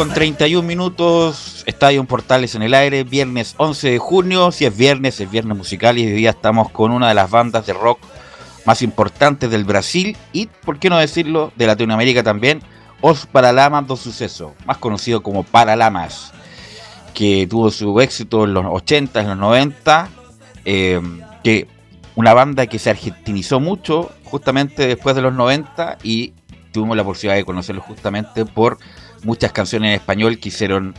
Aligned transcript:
Con 0.00 0.14
31 0.14 0.66
minutos, 0.66 1.62
Estadio 1.66 2.02
Portales 2.04 2.54
en 2.54 2.62
el 2.62 2.72
aire, 2.72 3.04
viernes 3.04 3.54
11 3.58 3.90
de 3.90 3.98
junio, 3.98 4.50
si 4.50 4.64
es 4.64 4.74
viernes, 4.74 5.20
es 5.20 5.30
viernes 5.30 5.58
musical 5.58 5.98
y 5.98 6.06
hoy 6.06 6.12
día 6.12 6.30
estamos 6.30 6.70
con 6.70 6.90
una 6.90 7.10
de 7.10 7.14
las 7.14 7.30
bandas 7.30 7.66
de 7.66 7.74
rock 7.74 7.98
más 8.64 8.80
importantes 8.80 9.50
del 9.50 9.64
Brasil 9.64 10.16
y, 10.32 10.46
por 10.46 10.78
qué 10.78 10.88
no 10.88 10.96
decirlo, 10.96 11.52
de 11.54 11.66
Latinoamérica 11.66 12.22
también, 12.22 12.62
Os 13.02 13.26
Paralamas 13.26 13.86
do 13.86 13.94
Suceso, 13.94 14.54
más 14.64 14.78
conocido 14.78 15.22
como 15.22 15.42
Paralamas, 15.42 16.32
que 17.12 17.46
tuvo 17.46 17.70
su 17.70 18.00
éxito 18.00 18.44
en 18.44 18.54
los 18.54 18.64
80, 18.64 19.20
en 19.20 19.28
los 19.28 19.36
90, 19.36 20.08
eh, 20.64 20.98
que 21.44 21.68
una 22.14 22.32
banda 22.32 22.66
que 22.68 22.78
se 22.78 22.88
argentinizó 22.88 23.60
mucho 23.60 24.10
justamente 24.24 24.86
después 24.86 25.14
de 25.14 25.20
los 25.20 25.34
90 25.34 25.98
y 26.02 26.32
tuvimos 26.72 26.96
la 26.96 27.04
posibilidad 27.04 27.36
de 27.36 27.44
conocerlo 27.44 27.82
justamente 27.82 28.46
por 28.46 28.78
muchas 29.24 29.52
canciones 29.52 29.88
en 29.88 29.94
español 29.94 30.38
que 30.38 30.48
hicieron 30.48 30.94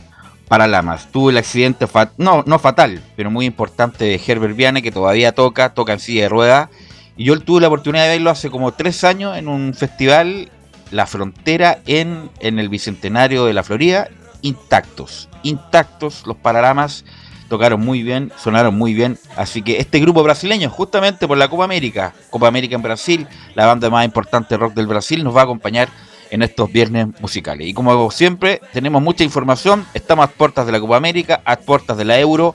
para 0.48 0.66
Lamas. 0.66 1.10
Tuvo 1.10 1.30
el 1.30 1.38
accidente, 1.38 1.86
no, 2.18 2.42
no 2.46 2.58
fatal, 2.58 3.02
pero 3.16 3.30
muy 3.30 3.46
importante 3.46 4.04
de 4.04 4.20
Herbert 4.24 4.56
Viane, 4.56 4.82
que 4.82 4.92
todavía 4.92 5.32
toca, 5.32 5.74
toca 5.74 5.94
en 5.94 6.00
silla 6.00 6.22
de 6.24 6.28
rueda. 6.28 6.70
Y 7.16 7.24
yo 7.24 7.38
tuve 7.40 7.60
la 7.60 7.68
oportunidad 7.68 8.04
de 8.04 8.10
verlo 8.10 8.30
hace 8.30 8.50
como 8.50 8.72
tres 8.72 9.04
años 9.04 9.36
en 9.36 9.48
un 9.48 9.74
festival, 9.74 10.50
La 10.90 11.06
Frontera, 11.06 11.78
en, 11.86 12.30
en 12.40 12.58
el 12.58 12.68
Bicentenario 12.68 13.44
de 13.44 13.52
la 13.52 13.62
Florida, 13.62 14.08
intactos, 14.42 15.28
intactos 15.42 16.26
los 16.26 16.36
Paralamas 16.36 17.04
tocaron 17.52 17.84
muy 17.84 18.02
bien, 18.02 18.32
sonaron 18.38 18.74
muy 18.74 18.94
bien. 18.94 19.18
Así 19.36 19.60
que 19.60 19.76
este 19.76 20.00
grupo 20.00 20.22
brasileño, 20.22 20.70
justamente 20.70 21.28
por 21.28 21.36
la 21.36 21.48
Copa 21.48 21.64
América, 21.64 22.14
Copa 22.30 22.48
América 22.48 22.76
en 22.76 22.80
Brasil, 22.80 23.26
la 23.54 23.66
banda 23.66 23.90
más 23.90 24.06
importante 24.06 24.56
rock 24.56 24.72
del 24.72 24.86
Brasil, 24.86 25.22
nos 25.22 25.36
va 25.36 25.42
a 25.42 25.44
acompañar 25.44 25.90
en 26.32 26.40
estos 26.40 26.72
viernes 26.72 27.08
musicales. 27.20 27.68
Y 27.68 27.74
como 27.74 28.10
siempre, 28.10 28.62
tenemos 28.72 29.02
mucha 29.02 29.22
información. 29.22 29.86
Estamos 29.92 30.24
a 30.24 30.28
puertas 30.28 30.64
de 30.64 30.72
la 30.72 30.80
Copa 30.80 30.96
América, 30.96 31.42
a 31.44 31.56
puertas 31.56 31.98
de 31.98 32.06
la 32.06 32.18
Euro. 32.18 32.54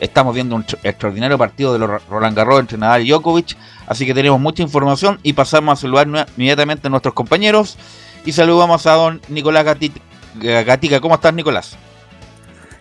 estamos 0.00 0.34
viendo 0.34 0.56
un 0.56 0.64
extraordinario 0.82 1.36
partido 1.36 1.74
de 1.74 1.78
los 1.78 2.06
Roland 2.08 2.34
Garros 2.34 2.58
entre 2.58 2.78
Nadal 2.78 3.02
y 3.02 3.10
Djokovic. 3.10 3.54
Así 3.86 4.06
que 4.06 4.14
tenemos 4.14 4.40
mucha 4.40 4.62
información 4.62 5.20
y 5.22 5.34
pasamos 5.34 5.78
a 5.78 5.82
saludar 5.82 6.08
inmediatamente 6.36 6.86
a 6.86 6.90
nuestros 6.90 7.12
compañeros. 7.12 7.76
Y 8.24 8.32
saludamos 8.32 8.86
a 8.86 8.92
don 8.92 9.20
Nicolás 9.28 9.66
Gatica. 9.66 11.00
¿Cómo 11.00 11.16
estás, 11.16 11.34
Nicolás? 11.34 11.76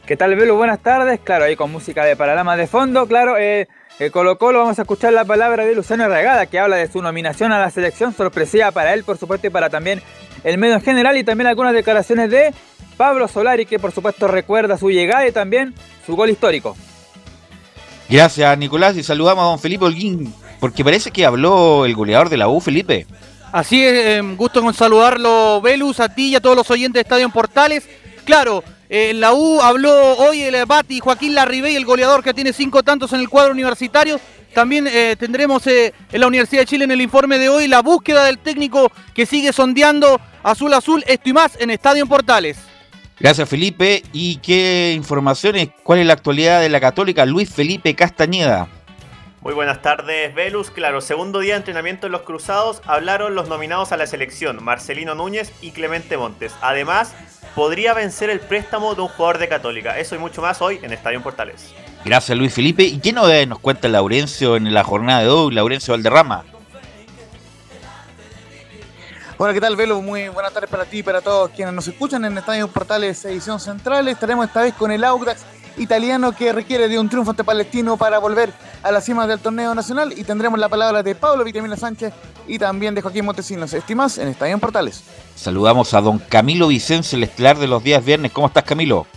¿Qué 0.05 0.15
tal, 0.15 0.33
Velo? 0.35 0.55
Buenas 0.55 0.79
tardes. 0.79 1.19
Claro, 1.21 1.43
ahí 1.43 1.57
con 1.57 1.73
música 1.73 2.05
de 2.05 2.15
Paralama 2.15 2.55
de 2.55 2.67
fondo. 2.67 3.05
Claro, 3.05 3.37
eh, 3.37 3.67
el 3.99 4.11
Colo 4.11 4.37
Colo 4.37 4.59
vamos 4.59 4.77
a 4.77 4.81
escuchar 4.81 5.13
la 5.13 5.25
palabra 5.25 5.65
de 5.65 5.73
Luciano 5.73 6.07
Regada 6.07 6.45
que 6.47 6.59
habla 6.59 6.75
de 6.75 6.91
su 6.91 7.01
nominación 7.01 7.51
a 7.51 7.59
la 7.59 7.69
selección 7.71 8.13
sorpresiva 8.13 8.71
para 8.71 8.93
él, 8.93 9.03
por 9.03 9.17
supuesto, 9.17 9.47
y 9.47 9.49
para 9.49 9.69
también 9.69 10.01
el 10.43 10.57
medio 10.57 10.75
en 10.75 10.81
general 10.81 11.17
y 11.17 11.23
también 11.23 11.47
algunas 11.47 11.73
declaraciones 11.73 12.29
de 12.29 12.53
Pablo 12.97 13.27
Solari 13.27 13.65
que 13.65 13.79
por 13.79 13.91
supuesto 13.91 14.27
recuerda 14.27 14.77
su 14.77 14.89
llegada 14.89 15.27
y 15.27 15.31
también 15.31 15.73
su 16.05 16.15
gol 16.15 16.29
histórico. 16.29 16.75
Gracias 18.09 18.57
Nicolás 18.57 18.95
y 18.97 19.03
saludamos 19.03 19.43
a 19.43 19.47
don 19.47 19.59
Felipe 19.59 19.85
Holguín 19.85 20.33
porque 20.59 20.83
parece 20.83 21.11
que 21.11 21.25
habló 21.25 21.85
el 21.85 21.95
goleador 21.95 22.29
de 22.29 22.37
la 22.37 22.47
U, 22.47 22.59
Felipe. 22.59 23.05
Así 23.51 23.83
es, 23.83 24.17
em, 24.17 24.35
gusto 24.35 24.61
con 24.61 24.73
saludarlo, 24.73 25.61
Velus, 25.61 25.99
a 25.99 26.13
ti 26.13 26.29
y 26.29 26.35
a 26.35 26.41
todos 26.41 26.57
los 26.57 26.69
oyentes 26.69 26.95
de 26.95 27.01
Estadio 27.01 27.25
en 27.25 27.31
Portales. 27.31 27.87
Claro, 28.25 28.63
eh, 28.89 29.13
la 29.13 29.33
U 29.33 29.61
habló 29.61 30.17
hoy 30.17 30.41
el 30.41 30.65
Bati 30.65 30.99
Joaquín 30.99 31.35
Larribey, 31.35 31.75
el 31.75 31.85
goleador 31.85 32.23
que 32.23 32.33
tiene 32.33 32.53
cinco 32.53 32.83
tantos 32.83 33.13
en 33.13 33.19
el 33.19 33.29
cuadro 33.29 33.51
universitario. 33.51 34.19
También 34.53 34.87
eh, 34.87 35.15
tendremos 35.19 35.65
eh, 35.67 35.93
en 36.11 36.21
la 36.21 36.27
Universidad 36.27 36.61
de 36.61 36.65
Chile 36.65 36.85
en 36.85 36.91
el 36.91 37.01
informe 37.01 37.37
de 37.37 37.49
hoy 37.49 37.67
la 37.67 37.81
búsqueda 37.81 38.23
del 38.23 38.39
técnico 38.39 38.91
que 39.13 39.25
sigue 39.25 39.53
sondeando 39.53 40.19
Azul 40.43 40.73
Azul, 40.73 41.03
esto 41.07 41.29
y 41.29 41.33
más 41.33 41.59
en 41.59 41.69
Estadio 41.69 42.05
Portales. 42.07 42.57
Gracias 43.19 43.47
Felipe. 43.47 44.01
¿Y 44.11 44.37
qué 44.37 44.93
informaciones? 44.95 45.69
¿Cuál 45.83 45.99
es 45.99 46.05
la 46.05 46.13
actualidad 46.13 46.61
de 46.61 46.69
la 46.69 46.79
católica 46.79 47.25
Luis 47.25 47.49
Felipe 47.49 47.93
Castañeda? 47.95 48.67
Muy 49.45 49.53
buenas 49.53 49.83
tardes, 49.83 50.33
Velus. 50.33 50.71
Claro, 50.71 51.01
segundo 51.01 51.39
día 51.39 51.53
de 51.53 51.57
entrenamiento 51.57 52.07
en 52.07 52.13
los 52.13 52.23
Cruzados, 52.23 52.81
hablaron 52.87 53.35
los 53.35 53.47
nominados 53.47 53.91
a 53.91 53.97
la 53.97 54.07
selección, 54.07 54.63
Marcelino 54.63 55.13
Núñez 55.13 55.53
y 55.61 55.69
Clemente 55.69 56.17
Montes. 56.17 56.51
Además, 56.61 57.13
podría 57.53 57.93
vencer 57.93 58.31
el 58.31 58.39
préstamo 58.39 58.95
de 58.95 59.03
un 59.03 59.07
jugador 59.07 59.37
de 59.37 59.47
Católica. 59.47 59.99
Eso 59.99 60.15
y 60.15 60.17
mucho 60.17 60.41
más 60.41 60.63
hoy 60.63 60.79
en 60.81 60.91
Estadio 60.91 61.21
Portales. 61.21 61.75
Gracias, 62.03 62.35
Luis 62.35 62.55
Felipe. 62.55 62.85
¿Y 62.85 62.97
qué 62.97 63.13
novedades 63.13 63.47
nos 63.47 63.59
cuenta 63.59 63.87
Laurencio 63.87 64.55
en 64.55 64.73
la 64.73 64.83
jornada 64.83 65.21
de 65.21 65.29
hoy, 65.29 65.53
Laurencio 65.53 65.93
Valderrama? 65.93 66.43
Hola, 69.37 69.53
¿qué 69.53 69.61
tal, 69.61 69.75
Velo? 69.75 70.01
Muy 70.01 70.27
buenas 70.29 70.53
tardes 70.53 70.71
para 70.71 70.85
ti 70.85 70.97
y 70.97 71.03
para 71.03 71.21
todos 71.21 71.51
quienes 71.51 71.75
nos 71.75 71.87
escuchan 71.87 72.25
en 72.25 72.35
Estadio 72.35 72.67
Portales 72.67 73.23
Edición 73.25 73.59
Central. 73.59 74.07
Estaremos 74.07 74.47
esta 74.47 74.63
vez 74.63 74.73
con 74.73 74.89
el 74.89 75.03
Audax 75.03 75.45
italiano 75.77 76.33
que 76.33 76.53
requiere 76.53 76.87
de 76.87 76.99
un 76.99 77.09
triunfo 77.09 77.31
ante 77.31 77.43
Palestino 77.43 77.97
para 77.97 78.19
volver 78.19 78.53
a 78.83 78.91
la 78.91 79.01
cima 79.01 79.27
del 79.27 79.39
torneo 79.39 79.73
nacional 79.75 80.13
y 80.15 80.23
tendremos 80.23 80.59
la 80.59 80.69
palabra 80.69 81.03
de 81.03 81.15
Pablo 81.15 81.43
Vitamina 81.43 81.75
Sánchez 81.75 82.13
y 82.47 82.59
también 82.59 82.95
de 82.95 83.01
Joaquín 83.01 83.25
Montesinos. 83.25 83.73
Estimas 83.73 84.17
en 84.17 84.27
Estadio 84.27 84.57
Portales. 84.59 85.03
Saludamos 85.35 85.93
a 85.93 86.01
don 86.01 86.19
Camilo 86.19 86.67
Vicencio, 86.67 87.17
el 87.17 87.23
estelar 87.23 87.57
de 87.57 87.67
los 87.67 87.83
días 87.83 88.03
viernes. 88.03 88.31
¿Cómo 88.31 88.47
estás, 88.47 88.63
Camilo? 88.63 89.07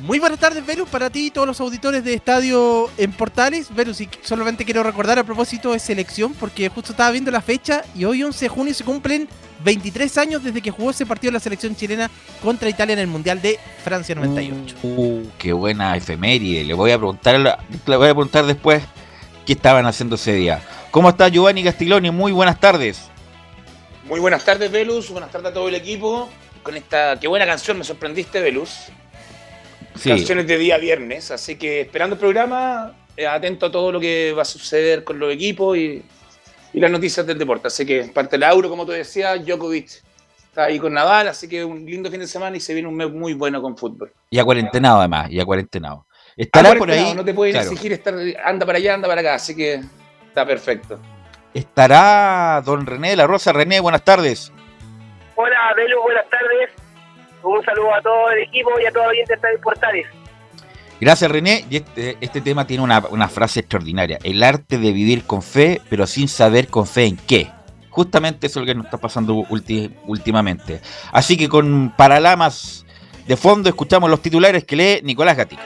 Muy 0.00 0.20
buenas 0.20 0.38
tardes, 0.38 0.64
Verus, 0.64 0.88
para 0.88 1.10
ti 1.10 1.26
y 1.26 1.30
todos 1.32 1.46
los 1.48 1.60
auditores 1.60 2.04
de 2.04 2.14
Estadio 2.14 2.88
en 2.96 3.10
Portales. 3.10 3.74
Verus, 3.74 4.00
y 4.00 4.08
solamente 4.22 4.64
quiero 4.64 4.84
recordar 4.84 5.18
a 5.18 5.24
propósito 5.24 5.72
de 5.72 5.80
selección, 5.80 6.34
porque 6.34 6.68
justo 6.68 6.92
estaba 6.92 7.10
viendo 7.10 7.32
la 7.32 7.40
fecha 7.40 7.82
y 7.96 8.04
hoy 8.04 8.22
11 8.22 8.44
de 8.44 8.48
junio 8.48 8.74
se 8.74 8.84
cumplen 8.84 9.28
23 9.64 10.18
años 10.18 10.44
desde 10.44 10.62
que 10.62 10.70
jugó 10.70 10.90
ese 10.90 11.04
partido 11.04 11.32
la 11.32 11.40
selección 11.40 11.74
chilena 11.74 12.08
contra 12.44 12.68
Italia 12.68 12.92
en 12.92 13.00
el 13.00 13.06
Mundial 13.08 13.42
de 13.42 13.58
Francia 13.82 14.14
98. 14.14 14.76
Uh, 14.84 15.26
qué 15.36 15.52
buena 15.52 15.96
efeméride. 15.96 16.62
Le 16.62 16.74
voy 16.74 16.92
a 16.92 16.96
preguntar, 16.96 17.40
le 17.40 17.96
voy 17.96 18.08
a 18.08 18.14
preguntar 18.14 18.46
después 18.46 18.84
qué 19.44 19.54
estaban 19.54 19.84
haciendo 19.84 20.14
ese 20.14 20.32
día. 20.32 20.62
¿Cómo 20.92 21.08
está 21.08 21.28
Giovanni 21.28 21.64
Castiglioni? 21.64 22.12
Muy 22.12 22.30
buenas 22.30 22.60
tardes. 22.60 23.10
Muy 24.04 24.20
buenas 24.20 24.44
tardes, 24.44 24.70
Velus. 24.70 25.10
Buenas 25.10 25.32
tardes 25.32 25.50
a 25.50 25.52
todo 25.52 25.68
el 25.68 25.74
equipo. 25.74 26.28
Con 26.62 26.76
esta, 26.76 27.18
qué 27.18 27.26
buena 27.26 27.46
canción 27.46 27.76
me 27.78 27.84
sorprendiste, 27.84 28.40
Velus. 28.40 28.92
Sí. 29.98 30.10
Canciones 30.10 30.46
de 30.46 30.58
día 30.58 30.78
viernes. 30.78 31.30
Así 31.30 31.56
que 31.56 31.80
esperando 31.82 32.14
el 32.14 32.20
programa, 32.20 32.94
eh, 33.16 33.26
atento 33.26 33.66
a 33.66 33.70
todo 33.70 33.92
lo 33.92 34.00
que 34.00 34.32
va 34.32 34.42
a 34.42 34.44
suceder 34.44 35.04
con 35.04 35.18
los 35.18 35.32
equipos 35.32 35.76
y, 35.76 36.02
y 36.72 36.80
las 36.80 36.90
noticias 36.90 37.26
del 37.26 37.38
deporte. 37.38 37.68
Así 37.68 37.84
que 37.84 38.04
parte 38.04 38.38
del 38.38 38.48
Euro, 38.48 38.68
como 38.68 38.86
tú 38.86 38.92
decías, 38.92 39.44
Djokovic 39.44 39.88
está 40.36 40.64
ahí 40.64 40.78
con 40.78 40.92
Nadal, 40.92 41.28
así 41.28 41.48
que 41.48 41.64
un 41.64 41.84
lindo 41.84 42.10
fin 42.10 42.20
de 42.20 42.26
semana 42.26 42.56
y 42.56 42.60
se 42.60 42.74
viene 42.74 42.88
un 42.88 42.96
mes 42.96 43.10
muy 43.10 43.34
bueno 43.34 43.60
con 43.60 43.76
fútbol. 43.76 44.12
Y 44.30 44.38
a 44.38 44.44
cuarentenado 44.44 45.00
además, 45.00 45.30
y 45.30 45.40
a 45.40 45.44
cuarentenado. 45.44 46.06
Estará 46.36 46.74
por 46.76 46.90
ahí. 46.90 47.14
No 47.14 47.24
te 47.24 47.34
pueden 47.34 47.54
claro. 47.54 47.70
exigir 47.70 47.92
estar, 47.92 48.14
anda 48.44 48.64
para 48.64 48.78
allá, 48.78 48.94
anda 48.94 49.08
para 49.08 49.20
acá, 49.20 49.34
así 49.34 49.56
que 49.56 49.80
está 50.28 50.46
perfecto. 50.46 51.00
Estará 51.52 52.62
don 52.64 52.86
René 52.86 53.10
de 53.10 53.16
la 53.16 53.26
Rosa. 53.26 53.52
René, 53.52 53.80
buenas 53.80 54.04
tardes. 54.04 54.52
Hola, 55.34 55.72
Belu, 55.76 56.00
buenas 56.02 56.28
tardes. 56.30 56.70
Un 57.42 57.64
saludo 57.64 57.94
a 57.94 58.02
todo 58.02 58.30
el 58.30 58.42
equipo 58.44 58.70
y 58.82 58.86
a 58.86 58.90
todos 58.90 59.06
los 59.06 59.12
oyentes 59.12 59.28
de 59.28 59.34
Estadio 59.34 59.60
Portales. 59.60 60.06
Gracias, 61.00 61.30
René. 61.30 61.64
Y 61.70 61.76
este, 61.76 62.16
este 62.20 62.40
tema 62.40 62.66
tiene 62.66 62.82
una, 62.82 63.02
una 63.10 63.28
frase 63.28 63.60
extraordinaria. 63.60 64.18
El 64.24 64.42
arte 64.42 64.78
de 64.78 64.92
vivir 64.92 65.24
con 65.24 65.42
fe, 65.42 65.80
pero 65.88 66.06
sin 66.06 66.28
saber 66.28 66.68
con 66.68 66.86
fe 66.86 67.06
en 67.06 67.16
qué. 67.16 67.50
Justamente 67.90 68.48
eso 68.48 68.60
es 68.60 68.66
lo 68.66 68.72
que 68.72 68.74
nos 68.74 68.84
está 68.86 68.98
pasando 68.98 69.34
ulti- 69.34 69.92
últimamente. 70.06 70.80
Así 71.12 71.36
que 71.36 71.48
con 71.48 71.90
Paralamas 71.96 72.84
de 73.26 73.36
fondo 73.36 73.68
escuchamos 73.68 74.10
los 74.10 74.20
titulares 74.22 74.64
que 74.64 74.76
lee 74.76 75.00
Nicolás 75.04 75.36
Gatica. 75.36 75.62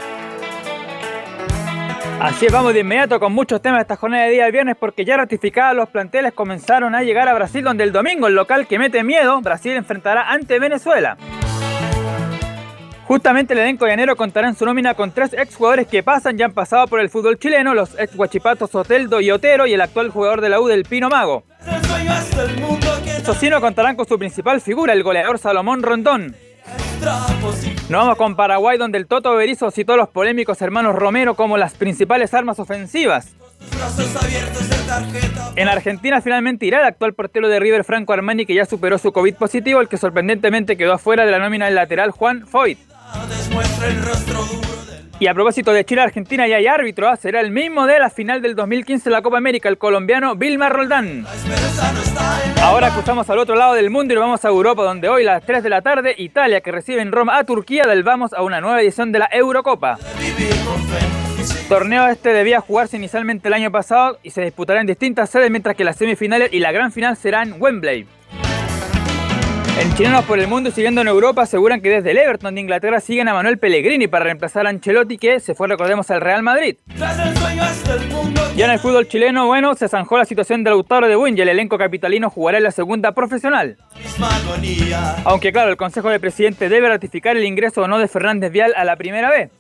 Así 2.21 2.47
es, 2.47 2.53
vamos 2.53 2.73
de 2.73 2.81
inmediato 2.81 3.19
con 3.19 3.33
muchos 3.33 3.61
temas 3.61 3.79
de 3.79 3.83
esta 3.83 3.97
jornada 3.97 4.25
de 4.27 4.31
día 4.31 4.45
del 4.45 4.53
viernes 4.53 4.77
porque 4.79 5.05
ya 5.05 5.17
ratificados 5.17 5.77
los 5.77 5.89
planteles 5.89 6.33
comenzaron 6.33 6.95
a 6.95 7.03
llegar 7.03 7.29
a 7.29 7.35
Brasil 7.35 7.65
donde 7.65 7.83
el 7.83 7.91
domingo 7.91 8.29
el 8.29 8.35
local 8.35 8.69
que 8.69 8.79
mete 8.79 9.03
miedo, 9.03 9.41
Brasil 9.41 9.73
enfrentará 9.73 10.31
ante 10.31 10.61
Venezuela. 10.61 11.17
Justamente 13.13 13.53
el 13.53 13.61
elenco 13.61 13.87
llanero 13.87 14.17
contará 14.17 14.49
en 14.49 14.57
su 14.57 14.65
nómina 14.65 14.95
con 14.95 15.13
tres 15.13 15.35
exjugadores 15.35 15.87
que 15.87 16.03
pasan 16.03 16.41
y 16.41 16.43
han 16.45 16.53
pasado 16.53 16.87
por 16.87 16.99
el 16.99 17.11
fútbol 17.11 17.39
chileno, 17.39 17.75
los 17.75 17.91
ex 18.01 18.17
guachipatos 18.17 18.71
Soteldo 18.71 19.21
y 19.21 19.31
Otero 19.31 19.67
y 19.67 19.75
el 19.75 19.83
actual 19.83 20.09
jugador 20.09 20.41
de 20.41 20.49
la 20.49 20.59
U 20.63 20.67
del 20.67 20.85
Pino 20.85 21.11
Mago. 21.11 21.45
Estos 23.05 23.37
sí 23.37 23.51
no 23.51 23.61
contarán 23.61 23.97
con 23.97 24.09
su 24.09 24.19
principal 24.19 24.63
figura, 24.63 24.95
el 24.95 25.03
goleador 25.03 25.39
Salomón 25.39 25.83
Rondón. 25.83 26.35
Nos 27.91 28.01
vamos 28.01 28.17
con 28.17 28.35
Paraguay, 28.35 28.79
donde 28.79 28.97
el 28.97 29.07
Toto 29.07 29.37
Berizzo 29.37 29.71
citó 29.71 29.93
a 29.93 29.99
los 29.99 30.09
polémicos 30.09 30.63
hermanos 30.63 30.95
Romero 30.95 31.35
como 31.35 31.59
las 31.59 31.75
principales 31.75 32.33
armas 32.33 32.61
ofensivas. 32.61 33.35
En 35.57 35.69
Argentina 35.69 36.23
finalmente 36.23 36.65
irá 36.65 36.79
el 36.79 36.87
actual 36.87 37.13
portero 37.13 37.51
de 37.51 37.61
River 37.61 37.85
Franco 37.85 38.15
Armani 38.15 38.47
que 38.47 38.55
ya 38.55 38.65
superó 38.65 38.97
su 38.97 39.13
COVID 39.13 39.35
positivo, 39.35 39.83
el 39.83 39.89
que 39.89 39.99
sorprendentemente 39.99 40.79
quedó 40.79 40.95
afuera 40.95 41.27
de 41.27 41.31
la 41.31 41.41
nómina 41.41 41.67
del 41.67 41.75
lateral 41.75 42.11
Juan 42.11 42.47
Foyt. 42.47 42.92
Y 45.23 45.29
a 45.29 45.35
propósito 45.35 45.73
de 45.73 45.85
Chile-Argentina, 45.85 46.49
ya 46.49 46.57
hay 46.57 46.67
árbitro, 46.67 47.09
¿ah? 47.09 47.17
será 47.17 47.41
el 47.41 47.53
mismo 47.53 47.87
de 47.87 48.01
la 48.01 48.11
final 48.11 48.43
del 48.43 48.57
2015 48.57 49.05
de 49.05 49.11
la 49.13 49.23
Copa 49.23 49.39
América, 49.39 49.69
el 49.69 49.79
colombiano 49.79 50.35
Vilmar 50.35 50.73
Roldán. 50.73 51.25
Ahora 52.61 52.91
cruzamos 52.91 53.31
al 53.31 53.39
otro 53.39 53.55
lado 53.55 53.75
del 53.75 53.89
mundo 53.89 54.13
y 54.13 54.17
nos 54.17 54.25
vamos 54.25 54.45
a 54.45 54.49
Europa, 54.49 54.83
donde 54.83 55.09
hoy 55.09 55.23
a 55.23 55.35
las 55.35 55.47
3 55.47 55.63
de 55.63 55.69
la 55.69 55.81
tarde, 55.81 56.15
Italia, 56.19 56.61
que 56.61 56.73
recibe 56.73 57.03
en 57.03 57.13
Roma 57.13 57.39
a 57.39 57.45
Turquía, 57.45 57.85
del 57.85 58.03
vamos 58.03 58.33
a 58.33 58.43
una 58.43 58.61
nueva 58.61 58.83
edición 58.83 59.13
de 59.13 59.21
la 59.21 59.29
Eurocopa. 59.31 59.97
Torneo 61.69 62.09
este 62.09 62.33
debía 62.33 62.61
jugarse 62.61 62.97
inicialmente 62.97 63.47
el 63.47 63.55
año 63.55 63.71
pasado 63.71 64.19
y 64.25 64.31
se 64.31 64.43
disputará 64.43 64.81
en 64.81 64.89
distintas 64.89 65.31
sedes, 65.31 65.53
mientras 65.53 65.77
que 65.77 65.85
las 65.85 65.97
semifinales 65.97 66.53
y 66.53 66.59
la 66.59 66.73
gran 66.73 66.91
final 66.91 67.17
será 67.17 67.45
en 67.45 67.55
Wembley. 67.61 68.07
En 69.79 69.95
Chilenos 69.95 70.25
por 70.27 70.39
el 70.39 70.49
Mundo 70.49 70.69
y 70.69 70.73
siguiendo 70.73 71.01
en 71.01 71.09
Europa 71.09 71.43
aseguran 71.43 71.81
que 71.81 71.89
desde 71.89 72.11
el 72.11 72.19
Everton 72.19 72.55
de 72.55 72.61
Inglaterra 72.61 73.01
siguen 73.01 73.29
a 73.29 73.35
Manuel 73.35 73.59
Pellegrini 73.59 74.07
para 74.07 74.25
reemplazar 74.25 74.67
a 74.67 74.71
Ancelotti 74.71 75.17
que 75.17 75.41
se 75.41 75.55
fue, 75.55 75.67
recordemos, 75.67 76.11
al 76.11 76.21
Real 76.21 76.43
Madrid. 76.43 76.77
Ya 78.55 78.67
en 78.67 78.71
el 78.71 78.79
fútbol 78.79 79.09
chileno, 79.09 79.47
bueno, 79.47 79.75
se 79.75 79.89
zanjó 79.89 80.19
la 80.19 80.27
situación 80.27 80.63
de 80.63 80.71
Lautaro 80.71 81.09
de 81.09 81.17
Buin 81.17 81.37
y 81.37 81.41
el 81.41 81.49
elenco 81.49 81.79
capitalino 81.79 82.29
jugará 82.29 82.59
en 82.59 82.65
la 82.65 82.71
segunda 82.71 83.13
profesional. 83.13 83.79
Aunque 85.25 85.53
claro, 85.53 85.71
el 85.71 85.77
Consejo 85.79 86.11
de 86.11 86.21
Presidente 86.21 86.69
debe 86.69 86.89
ratificar 86.89 87.37
el 87.37 87.45
ingreso 87.45 87.83
o 87.83 87.89
no 87.89 87.99
de 87.99 88.09
Fernández 88.09 88.53
Vial 88.53 88.75
a 88.77 88.85
la 88.85 88.97
primera 88.97 89.31
vez. 89.31 89.51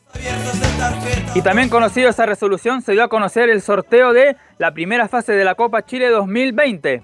Y 1.34 1.40
también 1.40 1.70
conocido 1.70 2.10
esa 2.10 2.26
resolución, 2.26 2.82
se 2.82 2.92
dio 2.92 3.02
a 3.02 3.08
conocer 3.08 3.48
el 3.48 3.62
sorteo 3.62 4.12
de 4.12 4.36
la 4.58 4.72
primera 4.72 5.08
fase 5.08 5.32
de 5.32 5.44
la 5.44 5.54
Copa 5.54 5.86
Chile 5.86 6.10
2020. 6.10 7.02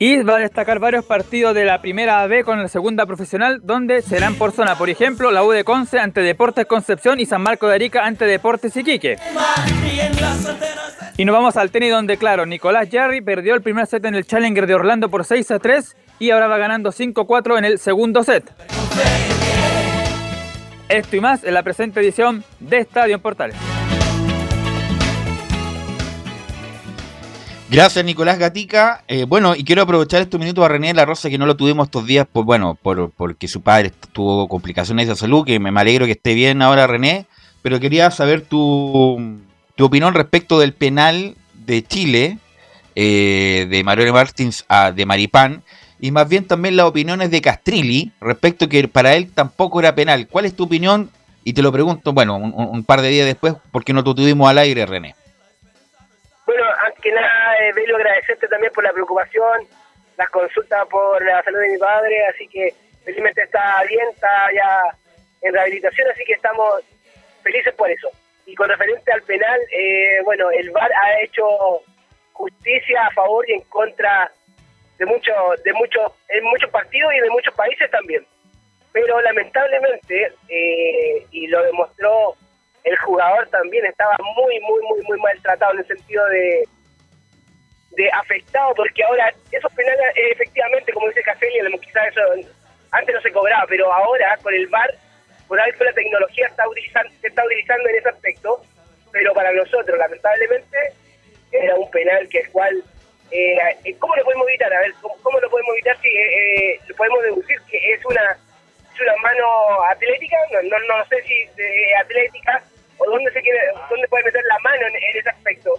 Y 0.00 0.22
va 0.22 0.36
a 0.36 0.38
destacar 0.38 0.78
varios 0.78 1.04
partidos 1.04 1.56
de 1.56 1.64
la 1.64 1.80
primera 1.80 2.24
B 2.28 2.44
con 2.44 2.62
la 2.62 2.68
segunda 2.68 3.04
profesional, 3.04 3.58
donde 3.64 4.00
serán 4.00 4.36
por 4.36 4.52
zona. 4.52 4.78
Por 4.78 4.88
ejemplo, 4.88 5.32
la 5.32 5.42
U 5.42 5.50
de 5.50 5.64
Conce 5.64 5.98
ante 5.98 6.20
Deportes 6.20 6.66
Concepción 6.66 7.18
y 7.18 7.26
San 7.26 7.42
Marco 7.42 7.66
de 7.66 7.74
Arica 7.74 8.06
ante 8.06 8.24
Deportes 8.24 8.76
Iquique. 8.76 9.16
Y 11.16 11.24
nos 11.24 11.32
vamos 11.32 11.56
al 11.56 11.72
tenis, 11.72 11.90
donde, 11.90 12.16
claro, 12.16 12.46
Nicolás 12.46 12.88
Jarry 12.92 13.22
perdió 13.22 13.56
el 13.56 13.60
primer 13.60 13.88
set 13.88 14.04
en 14.04 14.14
el 14.14 14.24
Challenger 14.24 14.68
de 14.68 14.76
Orlando 14.76 15.08
por 15.08 15.24
6 15.24 15.50
a 15.50 15.58
3 15.58 15.96
y 16.20 16.30
ahora 16.30 16.46
va 16.46 16.58
ganando 16.58 16.92
5-4 16.92 17.58
en 17.58 17.64
el 17.64 17.80
segundo 17.80 18.22
set. 18.22 18.44
Esto 20.88 21.16
y 21.16 21.20
más 21.20 21.42
en 21.42 21.54
la 21.54 21.64
presente 21.64 21.98
edición 21.98 22.44
de 22.60 22.78
Estadio 22.78 23.18
Portales. 23.18 23.56
Gracias, 27.70 28.02
Nicolás 28.02 28.38
Gatica. 28.38 29.04
Eh, 29.08 29.24
bueno, 29.24 29.54
y 29.54 29.62
quiero 29.62 29.82
aprovechar 29.82 30.22
estos 30.22 30.40
minutos 30.40 30.64
a 30.64 30.68
René 30.68 30.94
la 30.94 31.04
Rosa, 31.04 31.28
que 31.28 31.36
no 31.36 31.44
lo 31.44 31.54
tuvimos 31.54 31.88
estos 31.88 32.06
días, 32.06 32.26
por, 32.26 32.46
bueno, 32.46 32.78
por, 32.80 33.10
porque 33.10 33.46
su 33.46 33.60
padre 33.60 33.92
tuvo 34.12 34.48
complicaciones 34.48 35.06
de 35.06 35.14
salud, 35.14 35.44
que 35.44 35.60
me, 35.60 35.68
alegro 35.78 36.06
que 36.06 36.12
esté 36.12 36.32
bien 36.32 36.62
ahora, 36.62 36.86
René. 36.86 37.26
Pero 37.60 37.78
quería 37.78 38.10
saber 38.10 38.40
tu, 38.40 39.38
opinión 39.78 40.14
respecto 40.14 40.58
del 40.58 40.72
penal 40.72 41.36
de 41.66 41.84
Chile, 41.84 42.38
eh, 42.94 43.66
de 43.68 43.84
Mario 43.84 44.14
Martins 44.14 44.64
a 44.68 44.90
de 44.90 45.04
Maripán, 45.04 45.62
y 46.00 46.10
más 46.10 46.26
bien 46.26 46.46
también 46.46 46.74
las 46.74 46.86
opiniones 46.86 47.30
de 47.30 47.42
Castrilli 47.42 48.12
respecto 48.18 48.70
que 48.70 48.88
para 48.88 49.14
él 49.14 49.30
tampoco 49.30 49.80
era 49.80 49.94
penal. 49.94 50.26
¿Cuál 50.26 50.46
es 50.46 50.56
tu 50.56 50.64
opinión? 50.64 51.10
Y 51.44 51.52
te 51.52 51.60
lo 51.60 51.70
pregunto, 51.70 52.14
bueno, 52.14 52.36
un, 52.36 52.54
un 52.54 52.84
par 52.84 53.02
de 53.02 53.10
días 53.10 53.26
después, 53.26 53.54
porque 53.70 53.92
no 53.92 54.02
te 54.02 54.14
tuvimos 54.14 54.48
al 54.48 54.56
aire, 54.56 54.86
René. 54.86 55.17
Bueno, 56.48 56.64
antes 56.82 57.02
que 57.02 57.12
nada, 57.12 57.58
eh, 57.60 57.74
agradecerte 57.94 58.48
también 58.48 58.72
por 58.72 58.82
la 58.82 58.94
preocupación, 58.94 59.68
las 60.16 60.30
consultas 60.30 60.88
por 60.88 61.22
la 61.22 61.42
salud 61.42 61.58
de 61.58 61.72
mi 61.72 61.76
padre, 61.76 62.24
así 62.24 62.48
que 62.48 62.72
felizmente 63.04 63.42
está 63.42 63.82
bien, 63.86 64.08
está 64.14 64.50
ya 64.54 64.80
en 65.42 65.52
rehabilitación, 65.52 66.08
así 66.10 66.24
que 66.24 66.32
estamos 66.32 66.80
felices 67.42 67.74
por 67.74 67.90
eso. 67.90 68.08
Y 68.46 68.54
con 68.54 68.70
referente 68.70 69.12
al 69.12 69.20
penal, 69.24 69.60
eh, 69.70 70.22
bueno, 70.24 70.50
el 70.50 70.70
VAR 70.70 70.90
ha 70.90 71.20
hecho 71.20 71.44
justicia 72.32 73.08
a 73.08 73.10
favor 73.10 73.46
y 73.46 73.52
en 73.52 73.60
contra 73.64 74.32
de 74.96 75.04
muchos, 75.04 75.62
de 75.64 75.72
muchos, 75.74 76.12
en 76.30 76.44
muchos 76.44 76.70
partidos 76.70 77.12
y 77.14 77.20
de 77.20 77.28
muchos 77.28 77.52
países 77.52 77.90
también. 77.90 78.26
Pero 78.92 79.20
lamentablemente, 79.20 80.32
eh, 80.48 81.26
y 81.30 81.46
lo 81.48 81.62
demostró 81.62 82.36
el 82.88 82.96
jugador 82.98 83.48
también 83.48 83.84
estaba 83.86 84.16
muy, 84.36 84.60
muy, 84.60 84.82
muy, 84.82 85.02
muy 85.02 85.18
maltratado 85.20 85.72
en 85.72 85.78
el 85.80 85.86
sentido 85.86 86.24
de, 86.26 86.64
de 87.92 88.10
afectado, 88.10 88.74
porque 88.74 89.02
ahora 89.04 89.32
esos 89.50 89.72
penales, 89.72 90.06
eh, 90.14 90.30
efectivamente, 90.32 90.92
como 90.92 91.08
dice 91.08 91.22
Caselli, 91.22 91.78
quizás 91.80 92.08
eso 92.08 92.20
antes 92.90 93.14
no 93.14 93.20
se 93.20 93.32
cobraba, 93.32 93.64
pero 93.68 93.92
ahora 93.92 94.36
con 94.42 94.54
el 94.54 94.66
VAR, 94.68 94.90
por 95.46 95.60
algo 95.60 95.84
la 95.84 95.92
tecnología 95.92 96.46
está 96.46 96.68
utilizando, 96.68 97.10
se 97.20 97.28
está 97.28 97.44
utilizando 97.44 97.88
en 97.88 97.96
ese 97.96 98.08
aspecto, 98.08 98.62
pero 99.12 99.34
para 99.34 99.52
nosotros, 99.52 99.98
lamentablemente, 99.98 100.78
era 101.50 101.74
un 101.74 101.90
penal 101.90 102.28
que 102.28 102.40
el 102.40 102.50
cual, 102.50 102.84
eh, 103.30 103.56
¿cómo 103.98 104.14
lo 104.16 104.24
podemos 104.24 104.48
evitar? 104.48 104.72
A 104.72 104.80
ver, 104.80 104.92
¿cómo, 105.00 105.40
lo 105.40 105.50
podemos 105.50 105.74
evitar 105.74 105.96
si 106.00 106.08
eh, 106.08 106.80
lo 106.86 106.94
podemos 106.96 107.22
deducir 107.22 107.58
que 107.70 107.92
es 107.92 108.04
una 108.04 108.38
es 108.94 109.00
una 109.00 109.16
mano 109.22 109.82
atlética? 109.90 110.36
No, 110.52 110.62
no, 110.62 110.78
no 110.86 111.06
sé 111.06 111.22
si 111.22 111.34
eh, 111.34 111.96
atlética 112.00 112.62
o 112.98 113.10
dónde 113.10 113.32
se 113.32 113.40
quiere, 113.40 113.60
dónde 113.88 114.08
puede 114.08 114.24
meter 114.24 114.44
la 114.44 114.58
mano 114.60 114.86
en, 114.86 115.16
ese 115.16 115.28
aspecto. 115.28 115.72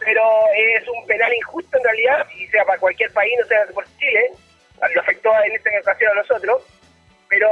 Pero 0.00 0.22
es 0.56 0.88
un 0.88 1.06
penal 1.06 1.32
injusto 1.32 1.78
en 1.78 1.84
realidad, 1.84 2.26
y 2.36 2.46
sea 2.48 2.64
para 2.64 2.78
cualquier 2.78 3.12
país, 3.12 3.34
no 3.40 3.46
sea 3.46 3.64
por 3.72 3.84
Chile, 3.98 4.30
lo 4.94 5.00
afectó 5.00 5.30
en 5.44 5.52
esta 5.52 5.70
ocasión 5.80 6.12
a 6.12 6.20
nosotros, 6.20 6.62
pero 7.28 7.48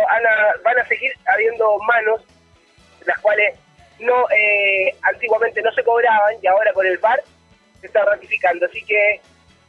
van 0.62 0.78
a 0.78 0.85
seguir 0.87 1.12
habiendo 1.26 1.78
manos, 1.78 2.23
las 3.07 3.19
cuales 3.21 3.54
no 4.00 4.26
eh, 4.31 4.95
antiguamente 5.02 5.62
no 5.62 5.73
se 5.73 5.83
cobraban 5.83 6.35
y 6.42 6.47
ahora 6.47 6.73
con 6.73 6.87
el 6.87 6.99
VAR 6.99 7.23
se 7.81 7.87
está 7.87 8.04
ratificando. 8.04 8.66
Así 8.66 8.85
que 8.85 9.21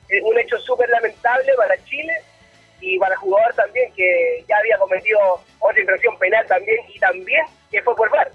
es 0.10 0.24
un 0.24 0.38
hecho 0.38 0.58
súper 0.60 0.90
lamentable 0.90 1.54
para 1.56 1.78
Chile 1.86 2.14
y 2.82 3.00
para 3.00 3.14
el 3.14 3.20
jugador 3.20 3.54
también, 3.54 3.94
que 3.94 4.44
ya 4.48 4.58
había 4.58 4.78
cometido 4.78 5.20
otra 5.60 5.80
infracción 5.80 6.18
penal 6.20 6.46
también 6.48 6.80
y 6.90 7.00
también 7.00 7.46
que 7.72 7.82
fue 7.82 7.96
por 7.96 8.10
VAR. 8.10 8.32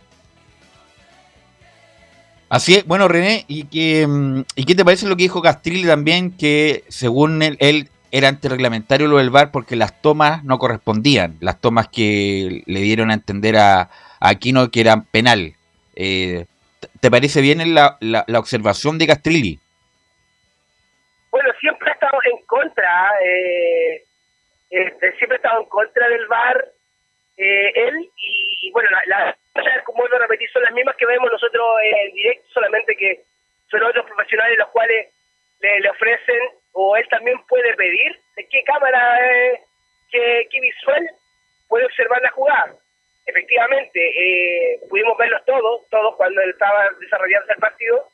Así 2.50 2.76
es, 2.76 2.86
bueno 2.86 3.08
René, 3.08 3.44
¿y 3.46 3.64
qué, 3.64 4.06
mm, 4.06 4.44
¿y 4.56 4.64
qué 4.64 4.74
te 4.74 4.84
parece 4.84 5.06
lo 5.06 5.16
que 5.16 5.24
dijo 5.24 5.42
Castrilli 5.42 5.86
también? 5.86 6.34
Que 6.34 6.82
según 6.88 7.42
él, 7.42 7.58
él 7.60 7.88
era 8.10 8.28
antirreglamentario 8.28 9.06
lo 9.06 9.18
del 9.18 9.28
VAR 9.28 9.50
porque 9.50 9.76
las 9.76 10.00
tomas 10.00 10.44
no 10.44 10.58
correspondían, 10.58 11.36
las 11.40 11.60
tomas 11.60 11.88
que 11.88 12.62
le 12.64 12.80
dieron 12.80 13.10
a 13.10 13.14
entender 13.14 13.56
a, 13.56 13.90
Aquino 14.20 14.70
que 14.70 14.80
eran 14.80 15.04
penal. 15.04 15.54
Eh, 15.94 16.46
¿Te 17.00 17.10
parece 17.10 17.40
bien 17.40 17.74
la, 17.74 17.96
la, 18.00 18.24
observación 18.38 18.98
de 18.98 19.06
Castrilli? 19.06 19.60
Bueno, 21.30 21.50
siempre 21.60 21.90
ha 21.90 21.94
estado 21.94 22.18
en 22.24 22.44
contra, 22.46 23.10
eh, 23.24 24.02
este, 24.70 25.12
siempre 25.18 25.36
ha 25.36 25.36
estado 25.36 25.62
en 25.62 25.68
contra 25.68 26.08
del 26.08 26.26
VAR, 26.26 26.64
eh, 27.36 27.72
él, 27.76 28.10
y 28.16 28.70
bueno, 28.72 28.88
las 28.90 29.06
la, 29.06 29.36
como 29.84 30.02
vuelvo 30.02 30.16
a 30.16 30.20
repetir, 30.20 30.50
son 30.50 30.62
las 30.62 30.72
mismas 30.72 30.96
que 30.96 31.06
vemos 31.06 31.30
nosotros 31.30 31.66
en 31.82 32.14
directo, 32.14 32.48
solamente 32.52 32.96
que 32.96 33.22
son 33.70 33.82
otros 33.82 34.06
profesionales 34.06 34.58
los 34.58 34.68
cuales 34.68 35.08
le, 35.60 35.90
ofrecen 35.90 36.40
o 36.72 36.96
él 36.96 37.06
también 37.08 37.38
puede 37.46 37.74
pedir 37.74 38.18
qué 38.50 38.62
cámara, 38.64 39.18
eh, 39.26 39.60
qué, 40.10 40.60
visual 40.60 41.10
puede 41.68 41.86
observar 41.86 42.22
la 42.22 42.30
jugada. 42.30 42.74
Efectivamente, 43.26 44.00
eh, 44.00 44.80
pudimos 44.88 45.16
verlos 45.18 45.44
todos, 45.44 45.88
todos 45.90 46.16
cuando 46.16 46.40
él 46.40 46.50
estaba 46.50 46.88
desarrollando 47.00 47.52
el 47.52 47.58
partido, 47.58 48.08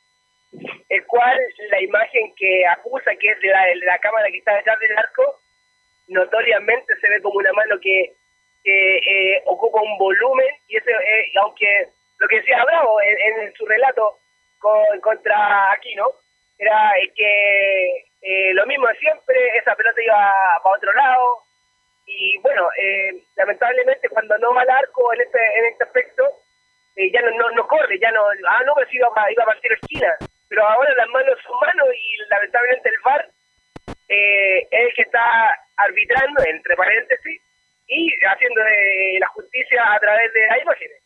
el 0.88 1.06
cual 1.06 1.38
la 1.70 1.80
imagen 1.82 2.34
que 2.36 2.66
acusa, 2.66 3.14
que 3.16 3.28
es 3.28 3.40
de 3.40 3.48
la, 3.48 3.74
la 3.86 3.98
cámara 3.98 4.30
que 4.30 4.38
está 4.38 4.56
detrás 4.56 4.78
del 4.80 4.98
arco, 4.98 5.40
notoriamente 6.08 6.96
se 7.00 7.08
ve 7.08 7.20
como 7.22 7.38
una 7.38 7.52
mano 7.52 7.78
que, 7.80 8.12
eh, 8.64 9.42
ocupa 9.46 9.80
un 9.80 9.98
volumen 9.98 10.48
y 10.68 10.76
ese, 10.76 10.90
eh, 10.90 11.32
aunque 11.42 11.88
lo 12.18 12.28
que 12.28 12.36
decía 12.36 12.64
Bravo 12.64 13.00
en, 13.02 13.42
en 13.42 13.52
su 13.54 13.66
relato 13.66 14.18
con, 14.58 15.00
contra 15.00 15.72
Aquino, 15.72 16.12
era 16.58 16.92
que 17.14 18.04
eh, 18.22 18.54
lo 18.54 18.64
mismo 18.66 18.86
de 18.88 18.96
siempre, 18.96 19.36
esa 19.58 19.74
pelota 19.74 20.02
iba 20.02 20.34
para 20.62 20.76
otro 20.76 20.92
lado. 20.92 21.42
Y 22.06 22.38
bueno, 22.38 22.68
eh, 22.78 23.12
lamentablemente 23.36 24.08
cuando 24.08 24.36
no 24.38 24.54
va 24.54 24.62
al 24.62 24.70
arco 24.70 25.12
en 25.12 25.20
este, 25.20 25.38
en 25.58 25.64
este 25.66 25.84
aspecto, 25.84 26.24
eh, 26.96 27.10
ya 27.12 27.20
no, 27.22 27.50
no, 27.50 27.66
corre, 27.66 27.98
ya 27.98 28.10
no, 28.12 28.22
ah, 28.48 28.62
no, 28.64 28.74
pues 28.74 28.88
iba, 28.92 29.08
iba 29.30 29.42
a 29.42 29.46
partir 29.46 29.72
esquina. 29.72 30.16
Pero 30.48 30.66
ahora 30.66 30.94
las 30.94 31.08
manos 31.08 31.38
son 31.44 31.58
manos 31.60 31.88
y 31.94 32.30
lamentablemente 32.30 32.88
el 32.88 33.00
VAR 33.04 33.28
es 34.08 34.68
el 34.70 34.94
que 34.94 35.02
está 35.02 35.58
arbitrando, 35.76 36.42
entre 36.44 36.76
paréntesis, 36.76 37.42
y 37.86 38.10
haciendo 38.26 38.60
la 39.20 39.28
justicia 39.28 39.94
a 39.94 40.00
través 40.00 40.32
de 40.32 40.46
las 40.48 40.62
imágenes. 40.62 41.04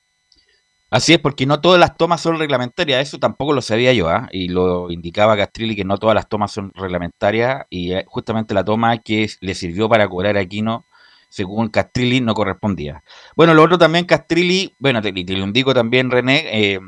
Así 0.91 1.13
es, 1.13 1.19
porque 1.19 1.45
no 1.45 1.61
todas 1.61 1.79
las 1.79 1.99
tomas 1.99 2.23
son 2.23 2.39
reglamentarias, 2.39 3.03
eso 3.07 3.19
tampoco 3.19 3.53
lo 3.53 3.61
sabía 3.61 3.93
yo, 3.93 4.09
¿ah? 4.09 4.27
y 4.33 4.49
lo 4.49 4.91
indicaba 4.91 5.37
Castrilli 5.37 5.77
que 5.77 5.85
no 5.85 5.99
todas 5.99 6.15
las 6.15 6.31
tomas 6.31 6.51
son 6.51 6.73
reglamentarias, 6.75 7.67
y 7.69 7.93
eh, 7.93 8.05
justamente 8.09 8.55
la 8.55 8.65
toma 8.65 8.97
que 8.97 9.29
le 9.41 9.55
sirvió 9.55 9.87
para 9.91 10.09
cobrar 10.09 10.39
a 10.39 10.41
Aquino, 10.41 10.87
según 11.29 11.69
Castrilli, 11.69 12.23
no 12.23 12.33
correspondía. 12.33 13.03
Bueno, 13.37 13.53
lo 13.53 13.65
otro 13.65 13.77
también, 13.77 14.07
Castrilli, 14.07 14.75
bueno, 14.79 15.03
te, 15.03 15.13
lo 15.13 15.45
indico 15.45 15.75
también, 15.75 16.11
René, 16.11 16.47
eh, 16.51 16.81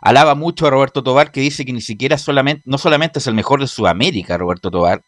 alaba 0.00 0.36
mucho 0.36 0.68
a 0.68 0.70
Roberto 0.70 1.02
Tobar, 1.02 1.32
que 1.32 1.40
dice 1.40 1.64
que 1.64 1.72
ni 1.72 1.80
siquiera 1.80 2.18
solamente, 2.18 2.62
no 2.64 2.78
solamente 2.78 3.18
es 3.18 3.26
el 3.26 3.34
mejor 3.34 3.60
de 3.60 3.66
Sudamérica, 3.66 4.38
Roberto 4.38 4.70
Tobar, 4.70 5.02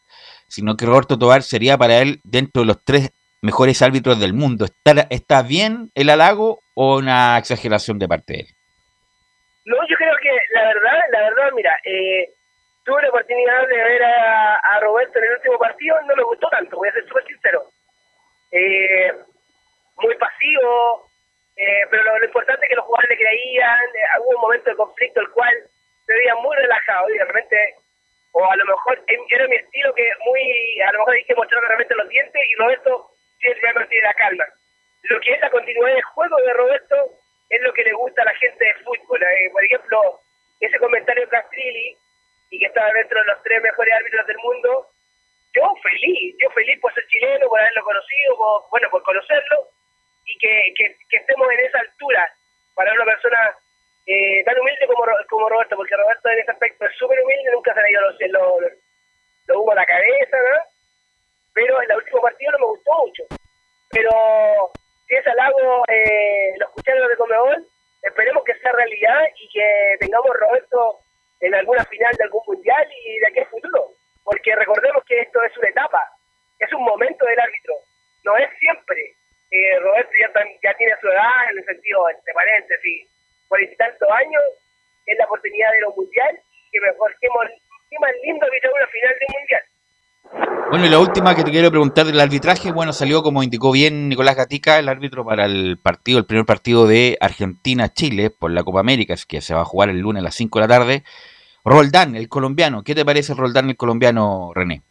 sino 0.49 0.75
que 0.75 0.85
Roberto 0.85 1.17
Tobar 1.17 1.41
sería 1.41 1.77
para 1.77 1.99
él 1.99 2.19
dentro 2.25 2.63
de 2.63 2.65
los 2.65 2.83
tres 2.83 3.11
mejores 3.45 3.81
árbitros 3.81 4.19
del 4.19 4.33
mundo. 4.33 4.65
¿Está, 4.65 5.07
está 5.09 5.41
bien 5.43 5.89
el 5.95 6.09
halago 6.09 6.59
o 6.73 6.97
una 6.97 7.37
exageración 7.37 7.99
de 7.99 8.07
parte 8.07 8.33
de 8.33 8.39
él? 8.41 8.47
No, 9.65 9.77
yo 9.87 9.95
creo 9.97 10.15
que 10.21 10.29
la 10.53 10.65
verdad, 10.65 10.99
la 11.11 11.21
verdad, 11.21 11.51
mira, 11.55 11.75
eh, 11.83 12.29
tuve 12.83 13.01
la 13.01 13.09
oportunidad 13.09 13.67
de 13.67 13.77
ver 13.77 14.03
a, 14.03 14.79
Roberto 14.81 15.17
en 15.17 15.25
el 15.25 15.31
último 15.37 15.57
partido, 15.57 15.95
no 16.05 16.15
me 16.15 16.23
gustó 16.23 16.47
tanto, 16.49 16.77
voy 16.77 16.89
a 16.89 16.93
ser 16.93 17.07
súper 17.07 17.25
sincero. 17.25 17.69
Eh, 18.51 19.11
muy 19.97 20.15
pasivo, 20.17 21.09
eh, 21.55 21.81
pero 21.89 22.03
lo, 22.03 22.25
importante 22.25 22.65
es 22.65 22.69
que 22.69 22.75
los 22.75 22.85
jugadores 22.85 23.09
le 23.09 23.25
creían, 23.25 23.79
hubo 24.19 24.35
un 24.35 24.41
momento 24.41 24.69
de 24.69 24.75
conflicto 24.75 25.21
el 25.21 25.31
cual 25.31 25.53
se 26.05 26.13
veía 26.13 26.35
muy 26.35 26.55
relajado 26.57 27.09
y 27.09 27.17
de 27.17 27.25
repente, 27.25 27.75
o 28.33 28.45
a 28.45 28.55
lo 28.55 28.65
mejor 28.65 29.03
era 29.07 29.47
mi 29.47 29.55
estilo 29.55 29.95
que 29.95 30.11
muy, 30.25 30.81
a 30.81 30.91
lo 30.91 30.99
mejor 30.99 31.15
que 31.25 31.35
mostrar 31.35 31.63
realmente 31.63 31.95
los 31.95 32.09
dientes 32.09 32.41
y 32.51 32.55
Roberto 32.55 33.09
siempre 33.53 33.73
mantiene 33.73 34.07
la 34.07 34.13
calma 34.13 34.45
lo 35.09 35.19
que 35.19 35.33
es 35.33 35.39
la 35.39 35.49
continuidad 35.49 35.93
del 35.93 36.03
juego 36.03 36.37
de 36.37 36.53
Roberto 36.53 36.95
es 37.49 37.61
lo 37.61 37.73
que 37.73 37.83
le 37.83 37.93
gusta 37.93 38.21
a 38.21 38.25
la 38.25 38.35
gente 38.35 38.65
de 38.65 38.73
fútbol. 38.83 39.21
Eh, 39.21 39.49
por 39.51 39.63
ejemplo, 39.63 40.19
ese 40.59 40.77
comentario 40.79 41.23
de 41.23 41.29
Castrilli, 41.29 41.97
y 42.49 42.59
que 42.59 42.65
estaba 42.65 42.91
dentro 42.93 43.19
de 43.19 43.27
los 43.27 43.43
tres 43.43 43.61
mejores 43.61 43.93
árbitros 43.93 44.27
del 44.27 44.37
mundo, 44.37 44.87
yo 45.53 45.73
feliz, 45.83 46.35
yo 46.41 46.49
feliz 46.51 46.79
por 46.79 46.93
ser 46.93 47.05
chileno, 47.07 47.47
por 47.47 47.59
haberlo 47.59 47.83
conocido, 47.83 48.67
bueno, 48.71 48.89
por 48.89 49.03
conocerlo, 49.03 49.69
y 50.25 50.37
que, 50.37 50.73
estemos 51.11 51.51
en 51.51 51.59
esa 51.59 51.79
altura 51.79 52.33
para 52.73 52.93
una 52.93 53.05
persona 53.05 53.55
eh, 54.07 54.43
tan 54.43 54.59
humilde 54.59 54.87
como, 54.87 55.49
Roberto, 55.49 55.75
porque 55.75 55.95
Roberto 55.95 56.29
en 56.29 56.39
ese 56.39 56.51
aspecto 56.51 56.85
es 56.85 56.95
súper 56.97 57.19
humilde, 57.21 57.51
nunca 57.51 57.73
se 57.73 57.81
le 57.81 57.87
dio 57.89 58.01
los, 58.01 58.15
los, 58.19 58.73
los 59.47 59.57
hubo 59.57 59.71
a 59.71 59.75
la 59.75 59.85
cabeza, 59.85 60.37
¿no? 60.37 60.74
Pero 61.55 61.81
en 61.81 61.89
el 61.89 61.97
último 61.97 62.21
partido 62.21 62.51
no 62.51 62.59
me 62.59 62.65
gustó 62.65 62.91
mucho. 62.99 63.23
Pero 63.89 64.11
si 65.07 65.15
es 65.15 65.25
halago 65.25 65.83
eh, 65.87 66.53
los 66.59 66.69
cucharos 66.71 67.07
de 67.07 67.15
Comebol, 67.15 67.65
esperemos 68.03 68.43
que 68.43 68.55
sea 68.55 68.73
realidad 68.73 69.23
y 69.39 69.49
que 69.49 69.95
tengamos 70.01 70.35
Roberto 70.35 70.99
en 71.39 71.55
alguna 71.55 71.85
final 71.85 72.13
de 72.17 72.23
algún 72.25 72.43
mundial 72.45 72.87
y 72.91 73.19
de 73.19 73.27
aquí 73.27 73.45
futuro. 73.49 73.91
Porque 74.23 74.53
recordemos 74.55 75.03
que 75.05 75.21
esto 75.21 75.41
es 75.43 75.55
una 75.57 75.69
etapa, 75.69 76.03
es 76.59 76.71
un 76.73 76.83
momento 76.83 77.25
del 77.25 77.39
árbitro, 77.39 77.75
no 78.25 78.35
es 78.37 78.49
siempre. 78.59 79.15
Eh, 79.51 79.79
Roberto 79.79 80.11
ya, 80.61 80.73
tiene 80.73 80.93
su 80.99 81.07
edad, 81.07 81.51
en 81.51 81.59
el 81.59 81.65
sentido, 81.65 82.09
entre 82.09 82.33
paréntesis, 82.33 83.07
cuarenta 83.47 83.73
y 83.73 83.77
tantos 83.77 84.11
años, 84.11 84.43
es 85.05 85.17
la 85.17 85.25
oportunidad 85.25 85.71
de 85.71 85.81
los 85.81 85.95
mundial 85.95 86.37
y 86.51 86.71
que 86.71 86.81
mejor, 86.81 87.15
qué 87.21 87.29
más 87.99 88.11
lindo 88.23 88.47
que 88.49 88.67
una 88.67 88.87
final 88.87 89.15
de 89.19 89.39
mundial. 89.39 89.63
Bueno, 90.75 90.87
y 90.87 90.89
la 90.89 90.99
última 90.99 91.35
que 91.35 91.43
te 91.43 91.51
quiero 91.51 91.69
preguntar 91.69 92.05
del 92.05 92.19
arbitraje, 92.19 92.71
bueno, 92.71 92.91
salió 92.91 93.21
como 93.21 93.43
indicó 93.43 93.71
bien 93.71 94.09
Nicolás 94.09 94.35
Gatica, 94.35 94.79
el 94.79 94.89
árbitro 94.89 95.23
para 95.23 95.45
el 95.45 95.77
partido, 95.81 96.17
el 96.19 96.25
primer 96.25 96.45
partido 96.45 96.87
de 96.87 97.17
Argentina-Chile 97.21 98.31
por 98.31 98.51
la 98.51 98.63
Copa 98.63 98.79
América, 98.79 99.13
que 99.27 99.41
se 99.41 99.53
va 99.53 99.61
a 99.61 99.65
jugar 99.65 99.89
el 99.89 99.99
lunes 99.99 100.21
a 100.21 100.25
las 100.25 100.35
5 100.35 100.59
de 100.59 100.67
la 100.67 100.67
tarde. 100.67 101.03
Roldán, 101.63 102.15
el 102.15 102.27
colombiano, 102.27 102.83
¿qué 102.83 102.93
te 102.93 103.05
parece 103.05 103.33
Roldán, 103.35 103.69
el 103.69 103.77
colombiano, 103.77 104.51
René? 104.53 104.81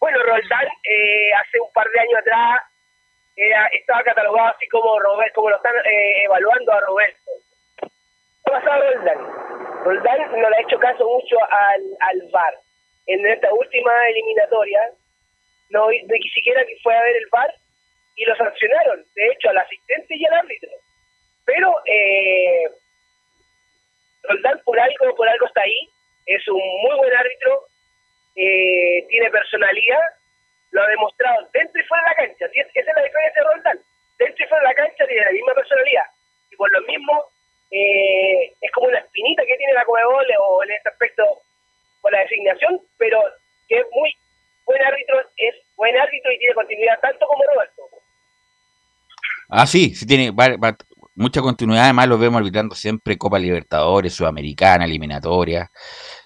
Bueno, 0.00 0.18
Roldán, 0.24 0.66
eh, 0.66 1.30
hace 1.34 1.60
un 1.60 1.72
par 1.72 1.86
de 1.88 2.00
años 2.00 2.18
atrás 2.20 2.60
estaba 3.72 4.02
catalogado 4.02 4.48
así 4.48 4.68
como 4.68 4.98
Robert, 4.98 5.32
como 5.34 5.50
lo 5.50 5.56
están 5.56 5.76
eh, 5.76 6.24
evaluando 6.24 6.72
a 6.72 6.80
Roberto. 6.80 7.30
¿Qué 7.80 8.52
ha 8.52 8.60
Roldán? 8.60 9.18
Roldán 9.84 10.18
no 10.32 10.50
le 10.50 10.56
ha 10.56 10.60
hecho 10.60 10.78
caso 10.78 11.04
mucho 11.04 11.36
al, 11.48 11.82
al 12.00 12.30
VAR 12.32 12.67
en 13.08 13.26
esta 13.26 13.52
última 13.52 13.92
eliminatoria, 14.08 14.80
no, 15.70 15.88
ni 15.90 16.30
siquiera 16.30 16.64
fue 16.82 16.94
a 16.94 17.02
ver 17.02 17.16
el 17.16 17.28
VAR 17.32 17.52
y 18.16 18.24
lo 18.24 18.36
sancionaron, 18.36 19.04
de 19.14 19.26
hecho, 19.28 19.48
al 19.48 19.58
asistente 19.58 20.14
y 20.14 20.26
al 20.26 20.34
árbitro. 20.34 20.70
Pero 21.46 21.74
eh, 21.86 22.68
Roldán 24.24 24.60
por 24.64 24.78
algo, 24.78 25.14
por 25.16 25.28
algo 25.28 25.46
está 25.46 25.62
ahí, 25.62 25.88
es 26.26 26.46
un 26.48 26.60
muy 26.82 26.96
buen 26.98 27.16
árbitro, 27.16 27.64
eh, 28.36 29.06
tiene 29.08 29.30
personalidad, 29.30 30.04
lo 30.72 30.82
ha 30.82 30.88
demostrado 30.88 31.48
dentro 31.54 31.80
y 31.80 31.84
fuera 31.86 32.02
de 32.02 32.10
la 32.10 32.28
cancha. 32.28 32.46
Esa 32.52 32.90
es 32.90 32.96
la 32.96 33.02
diferencia 33.02 33.42
de 33.42 33.48
Roldán. 33.48 33.78
Dentro 34.18 34.44
y 34.44 34.48
fuera 34.48 34.62
de 34.62 34.68
la 34.68 34.74
cancha 34.74 35.06
tiene 35.06 35.24
la 35.24 35.32
misma 35.32 35.54
personalidad. 35.54 36.04
Y 36.50 36.56
por 36.56 36.70
lo 36.72 36.80
mismo, 36.82 37.24
eh, 37.70 38.52
es 38.60 38.70
como 38.72 38.88
una 38.88 38.98
espinita 38.98 39.46
que 39.46 39.56
tiene 39.56 39.72
la 39.72 39.84
Comebol 39.86 40.26
o 40.40 40.62
en 40.64 40.70
este 40.72 40.90
aspecto 40.90 41.42
la 42.10 42.20
designación, 42.20 42.80
pero 42.96 43.18
que 43.68 43.78
es 43.78 43.86
muy 43.92 44.10
buen 44.64 44.82
árbitro, 44.82 45.20
es 45.36 45.54
buen 45.76 45.96
árbitro 45.96 46.32
y 46.32 46.38
tiene 46.38 46.54
continuidad 46.54 47.00
tanto 47.00 47.26
como 47.26 47.42
Roberto. 47.54 47.82
Ah, 49.50 49.66
sí, 49.66 49.94
sí 49.94 50.06
tiene 50.06 50.32
mucha 51.14 51.40
continuidad, 51.40 51.84
además 51.84 52.08
lo 52.08 52.18
vemos 52.18 52.38
arbitrando 52.38 52.74
siempre 52.74 53.16
Copa 53.16 53.38
Libertadores, 53.38 54.12
Sudamericana, 54.12 54.84
eliminatoria. 54.84 55.70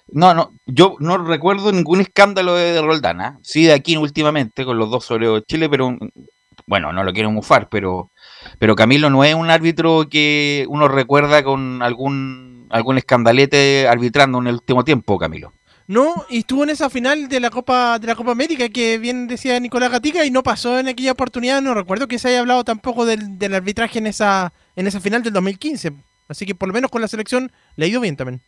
No, 0.08 0.34
no, 0.34 0.52
yo 0.66 0.96
no 0.98 1.18
recuerdo 1.18 1.72
ningún 1.72 2.00
escándalo 2.00 2.54
de, 2.54 2.82
Roldana, 2.82 3.38
sí 3.42 3.64
de 3.64 3.72
aquí 3.72 3.96
últimamente 3.96 4.64
con 4.64 4.76
los 4.76 4.90
dos 4.90 5.04
sobre 5.04 5.42
Chile, 5.44 5.68
pero 5.70 5.96
bueno, 6.66 6.92
no 6.92 7.04
lo 7.04 7.12
quiero 7.12 7.30
mufar, 7.30 7.68
pero, 7.70 8.10
pero 8.58 8.76
Camilo 8.76 9.08
no 9.08 9.24
es 9.24 9.34
un 9.34 9.50
árbitro 9.50 10.08
que 10.10 10.66
uno 10.68 10.88
recuerda 10.88 11.42
con 11.42 11.82
algún, 11.82 12.66
algún 12.70 12.98
escandalete 12.98 13.86
arbitrando 13.88 14.38
en 14.38 14.48
el 14.48 14.54
último 14.54 14.84
tiempo, 14.84 15.18
Camilo. 15.18 15.52
No, 15.92 16.24
y 16.30 16.38
estuvo 16.38 16.62
en 16.62 16.70
esa 16.70 16.88
final 16.88 17.28
de 17.28 17.38
la 17.38 17.50
Copa 17.50 17.98
de 17.98 18.06
la 18.06 18.14
Copa 18.14 18.32
América 18.32 18.66
que 18.70 18.96
bien 18.96 19.26
decía 19.26 19.60
Nicolás 19.60 19.90
Gatica 19.90 20.24
y 20.24 20.30
no 20.30 20.42
pasó 20.42 20.78
en 20.78 20.88
aquella 20.88 21.12
oportunidad. 21.12 21.60
No 21.60 21.74
recuerdo 21.74 22.08
que 22.08 22.18
se 22.18 22.28
haya 22.28 22.40
hablado 22.40 22.64
tampoco 22.64 23.04
del, 23.04 23.38
del 23.38 23.54
arbitraje 23.54 23.98
en 23.98 24.06
esa 24.06 24.54
en 24.74 24.86
esa 24.86 25.00
final 25.00 25.22
del 25.22 25.34
2015. 25.34 25.92
Así 26.28 26.46
que 26.46 26.54
por 26.54 26.68
lo 26.68 26.72
menos 26.72 26.90
con 26.90 27.02
la 27.02 27.08
selección 27.08 27.52
le 27.76 27.84
ha 27.84 27.88
ido 27.88 28.00
bien 28.00 28.16
también. 28.16 28.40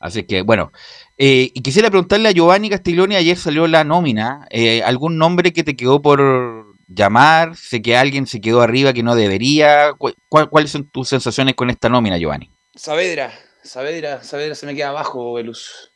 Así 0.00 0.24
que, 0.24 0.42
bueno, 0.42 0.72
eh, 1.16 1.52
y 1.54 1.62
quisiera 1.62 1.90
preguntarle 1.90 2.28
a 2.28 2.32
Giovanni 2.32 2.68
Castiglioni, 2.68 3.14
ayer 3.14 3.36
salió 3.36 3.68
la 3.68 3.84
nómina, 3.84 4.48
eh, 4.50 4.82
¿algún 4.82 5.16
nombre 5.16 5.52
que 5.52 5.62
te 5.62 5.76
quedó 5.76 6.02
por 6.02 6.74
llamar? 6.88 7.54
Sé 7.54 7.82
que 7.82 7.96
alguien 7.96 8.26
se 8.26 8.40
quedó 8.40 8.62
arriba 8.62 8.92
que 8.92 9.04
no 9.04 9.14
debería. 9.14 9.92
¿Cuáles 10.28 10.72
son 10.72 10.90
tus 10.90 11.08
sensaciones 11.08 11.54
con 11.54 11.70
esta 11.70 11.88
nómina, 11.88 12.18
Giovanni? 12.18 12.50
Saavedra, 12.74 13.32
Saavedra, 13.62 14.24
Saavedra 14.24 14.56
se 14.56 14.66
me 14.66 14.74
queda 14.74 14.88
abajo, 14.88 15.34
Velus. 15.34 15.92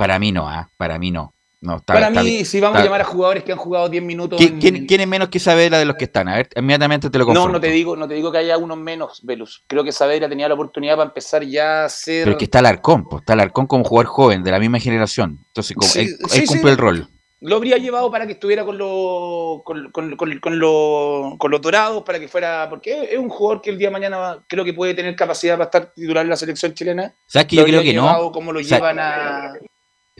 Para 0.00 0.18
mí 0.18 0.32
no, 0.32 0.48
¿ah? 0.48 0.66
para 0.78 0.98
mí 0.98 1.10
no. 1.10 1.34
no 1.60 1.82
para 1.82 2.08
mí, 2.08 2.46
si 2.46 2.58
vamos 2.58 2.80
a 2.80 2.84
llamar 2.84 3.02
a 3.02 3.04
jugadores 3.04 3.44
que 3.44 3.52
han 3.52 3.58
jugado 3.58 3.86
10 3.86 4.02
minutos. 4.02 4.40
¿Quién, 4.58 4.86
es 4.88 5.06
menos 5.06 5.28
que 5.28 5.38
Saavedra 5.38 5.78
de 5.78 5.84
los 5.84 5.96
que 5.96 6.06
están? 6.06 6.26
A 6.26 6.36
ver, 6.36 6.48
inmediatamente 6.56 7.10
te 7.10 7.18
lo 7.18 7.26
confirmo. 7.26 7.48
No, 7.48 7.52
no 7.52 7.60
te 7.60 7.68
digo, 7.68 7.94
no 7.96 8.08
te 8.08 8.14
digo 8.14 8.32
que 8.32 8.38
haya 8.38 8.56
uno 8.56 8.76
menos, 8.76 9.20
Velus. 9.24 9.62
Creo 9.66 9.84
que 9.84 9.92
Saavedra 9.92 10.26
tenía 10.26 10.48
la 10.48 10.54
oportunidad 10.54 10.96
para 10.96 11.08
empezar 11.08 11.44
ya 11.44 11.84
a 11.84 11.88
ser. 11.90 12.24
Pero 12.24 12.30
es 12.30 12.38
que 12.38 12.44
está 12.46 12.60
Alarcón, 12.60 13.04
pues, 13.04 13.20
está 13.20 13.34
Alarcón 13.34 13.66
como 13.66 13.84
jugador 13.84 14.06
joven, 14.06 14.42
de 14.42 14.50
la 14.50 14.58
misma 14.58 14.78
generación. 14.78 15.38
Entonces, 15.48 15.76
como 15.76 15.92
él, 15.96 16.16
cumple 16.46 16.70
el 16.70 16.78
rol. 16.78 17.08
Lo 17.42 17.56
habría 17.56 17.76
llevado 17.76 18.10
para 18.10 18.26
que 18.26 18.32
estuviera 18.32 18.64
con, 18.64 18.78
lo, 18.78 19.60
con, 19.62 19.90
con, 19.90 20.16
con, 20.16 20.40
con, 20.40 20.58
los 20.58 21.60
dorados, 21.60 22.04
para 22.04 22.18
que 22.18 22.26
fuera. 22.26 22.68
Porque 22.70 23.10
es 23.12 23.18
un 23.18 23.28
jugador 23.28 23.60
que 23.60 23.68
el 23.68 23.76
día 23.76 23.88
de 23.88 23.92
mañana 23.92 24.38
creo 24.48 24.64
que 24.64 24.72
puede 24.72 24.94
tener 24.94 25.14
capacidad 25.14 25.56
para 25.58 25.64
estar 25.64 25.92
titular 25.92 26.24
en 26.24 26.30
la 26.30 26.36
selección 26.36 26.72
chilena. 26.72 27.14
¿Sabes 27.26 27.48
que 27.48 27.56
yo 27.56 27.64
creo 27.64 27.82
que 27.82 27.92
no? 27.92 28.32
Como 28.32 28.50
lo 28.50 28.60
llevan 28.60 28.98
a 28.98 29.52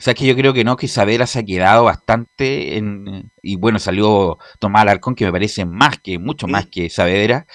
o 0.01 0.03
sea, 0.03 0.15
que 0.15 0.25
yo 0.25 0.35
creo 0.35 0.51
que 0.51 0.63
no, 0.63 0.77
que 0.77 0.87
Saavedra 0.87 1.27
se 1.27 1.37
ha 1.37 1.43
quedado 1.43 1.83
bastante 1.83 2.75
en, 2.75 3.31
y 3.43 3.55
bueno, 3.55 3.77
salió 3.77 4.39
Tomás 4.57 4.81
Alarcón, 4.81 5.13
que 5.13 5.25
me 5.25 5.31
parece 5.31 5.63
más 5.63 5.99
que, 5.99 6.17
mucho 6.17 6.47
más 6.47 6.65
que 6.65 6.89
Saavedra. 6.89 7.45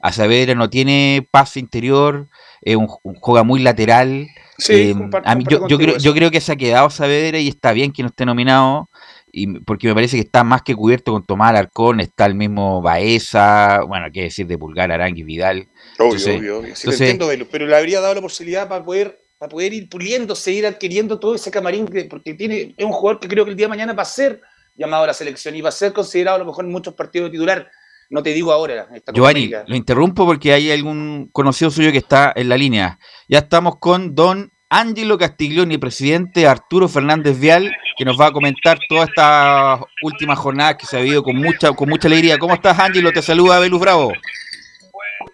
A 0.00 0.12
Saavedra 0.12 0.54
no 0.54 0.68
tiene 0.68 1.26
pase 1.30 1.60
interior, 1.60 2.28
es 2.60 2.76
un, 2.76 2.88
juega 2.88 3.42
muy 3.42 3.62
lateral. 3.62 4.28
Sí, 4.58 4.94
eh, 4.94 5.10
a 5.24 5.34
mí, 5.34 5.46
yo, 5.48 5.66
yo, 5.66 5.78
creo, 5.78 5.96
yo 5.96 6.12
creo 6.12 6.30
que 6.30 6.42
se 6.42 6.52
ha 6.52 6.56
quedado 6.56 6.90
Saavedra 6.90 7.38
y 7.38 7.48
está 7.48 7.72
bien 7.72 7.90
que 7.90 8.02
no 8.02 8.10
esté 8.10 8.26
nominado, 8.26 8.90
y 9.32 9.60
porque 9.60 9.88
me 9.88 9.94
parece 9.94 10.18
que 10.18 10.24
está 10.24 10.44
más 10.44 10.60
que 10.60 10.74
cubierto 10.74 11.12
con 11.12 11.24
Tomás 11.24 11.48
Alarcón, 11.48 12.00
está 12.00 12.26
el 12.26 12.34
mismo 12.34 12.82
Baeza, 12.82 13.80
bueno, 13.88 14.08
qué 14.12 14.24
decir 14.24 14.46
de 14.46 14.58
Pulgar, 14.58 14.92
Arangui, 14.92 15.22
Vidal. 15.22 15.68
Obvio, 15.98 16.36
obvio, 16.36 16.58
obvio. 16.58 16.76
Sí, 16.76 16.90
entiendo, 16.90 17.30
pero 17.50 17.66
le 17.66 17.74
habría 17.74 18.02
dado 18.02 18.14
la 18.14 18.20
posibilidad 18.20 18.68
para 18.68 18.84
poder 18.84 19.23
para 19.44 19.50
poder 19.50 19.74
ir 19.74 19.90
puliéndose, 19.90 20.52
ir 20.52 20.64
adquiriendo 20.64 21.20
todo 21.20 21.34
ese 21.34 21.50
camarín, 21.50 21.86
porque 22.08 22.32
tiene, 22.32 22.74
es 22.74 22.84
un 22.84 22.92
jugador 22.92 23.20
que 23.20 23.28
creo 23.28 23.44
que 23.44 23.50
el 23.50 23.56
día 23.58 23.66
de 23.66 23.70
mañana 23.70 23.92
va 23.92 24.02
a 24.02 24.06
ser 24.06 24.40
llamado 24.74 25.04
a 25.04 25.08
la 25.08 25.12
selección 25.12 25.54
y 25.54 25.60
va 25.60 25.68
a 25.68 25.72
ser 25.72 25.92
considerado 25.92 26.36
a 26.36 26.38
lo 26.38 26.46
mejor 26.46 26.64
en 26.64 26.70
muchos 26.70 26.94
partidos 26.94 27.26
de 27.26 27.32
titular. 27.32 27.70
No 28.08 28.22
te 28.22 28.30
digo 28.30 28.52
ahora. 28.52 28.88
Giovanni, 29.12 29.50
lo 29.66 29.76
interrumpo 29.76 30.24
porque 30.24 30.54
hay 30.54 30.70
algún 30.70 31.28
conocido 31.30 31.70
suyo 31.70 31.92
que 31.92 31.98
está 31.98 32.32
en 32.34 32.48
la 32.48 32.56
línea. 32.56 32.98
Ya 33.28 33.40
estamos 33.40 33.76
con 33.78 34.14
don 34.14 34.50
Ángelo 34.70 35.18
Castiglioni, 35.18 35.76
presidente 35.76 36.46
Arturo 36.46 36.88
Fernández 36.88 37.38
Vial, 37.38 37.70
que 37.98 38.06
nos 38.06 38.18
va 38.18 38.28
a 38.28 38.32
comentar 38.32 38.78
toda 38.88 39.04
esta 39.04 39.78
última 40.02 40.36
jornada 40.36 40.78
que 40.78 40.86
se 40.86 40.96
ha 40.96 41.00
vivido 41.00 41.22
con 41.22 41.36
mucha, 41.36 41.72
con 41.72 41.90
mucha 41.90 42.08
alegría. 42.08 42.38
¿Cómo 42.38 42.54
estás, 42.54 42.78
Ángelo? 42.78 43.12
Te 43.12 43.20
saluda 43.20 43.58
Belus 43.58 43.80
Bravo. 43.80 44.10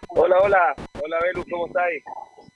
Hola, 0.08 0.36
hola. 0.42 0.74
Hola, 1.00 1.16
Belus, 1.22 1.44
¿cómo 1.48 1.68
estás? 1.68 1.84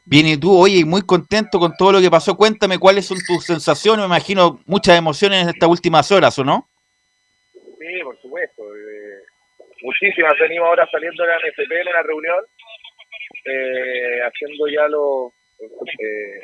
Bien, 0.06 0.26
y 0.26 0.36
tú, 0.36 0.54
oye, 0.54 0.84
muy 0.84 1.00
contento 1.02 1.58
con 1.58 1.72
todo 1.78 1.92
lo 1.92 2.00
que 2.00 2.10
pasó. 2.10 2.36
Cuéntame 2.36 2.78
cuáles 2.78 3.06
son 3.06 3.18
tus 3.26 3.44
sensaciones. 3.44 4.00
Me 4.00 4.06
imagino 4.06 4.60
muchas 4.66 4.98
emociones 4.98 5.42
en 5.42 5.48
estas 5.48 5.68
últimas 5.68 6.12
horas, 6.12 6.38
¿o 6.38 6.44
no? 6.44 6.68
Sí, 7.52 8.02
por 8.02 8.20
supuesto. 8.20 8.62
Eh, 8.76 9.22
muchísimas. 9.82 10.34
Venimos 10.38 10.68
ahora 10.68 10.86
saliendo 10.90 11.22
de 11.22 11.28
la 11.30 11.36
NFP 11.36 11.72
en 11.72 11.88
una 11.88 12.02
reunión, 12.02 12.44
eh, 13.46 14.20
haciendo 14.26 14.68
ya 14.68 14.86
los. 14.88 15.32
Eh, 15.98 16.40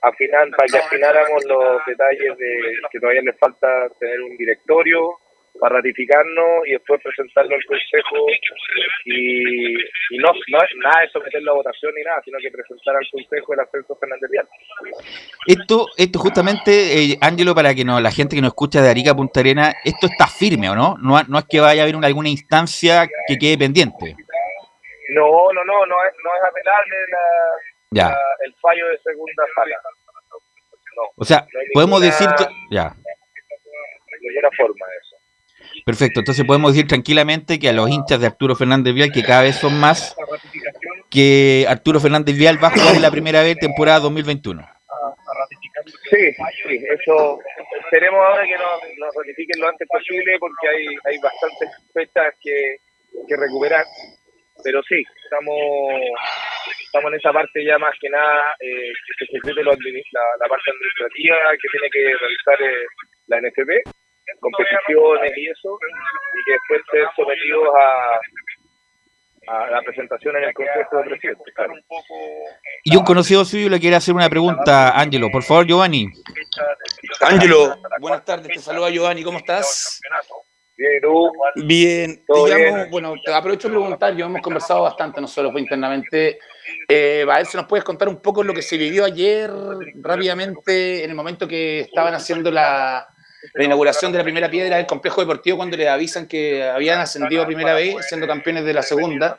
afinar, 0.00 0.48
para 0.56 0.68
que 0.68 0.78
afináramos 0.78 1.44
los 1.44 1.84
detalles 1.84 2.38
de 2.38 2.74
que 2.90 3.00
todavía 3.00 3.20
le 3.20 3.32
falta 3.34 3.68
tener 3.98 4.22
un 4.22 4.36
directorio, 4.38 5.18
para 5.62 5.76
ratificarnos 5.76 6.66
y 6.66 6.72
después 6.72 7.00
presentarlo 7.04 7.54
al 7.54 7.64
Consejo 7.64 8.26
y, 9.04 9.74
no, 10.18 10.32
no 10.48 10.58
es 10.58 10.70
nada 10.82 11.02
de 11.02 11.08
someterlo 11.10 11.52
a 11.52 11.54
votación 11.54 11.94
ni 11.94 12.02
nada, 12.02 12.20
sino 12.24 12.36
que 12.42 12.50
presentar 12.50 12.96
al 12.96 13.06
Consejo 13.08 13.54
el 13.54 13.60
ascenso 13.60 13.94
Fernández 13.94 14.28
Vial. 14.28 14.48
Esto, 15.46 15.86
esto 15.96 16.18
justamente, 16.18 16.72
eh, 16.98 17.18
Ángelo, 17.20 17.54
para 17.54 17.76
que 17.76 17.84
no, 17.84 18.00
la 18.00 18.10
gente 18.10 18.34
que 18.34 18.42
nos 18.42 18.48
escucha 18.48 18.82
de 18.82 18.90
Arica 18.90 19.14
Punta 19.14 19.38
Arena, 19.38 19.72
esto 19.84 20.08
está 20.10 20.26
firme, 20.26 20.68
¿o 20.68 20.74
no? 20.74 20.96
No, 20.98 21.22
no 21.28 21.38
es 21.38 21.44
que 21.48 21.60
vaya 21.60 21.82
a 21.82 21.84
haber 21.84 21.94
alguna 21.94 22.28
instancia 22.28 23.06
que 23.28 23.38
quede 23.38 23.56
pendiente. 23.56 24.16
No, 25.14 25.46
no, 25.54 25.62
no, 25.62 25.86
no 25.86 25.94
es, 26.02 26.14
no 26.24 26.30
es 26.34 26.42
apelable 26.42 26.96
la, 27.94 28.18
el 28.44 28.52
fallo 28.60 28.88
de 28.88 28.98
segunda 28.98 29.44
sala. 29.54 29.76
No, 30.96 31.02
o 31.14 31.24
sea, 31.24 31.46
podemos 31.72 32.02
decir 32.02 32.26
que... 32.36 32.46
Ya. 32.74 32.90
De 34.10 34.18
ninguna 34.28 34.50
forma 34.56 34.86
eso. 35.00 35.11
Perfecto, 35.84 36.20
entonces 36.20 36.44
podemos 36.44 36.72
decir 36.72 36.86
tranquilamente 36.86 37.58
que 37.58 37.68
a 37.68 37.72
los 37.72 37.90
hinchas 37.90 38.20
de 38.20 38.26
Arturo 38.26 38.54
Fernández 38.54 38.94
Vial, 38.94 39.10
que 39.12 39.24
cada 39.24 39.42
vez 39.42 39.56
son 39.56 39.80
más, 39.80 40.16
que 41.10 41.66
Arturo 41.68 41.98
Fernández 41.98 42.36
Vial 42.36 42.62
va 42.62 42.68
a 42.68 42.70
jugar 42.70 43.00
la 43.00 43.10
primera 43.10 43.42
vez 43.42 43.56
temporada 43.58 44.00
2021. 44.00 44.62
Sí, 46.10 46.32
sí, 46.68 46.84
eso 46.98 47.38
esperemos 47.84 48.20
ahora 48.20 48.44
que 48.46 48.56
nos, 48.56 48.80
nos 48.98 49.14
ratifiquen 49.16 49.60
lo 49.60 49.68
antes 49.68 49.88
posible 49.88 50.36
porque 50.38 50.68
hay, 50.68 50.86
hay 51.04 51.18
bastantes 51.18 51.68
fechas 51.92 52.34
que, 52.40 52.76
que 53.26 53.36
recuperar, 53.36 53.84
pero 54.62 54.82
sí, 54.84 55.02
estamos 55.24 55.58
estamos 56.84 57.12
en 57.12 57.18
esa 57.18 57.32
parte 57.32 57.64
ya 57.64 57.78
más 57.78 57.94
que 58.00 58.08
nada 58.10 58.54
eh, 58.60 58.92
que 59.06 59.24
se 59.26 59.32
concrete 59.32 59.64
la, 59.64 59.72
la, 59.72 60.48
parte 60.48 60.70
administrativa 60.70 61.36
que 61.60 61.68
tiene 61.72 61.90
que 61.90 62.16
realizar 62.20 62.62
eh, 62.62 62.86
la 63.26 63.40
NFP 63.40 64.01
competiciones 64.40 65.32
y 65.36 65.48
eso, 65.48 65.78
y 66.34 66.44
que 66.44 66.52
después 66.52 66.82
ser 66.90 67.08
sometidos 67.16 67.68
a, 67.78 68.20
a 69.46 69.70
la 69.70 69.82
presentación 69.82 70.36
en 70.36 70.44
el 70.44 70.54
Consejo 70.54 70.96
de 70.98 71.04
Presidentes. 71.04 71.54
Y 72.84 72.96
un 72.96 73.04
conocido 73.04 73.44
suyo 73.44 73.68
le 73.68 73.80
quiere 73.80 73.96
hacer 73.96 74.14
una 74.14 74.28
pregunta, 74.28 74.98
Ángelo. 74.98 75.30
Por 75.30 75.42
favor, 75.42 75.66
Giovanni. 75.66 76.08
Ángelo, 77.20 77.76
buenas 78.00 78.24
tardes, 78.24 78.48
te 78.48 78.58
saluda 78.58 78.90
Giovanni, 78.90 79.22
¿cómo 79.22 79.38
estás? 79.38 80.00
Bien, 80.76 81.00
¿tú? 81.02 81.30
Bien, 81.66 82.24
digamos, 82.46 82.90
bueno, 82.90 83.14
te 83.24 83.32
aprovecho 83.32 83.68
de 83.68 83.74
preguntar, 83.74 84.16
yo 84.16 84.26
hemos 84.26 84.40
conversado 84.40 84.82
bastante 84.82 85.20
nosotros 85.20 85.52
internamente. 85.58 86.38
Eh, 86.88 87.24
a 87.28 87.36
ver 87.36 87.46
si 87.46 87.56
nos 87.56 87.66
puedes 87.66 87.84
contar 87.84 88.08
un 88.08 88.20
poco 88.20 88.42
lo 88.42 88.54
que 88.54 88.62
se 88.62 88.76
vivió 88.76 89.04
ayer 89.04 89.50
rápidamente 90.00 91.04
en 91.04 91.10
el 91.10 91.16
momento 91.16 91.46
que 91.46 91.80
estaban 91.80 92.14
haciendo 92.14 92.50
la, 92.50 93.06
la 93.54 93.64
inauguración 93.64 94.12
de 94.12 94.18
la 94.18 94.24
primera 94.24 94.50
piedra 94.50 94.76
del 94.76 94.86
complejo 94.86 95.20
deportivo 95.20 95.56
cuando 95.56 95.76
le 95.76 95.88
avisan 95.88 96.26
que 96.26 96.62
habían 96.62 97.00
ascendido 97.00 97.42
a 97.42 97.46
primera 97.46 97.74
vez, 97.74 97.96
siendo 98.06 98.26
campeones 98.26 98.64
de 98.64 98.74
la 98.74 98.82
segunda, 98.82 99.38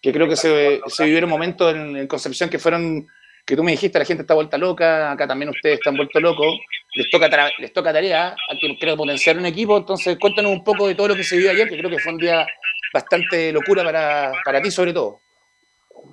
que 0.00 0.12
creo 0.12 0.28
que 0.28 0.36
se, 0.36 0.80
se 0.86 1.04
vivieron 1.04 1.30
momentos 1.30 1.74
en, 1.74 2.06
Concepción 2.06 2.50
que 2.50 2.58
fueron, 2.58 3.06
que 3.44 3.56
tú 3.56 3.62
me 3.62 3.72
dijiste, 3.72 3.98
la 3.98 4.04
gente 4.04 4.22
está 4.22 4.34
vuelta 4.34 4.58
loca, 4.58 5.12
acá 5.12 5.26
también 5.26 5.50
ustedes 5.50 5.78
están 5.78 5.96
vueltos 5.96 6.20
locos, 6.20 6.58
les 6.94 7.10
toca, 7.10 7.28
les 7.58 7.72
toca 7.72 7.92
tarea, 7.92 8.34
hay 8.48 8.58
que 8.58 8.78
creo 8.78 8.96
potenciar 8.96 9.36
un 9.38 9.46
equipo, 9.46 9.76
entonces 9.76 10.18
cuéntanos 10.18 10.52
un 10.52 10.64
poco 10.64 10.88
de 10.88 10.94
todo 10.94 11.08
lo 11.08 11.16
que 11.16 11.24
se 11.24 11.36
vivió 11.36 11.50
ayer, 11.50 11.68
que 11.68 11.78
creo 11.78 11.90
que 11.90 11.98
fue 11.98 12.12
un 12.12 12.18
día 12.18 12.46
bastante 12.92 13.52
locura 13.52 13.84
para, 13.84 14.32
para 14.44 14.60
ti 14.60 14.70
sobre 14.70 14.92
todo. 14.92 15.20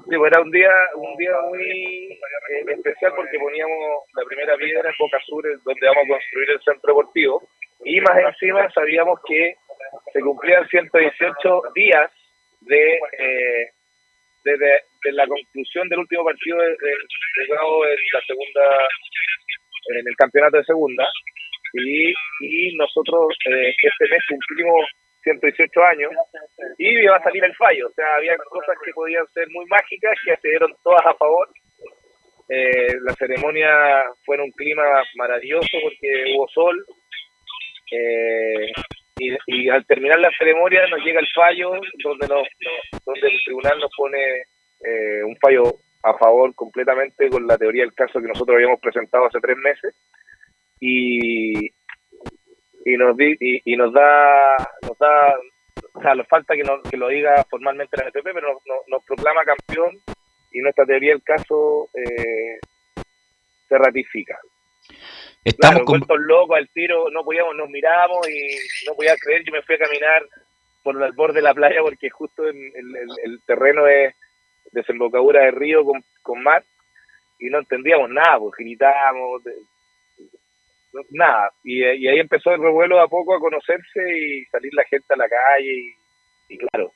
Sí, 0.10 0.16
era 0.16 0.42
un 0.42 0.52
día, 0.52 0.72
un 0.96 1.18
día 1.18 1.32
muy 1.50 1.62
eh, 1.62 2.64
especial 2.70 3.12
porque 3.14 3.38
poníamos 3.40 4.04
la 4.16 4.24
primera 4.24 4.56
piedra 4.56 4.90
en 4.90 4.96
Boca 4.98 5.20
Sur, 5.26 5.44
donde 5.66 5.88
vamos 5.88 6.04
a 6.06 6.14
construir 6.14 6.52
el 6.52 6.62
centro 6.62 6.94
deportivo, 6.94 7.44
y 7.84 8.00
más 8.00 8.18
encima 8.18 8.72
sabíamos 8.72 9.20
que 9.28 9.56
se 10.14 10.22
cumplían 10.22 10.68
118 10.70 11.62
días 11.76 12.12
de 12.62 13.00
eh, 13.20 13.72
desde 14.46 14.82
de 15.04 15.12
la 15.12 15.28
conclusión 15.28 15.90
del 15.90 16.00
último 16.00 16.24
partido 16.24 16.58
de, 16.58 16.70
de, 16.70 16.92
en 17.40 18.14
la 18.14 18.22
segunda 18.26 18.62
en 19.90 20.08
el 20.08 20.16
campeonato 20.16 20.58
de 20.58 20.64
segunda 20.64 21.08
y, 21.74 22.14
y 22.42 22.76
nosotros 22.76 23.36
eh, 23.46 23.76
este 23.82 24.08
mes 24.08 24.24
cumplimos 24.28 24.86
118 25.24 25.84
años, 25.84 26.12
y 26.78 27.04
iba 27.04 27.16
a 27.16 27.24
salir 27.24 27.44
el 27.44 27.56
fallo. 27.56 27.88
O 27.88 27.92
sea, 27.92 28.06
había 28.18 28.38
cosas 28.38 28.76
que 28.84 28.92
podían 28.94 29.26
ser 29.34 29.48
muy 29.50 29.66
mágicas 29.66 30.18
que 30.26 30.36
se 30.38 30.50
dieron 30.50 30.74
todas 30.84 31.06
a 31.06 31.14
favor. 31.16 31.50
Eh, 32.50 32.96
la 33.02 33.14
ceremonia 33.16 34.04
fue 34.26 34.38
en 34.38 34.44
un 34.44 34.52
clima 34.52 34.84
maravilloso 35.16 35.78
porque 35.84 36.36
hubo 36.36 36.48
sol. 36.48 36.86
Eh, 37.92 38.72
y, 39.20 39.36
y 39.48 39.70
al 39.70 39.86
terminar 39.86 40.20
la 40.20 40.32
ceremonia 40.38 40.86
nos 40.88 41.04
llega 41.04 41.20
el 41.20 41.28
fallo 41.34 41.72
donde, 42.04 42.28
nos, 42.28 42.48
donde 43.06 43.28
el 43.28 43.40
tribunal 43.46 43.80
nos 43.80 43.90
pone 43.98 44.44
eh, 44.82 45.24
un 45.24 45.36
fallo 45.38 45.64
a 46.04 46.14
favor 46.18 46.54
completamente 46.54 47.30
con 47.30 47.48
la 47.48 47.58
teoría 47.58 47.84
del 47.84 47.94
caso 47.94 48.22
que 48.22 48.28
nosotros 48.28 48.56
habíamos 48.56 48.80
presentado 48.80 49.26
hace 49.26 49.40
tres 49.40 49.58
meses 49.58 49.96
y, 50.80 51.70
y 52.94 52.98
nos 52.98 53.16
di- 53.18 53.38
y, 53.40 53.74
y 53.74 53.76
nos 53.76 53.92
da 53.94 54.56
nos 54.84 54.98
da 54.98 55.36
o 55.94 56.02
sea, 56.02 56.16
nos 56.16 56.28
falta 56.28 56.56
que, 56.56 56.64
nos- 56.64 56.82
que 56.90 56.98
lo 56.98 57.08
diga 57.10 57.44
formalmente 57.50 57.98
la 57.98 58.06
NFP, 58.10 58.24
pero 58.34 58.54
nos, 58.54 58.66
nos- 58.66 58.88
nos 58.88 59.04
proclama 59.04 59.44
campeón 59.44 59.98
y 60.52 60.60
nuestra 60.62 60.86
teoría 60.86 61.12
del 61.12 61.24
caso 61.24 61.90
eh, 61.94 62.60
se 63.68 63.78
ratifica. 63.78 64.38
Estamos 65.44 65.84
Claro, 65.86 66.06
con... 66.08 66.28
locos 66.28 66.58
al 66.58 66.70
tiro, 66.70 67.10
no 67.12 67.24
podíamos, 67.24 67.56
nos 67.56 67.70
miramos 67.70 68.28
y 68.30 68.86
no 68.88 68.94
podía 68.96 69.16
creer, 69.18 69.44
yo 69.46 69.52
me 69.54 69.62
fui 69.62 69.76
a 69.76 69.80
caminar 69.80 70.24
por 70.84 71.02
el 71.02 71.12
borde 71.14 71.36
de 71.36 71.42
la 71.42 71.54
playa 71.54 71.82
porque 71.82 72.10
justo 72.10 72.48
en, 72.48 72.56
el, 72.76 72.96
el 73.24 73.42
terreno 73.46 73.88
es 73.88 74.14
desembocadura 74.72 75.42
de 75.44 75.52
río 75.52 75.84
con, 75.84 76.04
con 76.22 76.44
mar 76.44 76.64
y 77.40 77.50
no 77.50 77.60
entendíamos 77.60 78.10
nada, 78.10 78.40
pues 78.40 78.54
gritábamos, 78.58 79.42
nada. 81.12 81.52
Y, 81.64 81.84
y 81.84 82.08
ahí 82.08 82.20
empezó 82.20 82.52
el 82.54 82.62
revuelo 82.62 83.00
a 83.00 83.08
poco 83.08 83.36
a 83.36 83.40
conocerse 83.40 84.02
y 84.18 84.46
salir 84.46 84.74
la 84.74 84.84
gente 84.86 85.14
a 85.14 85.18
la 85.18 85.28
calle 85.30 85.96
y, 86.50 86.58
claro, 86.58 86.92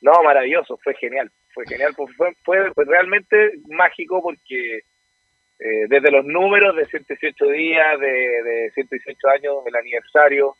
no, 0.00 0.12
maravilloso, 0.22 0.78
fue 0.82 0.94
genial, 0.94 1.30
fue 1.52 1.64
genial, 1.66 1.94
fue, 1.94 2.06
fue, 2.44 2.72
realmente 2.86 3.52
mágico 3.68 4.22
porque 4.22 4.78
eh, 5.58 5.86
desde 5.88 6.10
los 6.10 6.24
números 6.24 6.74
de 6.76 6.86
118 6.86 7.46
días, 7.48 8.00
de, 8.00 8.06
de 8.42 8.70
118 8.74 9.28
años, 9.28 9.56
el 9.66 9.76
aniversario, 9.76 10.56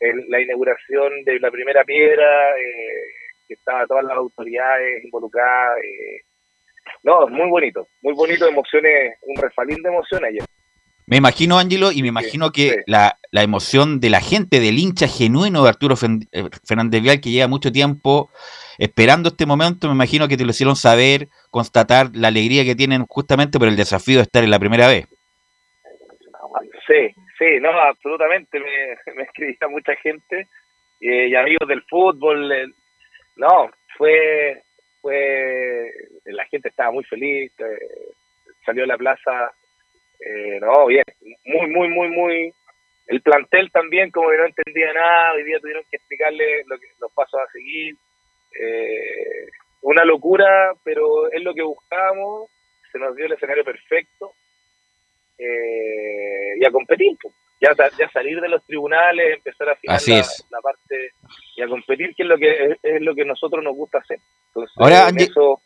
el- 0.00 0.24
la 0.30 0.40
inauguración 0.40 1.24
de 1.24 1.38
la 1.40 1.50
primera 1.50 1.84
piedra, 1.84 2.56
eh, 2.58 3.02
que 3.46 3.54
estaban 3.54 3.86
todas 3.86 4.04
las 4.04 4.16
autoridades 4.16 5.04
involucradas. 5.04 5.78
eh. 5.84 6.22
no, 7.02 7.26
muy 7.28 7.50
bonito, 7.50 7.86
muy 8.02 8.14
bonito, 8.14 8.46
emociones, 8.48 9.18
un 9.22 9.36
refalín 9.36 9.82
de 9.82 9.88
emociones 9.90 10.28
ayer. 10.30 10.44
Me 11.10 11.16
imagino, 11.16 11.58
Ángelo, 11.58 11.90
y 11.90 12.02
me 12.02 12.08
imagino 12.08 12.52
que 12.52 12.84
la, 12.86 13.18
la 13.32 13.42
emoción 13.42 13.98
de 13.98 14.10
la 14.10 14.20
gente, 14.20 14.60
del 14.60 14.78
hincha 14.78 15.08
genuino 15.08 15.64
de 15.64 15.68
Arturo 15.68 15.96
eh, 15.96 16.48
Fernández 16.64 17.02
Vial, 17.02 17.20
que 17.20 17.30
lleva 17.30 17.48
mucho 17.48 17.72
tiempo 17.72 18.30
esperando 18.78 19.30
este 19.30 19.44
momento, 19.44 19.88
me 19.88 19.94
imagino 19.94 20.28
que 20.28 20.36
te 20.36 20.44
lo 20.44 20.50
hicieron 20.50 20.76
saber, 20.76 21.26
constatar 21.50 22.10
la 22.14 22.28
alegría 22.28 22.64
que 22.64 22.76
tienen 22.76 23.06
justamente 23.08 23.58
por 23.58 23.66
el 23.66 23.74
desafío 23.74 24.18
de 24.18 24.22
estar 24.22 24.44
en 24.44 24.50
la 24.50 24.60
primera 24.60 24.86
vez. 24.86 25.08
Sí, 26.86 27.12
sí, 27.36 27.58
no, 27.60 27.70
absolutamente, 27.70 28.60
me, 28.60 29.12
me 29.16 29.24
escribía 29.24 29.66
mucha 29.68 29.96
gente 29.96 30.46
eh, 31.00 31.26
y 31.28 31.34
amigos 31.34 31.66
del 31.66 31.82
fútbol, 31.90 32.52
eh, 32.52 32.66
no, 33.34 33.68
fue, 33.98 34.62
fue, 35.00 35.92
la 36.26 36.44
gente 36.46 36.68
estaba 36.68 36.92
muy 36.92 37.02
feliz, 37.02 37.50
eh, 37.58 38.12
salió 38.64 38.84
a 38.84 38.86
la 38.86 38.96
plaza, 38.96 39.50
eh, 40.20 40.58
no, 40.60 40.86
bien, 40.86 41.04
muy, 41.44 41.66
muy, 41.68 41.88
muy, 41.88 42.08
muy, 42.08 42.54
el 43.06 43.22
plantel 43.22 43.70
también 43.72 44.10
como 44.10 44.30
que 44.30 44.36
no 44.36 44.46
entendía 44.46 44.92
nada, 44.92 45.32
hoy 45.34 45.44
día 45.44 45.58
tuvieron 45.60 45.82
que 45.90 45.96
explicarle 45.96 46.62
lo 46.66 46.78
que, 46.78 46.86
los 47.00 47.12
pasos 47.12 47.40
a 47.40 47.50
seguir, 47.52 47.96
eh, 48.60 49.46
una 49.82 50.04
locura, 50.04 50.72
pero 50.84 51.30
es 51.32 51.42
lo 51.42 51.54
que 51.54 51.62
buscábamos, 51.62 52.50
se 52.92 52.98
nos 52.98 53.16
dio 53.16 53.26
el 53.26 53.32
escenario 53.32 53.64
perfecto, 53.64 54.32
eh, 55.38 56.58
y 56.60 56.64
a 56.66 56.70
competir, 56.70 57.16
pues. 57.20 57.34
ya, 57.60 57.72
ya 57.98 58.10
salir 58.10 58.40
de 58.40 58.48
los 58.48 58.64
tribunales, 58.66 59.36
empezar 59.36 59.70
a 59.70 59.78
Así 59.88 60.12
la, 60.12 60.18
es. 60.20 60.46
la 60.50 60.60
parte 60.60 61.12
y 61.56 61.62
a 61.62 61.68
competir, 61.68 62.14
que 62.14 62.22
es 62.24 62.28
lo 62.28 62.36
que 62.36 62.64
es, 62.64 62.78
es 62.82 63.00
lo 63.00 63.14
que 63.14 63.24
nosotros 63.24 63.64
nos 63.64 63.74
gusta 63.74 63.98
hacer. 63.98 64.18
Entonces, 64.48 64.76
Ahora, 64.76 65.08
en 65.08 65.18
eso 65.18 65.62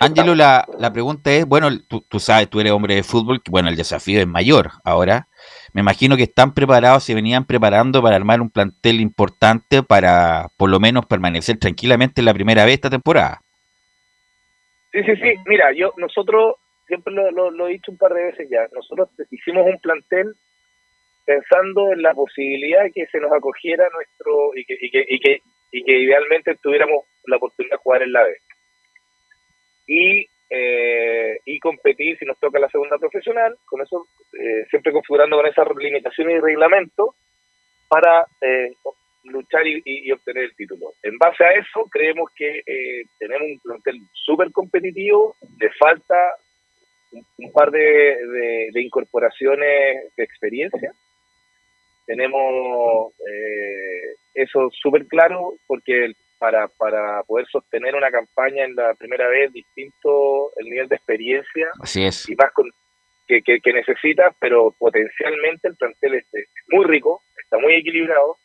Ángelo, 0.00 0.34
la, 0.34 0.66
la 0.78 0.92
pregunta 0.92 1.30
es, 1.32 1.46
bueno, 1.46 1.68
tú, 1.88 2.04
tú 2.08 2.20
sabes, 2.20 2.48
tú 2.48 2.60
eres 2.60 2.72
hombre 2.72 2.94
de 2.94 3.02
fútbol, 3.02 3.42
que 3.42 3.50
bueno, 3.50 3.68
el 3.68 3.76
desafío 3.76 4.20
es 4.20 4.26
mayor 4.26 4.70
ahora. 4.84 5.28
Me 5.72 5.80
imagino 5.80 6.16
que 6.16 6.24
están 6.24 6.54
preparados, 6.54 7.04
se 7.04 7.14
venían 7.14 7.44
preparando 7.46 8.02
para 8.02 8.16
armar 8.16 8.40
un 8.40 8.50
plantel 8.50 9.00
importante 9.00 9.82
para 9.82 10.48
por 10.56 10.70
lo 10.70 10.78
menos 10.80 11.06
permanecer 11.06 11.58
tranquilamente 11.58 12.20
en 12.20 12.26
la 12.26 12.34
primera 12.34 12.64
vez 12.64 12.74
esta 12.74 12.90
temporada. 12.90 13.40
Sí, 14.92 15.02
sí, 15.04 15.16
sí. 15.16 15.34
Mira, 15.46 15.72
yo 15.72 15.92
nosotros 15.96 16.56
siempre 16.86 17.12
lo, 17.14 17.30
lo- 17.30 17.50
lo 17.50 17.66
he 17.68 17.72
dicho 17.72 17.90
un 17.92 17.98
par 17.98 18.12
de 18.14 18.24
veces 18.24 18.48
ya. 18.50 18.68
Nosotros 18.72 19.08
hicimos 19.30 19.66
un 19.66 19.78
plantel 19.80 20.34
pensando 21.24 21.92
en 21.92 22.02
la 22.02 22.14
posibilidad 22.14 22.82
de 22.84 22.92
que 22.92 23.06
se 23.06 23.20
nos 23.20 23.32
acogiera 23.32 23.88
nuestro 23.94 24.56
y 24.56 24.64
que 24.64 24.76
y 24.80 24.90
que 24.90 25.04
y 25.08 25.20
que, 25.20 25.40
y 25.72 25.84
que 25.84 25.98
idealmente 25.98 26.56
tuviéramos 26.62 27.04
la 27.26 27.36
oportunidad 27.36 27.76
de 27.76 27.82
jugar 27.82 28.02
en 28.02 28.12
la 28.12 28.22
B 28.24 28.36
y 29.86 30.26
eh, 30.54 31.40
y 31.46 31.58
competir 31.60 32.18
si 32.18 32.26
nos 32.26 32.38
toca 32.38 32.58
la 32.58 32.68
segunda 32.68 32.98
profesional. 32.98 33.56
Con 33.64 33.80
eso 33.80 34.06
eh, 34.38 34.66
siempre 34.68 34.92
configurando 34.92 35.36
con 35.36 35.46
esas 35.46 35.66
limitaciones 35.76 36.36
y 36.36 36.40
reglamentos 36.40 37.14
para 37.88 38.26
eh, 38.40 38.72
luchar 39.24 39.66
y, 39.66 40.12
obtener 40.12 40.44
el 40.44 40.56
título. 40.56 40.92
En 41.02 41.16
base 41.16 41.44
a 41.44 41.52
eso, 41.52 41.88
creemos 41.90 42.30
que 42.36 42.62
eh, 42.66 43.04
tenemos 43.18 43.48
un 43.48 43.60
plantel 43.60 44.00
súper 44.12 44.52
competitivo, 44.52 45.36
le 45.58 45.70
falta 45.70 46.16
un, 47.38 47.52
par 47.52 47.70
de 47.70 48.70
incorporaciones 48.74 50.14
de 50.16 50.24
experiencia. 50.24 50.92
Tenemos 52.06 53.12
eh, 53.26 54.16
eso 54.34 54.68
súper 54.70 55.06
claro 55.06 55.54
porque 55.66 56.06
el- 56.06 56.16
para, 56.42 56.66
para 56.66 57.22
poder 57.22 57.46
sostener 57.46 57.94
una 57.94 58.10
campaña 58.10 58.64
en 58.64 58.74
la 58.74 58.94
primera 58.94 59.28
vez 59.28 59.52
distinto 59.52 60.50
el 60.56 60.66
nivel 60.68 60.88
de 60.88 60.96
experiencia 60.96 61.68
Así 61.80 62.04
es. 62.04 62.28
y 62.28 62.34
más 62.34 62.50
con, 62.52 62.68
que, 63.28 63.42
que, 63.42 63.60
que 63.60 63.72
necesitas, 63.72 64.34
pero 64.40 64.74
potencialmente 64.76 65.68
el 65.68 65.76
plantel 65.76 66.14
es 66.14 66.24
es 66.32 66.48
muy 66.66 66.84
rico, 66.84 67.22
está 67.44 67.58
muy 67.58 67.74
equilibrado. 67.74 68.38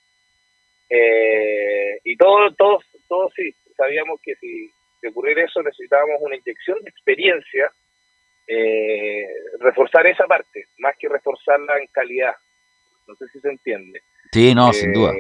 eh, 0.90 2.00
y 2.04 2.16
todos, 2.18 2.56
todos, 2.56 2.84
todos 3.08 3.34
sí, 3.36 3.52
sabíamos 3.76 4.20
que 4.22 4.36
si 4.36 4.70
de 5.02 5.10
ocurrir 5.10 5.40
eso 5.40 5.62
necesitábamos 5.64 6.18
una 6.22 6.36
inyección 6.36 6.78
de 6.84 6.90
experiencia, 6.92 7.72
eh, 8.48 9.26
reforzar 9.60 10.06
esa 10.06 10.26
parte, 10.26 10.66
más 10.78 10.96
que 11.00 11.10
reforzarla 11.10 11.80
en 11.80 11.88
calidad. 11.88 12.36
No 13.08 13.16
sé 13.16 13.26
si 13.34 13.40
se 13.40 13.50
entiende. 13.50 14.02
Sí, 14.32 14.54
no, 14.54 14.72
sin 14.74 14.90
Eh, 14.92 14.94
duda. 14.94 15.14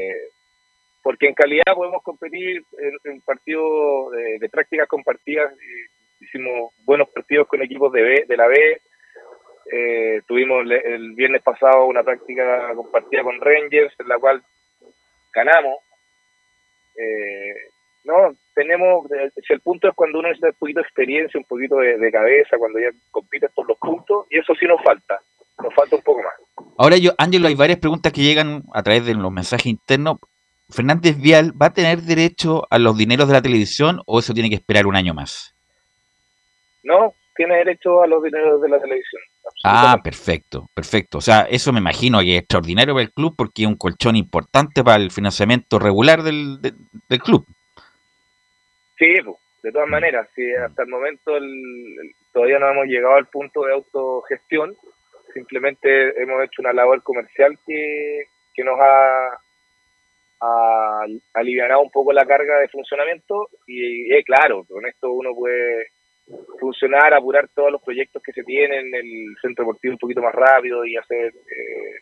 Porque 1.07 1.29
en 1.29 1.35
calidad 1.35 1.73
podemos 1.73 2.03
competir 2.03 2.65
en, 3.05 3.21
partidos 3.21 4.11
de, 4.11 4.49
prácticas 4.49 4.89
compartidas. 4.89 5.53
eh, 5.53 5.85
hicimos 6.19 6.73
buenos 6.83 7.07
partidos 7.07 7.47
con 7.47 7.61
equipos 7.61 7.93
de, 7.93 8.01
B, 8.01 8.25
de 8.27 8.35
la 8.35 8.45
B. 8.47 8.81
Eh, 9.71 10.21
tuvimos 10.27 10.69
el 10.69 11.13
viernes 11.13 11.41
pasado 11.41 11.85
una 11.85 12.03
práctica 12.03 12.73
compartida 12.75 13.23
con 13.23 13.39
Rangers, 13.39 13.93
en 13.99 14.07
la 14.09 14.19
cual 14.19 14.43
ganamos. 15.33 15.77
Eh, 16.97 17.55
no, 18.03 18.35
tenemos, 18.53 19.09
eh, 19.13 19.31
si 19.47 19.53
el 19.53 19.61
punto 19.61 19.87
es 19.87 19.95
cuando 19.95 20.19
uno 20.19 20.27
necesita 20.27 20.49
un 20.49 20.59
poquito 20.59 20.81
de 20.81 20.87
experiencia, 20.87 21.39
un 21.39 21.45
poquito 21.45 21.77
de, 21.77 21.97
de 21.97 22.11
cabeza, 22.11 22.57
cuando 22.57 22.79
ya 22.79 22.89
compites 23.11 23.49
por 23.51 23.65
los 23.65 23.77
puntos, 23.77 24.27
y 24.29 24.39
eso 24.39 24.53
sí 24.59 24.65
nos 24.65 24.83
falta, 24.83 25.21
nos 25.63 25.73
falta 25.73 25.95
un 25.95 26.01
poco 26.01 26.21
más. 26.21 26.33
Ahora, 26.77 26.97
yo, 26.97 27.11
Ángelo, 27.17 27.47
hay 27.47 27.55
varias 27.55 27.79
preguntas 27.79 28.11
que 28.11 28.23
llegan 28.23 28.63
a 28.73 28.83
través 28.83 29.05
de 29.05 29.13
los 29.15 29.31
mensajes 29.31 29.67
internos. 29.67 30.17
¿Fernández 30.69 31.17
Vial 31.19 31.53
va 31.59 31.67
a 31.67 31.73
tener 31.73 32.01
derecho 32.01 32.67
a 32.69 32.77
los 32.79 32.97
dineros 32.97 33.27
de 33.27 33.33
la 33.33 33.41
televisión 33.41 34.01
o 34.05 34.19
eso 34.19 34.33
tiene 34.33 34.49
que 34.49 34.55
esperar 34.55 34.85
un 34.85 34.95
año 34.95 35.13
más? 35.13 35.55
No, 36.83 37.13
tiene 37.35 37.55
derecho 37.55 38.01
a 38.01 38.07
los 38.07 38.21
dineros 38.23 38.61
de 38.61 38.69
la 38.69 38.79
televisión. 38.79 39.21
Ah, 39.63 39.97
perfecto, 40.03 40.69
perfecto. 40.73 41.19
O 41.19 41.21
sea, 41.21 41.41
eso 41.49 41.71
me 41.71 41.79
imagino 41.79 42.19
que 42.19 42.35
es 42.35 42.39
extraordinario 42.41 42.93
para 42.93 43.03
el 43.05 43.13
club 43.13 43.33
porque 43.37 43.63
es 43.63 43.67
un 43.67 43.77
colchón 43.77 44.15
importante 44.15 44.83
para 44.83 45.01
el 45.01 45.09
financiamiento 45.11 45.79
regular 45.79 46.21
del, 46.23 46.61
de- 46.61 46.73
del 47.09 47.19
club. 47.21 47.45
Sí, 48.97 49.13
de 49.63 49.71
todas 49.71 49.87
maneras, 49.87 50.27
sí, 50.35 50.43
hasta 50.53 50.83
el 50.83 50.89
momento 50.89 51.37
el- 51.37 51.43
el- 51.45 52.15
todavía 52.33 52.59
no 52.59 52.69
hemos 52.71 52.85
llegado 52.87 53.15
al 53.15 53.27
punto 53.27 53.63
de 53.63 53.73
autogestión, 53.73 54.75
simplemente 55.33 56.21
hemos 56.21 56.43
hecho 56.43 56.61
una 56.61 56.73
labor 56.73 57.01
comercial 57.03 57.57
que, 57.65 58.23
que 58.53 58.63
nos 58.63 58.77
ha, 58.79 59.39
ha 60.41 61.05
alivianado 61.33 61.81
un 61.81 61.91
poco 61.91 62.11
la 62.13 62.25
carga 62.25 62.59
de 62.59 62.67
funcionamiento 62.69 63.49
y, 63.65 64.13
eh, 64.13 64.23
claro, 64.23 64.65
con 64.69 64.85
esto 64.85 65.11
uno 65.11 65.33
puede 65.35 65.87
funcionar, 66.59 67.13
apurar 67.13 67.47
todos 67.55 67.71
los 67.71 67.81
proyectos 67.81 68.21
que 68.21 68.33
se 68.33 68.43
tienen, 68.43 68.93
el 68.93 69.35
centro 69.41 69.63
deportivo 69.65 69.93
un 69.93 69.99
poquito 69.99 70.21
más 70.21 70.33
rápido 70.35 70.83
y 70.85 70.97
hacer 70.97 71.27
eh, 71.33 71.95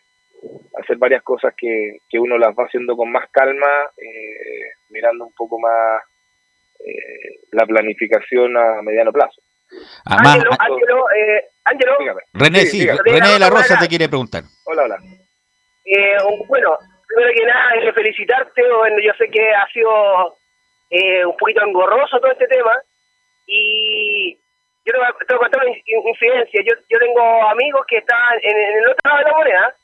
hacer 0.82 0.96
varias 0.98 1.22
cosas 1.22 1.54
que, 1.56 1.98
que 2.10 2.18
uno 2.18 2.36
las 2.36 2.50
va 2.50 2.64
haciendo 2.64 2.96
con 2.96 3.10
más 3.10 3.28
calma, 3.30 3.84
eh, 3.96 4.70
mirando 4.90 5.24
un 5.26 5.32
poco 5.32 5.58
más 5.58 6.02
eh, 6.84 7.40
la 7.52 7.64
planificación 7.66 8.56
a 8.56 8.82
mediano 8.82 9.12
plazo. 9.12 9.40
Además, 10.04 10.34
Ángelo, 10.36 10.52
a- 10.52 10.64
Ángelo, 10.64 11.10
eh, 11.10 11.44
Ángelo, 11.64 11.96
René, 12.34 12.60
Sí. 12.66 12.86
René 12.86 13.32
de 13.32 13.38
la 13.38 13.48
Rosa 13.50 13.74
hola. 13.74 13.80
te 13.80 13.88
quiere 13.88 14.08
preguntar. 14.08 14.42
Hola, 14.66 14.82
hola. 14.84 14.98
eh, 15.84 16.16
bueno, 16.48 16.76
primero 17.06 17.32
que 17.34 17.46
nada, 17.46 17.72
quiero 17.72 17.94
felicitarte. 17.94 18.62
Bueno, 18.72 18.96
yo 19.00 19.12
sé 19.18 19.28
que 19.30 19.54
ha 19.54 19.66
sido 19.68 20.36
eh, 20.90 21.24
un 21.24 21.36
poquito 21.36 21.62
engorroso 21.64 22.18
todo 22.20 22.32
este 22.32 22.46
tema. 22.48 22.80
Y 23.46 24.34
yo 24.84 24.92
te 24.92 24.98
voy 24.98 25.06
a, 25.06 25.12
contar 25.38 25.66
una 25.66 25.76
incidencia. 26.10 26.62
Yo, 26.64 26.74
yo 26.88 26.98
tengo 26.98 27.48
amigos 27.48 27.84
que 27.88 27.98
estaban 27.98 28.38
en, 28.42 28.56
en 28.56 28.78
el 28.78 28.88
otro 28.88 29.00
lado 29.04 29.18
de 29.18 29.24
la 29.30 29.36
moneda 29.36 29.74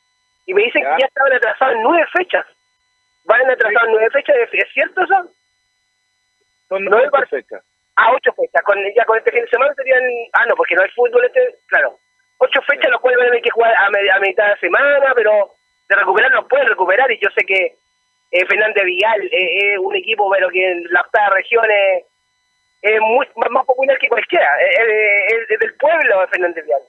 y 0.47 0.55
me 0.55 0.63
dicen 0.63 0.83
Ya. 0.83 0.97
que 0.97 1.01
ya 1.03 1.07
estaban 1.07 1.33
atrasados 1.33 1.75
en 1.77 1.83
nueve 1.83 2.07
fechas. 2.17 2.47
Van 3.25 3.51
atrasados 3.51 3.89
en 3.89 3.93
nueve 3.93 4.11
fechas. 4.11 4.37
¿Es 4.53 4.73
cierto 4.73 5.03
eso? 5.03 5.31
Son 6.69 6.85
nueve 6.85 7.09
fechas. 7.31 7.63
A 7.97 8.13
ocho 8.13 8.33
fechas. 8.33 8.63
Con, 8.65 8.77
ya 8.97 9.05
con 9.05 9.19
este 9.19 9.31
fin 9.31 9.43
de 9.43 9.49
semana 9.51 9.75
serían. 9.75 10.03
Ah, 10.33 10.47
no, 10.47 10.57
porque 10.57 10.75
no 10.75 10.83
hay 10.83 10.91
fútbol 10.91 11.25
este. 11.25 11.57
Claro. 11.69 11.99
Ocho 12.39 12.61
fechas, 12.63 12.91
los 12.91 13.01
cuales 13.01 13.19
van 13.19 13.27
a 13.27 13.31
tener 13.31 13.43
que 13.45 13.51
jugar 13.51 13.73
a, 13.79 13.91
me- 13.91 14.11
a 14.11 14.19
mitad 14.19 14.49
de 14.49 14.57
semana, 14.59 15.13
pero 15.15 15.55
de 15.94 16.00
recuperar 16.00 16.31
los 16.33 16.46
pueden 16.48 16.68
recuperar. 16.68 17.11
Y 17.12 17.18
yo 17.18 17.28
sé 17.37 17.44
que 17.44 17.76
eh, 18.33 18.46
Fernández 18.46 18.85
Vial 18.85 19.22
eh, 19.33 19.72
es 19.74 19.78
un 19.78 19.94
equipo, 19.96 20.31
pero 20.31 20.48
que 20.50 20.70
en 20.70 20.85
la 20.90 21.00
octava 21.02 21.35
región 21.37 21.64
es, 21.70 22.05
es 22.83 23.00
muy, 23.00 23.26
más, 23.50 23.64
popular 23.66 23.98
que 23.98 24.09
cualquiera. 24.09 24.48
Es, 24.61 24.78
es- 25.35 25.50
es 25.50 25.59
del 25.61 25.74
pueblo 25.74 26.20
de 26.20 26.26
Fernández 26.28 26.64
Vial. 26.64 26.83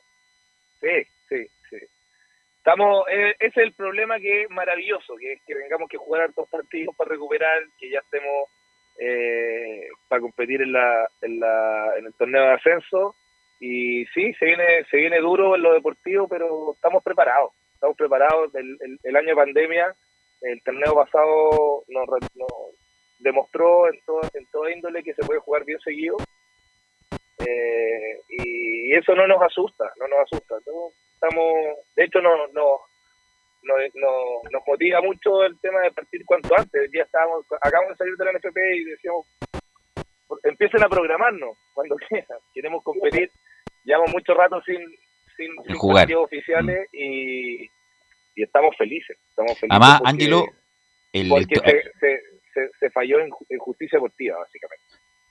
Sí, 0.82 1.08
sí, 1.30 1.48
sí. 1.70 1.78
Estamos, 2.58 3.06
eh, 3.10 3.36
ese 3.40 3.60
es 3.62 3.68
el 3.68 3.74
problema 3.74 4.20
que 4.20 4.44
es 4.44 4.50
maravilloso, 4.50 5.16
que, 5.18 5.38
que 5.46 5.56
tengamos 5.56 5.90
que 5.90 5.98
jugar 5.98 6.24
hartos 6.24 6.48
partidos 6.50 6.96
para 6.96 7.10
recuperar, 7.12 7.62
que 7.80 7.90
ya 7.90 8.00
estemos 8.00 8.48
eh, 9.00 9.88
para 10.08 10.22
competir 10.22 10.62
en 10.62 10.72
la, 10.72 11.08
en 11.22 11.40
la 11.40 11.94
en 11.98 12.06
el 12.06 12.14
torneo 12.14 12.44
de 12.44 12.54
ascenso 12.54 13.16
y 13.60 14.06
sí 14.14 14.34
se 14.36 14.46
viene 14.46 14.86
se 14.92 14.98
viene 14.98 15.18
duro 15.20 15.56
en 15.56 15.64
lo 15.64 15.74
deportivo 15.74 16.28
pero 16.28 16.74
estamos 16.76 17.04
preparados 17.04 17.54
estamos 17.84 17.98
preparados 17.98 18.56
el, 18.56 18.78
el, 18.80 18.98
el 19.04 19.16
año 19.18 19.28
de 19.30 19.36
pandemia 19.36 19.94
el 20.40 20.64
torneo 20.64 20.94
pasado 20.96 21.84
nos, 21.90 22.08
nos 22.36 22.50
demostró 23.20 23.92
en 23.92 24.00
todo, 24.06 24.22
en 24.34 24.46
toda 24.52 24.72
índole 24.72 25.04
que 25.04 25.14
se 25.14 25.26
puede 25.26 25.40
jugar 25.42 25.66
bien 25.66 25.80
seguido. 25.80 26.16
Eh, 27.40 28.22
y 28.30 28.94
eso 28.96 29.14
no 29.16 29.28
nos 29.28 29.42
asusta 29.42 29.92
no 30.00 30.08
nos 30.08 30.20
asusta 30.20 30.56
¿no? 30.66 30.92
estamos 31.14 31.54
de 31.96 32.04
hecho 32.06 32.22
no, 32.22 32.48
no, 32.54 32.80
no, 33.64 33.76
no- 33.96 34.42
nos 34.50 34.62
motiva 34.66 35.02
mucho 35.02 35.44
el 35.44 35.60
tema 35.60 35.82
de 35.82 35.92
partir 35.92 36.24
cuanto 36.26 36.56
antes. 36.58 36.90
Ya 36.94 37.04
estábamos 37.04 37.46
acabamos 37.62 37.92
de 37.92 37.98
salir 37.98 38.16
de 38.16 38.26
la 38.26 38.32
NFP 38.34 38.58
y 38.78 38.84
decíamos 38.86 39.26
empiecen 40.44 40.84
a 40.84 40.90
programarnos 40.90 41.58
cuando 41.74 41.96
quieran. 42.08 42.40
Queremos 42.54 42.82
competir. 42.84 43.30
Llevamos 43.84 44.12
mucho 44.14 44.34
rato 44.36 44.62
sin 44.62 44.80
sin, 45.36 45.50
sin 45.66 45.76
jugar. 45.76 46.04
partidos 46.04 46.26
oficiales 46.26 46.88
y, 46.94 47.68
y 48.36 48.44
estamos 48.44 48.76
felices 48.78 49.18
estamos 49.30 49.58
felices 49.60 49.70
Además, 49.70 50.02
Ángelo, 50.06 50.46
el- 51.12 51.30
porque 51.30 51.56
se, 51.56 51.82
se, 52.00 52.20
se, 52.54 52.70
se 52.80 52.90
falló 52.92 53.20
en, 53.20 53.30
en 53.50 53.60
justicia 53.60 53.98
deportiva 53.98 54.38
básicamente. 54.40 54.84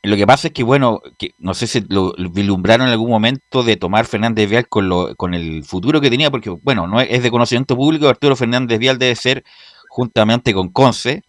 Lo 0.05 0.17
que 0.17 0.27
pasa 0.27 0.49
es 0.49 0.55
que, 0.55 0.65
bueno, 0.65 1.01
que 1.17 1.31
no 1.39 1.55
sé 1.55 1.69
si 1.69 1.81
lo, 1.89 2.13
lo 2.17 2.29
vislumbraron 2.31 2.89
en 2.89 2.93
algún 2.93 3.11
momento 3.11 3.63
de 3.63 3.77
tomar 3.77 4.05
Fernández 4.05 4.51
Vial 4.51 4.69
con, 4.69 4.89
lo, 4.89 5.15
con 5.15 5.33
el 5.33 5.63
futuro 5.63 6.01
que 6.01 6.11
tenía, 6.11 6.29
porque, 6.29 6.51
bueno, 6.51 6.89
no 6.89 7.01
es, 7.01 7.09
es 7.09 7.23
de 7.23 7.31
conocimiento 7.31 7.77
público, 7.77 8.09
Arturo 8.09 8.35
Fernández 8.35 8.81
Vial 8.81 8.99
debe 8.99 9.15
ser, 9.15 9.45
juntamente 9.89 10.53
con 10.55 10.73
Conce, 10.73 11.23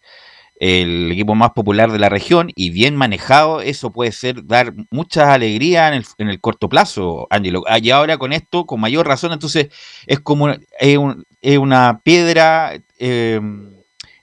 el 0.55 1.11
equipo 1.11 1.35
más 1.35 1.51
popular 1.51 1.91
de 1.91 1.99
la 1.99 2.09
región 2.09 2.51
y 2.55 2.69
bien 2.69 2.95
manejado, 2.95 3.61
eso 3.61 3.91
puede 3.91 4.11
ser 4.11 4.45
dar 4.45 4.73
mucha 4.91 5.33
alegría 5.33 5.87
en 5.89 5.95
el, 5.95 6.05
en 6.19 6.29
el 6.29 6.39
corto 6.39 6.69
plazo, 6.69 7.27
Ángelo. 7.29 7.63
Ah, 7.67 7.79
Y 7.79 7.89
ahora 7.91 8.17
con 8.17 8.33
esto, 8.33 8.65
con 8.65 8.79
mayor 8.79 9.07
razón, 9.07 9.33
entonces 9.33 9.69
es 10.07 10.19
como 10.19 10.49
es, 10.51 10.97
un- 10.97 11.25
es 11.41 11.57
una 11.57 11.99
piedra, 12.03 12.73
eh, 12.99 13.41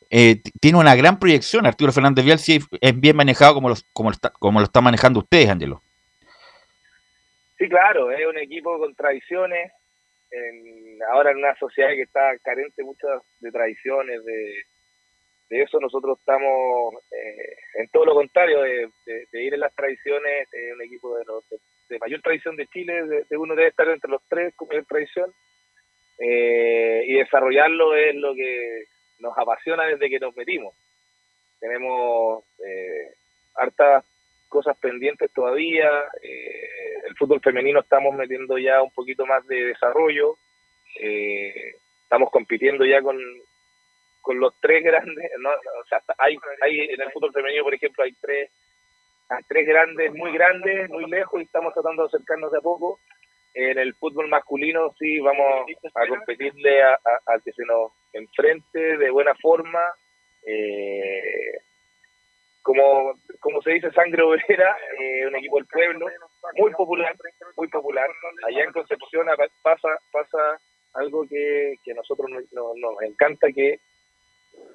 eh, 0.08 0.40
tiene 0.60 0.78
una 0.78 0.94
gran 0.96 1.18
proyección 1.18 1.66
Arturo 1.66 1.92
Fernández 1.92 2.24
Vial 2.24 2.38
si 2.38 2.60
es 2.80 3.00
bien 3.00 3.16
manejado 3.16 3.54
como, 3.54 3.68
los, 3.68 3.84
como, 3.92 4.10
lo 4.10 4.14
está, 4.14 4.30
como 4.30 4.60
lo 4.60 4.64
están 4.64 4.84
manejando 4.84 5.20
ustedes, 5.20 5.48
Ángelo. 5.50 5.82
Sí, 7.58 7.68
claro, 7.68 8.10
es 8.10 8.26
un 8.26 8.38
equipo 8.38 8.78
con 8.78 8.94
tradiciones, 8.94 9.70
en- 10.30 10.98
ahora 11.12 11.32
en 11.32 11.38
una 11.38 11.54
sociedad 11.56 11.90
que 11.90 12.02
está 12.02 12.20
carente 12.42 12.82
muchas 12.82 13.20
de 13.40 13.50
tradiciones, 13.52 14.24
de, 14.24 14.54
de 15.50 15.62
eso 15.62 15.80
nosotros 15.80 16.18
estamos 16.18 16.94
eh, 17.10 17.56
en 17.74 17.88
todo 17.88 18.06
lo 18.06 18.14
contrario, 18.14 18.62
de, 18.62 18.88
ir 19.32 19.52
en 19.52 19.60
las 19.60 19.74
tradiciones, 19.74 20.48
es 20.52 20.72
un 20.74 20.82
equipo 20.82 21.16
de, 21.18 21.24
los- 21.26 21.44
de, 21.88 21.98
mayor 21.98 22.22
tradición 22.22 22.56
de 22.56 22.68
Chile, 22.68 23.04
de, 23.06 23.24
de 23.28 23.36
uno 23.36 23.54
debe 23.56 23.68
estar 23.68 23.88
entre 23.88 24.10
los 24.10 24.22
tres 24.28 24.54
con 24.54 24.68
mayor 24.68 24.84
tradición, 24.86 25.32
eh, 26.18 27.02
y 27.06 27.14
desarrollarlo 27.14 27.96
es 27.96 28.14
lo 28.14 28.34
que 28.34 28.84
nos 29.18 29.36
apasiona 29.36 29.86
desde 29.86 30.08
que 30.08 30.20
nos 30.20 30.36
metimos. 30.36 30.74
Tenemos 31.58 32.44
eh, 32.64 33.14
hartas 33.56 34.04
cosas 34.48 34.76
pendientes 34.78 35.30
todavía. 35.32 35.90
eh, 36.22 36.68
el 37.08 37.16
fútbol 37.16 37.40
femenino 37.40 37.80
estamos 37.80 38.14
metiendo 38.14 38.56
ya 38.58 38.82
un 38.82 38.90
poquito 38.92 39.26
más 39.26 39.46
de 39.46 39.64
desarrollo. 39.64 40.36
eh, 41.00 41.74
estamos 42.04 42.30
compitiendo 42.30 42.84
ya 42.84 43.00
con, 43.02 43.16
con 44.20 44.38
los 44.40 44.54
tres 44.60 44.82
grandes. 44.84 45.30
¿no? 45.38 45.50
O 45.50 45.84
sea, 45.88 46.02
hay, 46.18 46.36
hay 46.62 46.80
en 46.80 47.00
el 47.00 47.10
fútbol 47.12 47.32
femenino, 47.32 47.64
por 47.64 47.74
ejemplo, 47.74 48.04
hay 48.04 48.12
tres, 48.20 48.50
hay 49.28 49.42
tres 49.48 49.66
grandes, 49.66 50.12
muy 50.14 50.32
grandes, 50.32 50.88
muy 50.90 51.06
lejos, 51.08 51.40
y 51.40 51.44
estamos 51.44 51.72
tratando 51.74 52.02
de 52.02 52.08
acercarnos 52.08 52.50
de 52.52 52.58
a 52.58 52.62
poco. 52.62 52.98
En 53.54 53.78
el 53.78 53.94
fútbol 53.94 54.28
masculino 54.28 54.92
sí 54.98 55.18
vamos 55.20 55.66
a 55.94 56.06
competirle 56.06 56.82
a- 56.82 56.98
a- 57.26 57.40
que 57.44 57.52
se 57.52 57.64
nos 57.64 57.90
enfrente 58.12 58.96
de 58.98 59.10
buena 59.10 59.34
forma. 59.36 59.80
Eh, 60.46 61.58
como, 62.62 63.14
como 63.40 63.62
se 63.62 63.72
dice, 63.72 63.90
sangre 63.92 64.22
obrera, 64.22 64.76
eh, 65.00 65.26
un 65.26 65.34
equipo 65.36 65.56
del 65.56 65.66
pueblo, 65.66 66.06
muy 66.56 66.70
popular, 66.72 67.16
muy 67.56 67.68
popular. 67.68 68.08
Allá 68.46 68.64
en 68.64 68.72
Concepción 68.72 69.26
pasa 69.62 69.88
pasa 70.12 70.60
algo 70.94 71.26
que, 71.28 71.74
que 71.84 71.92
a 71.92 71.94
nosotros 71.94 72.28
nos, 72.30 72.52
nos- 72.52 72.76
nos 72.76 73.02
encanta, 73.02 73.48
que 73.52 73.78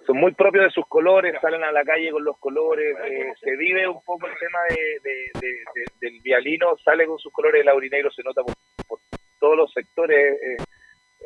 son 0.05 0.17
muy 0.17 0.33
propios 0.33 0.65
de 0.65 0.69
sus 0.71 0.85
colores, 0.87 1.33
salen 1.41 1.63
a 1.63 1.71
la 1.71 1.83
calle 1.83 2.11
con 2.11 2.23
los 2.23 2.37
colores, 2.37 2.95
eh, 3.05 3.33
se 3.41 3.55
vive 3.55 3.87
un 3.87 4.03
poco 4.03 4.27
el 4.27 4.37
tema 4.37 4.59
de, 4.69 4.99
de- 5.03 5.31
de- 5.39 5.63
de- 5.73 5.85
del 6.09 6.19
vialino, 6.21 6.77
sale 6.83 7.07
con 7.07 7.17
sus 7.17 7.33
colores, 7.33 7.61
el 7.61 7.69
aurinegro 7.69 8.11
se 8.11 8.21
nota 8.23 8.43
por, 8.43 8.99
todos 9.39 9.57
los 9.57 9.71
sectores, 9.73 10.37
eh, 10.41 10.57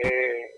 eh, 0.03 0.49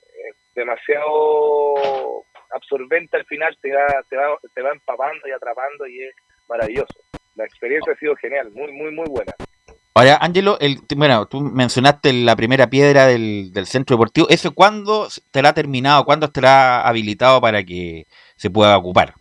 demasiado 0.56 2.24
absorbente 2.52 3.18
al 3.18 3.26
final, 3.26 3.58
te 3.62 3.74
va, 3.74 3.88
te, 4.10 4.16
va, 4.18 4.38
te 4.54 4.62
va 4.62 4.72
empapando 4.72 5.28
y 5.28 5.32
atrapando 5.32 5.88
y 5.88 6.04
es 6.04 6.16
maravilloso. 6.48 7.00
La 7.36 7.46
experiencia 7.46 7.94
ha 7.94 7.98
sido 7.98 8.16
genial, 8.16 8.52
muy, 8.52 8.72
muy, 8.72 8.92
muy 8.92 9.06
buena. 9.10 9.34
Ahora, 9.94 10.18
Ángelo, 10.22 10.58
el, 10.60 10.78
bueno, 10.96 11.26
tú 11.26 11.42
mencionaste 11.42 12.14
la 12.14 12.36
primera 12.36 12.68
piedra 12.68 13.08
del, 13.08 13.52
del 13.52 13.66
centro 13.66 13.98
deportivo. 13.98 14.28
¿Eso 14.30 14.54
cuándo 14.54 15.08
estará 15.08 15.54
terminado? 15.54 16.06
¿Cuándo 16.06 16.28
estará 16.28 16.88
habilitado 16.88 17.42
para 17.42 17.64
que 17.64 18.06
se 18.38 18.50
pueda 18.50 18.78
ocupar? 18.78 19.14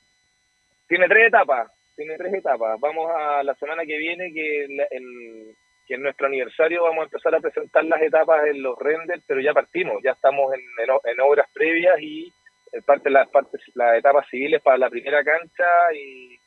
Tiene 0.87 1.09
tres 1.09 1.29
etapas, 1.29 1.71
tiene 1.97 2.17
tres 2.17 2.35
etapas. 2.35 2.79
Vamos 2.81 3.11
a 3.15 3.43
la 3.43 3.55
semana 3.57 3.85
que 3.85 3.99
viene, 3.99 4.33
que 4.33 4.65
en, 4.65 5.55
que 5.91 5.95
en 5.97 6.03
nuestro 6.03 6.29
aniversario 6.29 6.85
vamos 6.85 7.01
a 7.01 7.05
empezar 7.05 7.35
a 7.35 7.41
presentar 7.41 7.85
las 7.85 8.01
etapas 8.01 8.47
en 8.47 8.63
los 8.63 8.79
renders, 8.79 9.25
pero 9.27 9.41
ya 9.41 9.53
partimos, 9.53 10.01
ya 10.05 10.13
estamos 10.13 10.55
en, 10.55 10.61
en, 11.05 11.21
obras 11.21 11.49
previas 11.53 12.01
y 12.01 12.33
en 12.73 12.83
parte 12.85 13.11
las 13.11 13.29
partes, 13.29 13.61
las 13.75 13.99
etapas 13.99 14.25
civiles 14.31 14.63
para 14.63 14.79
la 14.79 14.89
primera 14.89 15.25
cancha 15.25 15.65
y, 15.93 16.39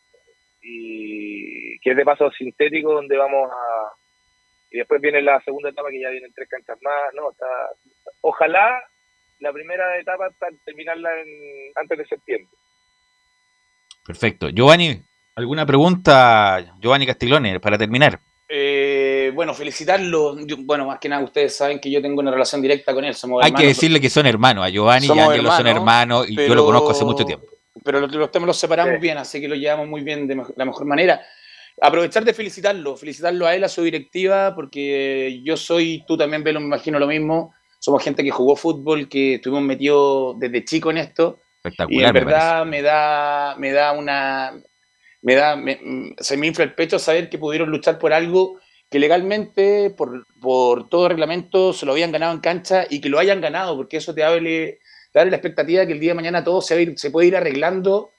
y 0.61 1.77
que 1.79 1.91
es 1.91 1.97
de 1.97 2.05
paso 2.05 2.31
sintético 2.31 2.93
donde 2.93 3.17
vamos 3.17 3.51
a 3.51 3.62
y 4.73 4.79
después 4.79 4.99
viene 4.99 5.21
la 5.21 5.39
segunda 5.41 5.69
etapa 5.69 5.89
que 5.89 6.01
ya 6.01 6.09
vienen 6.09 6.33
tres 6.33 6.49
canchas 6.49 6.77
más, 6.81 7.13
no, 7.13 7.31
está 7.31 7.45
ojalá 8.21 8.81
la 9.39 9.53
primera 9.53 9.97
etapa 9.99 10.29
terminarla 10.65 11.09
en, 11.21 11.71
antes 11.75 11.97
de 11.97 12.05
septiembre. 12.07 12.49
Perfecto. 14.05 14.49
Giovanni, 14.49 15.01
¿alguna 15.35 15.65
pregunta, 15.65 16.75
Giovanni 16.79 17.05
Castiglione, 17.05 17.59
para 17.59 17.77
terminar? 17.77 18.19
Eh, 18.49 19.31
bueno, 19.33 19.53
felicitarlo. 19.53 20.37
Yo- 20.45 20.57
bueno, 20.59 20.85
más 20.85 20.99
que 20.99 21.09
nada, 21.09 21.23
ustedes 21.23 21.55
saben 21.55 21.79
que 21.79 21.89
yo 21.91 22.01
tengo 22.01 22.19
una 22.19 22.31
relación 22.31 22.61
directa 22.61 22.93
con 22.93 23.03
él. 23.05 23.13
Somos 23.15 23.43
Hay 23.43 23.51
que 23.51 23.55
hermanos, 23.63 23.75
decirle 23.75 24.01
que 24.01 24.09
son 24.09 24.25
hermanos, 24.25 24.65
a 24.65 24.69
Giovanni 24.69 25.05
y 25.05 25.07
Somos 25.07 25.29
Ángelo 25.29 25.51
son 25.51 25.67
hermanos, 25.67 26.25
hermanos 26.27 26.29
y 26.29 26.47
yo 26.47 26.55
lo 26.55 26.65
conozco 26.65 26.91
hace 26.91 27.05
mucho 27.05 27.25
tiempo. 27.25 27.47
Pero 27.83 27.99
los, 28.01 28.11
los 28.13 28.31
temas 28.31 28.47
los 28.47 28.57
separamos 28.57 28.95
Sí. 28.95 28.99
bien, 29.01 29.17
así 29.17 29.41
que 29.41 29.47
lo 29.47 29.55
llevamos 29.55 29.87
muy 29.87 30.01
bien 30.01 30.27
de 30.27 30.35
la 30.55 30.65
mejor 30.65 30.85
manera. 30.85 31.21
Aprovechar 31.81 32.23
de 32.23 32.33
felicitarlo, 32.33 32.95
felicitarlo 32.95 33.45
a 33.47 33.55
él, 33.55 33.63
a 33.63 33.69
su 33.69 33.83
directiva, 33.83 34.53
porque 34.55 35.41
yo 35.43 35.57
soy, 35.57 36.03
tú 36.07 36.15
también, 36.17 36.43
Velo, 36.43 36.59
me 36.59 36.67
imagino 36.67 36.99
lo 36.99 37.07
mismo. 37.07 37.53
Somos 37.79 38.03
gente 38.03 38.23
que 38.23 38.31
jugó 38.31 38.55
fútbol, 38.55 39.09
que 39.09 39.35
estuvimos 39.35 39.63
metidos 39.63 40.39
desde 40.39 40.63
chico 40.63 40.91
en 40.91 40.97
esto. 40.99 41.39
Y 41.63 41.67
Espectacular, 41.67 42.07
en 42.09 42.13
me 42.13 42.19
verdad 42.31 42.65
me 42.65 42.81
da, 42.81 43.55
me 43.57 43.71
da 43.71 43.91
una, 43.93 44.53
me 45.21 45.35
da, 45.35 45.55
me- 45.55 46.13
se 46.19 46.37
me 46.37 46.47
infla 46.47 46.63
el 46.65 46.75
pecho 46.75 46.99
saber 46.99 47.29
que 47.29 47.37
pudieron 47.37 47.69
luchar 47.69 47.97
por 47.99 48.13
algo 48.13 48.59
que 48.89 48.99
legalmente, 48.99 49.89
por, 49.97 50.27
por 50.39 50.87
todo 50.89 51.09
reglamento, 51.09 51.73
se 51.73 51.85
lo 51.85 51.93
habían 51.93 52.11
ganado 52.11 52.33
en 52.33 52.39
cancha 52.41 52.85
y 52.89 53.01
que 53.01 53.09
lo 53.09 53.17
hayan 53.19 53.41
ganado, 53.41 53.75
porque 53.75 53.97
eso 53.97 54.13
te 54.13 54.23
habla, 54.23 54.49
dar 55.13 55.27
la 55.27 55.35
expectativa 55.35 55.81
de 55.81 55.87
que 55.87 55.93
el 55.93 55.99
día 55.99 56.11
de 56.11 56.15
mañana 56.15 56.43
todo 56.43 56.61
se, 56.61 56.75
va 56.75 56.79
a 56.79 56.83
ir- 56.83 56.97
se 56.97 57.09
puede 57.09 57.27
ir 57.27 57.35
arreglando 57.35 58.11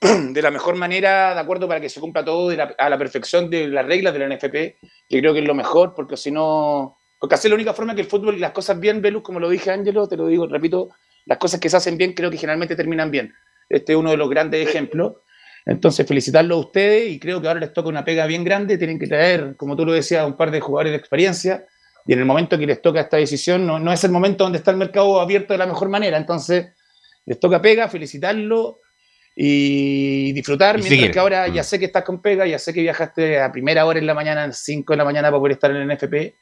de 0.00 0.42
la 0.42 0.50
mejor 0.50 0.76
manera, 0.76 1.34
de 1.34 1.40
acuerdo, 1.40 1.66
para 1.68 1.80
que 1.80 1.88
se 1.88 2.00
cumpla 2.00 2.24
todo 2.24 2.48
de 2.48 2.56
la- 2.56 2.74
a 2.78 2.90
la 2.90 2.98
perfección 2.98 3.48
de 3.50 3.68
las 3.68 3.86
reglas 3.86 4.12
de 4.12 4.18
la 4.18 4.26
NFP, 4.26 4.76
que 5.08 5.20
creo 5.20 5.32
que 5.32 5.40
es 5.40 5.46
lo 5.46 5.54
mejor, 5.54 5.94
porque 5.94 6.16
si 6.16 6.30
no, 6.30 6.98
porque 7.18 7.34
así 7.34 7.48
es 7.48 7.50
la 7.50 7.54
única 7.54 7.72
forma 7.72 7.94
que 7.94 8.02
el 8.02 8.06
fútbol 8.06 8.36
y 8.36 8.38
las 8.40 8.52
cosas 8.52 8.78
bien, 8.78 9.00
Velus, 9.00 9.22
como 9.22 9.40
lo 9.40 9.48
dije 9.48 9.70
Ángelo, 9.70 10.06
te 10.06 10.16
lo 10.16 10.26
digo, 10.26 10.46
repito, 10.46 10.90
las 11.24 11.38
cosas 11.38 11.60
que 11.60 11.68
se 11.70 11.76
hacen 11.76 11.96
bien 11.96 12.12
creo 12.12 12.30
que 12.30 12.36
generalmente 12.36 12.76
terminan 12.76 13.10
bien. 13.10 13.32
Este 13.68 13.92
es 13.92 13.98
uno 13.98 14.10
de 14.10 14.16
los 14.16 14.28
grandes 14.30 14.66
ejemplos. 14.66 15.14
Entonces, 15.64 16.06
felicitarlo 16.06 16.54
a 16.54 16.58
ustedes 16.58 17.10
y 17.10 17.18
creo 17.18 17.40
que 17.40 17.48
ahora 17.48 17.58
les 17.58 17.72
toca 17.72 17.88
una 17.88 18.04
pega 18.04 18.26
bien 18.26 18.44
grande. 18.44 18.78
Tienen 18.78 19.00
que 19.00 19.08
traer, 19.08 19.56
como 19.56 19.74
tú 19.74 19.84
lo 19.84 19.92
decías, 19.92 20.24
un 20.24 20.36
par 20.36 20.52
de 20.52 20.60
jugadores 20.60 20.92
de 20.92 20.98
experiencia. 20.98 21.66
Y 22.06 22.12
en 22.12 22.20
el 22.20 22.24
momento 22.24 22.56
que 22.56 22.66
les 22.66 22.80
toca 22.80 23.00
esta 23.00 23.16
decisión, 23.16 23.66
no, 23.66 23.80
no 23.80 23.92
es 23.92 24.04
el 24.04 24.12
momento 24.12 24.44
donde 24.44 24.58
está 24.58 24.70
el 24.70 24.76
mercado 24.76 25.20
abierto 25.20 25.52
de 25.54 25.58
la 25.58 25.66
mejor 25.66 25.88
manera. 25.88 26.16
Entonces, 26.16 26.68
les 27.24 27.40
toca 27.40 27.60
pega, 27.60 27.88
felicitarlo 27.88 28.78
y 29.38 30.32
disfrutar. 30.32 30.76
Y 30.76 30.78
mientras 30.78 30.98
seguir. 30.98 31.10
que 31.12 31.18
ahora 31.18 31.46
ya 31.48 31.60
Mm. 31.60 31.64
sé 31.64 31.78
que 31.78 31.84
estás 31.84 32.04
con 32.04 32.22
pega, 32.22 32.46
ya 32.46 32.58
sé 32.58 32.72
que 32.72 32.80
viajaste 32.80 33.38
a 33.38 33.52
primera 33.52 33.84
hora 33.84 33.98
en 33.98 34.06
la 34.06 34.14
mañana, 34.14 34.44
a 34.44 34.52
5 34.52 34.94
de 34.94 34.96
la 34.96 35.04
mañana 35.04 35.28
para 35.28 35.38
poder 35.38 35.52
estar 35.52 35.70
en 35.70 35.76
el 35.76 35.82
NFP. 35.90 36.34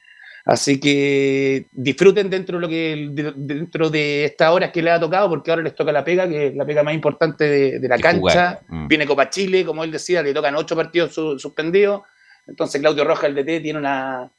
Así 0.45 0.79
que 0.79 1.65
disfruten 1.71 2.29
dentro 2.29 2.57
de 2.57 2.61
lo 2.61 2.69
que 2.69 3.09
de- 3.11 3.33
dentro 3.35 3.89
de 3.89 4.25
estas 4.25 4.51
horas 4.51 4.71
que 4.71 4.81
les 4.81 4.93
ha 4.93 4.99
tocado, 4.99 5.27
porque 5.27 5.49
ahora 5.51 5.63
les 5.63 5.73
toca 5.75 5.91
la 5.91 6.05
pega, 6.05 6.29
que 6.29 6.47
es 6.47 6.55
la 6.55 6.65
pega 6.65 6.83
más 6.83 6.93
importante 6.93 7.43
de, 7.45 7.79
de 7.79 7.87
la 7.87 7.97
De 7.97 8.01
cancha. 8.03 8.59
Mm. 8.69 8.87
Viene 8.87 9.07
Copa 9.07 9.29
Chile, 9.29 9.65
como 9.65 9.83
él 9.83 9.91
decía, 9.91 10.21
le 10.21 10.33
tocan 10.33 10.55
ocho 10.55 10.75
partidos 10.75 11.13
su- 11.13 11.37
suspendidos. 11.39 12.01
Entonces 12.47 12.79
Claudio 12.79 13.03
Roja, 13.03 13.25
el 13.27 13.33
DT, 13.33 13.59
tiene 13.59 13.79
una, 13.79 14.31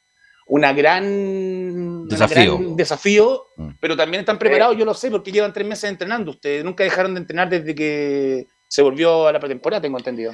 una 0.47 0.73
gran 0.73 1.05
una 1.05 2.09
Desafío. 2.09 2.59
gran 2.59 2.77
desafío, 2.77 3.43
Mm. 3.57 3.71
pero 3.81 3.97
también 3.97 4.21
están 4.21 4.39
preparados, 4.39 4.77
yo 4.77 4.85
lo 4.85 4.95
sé, 4.95 5.11
porque 5.11 5.33
llevan 5.33 5.53
tres 5.53 5.67
meses 5.67 5.91
entrenando. 5.91 6.31
Ustedes 6.31 6.65
nunca 6.65 6.85
dejaron 6.85 7.15
de 7.15 7.21
entrenar 7.21 7.49
desde 7.49 7.75
que 7.75 8.47
se 8.69 8.83
volvió 8.83 9.27
a 9.27 9.33
la 9.33 9.41
pretemporada, 9.41 9.83
tengo 9.83 9.99
entendido. 9.99 10.33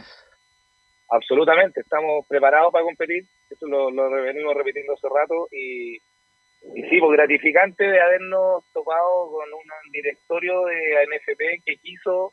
Absolutamente, 1.10 1.80
estamos 1.80 2.26
preparados 2.26 2.72
para 2.72 2.84
competir, 2.84 3.24
eso 3.50 3.66
lo, 3.66 3.90
lo 3.90 4.10
venimos 4.22 4.54
repitiendo 4.54 4.94
hace 4.94 5.08
rato 5.08 5.46
y, 5.52 5.96
y 5.96 6.82
sí, 6.88 6.98
pues 7.00 7.12
gratificante 7.12 7.84
de 7.84 8.00
habernos 8.00 8.64
topado 8.72 9.30
con 9.30 9.44
un 9.52 9.92
directorio 9.92 10.62
de 10.64 10.98
ANFP 10.98 11.62
que 11.66 11.76
quiso 11.82 12.32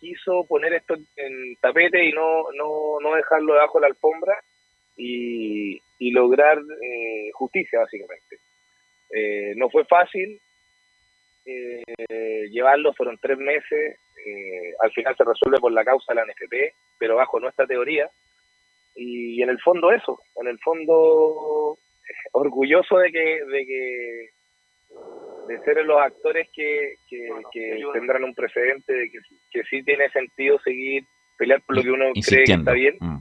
quiso 0.00 0.44
poner 0.48 0.72
esto 0.72 0.94
en 1.16 1.56
tapete 1.60 2.02
y 2.04 2.12
no, 2.12 2.50
no, 2.56 2.98
no 3.02 3.14
dejarlo 3.16 3.52
debajo 3.52 3.78
de 3.78 3.82
la 3.82 3.88
alfombra 3.88 4.42
y, 4.96 5.78
y 6.00 6.10
lograr 6.10 6.58
eh, 6.58 7.30
justicia 7.34 7.78
básicamente. 7.78 8.38
Eh, 9.10 9.52
no 9.56 9.68
fue 9.68 9.84
fácil 9.84 10.40
eh, 11.44 12.48
llevarlo, 12.50 12.94
fueron 12.94 13.18
tres 13.20 13.38
meses, 13.38 13.98
eh, 14.26 14.72
al 14.80 14.90
final 14.92 15.14
se 15.16 15.24
resuelve 15.24 15.58
por 15.60 15.72
la 15.72 15.84
causa 15.84 16.12
de 16.12 16.16
la 16.16 16.24
NFP, 16.26 16.74
pero 16.98 17.16
bajo 17.16 17.38
nuestra 17.38 17.66
teoría. 17.66 18.10
Y 18.96 19.42
en 19.42 19.50
el 19.50 19.60
fondo 19.60 19.92
eso, 19.92 20.20
en 20.36 20.48
el 20.48 20.58
fondo 20.58 21.78
orgulloso 22.32 22.98
de 22.98 23.12
que, 23.12 23.44
de 23.44 23.66
que 23.66 24.28
de 25.48 25.60
ser 25.64 25.84
los 25.84 26.00
actores 26.00 26.48
que, 26.54 26.94
que, 27.08 27.28
que 27.52 27.82
tendrán 27.92 28.24
un 28.24 28.34
precedente, 28.34 28.92
de 28.92 29.10
que, 29.10 29.18
que 29.50 29.62
sí 29.64 29.82
tiene 29.82 30.08
sentido 30.10 30.58
seguir, 30.60 31.04
pelear 31.36 31.60
por 31.62 31.76
lo 31.76 31.82
que 31.82 31.90
uno 31.90 32.06
cree 32.26 32.44
que 32.44 32.52
está 32.52 32.72
bien 32.72 32.96
Mm. 33.00 33.18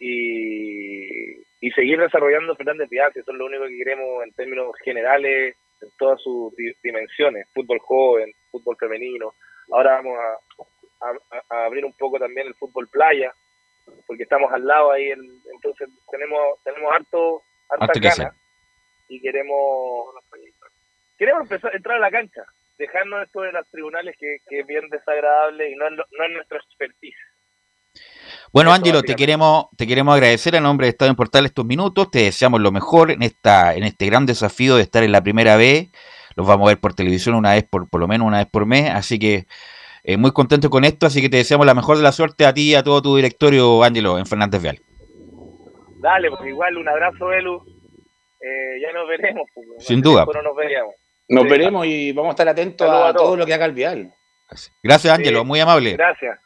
y, 0.00 1.47
y 1.60 1.70
seguir 1.72 1.98
desarrollando 1.98 2.54
Fernández 2.56 2.88
Vial, 2.88 3.12
que 3.12 3.20
eso 3.20 3.32
es 3.32 3.36
lo 3.38 3.46
único 3.46 3.64
que 3.66 3.76
queremos 3.78 4.22
en 4.24 4.32
términos 4.34 4.72
generales, 4.84 5.56
en 5.80 5.88
todas 5.98 6.20
sus 6.22 6.54
di- 6.56 6.72
dimensiones, 6.82 7.46
fútbol 7.54 7.78
joven, 7.80 8.32
fútbol 8.50 8.76
femenino. 8.78 9.32
Ahora 9.72 9.96
vamos 9.96 10.18
a, 10.18 11.06
a- 11.08 11.42
a 11.50 11.64
abrir 11.66 11.84
un 11.84 11.92
poco 11.94 12.18
también 12.18 12.46
el 12.46 12.54
fútbol 12.54 12.88
playa, 12.88 13.32
porque 14.06 14.22
estamos 14.24 14.52
al 14.52 14.66
lado 14.66 14.92
ahí, 14.92 15.10
en- 15.10 15.40
entonces 15.54 15.88
tenemos 16.10 16.62
tenemos 16.64 16.92
harto, 16.92 17.42
harta 17.70 17.84
Harto 17.86 18.00
que 18.00 18.08
gana 18.08 18.34
y 19.08 19.20
queremos 19.20 20.14
queremos 21.18 21.42
empezar 21.42 21.74
entrar 21.74 21.96
a 21.96 22.00
la 22.00 22.10
cancha, 22.10 22.44
dejarnos 22.78 23.24
esto 23.26 23.40
de 23.42 23.52
los 23.52 23.68
tribunales 23.70 24.16
que, 24.18 24.38
que 24.48 24.60
es 24.60 24.66
bien 24.66 24.88
desagradable 24.90 25.70
y 25.70 25.74
no 25.76 25.90
no 25.90 26.04
es 26.24 26.30
nuestra 26.32 26.58
expertise. 26.58 27.16
Bueno, 28.52 28.72
Ángelo, 28.72 29.02
te 29.02 29.14
queremos, 29.14 29.66
te 29.76 29.86
queremos 29.86 30.14
agradecer 30.14 30.56
a 30.56 30.60
nombre 30.60 30.86
de 30.86 30.90
Estado 30.90 31.10
en 31.10 31.16
Portal 31.16 31.44
estos 31.44 31.64
minutos. 31.66 32.10
Te 32.10 32.20
deseamos 32.24 32.60
lo 32.60 32.72
mejor 32.72 33.10
en 33.10 33.22
esta, 33.22 33.74
en 33.74 33.84
este 33.84 34.06
gran 34.06 34.24
desafío 34.26 34.76
de 34.76 34.82
estar 34.82 35.02
en 35.02 35.12
la 35.12 35.22
primera 35.22 35.56
vez. 35.56 35.88
Los 36.34 36.46
vamos 36.46 36.66
a 36.66 36.70
ver 36.70 36.80
por 36.80 36.94
televisión 36.94 37.34
una 37.34 37.52
vez 37.52 37.64
por, 37.68 37.88
por 37.90 38.00
lo 38.00 38.08
menos 38.08 38.26
una 38.26 38.38
vez 38.38 38.46
por 38.50 38.64
mes. 38.64 38.90
Así 38.90 39.18
que 39.18 39.46
eh, 40.02 40.16
muy 40.16 40.32
contento 40.32 40.70
con 40.70 40.84
esto. 40.84 41.06
Así 41.06 41.20
que 41.20 41.28
te 41.28 41.36
deseamos 41.36 41.66
la 41.66 41.74
mejor 41.74 41.98
de 41.98 42.02
la 42.02 42.12
suerte 42.12 42.46
a 42.46 42.54
ti 42.54 42.70
y 42.70 42.74
a 42.74 42.82
todo 42.82 43.02
tu 43.02 43.16
directorio, 43.16 43.82
Ángelo, 43.84 44.18
en 44.18 44.24
Fernández 44.26 44.62
Vial. 44.62 44.80
Dale, 46.00 46.30
pues 46.30 46.48
igual 46.48 46.76
un 46.78 46.88
abrazo, 46.88 47.32
Elu. 47.32 47.62
Eh, 48.40 48.80
ya 48.80 48.92
nos 48.92 49.08
veremos. 49.08 49.48
pues, 49.54 49.66
Sin 49.80 50.00
duda. 50.00 50.24
No 50.32 50.42
nos 50.42 50.56
veríamos. 50.56 50.94
Nos 51.28 51.42
Sí. 51.44 51.50
veremos 51.50 51.86
y 51.86 52.12
vamos 52.12 52.30
a 52.30 52.32
estar 52.32 52.48
atentos 52.48 52.88
a 52.88 53.12
todo 53.12 53.36
lo 53.36 53.44
que 53.44 53.52
haga 53.52 53.66
el 53.66 53.72
Vial. 53.72 54.14
Gracias, 54.82 55.12
Ángelo, 55.12 55.40
Sí. 55.40 55.44
muy 55.46 55.60
amable. 55.60 55.92
Gracias. 55.92 56.38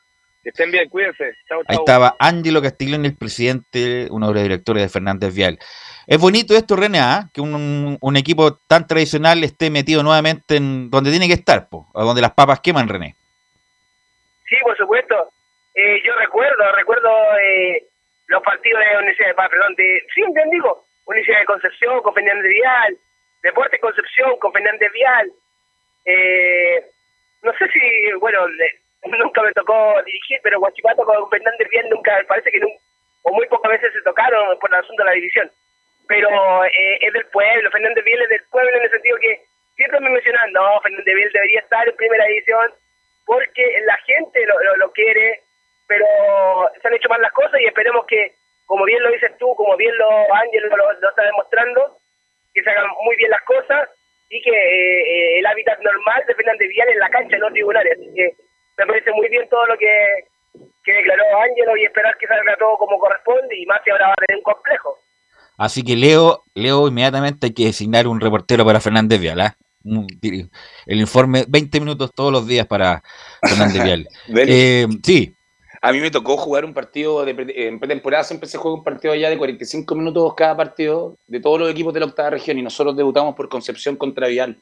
Que 0.43 0.49
estén 0.49 0.71
bien, 0.71 0.89
cuídense. 0.89 1.35
Chao, 1.47 1.63
Ahí 1.69 1.77
estaba 1.77 2.17
Ángelo 2.19 2.61
Castiglione, 2.61 3.09
el 3.09 3.17
presidente, 3.17 4.09
uno 4.11 4.29
de 4.29 4.35
los 4.35 4.43
directores 4.43 4.83
de 4.83 4.89
Fernández 4.89 5.35
Vial. 5.35 5.59
Es 6.07 6.19
bonito 6.19 6.55
esto, 6.55 6.75
René, 6.75 6.99
¿ah? 6.99 7.29
que 7.33 7.41
un, 7.41 7.97
un 8.01 8.17
equipo 8.17 8.57
tan 8.67 8.87
tradicional 8.87 9.45
esté 9.45 9.71
metido 9.71 10.03
nuevamente 10.03 10.57
en 10.57 10.91
donde 10.91 11.11
tiene 11.11 11.29
que 11.29 11.35
estar, 11.35 11.69
po, 11.69 11.87
a 11.95 12.03
donde 12.03 12.23
las 12.23 12.33
papas 12.33 12.61
queman, 12.61 12.89
René. 12.89 13.15
Sí, 14.49 14.57
por 14.63 14.77
supuesto. 14.77 15.31
Eh, 15.75 16.03
yo 16.05 16.15
recuerdo, 16.17 16.73
recuerdo 16.73 17.09
eh, 17.41 17.87
los 18.27 18.43
partidos 18.43 18.81
de 18.81 18.97
Universidad 18.99 19.29
de 19.29 19.35
Paz, 19.35 19.49
perdón, 19.49 19.75
de, 19.77 20.03
sí, 20.15 20.23
bien 20.35 20.51
digo, 20.51 20.85
Universidad 21.07 21.41
de 21.41 21.47
Concepción 21.47 22.03
con 22.03 22.15
Fernández 22.15 22.51
Vial, 22.51 22.99
Deporte 23.43 23.79
Concepción 23.79 24.39
con 24.39 24.53
Fernández 24.53 24.93
Vial. 24.93 25.33
Eh, 26.05 26.85
no 27.43 27.53
sé 27.59 27.69
si, 27.69 28.13
bueno, 28.21 28.47
nunca 29.05 29.43
me 29.43 29.53
tocó 29.53 30.03
dirigir, 30.05 30.41
pero 30.43 30.61
Guachipato 30.61 31.05
con 31.05 31.31
Fernández 31.31 31.69
Vial 31.71 31.89
nunca, 31.91 32.23
parece 32.29 32.51
que 32.51 32.61
nunca, 32.61 32.79
o 33.23 33.33
muy 33.33 33.47
pocas 33.47 33.73
veces 33.73 33.93
se 33.93 34.03
tocaron 34.03 34.59
por 34.59 34.71
el 34.71 34.81
asunto 34.81 35.03
de 35.03 35.09
la 35.09 35.15
división. 35.15 35.51
Pero 36.09 36.65
eh, 36.65 36.99
es 37.01 37.13
del 37.13 37.27
pueblo, 37.27 37.71
Fernández 37.71 38.05
Vial 38.05 38.23
es 38.23 38.29
del 38.29 38.45
pueblo 38.51 38.77
en 38.77 38.83
el 38.83 38.91
sentido 38.91 39.17
que 39.19 39.43
siempre 39.77 40.01
me 40.01 40.11
mencionan, 40.11 40.53
no, 40.53 40.81
Fernández 40.81 41.15
Vial 41.15 41.31
debería 41.33 41.61
estar 41.61 41.89
en 41.89 41.97
primera 41.97 42.25
división 42.27 42.73
porque 43.27 43.81
la 43.87 43.97
gente 43.99 44.45
lo, 44.47 44.77
lo, 44.77 44.93
quiere, 44.93 45.43
pero 45.87 46.07
se 46.81 46.89
han 46.89 46.95
hecho 46.95 47.09
mal 47.09 47.23
las 47.23 47.33
cosas 47.33 47.61
y 47.61 47.67
esperemos 47.67 48.05
que, 48.07 48.35
como 48.67 48.85
bien 48.85 49.03
lo 49.03 49.13
dices 49.13 49.31
tú, 49.39 49.55
como 49.55 49.77
bien 49.77 49.97
lo 49.97 50.35
Ángel 50.35 50.69
lo, 50.69 50.93
lo 50.93 51.09
está 51.09 51.25
demostrando, 51.25 51.99
que 52.53 52.63
se 52.63 52.71
hagan 52.71 52.91
muy 53.03 53.17
bien 53.17 53.31
las 53.31 53.43
cosas 53.43 53.89
y 54.29 54.43
que 54.43 54.51
eh, 54.51 55.03
eh, 55.03 55.39
el 55.39 55.47
hábitat 55.47 55.79
normal 55.81 56.25
de 56.27 56.35
Fernández 56.35 56.69
Vial 56.69 56.89
en 56.89 56.99
la 56.99 57.11
cancha, 57.11 57.37
no 57.39 57.51
tribunales. 57.51 57.93
Así 57.93 58.15
que 58.15 58.35
me 58.79 58.87
parece 58.87 59.11
muy 59.13 59.29
bien 59.29 59.49
todo 59.49 59.67
lo 59.67 59.77
que, 59.79 59.87
que 60.85 60.93
declaró 60.93 61.23
Ángelo 61.43 61.77
y 61.77 61.85
esperar 61.85 62.17
que 62.19 62.27
salga 62.27 62.57
todo 62.59 62.77
como 62.79 62.99
corresponde 62.99 63.57
y 63.59 63.67
más 63.67 63.81
que 63.85 63.91
ahora 63.93 64.09
va 64.09 64.13
a 64.13 64.27
tener 64.27 64.39
un 64.39 64.43
complejo. 64.45 64.99
Así 65.59 65.83
que 65.85 65.97
Leo, 65.97 66.43
Leo 66.55 66.89
inmediatamente 66.89 67.47
hay 67.47 67.53
que 67.55 67.67
designar 67.67 68.07
un 68.09 68.21
reportero 68.21 68.65
para 68.65 68.81
Fernández 68.81 69.21
Vial. 69.21 69.41
¿ah? 69.41 69.57
El 69.85 71.01
informe, 71.01 71.45
20 71.49 71.81
minutos 71.81 72.11
todos 72.15 72.33
los 72.33 72.47
días 72.47 72.67
para 72.67 73.03
Fernández 73.43 73.83
Vial. 73.85 74.09
Eh, 74.35 74.87
sí, 75.05 75.35
A 75.83 75.93
mí 75.93 76.01
me 76.01 76.11
tocó 76.11 76.37
jugar 76.37 76.65
un 76.65 76.73
partido 76.75 77.25
de 77.25 77.35
pre- 77.35 77.67
en 77.69 77.79
pretemporada, 77.79 78.25
siempre 78.25 78.49
se 78.49 78.57
juega 78.59 78.79
un 78.79 78.85
partido 78.85 79.13
allá 79.13 79.29
de 79.31 79.39
45 79.39 79.95
minutos 79.95 80.35
cada 80.35 80.57
partido 80.57 81.17
de 81.27 81.41
todos 81.41 81.61
los 81.61 81.71
equipos 81.71 81.93
de 81.93 82.01
la 82.01 82.07
octava 82.07 82.31
región 82.31 82.59
y 82.59 82.63
nosotros 82.63 82.97
debutamos 82.97 83.35
por 83.35 83.49
Concepción 83.49 83.97
contra 83.97 84.29
Vial. 84.29 84.57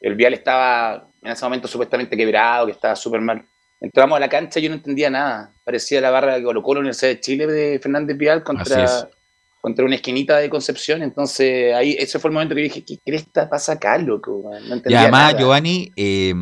El 0.00 0.14
Vial 0.14 0.34
estaba 0.34 1.08
en 1.22 1.32
ese 1.32 1.44
momento 1.44 1.68
supuestamente 1.68 2.16
quebrado, 2.16 2.66
que 2.66 2.72
estaba 2.72 2.94
súper 2.96 3.20
mal. 3.20 3.44
Entramos 3.80 4.16
a 4.16 4.20
la 4.20 4.28
cancha 4.28 4.58
y 4.58 4.64
yo 4.64 4.68
no 4.70 4.76
entendía 4.76 5.10
nada. 5.10 5.52
Parecía 5.64 6.00
la 6.00 6.10
barra 6.10 6.36
que 6.36 6.42
colocó 6.42 6.74
la 6.74 6.80
Universidad 6.80 7.10
de 7.10 7.20
Chile 7.20 7.46
de 7.46 7.78
Fernández 7.78 8.16
Vial 8.16 8.42
contra, 8.42 9.08
contra 9.60 9.84
una 9.84 9.94
esquinita 9.94 10.38
de 10.38 10.50
Concepción. 10.50 11.02
Entonces 11.02 11.74
ahí 11.74 11.96
ese 11.98 12.18
fue 12.18 12.30
el 12.30 12.34
momento 12.34 12.54
que 12.54 12.62
dije, 12.62 12.84
¿qué 12.84 12.98
cresta 13.04 13.48
pasa 13.48 13.72
acá, 13.72 13.98
loco? 13.98 14.50
No 14.52 14.58
y 14.58 14.72
entendía 14.72 15.02
además, 15.02 15.32
nada. 15.32 15.38
Giovanni, 15.38 15.92
eh, 15.96 16.34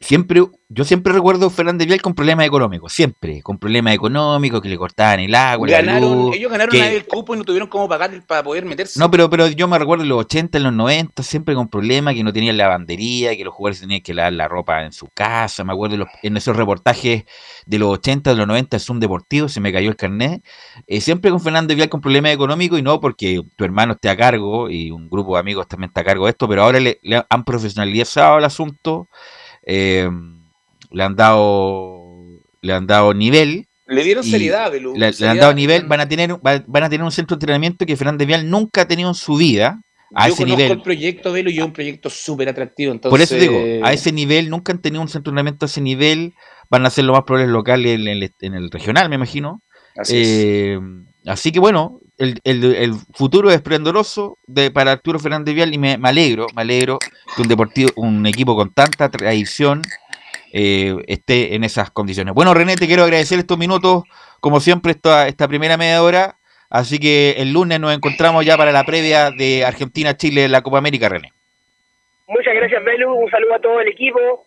siempre, 0.00 0.42
yo 0.68 0.84
siempre 0.84 1.12
recuerdo 1.12 1.46
a 1.46 1.50
Fernández 1.50 1.86
Vial 1.86 2.00
con 2.02 2.14
problemas 2.14 2.46
económicos, 2.46 2.92
siempre, 2.92 3.42
con 3.42 3.58
problemas 3.58 3.94
económicos, 3.94 4.60
que 4.60 4.68
le 4.68 4.76
cortaban 4.78 5.20
el 5.20 5.34
agua, 5.34 5.66
la 5.68 5.80
Ganaron, 5.82 6.12
luz, 6.26 6.36
ellos 6.36 6.50
ganaron 6.50 6.72
que- 6.72 6.96
el 6.96 7.04
cupo 7.06 7.34
y 7.34 7.38
no 7.38 7.44
tuvieron 7.44 7.68
cómo 7.68 7.88
pagar 7.88 8.10
para 8.26 8.42
poder 8.42 8.64
meterse. 8.64 8.98
No, 9.00 9.10
pero, 9.10 9.28
pero 9.28 9.48
yo 9.48 9.66
me 9.68 9.78
recuerdo 9.78 10.04
en 10.04 10.08
los 10.10 10.20
80, 10.20 10.58
en 10.58 10.64
los 10.64 10.72
90, 10.72 11.22
siempre 11.22 11.54
con 11.54 11.68
problemas, 11.68 12.14
que 12.14 12.22
no 12.22 12.32
tenían 12.32 12.56
lavandería, 12.56 13.36
que 13.36 13.44
los 13.44 13.54
jugadores 13.54 13.80
tenían 13.80 14.00
que 14.00 14.14
lavar 14.14 14.32
la 14.34 14.48
ropa 14.48 14.84
en 14.84 14.92
su 14.92 15.08
casa. 15.14 15.64
Me 15.64 15.72
acuerdo 15.72 15.94
en, 15.94 16.00
los- 16.00 16.08
en 16.22 16.36
esos 16.36 16.56
reportajes 16.56 17.24
de 17.66 17.78
los 17.78 17.88
80, 17.90 18.30
de 18.30 18.36
los 18.36 18.46
90, 18.46 18.76
es 18.76 18.88
un 18.90 19.00
deportivo, 19.00 19.48
se 19.48 19.60
me 19.60 19.72
cayó 19.72 19.90
el 19.90 19.96
carnet. 19.96 20.42
Eh, 20.86 21.00
siempre 21.00 21.30
con 21.30 21.40
Fernando 21.40 21.74
Vial 21.74 21.88
con 21.88 22.00
problemas 22.00 22.32
económicos 22.32 22.78
y 22.78 22.82
no 22.82 23.00
porque 23.00 23.42
tu 23.56 23.64
hermano 23.64 23.92
esté 23.94 24.08
a 24.10 24.16
cargo 24.16 24.70
y 24.70 24.90
un 24.90 25.08
grupo 25.10 25.34
de 25.34 25.40
amigos 25.40 25.66
también 25.66 25.88
está 25.88 26.02
a 26.02 26.04
cargo 26.04 26.24
de 26.26 26.30
esto, 26.30 26.48
pero 26.48 26.62
ahora 26.62 26.78
le, 26.80 26.98
le 27.02 27.22
han 27.28 27.44
profesionalizado 27.44 28.38
el 28.38 28.44
asunto, 28.44 29.08
eh, 29.68 30.08
le 30.90 31.02
han 31.02 31.14
dado 31.14 32.00
le 32.62 32.72
han 32.72 32.86
dado 32.86 33.12
nivel 33.14 33.66
Le 33.86 34.02
dieron 34.02 34.24
seriedad, 34.24 34.70
Belú. 34.72 34.94
le, 34.96 35.12
le 35.12 35.28
han 35.28 35.38
dado 35.38 35.54
nivel, 35.54 35.84
van 35.86 36.00
a 36.00 36.08
tener 36.08 36.32
va- 36.44 36.64
van 36.66 36.82
a 36.84 36.88
tener 36.90 37.04
un 37.04 37.12
centro 37.12 37.36
de 37.36 37.38
entrenamiento 37.44 37.86
que 37.86 37.96
Fernández 37.96 38.26
Vial 38.26 38.48
nunca 38.50 38.82
ha 38.82 38.88
tenido 38.88 39.08
en 39.08 39.14
su 39.14 39.36
vida 39.36 39.80
a 40.14 40.26
Yo 40.28 40.32
ese 40.34 40.42
conozco 40.42 40.56
nivel. 40.62 40.72
el 40.78 40.82
proyecto, 40.82 41.32
Velo, 41.32 41.50
y 41.50 41.58
es 41.58 41.64
un 41.64 41.72
proyecto 41.74 42.08
súper 42.08 42.48
atractivo. 42.48 42.92
Entonces, 42.92 43.10
Por 43.10 43.20
eso 43.20 43.36
digo, 43.36 43.86
a 43.86 43.92
ese 43.92 44.10
nivel, 44.10 44.48
nunca 44.48 44.72
han 44.72 44.80
tenido 44.80 45.02
un 45.02 45.08
centro 45.08 45.30
de 45.30 45.34
entrenamiento 45.34 45.66
a 45.66 45.68
ese 45.68 45.82
nivel, 45.82 46.32
van 46.70 46.86
a 46.86 46.90
ser 46.90 47.04
los 47.04 47.14
más 47.14 47.24
probables 47.24 47.50
locales 47.52 48.00
en 48.00 48.08
el, 48.08 48.32
en 48.40 48.54
el 48.54 48.70
regional, 48.70 49.08
me 49.10 49.16
imagino. 49.16 49.60
Así 49.96 50.16
es. 50.16 50.28
Eh, 50.28 50.80
así 51.26 51.52
que 51.52 51.60
bueno, 51.60 52.00
el, 52.18 52.40
el- 52.44 52.74
el 52.74 52.94
futuro 53.14 53.48
es 53.48 53.56
esplendoroso 53.56 54.38
de, 54.46 54.70
para 54.70 54.92
Arturo 54.92 55.18
Fernández 55.18 55.54
Vial 55.54 55.72
y 55.72 55.78
me, 55.78 55.96
me 55.98 56.08
alegro, 56.08 56.46
me 56.54 56.62
alegro 56.62 56.98
que 57.36 57.42
un 57.42 57.48
deportivo, 57.48 57.90
un 57.96 58.26
equipo 58.26 58.54
con 58.56 58.72
tanta 58.72 59.08
tradición 59.08 59.82
eh, 60.52 60.94
esté 61.06 61.54
en 61.54 61.64
esas 61.64 61.90
condiciones. 61.90 62.34
Bueno, 62.34 62.54
René, 62.54 62.76
te 62.76 62.86
quiero 62.86 63.04
agradecer 63.04 63.38
estos 63.38 63.58
minutos, 63.58 64.02
como 64.40 64.60
siempre, 64.60 64.92
esta, 64.92 65.28
esta 65.28 65.46
primera 65.48 65.76
media 65.76 66.02
hora. 66.02 66.36
Así 66.70 66.98
que 66.98 67.36
el 67.38 67.52
lunes 67.52 67.80
nos 67.80 67.94
encontramos 67.94 68.44
ya 68.44 68.56
para 68.58 68.72
la 68.72 68.84
previa 68.84 69.30
de 69.30 69.64
Argentina-Chile 69.64 70.44
en 70.44 70.52
la 70.52 70.60
Copa 70.62 70.78
América, 70.78 71.08
René. 71.08 71.32
Muchas 72.26 72.54
gracias, 72.54 72.84
Belu. 72.84 73.10
Un 73.14 73.30
saludo 73.30 73.54
a 73.54 73.58
todo 73.60 73.80
el 73.80 73.88
equipo. 73.88 74.44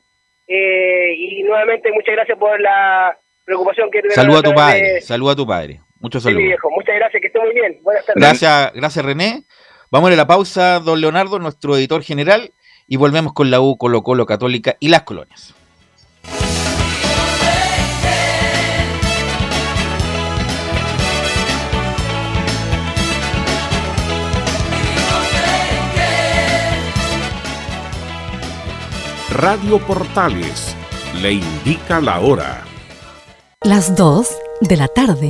eh, 0.48 1.16
y 1.18 1.44
nuevamente, 1.44 1.90
muchas 1.92 2.14
gracias 2.16 2.38
por 2.38 2.60
la 2.60 3.18
preocupación 3.46 3.90
que 3.90 4.00
tuvieron 4.02 4.16
Saluda 4.16 4.40
a 4.40 4.44
tu 4.44 4.54
padre, 4.54 4.82
de- 4.96 5.02
saluda 5.02 5.32
a 5.32 5.36
tu 5.36 5.48
padre. 5.48 5.80
Muchos 6.02 6.24
saludos. 6.24 6.44
viejo. 6.44 6.70
Muchas 6.72 6.96
gracias, 6.96 7.22
que 7.22 7.28
esté 7.28 7.40
muy 7.40 7.54
bien. 7.54 7.80
Buenas 7.84 8.06
tardes. 8.06 8.22
Gracias, 8.22 8.74
gracias 8.74 9.06
René. 9.06 9.44
Vamos 9.92 10.12
a 10.12 10.16
la 10.16 10.28
pausa, 10.28 10.80
don 10.80 11.00
Leonardo, 11.02 11.38
nuestro 11.40 11.76
editor 11.76 12.02
general, 12.02 12.52
y 12.88 12.98
volvemos 12.98 13.34
con 13.34 13.52
la 13.52 13.62
U, 13.62 13.78
Colo 13.78 14.04
Colo 14.04 14.26
Católica 14.26 14.78
y 14.80 14.90
las 14.90 15.04
colonias. 15.04 15.54
Radio 29.32 29.80
Portales 29.80 30.76
le 31.22 31.32
indica 31.34 32.02
la 32.02 32.20
hora. 32.20 32.64
Las 33.64 33.96
2 33.96 34.28
de 34.60 34.76
la 34.76 34.88
tarde, 34.90 35.30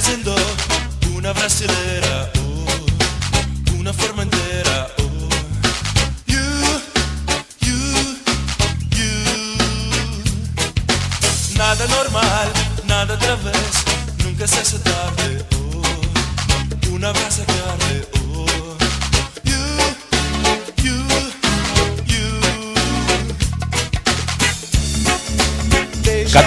Siendo 0.00 0.34
una 1.16 1.32
brasilera, 1.32 2.07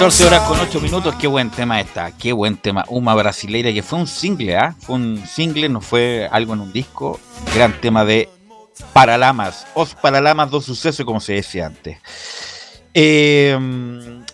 14 0.02 0.26
horas 0.26 0.42
con 0.48 0.60
8 0.60 0.82
minutos, 0.82 1.14
qué 1.20 1.28
buen 1.28 1.52
tema 1.52 1.80
está, 1.80 2.12
qué 2.12 2.34
buen 2.34 2.58
tema. 2.58 2.84
Uma 2.88 3.14
brasileira 3.14 3.72
que 3.72 3.84
fue 3.84 4.00
un 4.00 4.08
single, 4.08 4.58
¿ah? 4.58 4.76
Fue 4.80 4.96
un 4.96 5.24
single, 5.28 5.70
no 5.70 5.80
fue 5.80 6.28
algo 6.32 6.56
en 6.56 6.62
un 6.62 6.74
disco. 6.74 7.20
Gran 7.54 7.80
tema 7.80 8.04
de 8.04 8.28
Paralamas, 8.94 9.68
Os 9.76 9.94
Paralamas 9.94 10.50
dos 10.50 10.66
sucesos, 10.66 11.06
como 11.06 11.20
se 11.20 11.34
decía 11.34 11.68
antes. 11.68 12.00
Eh, 12.96 13.56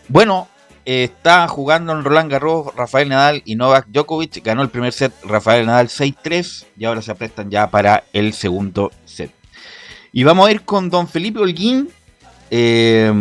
bueno, 0.07 0.47
eh, 0.85 1.03
está 1.03 1.45
jugando 1.49 1.91
en 1.91 2.05
Roland 2.05 2.31
Garros 2.31 2.73
Rafael 2.73 3.09
Nadal 3.09 3.41
y 3.43 3.55
Novak 3.55 3.87
Djokovic. 3.89 4.41
Ganó 4.41 4.61
el 4.61 4.69
primer 4.69 4.93
set 4.93 5.11
Rafael 5.25 5.65
Nadal 5.65 5.89
6-3 5.89 6.65
y 6.77 6.85
ahora 6.85 7.01
se 7.01 7.11
aprestan 7.11 7.51
ya 7.51 7.69
para 7.69 8.05
el 8.13 8.31
segundo 8.31 8.89
set. 9.03 9.33
Y 10.13 10.23
vamos 10.23 10.47
a 10.47 10.51
ir 10.51 10.61
con 10.61 10.89
don 10.89 11.09
Felipe 11.09 11.39
Holguín. 11.39 11.89
Eh, 12.51 13.11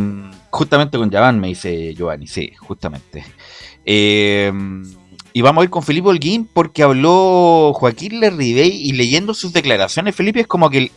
justamente 0.50 0.98
con 0.98 1.10
Javán, 1.10 1.40
me 1.40 1.48
dice 1.48 1.94
Giovanni, 1.94 2.26
sí, 2.26 2.52
justamente. 2.58 3.24
Eh, 3.84 4.52
y 5.32 5.42
vamos 5.42 5.60
a 5.60 5.64
ir 5.64 5.70
con 5.70 5.82
Felipe 5.82 6.08
Holguín 6.08 6.48
porque 6.50 6.82
habló 6.82 7.72
Joaquín 7.74 8.20
Lerribey 8.20 8.70
y 8.70 8.92
leyendo 8.92 9.34
sus 9.34 9.52
declaraciones, 9.52 10.16
Felipe 10.16 10.40
es 10.40 10.46
como 10.46 10.70
que 10.70 10.90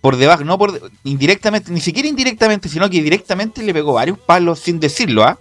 por 0.00 0.16
debajo, 0.16 0.44
no 0.44 0.58
por 0.58 0.90
indirectamente, 1.04 1.70
ni 1.70 1.80
siquiera 1.80 2.08
indirectamente, 2.08 2.68
sino 2.68 2.90
que 2.90 3.02
directamente 3.02 3.62
le 3.62 3.72
pegó 3.72 3.92
varios 3.92 4.18
palos 4.18 4.58
sin 4.58 4.80
decirlo 4.80 5.22
¿ah? 5.22 5.38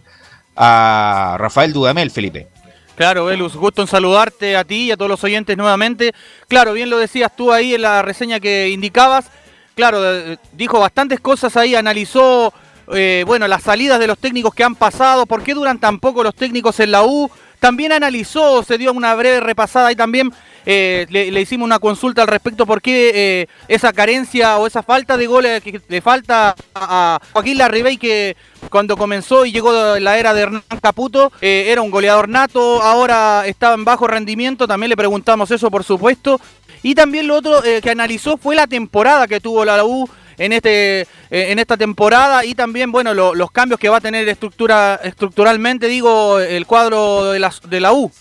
a 0.55 1.37
Rafael 1.39 1.73
Dudamel, 1.73 2.11
Felipe. 2.11 2.47
Claro, 2.95 3.25
Velus, 3.25 3.55
gusto 3.55 3.81
en 3.81 3.87
saludarte 3.87 4.55
a 4.55 4.63
ti 4.63 4.87
y 4.87 4.91
a 4.91 4.97
todos 4.97 5.09
los 5.09 5.23
oyentes 5.23 5.57
nuevamente. 5.57 6.13
Claro, 6.47 6.73
bien 6.73 6.89
lo 6.89 6.99
decías 6.99 7.35
tú 7.35 7.51
ahí 7.51 7.73
en 7.73 7.81
la 7.81 8.03
reseña 8.03 8.39
que 8.39 8.69
indicabas. 8.69 9.31
Claro, 9.75 9.99
eh, 10.03 10.37
dijo 10.51 10.79
bastantes 10.79 11.19
cosas 11.19 11.57
ahí, 11.57 11.73
analizó 11.73 12.53
eh, 12.93 13.23
bueno, 13.25 13.47
las 13.47 13.63
salidas 13.63 13.99
de 13.99 14.07
los 14.07 14.17
técnicos 14.17 14.53
que 14.53 14.63
han 14.63 14.75
pasado, 14.75 15.25
por 15.25 15.43
qué 15.43 15.53
duran 15.53 15.79
tan 15.79 15.99
poco 15.99 16.23
los 16.23 16.35
técnicos 16.35 16.79
en 16.79 16.91
la 16.91 17.03
U. 17.03 17.29
También 17.59 17.91
analizó, 17.91 18.63
se 18.63 18.79
dio 18.79 18.91
una 18.91 19.13
breve 19.13 19.39
repasada 19.39 19.91
y 19.91 19.95
también 19.95 20.33
eh, 20.65 21.05
le, 21.09 21.39
hicimos 21.39 21.65
una 21.65 21.77
consulta 21.77 22.23
al 22.23 22.27
respecto 22.27 22.65
por 22.65 22.81
qué 22.81 23.11
eh, 23.13 23.47
esa 23.67 23.93
carencia 23.93 24.57
o 24.57 24.65
esa 24.65 24.81
falta 24.81 25.15
de 25.15 25.27
goles 25.27 25.61
que 25.61 25.79
le 25.87 26.01
falta 26.01 26.55
a 26.73 27.19
Joaquín 27.33 27.59
Larribey 27.59 27.97
que 27.97 28.35
cuando 28.69 28.97
comenzó 28.97 29.45
y 29.45 29.51
llegó 29.51 29.99
la 29.99 30.17
era 30.17 30.33
de 30.33 30.41
Hernán 30.41 30.63
Caputo 30.81 31.31
era 31.39 31.83
un 31.83 31.91
goleador 31.91 32.29
nato, 32.29 32.81
ahora 32.81 33.45
estaba 33.45 33.75
en 33.75 33.85
bajo 33.85 34.07
rendimiento, 34.07 34.67
también 34.67 34.89
le 34.89 34.97
preguntamos 34.97 35.51
eso 35.51 35.69
por 35.69 35.83
supuesto. 35.83 36.41
Y 36.83 36.95
también 36.95 37.27
lo 37.27 37.35
otro 37.35 37.61
que 37.61 37.91
analizó 37.91 38.37
fue 38.37 38.55
la 38.55 38.65
temporada 38.65 39.27
que 39.27 39.39
tuvo 39.39 39.63
la 39.65 39.85
U 39.85 40.09
en, 40.37 40.53
este, 40.53 41.01
eh, 41.01 41.07
en 41.29 41.59
esta 41.59 41.77
temporada 41.77 42.45
y 42.45 42.55
también, 42.55 42.91
bueno, 42.91 43.13
los 43.13 43.51
cambios 43.51 43.79
que 43.79 43.89
va 43.89 43.97
a 43.97 44.01
tener 44.01 44.27
estructura, 44.27 44.99
estructuralmente, 45.03 45.87
digo, 45.87 46.39
el 46.39 46.65
cuadro 46.65 47.31
de 47.31 47.39
la, 47.39 47.53
de 47.67 47.79
la 47.79 47.93
U. 47.93 48.11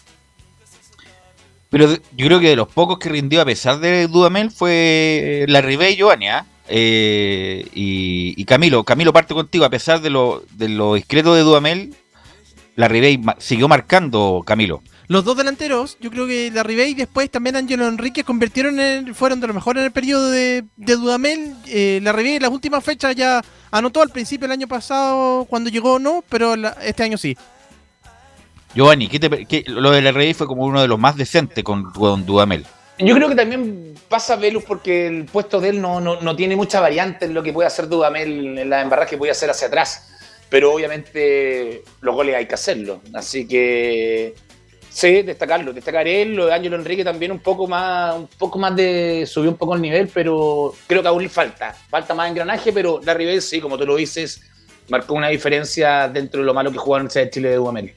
Pero 1.71 1.87
yo 2.17 2.27
creo 2.27 2.41
que 2.41 2.49
de 2.49 2.57
los 2.57 2.69
pocos 2.69 2.99
que 2.99 3.09
rindió 3.09 3.41
a 3.41 3.45
pesar 3.45 3.79
de 3.79 4.09
Dudamel 4.09 4.51
fue 4.51 5.45
la 5.49 5.61
Ribey 5.61 5.95
y 5.95 5.97
Giovanni, 5.97 6.29
¿ah? 6.29 6.45
eh, 6.69 7.69
y, 7.75 8.45
Camilo, 8.45 8.85
Camilo 8.85 9.13
parte 9.13 9.35
contigo, 9.35 9.65
a 9.65 9.71
pesar 9.71 10.01
de 10.01 10.11
lo, 10.11 10.43
de 10.53 10.69
lo 10.69 10.95
discreto 10.95 11.35
de 11.35 11.43
Dudamel, 11.43 11.95
la 12.75 12.89
Ribey 12.89 13.21
siguió 13.39 13.69
marcando 13.69 14.43
Camilo. 14.45 14.83
Los 15.11 15.25
dos 15.25 15.37
delanteros, 15.37 15.97
yo 15.99 16.09
creo 16.09 16.29
que 16.29 16.53
la 16.53 16.63
Ribey 16.63 16.93
y 16.93 16.95
después 16.95 17.29
también 17.29 17.57
Angelo 17.57 17.89
Enrique 17.89 18.23
convirtieron 18.23 18.79
en, 18.79 19.13
fueron 19.13 19.41
de 19.41 19.49
lo 19.49 19.55
mejor 19.55 19.77
en 19.77 19.83
el 19.83 19.91
periodo 19.91 20.31
de, 20.31 20.63
Dudamel. 20.77 21.57
Eh, 21.67 21.99
la 22.01 22.13
Ribey 22.13 22.37
en 22.37 22.43
las 22.43 22.53
últimas 22.53 22.85
fechas 22.85 23.17
ya 23.17 23.43
anotó 23.73 24.03
al 24.03 24.11
principio 24.11 24.47
el 24.47 24.53
año 24.53 24.69
pasado 24.69 25.47
cuando 25.47 25.69
llegó 25.69 25.99
no, 25.99 26.23
pero 26.29 26.55
este 26.81 27.03
año 27.03 27.19
sí. 27.19 27.37
Giovanni, 28.73 29.09
¿qué 29.09 29.65
lo 29.67 29.91
de 29.91 30.01
la 30.01 30.13
Ribey 30.13 30.33
fue 30.33 30.47
como 30.47 30.65
uno 30.65 30.81
de 30.81 30.87
los 30.87 31.01
más 31.01 31.17
decentes 31.17 31.65
con, 31.65 31.93
Dudamel. 31.93 32.65
Yo 33.01 33.17
creo 33.17 33.29
que 33.29 33.35
también 33.35 33.95
pasa 34.09 34.37
Velus 34.37 34.63
porque 34.63 35.09
el 35.09 35.25
puesto 35.25 35.59
de 35.59 35.71
él 35.71 35.83
no, 35.83 36.01
no, 36.01 36.37
tiene 36.37 36.55
mucha 36.55 36.79
variante 36.79 37.25
en 37.25 37.35
lo 37.35 37.43
que 37.43 37.53
puede 37.53 37.67
hacer 37.67 37.89
Dudamel 37.89 38.59
en 38.61 38.71
la 38.71 38.81
embarrada 38.81 39.09
que 39.09 39.19
puede 39.19 39.33
hacer 39.33 39.51
hacia 39.51 39.67
atrás. 39.67 40.09
Pero 40.49 40.73
obviamente 40.73 41.83
los 42.01 42.15
goles 42.15 42.37
hay 42.37 42.47
que 42.47 42.55
hacerlo. 42.55 43.03
Así 43.13 43.49
que 43.49 44.37
Sí, 44.91 45.23
destacarlo, 45.23 45.73
destacar 45.73 46.07
él, 46.09 46.35
lo 46.35 46.47
de 46.47 46.55
Ángelo 46.55 46.75
Enrique 46.75 47.05
también 47.05 47.31
un 47.31 47.39
poco 47.39 47.69
más, 47.69 48.17
un 48.17 48.27
poco 48.27 48.59
más 48.59 48.75
de, 48.75 49.25
subió 49.25 49.51
un 49.51 49.57
poco 49.57 49.77
el 49.77 49.81
nivel, 49.81 50.11
pero 50.13 50.75
creo 50.89 51.01
que 51.01 51.09
aún 51.09 51.23
le 51.23 51.29
falta, 51.29 51.73
falta 51.89 52.13
más 52.13 52.29
engranaje, 52.29 52.73
pero 52.73 53.01
la 53.05 53.15
Ribey 53.15 53.41
sí, 53.41 53.61
como 53.61 53.79
tú 53.79 53.87
lo 53.87 53.95
dices, 53.95 54.43
marcó 54.89 55.15
una 55.15 55.29
diferencia 55.29 56.09
dentro 56.09 56.41
de 56.41 56.47
lo 56.47 56.53
malo 56.53 56.73
que 56.73 56.79
jugó 56.79 56.99
en 56.99 57.09
Chile 57.09 57.51
de 57.51 57.57
Dudamel. 57.57 57.95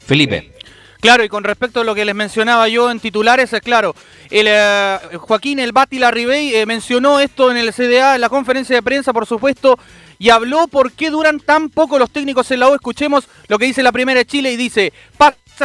Felipe. 0.00 0.52
Claro, 1.00 1.24
y 1.24 1.28
con 1.28 1.44
respecto 1.44 1.80
a 1.80 1.84
lo 1.84 1.94
que 1.94 2.04
les 2.04 2.14
mencionaba 2.14 2.68
yo 2.68 2.90
en 2.90 2.98
titulares, 2.98 3.52
es 3.52 3.60
claro, 3.60 3.94
el, 4.30 4.46
eh, 4.48 4.98
Joaquín 5.16 5.60
El 5.60 5.72
Bati 5.72 5.98
Larribey 5.98 6.54
eh, 6.54 6.66
mencionó 6.66 7.20
esto 7.20 7.50
en 7.50 7.56
el 7.56 7.72
CDA, 7.72 8.16
en 8.16 8.20
la 8.20 8.28
conferencia 8.28 8.74
de 8.74 8.82
prensa, 8.82 9.12
por 9.12 9.24
supuesto, 9.24 9.78
y 10.18 10.30
habló 10.30 10.66
por 10.66 10.90
qué 10.92 11.10
duran 11.10 11.38
tan 11.38 11.70
poco 11.70 12.00
los 12.00 12.10
técnicos 12.10 12.50
en 12.50 12.60
la 12.60 12.68
U. 12.68 12.74
Escuchemos 12.74 13.28
lo 13.46 13.58
que 13.58 13.66
dice 13.66 13.84
la 13.84 13.92
primera 13.92 14.18
de 14.18 14.26
Chile 14.26 14.50
y 14.52 14.56
dice, 14.56 14.92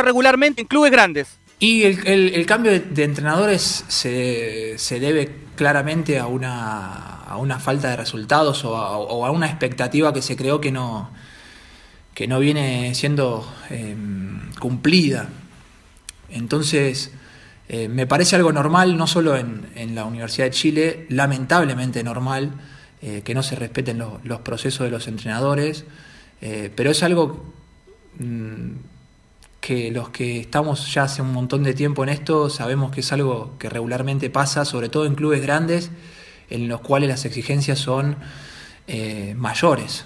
regularmente 0.01 0.61
en 0.61 0.67
clubes 0.67 0.91
grandes. 0.91 1.37
Y 1.59 1.83
el, 1.83 2.45
cambio 2.45 2.71
de, 2.71 3.03
entrenadores 3.03 3.85
se, 3.87 4.99
debe 4.99 5.31
claramente 5.55 6.19
a 6.19 6.27
una, 6.27 7.21
a 7.23 7.37
una 7.37 7.59
falta 7.59 7.89
de 7.89 7.95
resultados 7.95 8.65
o 8.65 8.75
a, 8.75 9.31
una 9.31 9.47
expectativa 9.47 10.13
que 10.13 10.21
se 10.21 10.35
creó 10.35 10.59
que 10.59 10.71
no, 10.71 11.11
que 12.13 12.27
no 12.27 12.39
viene 12.39 12.93
siendo 12.95 13.49
em, 13.69 14.51
cumplida. 14.59 15.29
Entonces, 16.29 17.11
eh, 17.69 17.87
me 17.87 18.07
parece 18.07 18.35
algo 18.35 18.51
normal, 18.51 18.97
no 18.97 19.07
solo 19.07 19.37
en, 19.37 19.95
la 19.95 20.05
Universidad 20.05 20.47
de 20.47 20.51
Chile, 20.51 21.05
lamentablemente 21.09 22.03
normal, 22.03 22.51
eh, 23.01 23.21
que 23.23 23.33
no 23.33 23.43
se 23.43 23.55
respeten 23.55 24.03
los 24.23 24.41
procesos 24.41 24.85
de 24.85 24.91
los 24.91 25.07
entrenadores, 25.07 25.85
eh, 26.41 26.71
pero 26.75 26.91
es 26.91 27.03
algo 27.03 27.53
mm, 28.19 28.71
que 29.63 29.91
los 29.91 30.09
que 30.09 30.41
estamos 30.41 30.93
ya 30.93 31.03
hace 31.03 31.21
un 31.21 31.31
montón 31.31 31.63
de 31.63 31.73
tiempo 31.73 32.03
en 32.03 32.09
esto 32.09 32.49
sabemos 32.49 32.91
que 32.91 32.99
es 32.99 33.13
algo 33.13 33.57
que 33.57 33.69
regularmente 33.69 34.29
pasa, 34.29 34.65
sobre 34.65 34.89
todo 34.89 35.05
en 35.05 35.15
clubes 35.15 35.41
grandes, 35.41 35.89
en 36.49 36.67
los 36.67 36.81
cuales 36.81 37.07
las 37.07 37.23
exigencias 37.23 37.79
son 37.79 38.17
eh, 38.87 39.33
mayores. 39.37 40.03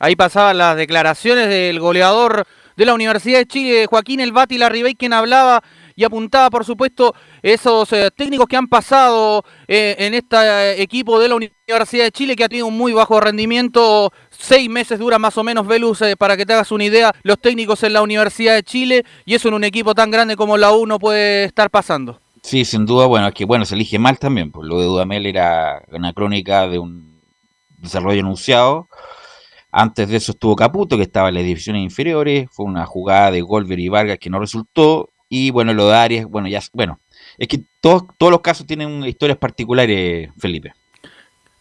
Ahí 0.00 0.16
pasaban 0.16 0.58
las 0.58 0.76
declaraciones 0.76 1.48
del 1.50 1.78
goleador 1.78 2.48
de 2.76 2.84
la 2.84 2.94
Universidad 2.94 3.38
de 3.38 3.46
Chile, 3.46 3.86
Joaquín 3.86 4.20
El 4.20 4.32
Bati 4.32 4.58
Larribey, 4.58 4.94
quien 4.94 5.12
hablaba 5.12 5.62
y 5.96 6.04
apuntaba, 6.04 6.48
por 6.50 6.64
supuesto, 6.64 7.14
esos 7.42 7.92
eh, 7.92 8.10
técnicos 8.16 8.46
que 8.46 8.56
han 8.56 8.68
pasado 8.68 9.44
eh, 9.68 9.96
en 9.98 10.14
este 10.14 10.80
equipo 10.80 11.20
de 11.20 11.28
la 11.28 11.34
Universidad 11.34 12.04
de 12.04 12.10
Chile, 12.10 12.36
que 12.36 12.44
ha 12.44 12.48
tenido 12.48 12.66
un 12.66 12.78
muy 12.78 12.92
bajo 12.92 13.20
rendimiento 13.20 14.10
Seis 14.42 14.70
meses 14.70 14.98
dura 14.98 15.18
más 15.18 15.36
o 15.36 15.44
menos 15.44 15.66
Velus, 15.66 16.00
eh, 16.00 16.16
para 16.16 16.34
que 16.34 16.46
te 16.46 16.54
hagas 16.54 16.72
una 16.72 16.84
idea, 16.84 17.12
los 17.22 17.38
técnicos 17.38 17.82
en 17.82 17.92
la 17.92 18.00
Universidad 18.00 18.54
de 18.54 18.62
Chile, 18.62 19.04
y 19.26 19.34
eso 19.34 19.48
en 19.48 19.54
un 19.54 19.64
equipo 19.64 19.94
tan 19.94 20.10
grande 20.10 20.34
como 20.34 20.56
la 20.56 20.72
U 20.72 20.86
no 20.86 20.98
puede 20.98 21.44
estar 21.44 21.68
pasando. 21.68 22.18
Sí, 22.42 22.64
sin 22.64 22.86
duda, 22.86 23.04
bueno, 23.04 23.28
es 23.28 23.34
que 23.34 23.44
bueno, 23.44 23.66
se 23.66 23.74
elige 23.74 23.98
mal 23.98 24.18
también, 24.18 24.50
pues 24.50 24.66
lo 24.66 24.78
de 24.80 24.86
Dudamel 24.86 25.26
era 25.26 25.82
una 25.92 26.14
crónica 26.14 26.66
de 26.66 26.78
un 26.78 27.20
desarrollo 27.76 28.20
anunciado. 28.20 28.88
Antes 29.72 30.08
de 30.08 30.16
eso 30.16 30.32
estuvo 30.32 30.56
Caputo, 30.56 30.96
que 30.96 31.04
estaba 31.04 31.28
en 31.28 31.36
las 31.36 31.44
divisiones 31.44 31.82
inferiores, 31.82 32.48
fue 32.50 32.66
una 32.66 32.86
jugada 32.86 33.30
de 33.30 33.40
Golver 33.40 33.78
y 33.78 33.88
Vargas 33.88 34.18
que 34.18 34.30
no 34.30 34.40
resultó, 34.40 35.10
y 35.28 35.50
bueno, 35.50 35.72
lo 35.72 35.88
de 35.88 35.94
Arias, 35.94 36.26
bueno, 36.26 36.48
ya, 36.48 36.60
bueno, 36.72 37.00
es 37.38 37.48
que 37.48 37.60
todos, 37.80 38.02
todos 38.18 38.32
los 38.32 38.40
casos 38.40 38.66
tienen 38.66 39.04
historias 39.04 39.38
particulares, 39.38 40.28
Felipe. 40.38 40.72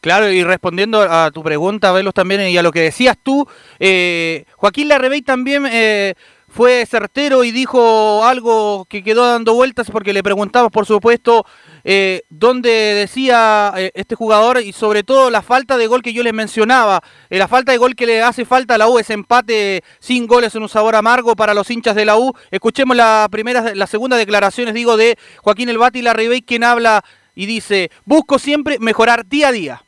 Claro, 0.02 0.32
y 0.32 0.44
respondiendo 0.44 1.02
a 1.02 1.30
tu 1.32 1.44
pregunta, 1.44 1.92
Velos, 1.92 2.14
también, 2.14 2.42
y 2.50 2.58
a 2.58 2.64
lo 2.64 2.72
que 2.72 2.80
decías 2.80 3.18
tú, 3.22 3.48
eh, 3.80 4.46
Joaquín 4.56 4.88
Larrebey 4.88 5.22
también 5.22 5.66
eh, 5.70 6.14
fue 6.50 6.86
certero 6.86 7.44
y 7.44 7.52
dijo 7.52 8.26
algo 8.26 8.86
que 8.90 9.04
quedó 9.04 9.26
dando 9.26 9.54
vueltas 9.54 9.90
porque 9.92 10.14
le 10.14 10.24
preguntamos, 10.24 10.72
por 10.72 10.86
supuesto, 10.86 11.46
eh, 11.84 12.24
dónde 12.30 12.70
decía 12.70 13.74
eh, 13.78 13.92
este 13.94 14.16
jugador 14.16 14.62
y 14.62 14.74
sobre 14.74 15.04
todo 15.04 15.30
la 15.30 15.42
falta 15.42 15.78
de 15.78 15.88
gol 15.88 16.02
que 16.02 16.14
yo 16.14 16.24
les 16.24 16.34
mencionaba, 16.34 17.02
la 17.30 17.48
falta 17.48 17.72
de 17.72 17.78
gol 17.78 17.96
que 17.96 18.06
le 18.06 18.22
hace 18.22 18.46
falta 18.46 18.76
a 18.76 18.78
la 18.78 18.90
U, 18.90 19.00
ese 19.00 19.14
empate 19.14 19.84
sin 20.00 20.28
goles 20.28 20.56
en 20.56 20.64
un 20.64 20.70
sabor 20.70 20.96
amargo 20.96 21.36
para 21.36 21.54
los 21.54 21.70
hinchas 21.70 21.96
de 21.96 22.06
la 22.06 22.18
U. 22.18 22.34
Escuchemos 22.52 22.98
la 22.98 23.28
primera, 23.32 23.74
la 23.76 23.88
segunda 23.88 24.18
declaraciones, 24.18 24.74
digo, 24.74 24.98
de 24.98 25.18
Joaquín 25.38 25.70
El 25.70 25.78
Bati 25.78 26.02
Larrebey, 26.02 26.42
quien 26.42 26.64
habla 26.64 27.04
y 27.36 27.46
dice, 27.46 27.90
busco 28.06 28.40
siempre 28.40 28.80
mejorar 28.80 29.26
día 29.26 29.48
a 29.50 29.52
día. 29.52 29.86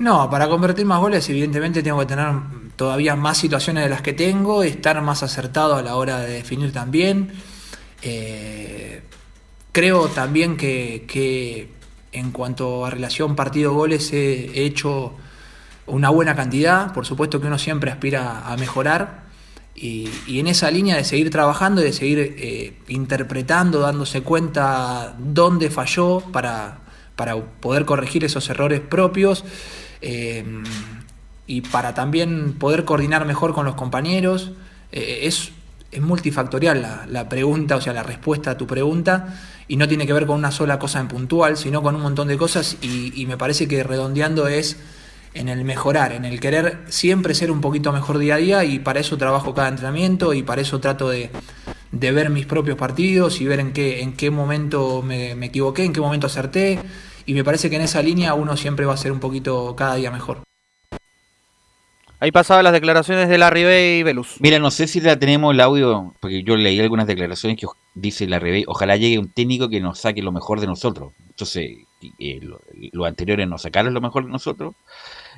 No, 0.00 0.30
para 0.30 0.48
convertir 0.48 0.86
más 0.86 0.98
goles 0.98 1.28
evidentemente 1.28 1.82
tengo 1.82 1.98
que 1.98 2.06
tener 2.06 2.26
todavía 2.74 3.16
más 3.16 3.36
situaciones 3.36 3.84
de 3.84 3.90
las 3.90 4.00
que 4.00 4.14
tengo, 4.14 4.62
estar 4.62 5.02
más 5.02 5.22
acertado 5.22 5.76
a 5.76 5.82
la 5.82 5.96
hora 5.96 6.20
de 6.20 6.32
definir 6.32 6.72
también. 6.72 7.30
Eh, 8.00 9.02
creo 9.72 10.08
también 10.08 10.56
que, 10.56 11.68
en 12.12 12.30
cuanto 12.30 12.86
a 12.86 12.90
relación 12.90 13.36
partido-goles 13.36 14.10
he 14.14 14.64
hecho 14.64 15.12
una 15.86 16.08
buena 16.08 16.34
cantidad, 16.34 16.94
por 16.94 17.04
supuesto 17.04 17.38
que 17.38 17.48
uno 17.48 17.58
siempre 17.58 17.90
aspira 17.90 18.50
a 18.50 18.56
mejorar, 18.56 19.28
Y, 19.74 20.08
en 20.28 20.46
esa 20.46 20.70
línea 20.70 20.96
de 20.96 21.04
seguir 21.04 21.28
trabajando 21.30 21.82
y 21.82 21.84
de 21.84 21.92
seguir 21.92 22.18
eh, 22.38 22.72
interpretando, 22.88 23.80
dándose 23.80 24.22
cuenta 24.22 25.14
dónde 25.18 25.68
falló 25.70 26.20
para, 26.32 26.78
para 27.16 27.36
poder 27.36 27.84
corregir 27.84 28.24
esos 28.24 28.48
errores 28.48 28.80
propios 28.80 29.44
eh, 30.00 30.44
y 31.46 31.60
para 31.62 31.94
también 31.94 32.54
poder 32.54 32.84
coordinar 32.84 33.26
mejor 33.26 33.54
con 33.54 33.64
los 33.64 33.74
compañeros. 33.74 34.52
Eh, 34.92 35.20
es, 35.22 35.50
es 35.90 36.00
multifactorial 36.00 36.82
la, 36.82 37.06
la 37.08 37.28
pregunta, 37.28 37.76
o 37.76 37.80
sea, 37.80 37.92
la 37.92 38.02
respuesta 38.02 38.52
a 38.52 38.56
tu 38.56 38.66
pregunta, 38.66 39.40
y 39.66 39.76
no 39.76 39.88
tiene 39.88 40.06
que 40.06 40.12
ver 40.12 40.26
con 40.26 40.36
una 40.36 40.50
sola 40.50 40.78
cosa 40.78 41.00
en 41.00 41.08
puntual, 41.08 41.56
sino 41.56 41.82
con 41.82 41.96
un 41.96 42.02
montón 42.02 42.28
de 42.28 42.36
cosas, 42.36 42.76
y, 42.80 43.20
y 43.20 43.26
me 43.26 43.36
parece 43.36 43.66
que 43.66 43.82
redondeando 43.82 44.46
es 44.48 44.76
en 45.34 45.48
el 45.48 45.64
mejorar, 45.64 46.12
en 46.12 46.24
el 46.24 46.40
querer 46.40 46.78
siempre 46.88 47.34
ser 47.34 47.50
un 47.50 47.60
poquito 47.60 47.92
mejor 47.92 48.18
día 48.18 48.34
a 48.34 48.38
día 48.38 48.64
y 48.64 48.80
para 48.80 49.00
eso 49.00 49.16
trabajo 49.16 49.54
cada 49.54 49.68
entrenamiento 49.68 50.34
y 50.34 50.42
para 50.42 50.60
eso 50.62 50.80
trato 50.80 51.08
de, 51.08 51.30
de 51.92 52.12
ver 52.12 52.30
mis 52.30 52.46
propios 52.46 52.76
partidos 52.76 53.40
y 53.40 53.46
ver 53.46 53.60
en 53.60 53.72
qué, 53.72 54.02
en 54.02 54.14
qué 54.14 54.30
momento 54.30 55.02
me, 55.02 55.34
me, 55.36 55.46
equivoqué, 55.46 55.84
en 55.84 55.92
qué 55.92 56.00
momento 56.00 56.26
acerté 56.26 56.80
y 57.26 57.34
me 57.34 57.44
parece 57.44 57.70
que 57.70 57.76
en 57.76 57.82
esa 57.82 58.02
línea 58.02 58.34
uno 58.34 58.56
siempre 58.56 58.86
va 58.86 58.94
a 58.94 58.96
ser 58.96 59.12
un 59.12 59.20
poquito 59.20 59.74
cada 59.76 59.96
día 59.96 60.10
mejor. 60.10 60.42
Ahí 62.22 62.32
pasaban 62.32 62.64
las 62.64 62.74
declaraciones 62.74 63.30
de 63.30 63.38
Larry 63.38 63.64
Bay 63.64 63.98
y 64.00 64.02
Velus. 64.02 64.36
Mira, 64.40 64.58
no 64.58 64.70
sé 64.70 64.86
si 64.86 65.00
la 65.00 65.18
tenemos 65.18 65.54
el 65.54 65.60
audio, 65.60 66.14
porque 66.20 66.42
yo 66.42 66.54
leí 66.54 66.78
algunas 66.78 67.06
declaraciones 67.06 67.58
que 67.58 67.66
dice 67.94 68.26
Larry 68.26 68.50
Bay, 68.50 68.64
ojalá 68.66 68.96
llegue 68.96 69.18
un 69.18 69.32
técnico 69.32 69.70
que 69.70 69.80
nos 69.80 70.00
saque 70.00 70.20
lo 70.20 70.30
mejor 70.30 70.60
de 70.60 70.66
nosotros. 70.66 71.14
Entonces, 71.30 71.78
eh, 72.18 72.40
los 72.42 72.60
lo 72.92 73.06
anteriores 73.06 73.48
nos 73.48 73.62
sacaron 73.62 73.94
lo 73.94 74.02
mejor 74.02 74.26
de 74.26 74.32
nosotros, 74.32 74.74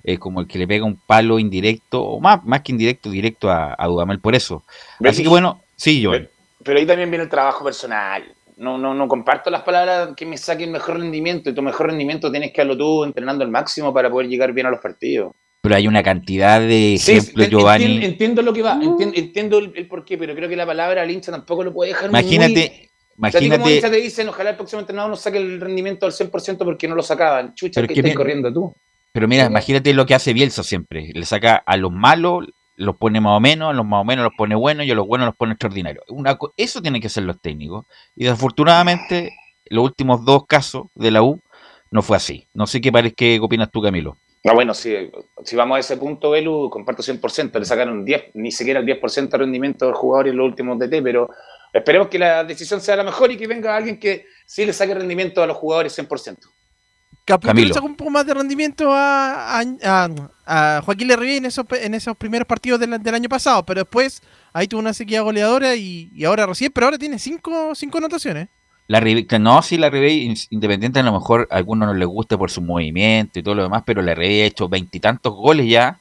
eh, 0.02 0.18
como 0.18 0.40
el 0.40 0.48
que 0.48 0.58
le 0.58 0.66
pega 0.66 0.84
un 0.84 0.96
palo 0.96 1.38
indirecto, 1.38 2.02
o 2.02 2.18
más, 2.18 2.44
más 2.44 2.62
que 2.62 2.72
indirecto, 2.72 3.10
directo 3.10 3.48
a, 3.48 3.76
a 3.78 3.86
Dudamel 3.86 4.18
por 4.18 4.34
eso. 4.34 4.64
Así 5.04 5.22
que 5.22 5.28
bueno, 5.28 5.62
sí, 5.76 6.04
Joel. 6.04 6.30
Pero 6.64 6.80
ahí 6.80 6.86
también 6.86 7.10
viene 7.10 7.24
el 7.24 7.30
trabajo 7.30 7.64
personal. 7.64 8.24
No, 8.62 8.78
no, 8.78 8.94
no 8.94 9.08
comparto 9.08 9.50
las 9.50 9.62
palabras 9.62 10.10
que 10.16 10.24
me 10.24 10.36
saquen 10.38 10.70
mejor 10.72 10.98
rendimiento. 11.00 11.50
Y 11.50 11.54
tu 11.54 11.62
mejor 11.62 11.88
rendimiento 11.88 12.30
tienes 12.30 12.52
que 12.52 12.60
hacerlo 12.60 12.76
tú 12.78 13.04
entrenando 13.04 13.44
al 13.44 13.50
máximo 13.50 13.92
para 13.92 14.08
poder 14.08 14.28
llegar 14.28 14.52
bien 14.52 14.66
a 14.66 14.70
los 14.70 14.80
partidos. 14.80 15.32
Pero 15.60 15.74
hay 15.76 15.86
una 15.86 16.02
cantidad 16.02 16.60
de 16.60 16.96
Sí, 16.98 17.12
ejemplos, 17.12 17.46
ent- 17.46 17.50
Giovanni. 17.50 17.84
entiendo, 17.84 18.06
entiendo 18.06 18.42
lo 18.42 18.52
que 18.52 18.62
va, 18.62 18.78
entiendo, 18.82 19.16
entiendo 19.16 19.58
el, 19.58 19.72
el 19.76 19.86
porqué, 19.88 20.16
pero 20.18 20.34
creo 20.34 20.48
que 20.48 20.56
la 20.56 20.66
palabra 20.66 21.02
al 21.02 21.10
hincha 21.10 21.30
tampoco 21.30 21.62
lo 21.64 21.72
puede 21.72 21.90
dejar 21.90 22.08
Imagínate, 22.10 22.50
muy... 23.14 23.28
O 23.28 23.30
sea, 23.30 23.40
como 23.40 23.46
imagínate, 23.54 23.74
hincha 23.76 23.90
te 23.90 23.96
dicen, 23.96 24.28
ojalá 24.28 24.50
el 24.50 24.56
próximo 24.56 24.80
entrenador 24.80 25.10
nos 25.10 25.20
saque 25.20 25.38
el 25.38 25.60
rendimiento 25.60 26.06
al 26.06 26.12
100% 26.12 26.58
porque 26.64 26.88
no 26.88 26.94
lo 26.94 27.02
sacaban. 27.02 27.54
Chucha, 27.54 27.86
que 27.86 27.94
estás 27.94 28.14
corriendo 28.14 28.52
tú. 28.52 28.74
pero 29.12 29.28
mira, 29.28 29.44
imagínate 29.46 29.92
lo 29.94 30.06
que 30.06 30.14
hace 30.14 30.32
Bielsa 30.32 30.62
siempre. 30.64 31.10
Le 31.12 31.24
saca 31.26 31.56
a 31.64 31.76
los 31.76 31.92
malos, 31.92 32.46
los 32.82 32.96
pone 32.96 33.20
más 33.20 33.36
o 33.36 33.40
menos, 33.40 33.74
los 33.74 33.86
más 33.86 34.00
o 34.00 34.04
menos 34.04 34.24
los 34.24 34.34
pone 34.36 34.54
buenos 34.54 34.86
y 34.86 34.90
a 34.90 34.94
los 34.94 35.06
buenos 35.06 35.26
los 35.26 35.36
pone 35.36 35.52
extraordinarios. 35.52 36.04
Eso 36.56 36.82
tienen 36.82 37.00
que 37.00 37.08
ser 37.08 37.24
los 37.24 37.40
técnicos. 37.40 37.86
Y 38.16 38.24
desafortunadamente, 38.24 39.32
los 39.66 39.84
últimos 39.84 40.24
dos 40.24 40.46
casos 40.46 40.86
de 40.94 41.10
la 41.10 41.22
U 41.22 41.40
no 41.90 42.02
fue 42.02 42.16
así. 42.16 42.46
No 42.54 42.66
sé 42.66 42.80
qué, 42.80 42.90
pare- 42.90 43.12
qué 43.12 43.38
opinas 43.40 43.70
tú, 43.70 43.80
Camilo. 43.82 44.16
No, 44.44 44.54
bueno, 44.54 44.74
si, 44.74 44.92
si 45.44 45.54
vamos 45.54 45.76
a 45.76 45.80
ese 45.80 45.96
punto, 45.96 46.30
Belu, 46.30 46.68
comparto 46.70 47.02
100%, 47.02 47.58
le 47.60 47.64
sacaron 47.64 48.04
10, 48.04 48.30
ni 48.34 48.50
siquiera 48.50 48.80
el 48.80 48.86
10% 48.86 49.28
de 49.30 49.38
rendimiento 49.38 49.86
del 49.86 49.94
jugador 49.94 50.26
en 50.28 50.36
los 50.36 50.46
últimos 50.46 50.78
DT, 50.80 51.00
pero 51.02 51.28
esperemos 51.72 52.08
que 52.08 52.18
la 52.18 52.42
decisión 52.42 52.80
sea 52.80 52.96
la 52.96 53.04
mejor 53.04 53.30
y 53.30 53.36
que 53.36 53.46
venga 53.46 53.76
alguien 53.76 54.00
que 54.00 54.26
sí 54.44 54.66
le 54.66 54.72
saque 54.72 54.94
rendimiento 54.94 55.42
a 55.42 55.46
los 55.46 55.56
jugadores 55.56 55.96
100%. 55.96 56.38
Camilo. 57.24 57.68
le 57.68 57.74
sacó 57.74 57.86
un 57.86 57.94
poco 57.96 58.10
más 58.10 58.26
de 58.26 58.34
rendimiento 58.34 58.92
a, 58.92 59.60
a, 59.60 59.64
a- 59.84 60.08
a 60.46 60.82
Joaquín 60.82 61.08
Lerrivé 61.08 61.36
en 61.36 61.44
esos, 61.46 61.64
en 61.70 61.94
esos 61.94 62.16
primeros 62.16 62.46
partidos 62.48 62.80
del, 62.80 63.00
del 63.02 63.14
año 63.14 63.28
pasado, 63.28 63.64
pero 63.64 63.80
después 63.82 64.22
ahí 64.52 64.66
tuvo 64.66 64.80
una 64.80 64.92
sequía 64.92 65.20
goleadora 65.22 65.76
y, 65.76 66.10
y 66.14 66.24
ahora 66.24 66.46
recién, 66.46 66.72
pero 66.74 66.86
ahora 66.86 66.98
tiene 66.98 67.18
cinco, 67.18 67.74
cinco 67.74 67.98
anotaciones. 67.98 68.48
La 68.88 69.00
no, 69.38 69.62
sí, 69.62 69.78
la 69.78 69.88
Ribey, 69.88 70.34
independiente 70.50 70.98
a 70.98 71.02
lo 71.04 71.12
mejor 71.12 71.46
a 71.50 71.56
algunos 71.56 71.86
no 71.88 71.94
les 71.94 72.08
guste 72.08 72.36
por 72.36 72.50
su 72.50 72.60
movimiento 72.60 73.38
y 73.38 73.42
todo 73.42 73.54
lo 73.54 73.62
demás, 73.62 73.84
pero 73.86 74.02
la 74.02 74.14
Ribey 74.14 74.42
ha 74.42 74.46
hecho 74.46 74.68
veintitantos 74.68 75.32
goles 75.32 75.66
ya 75.68 75.98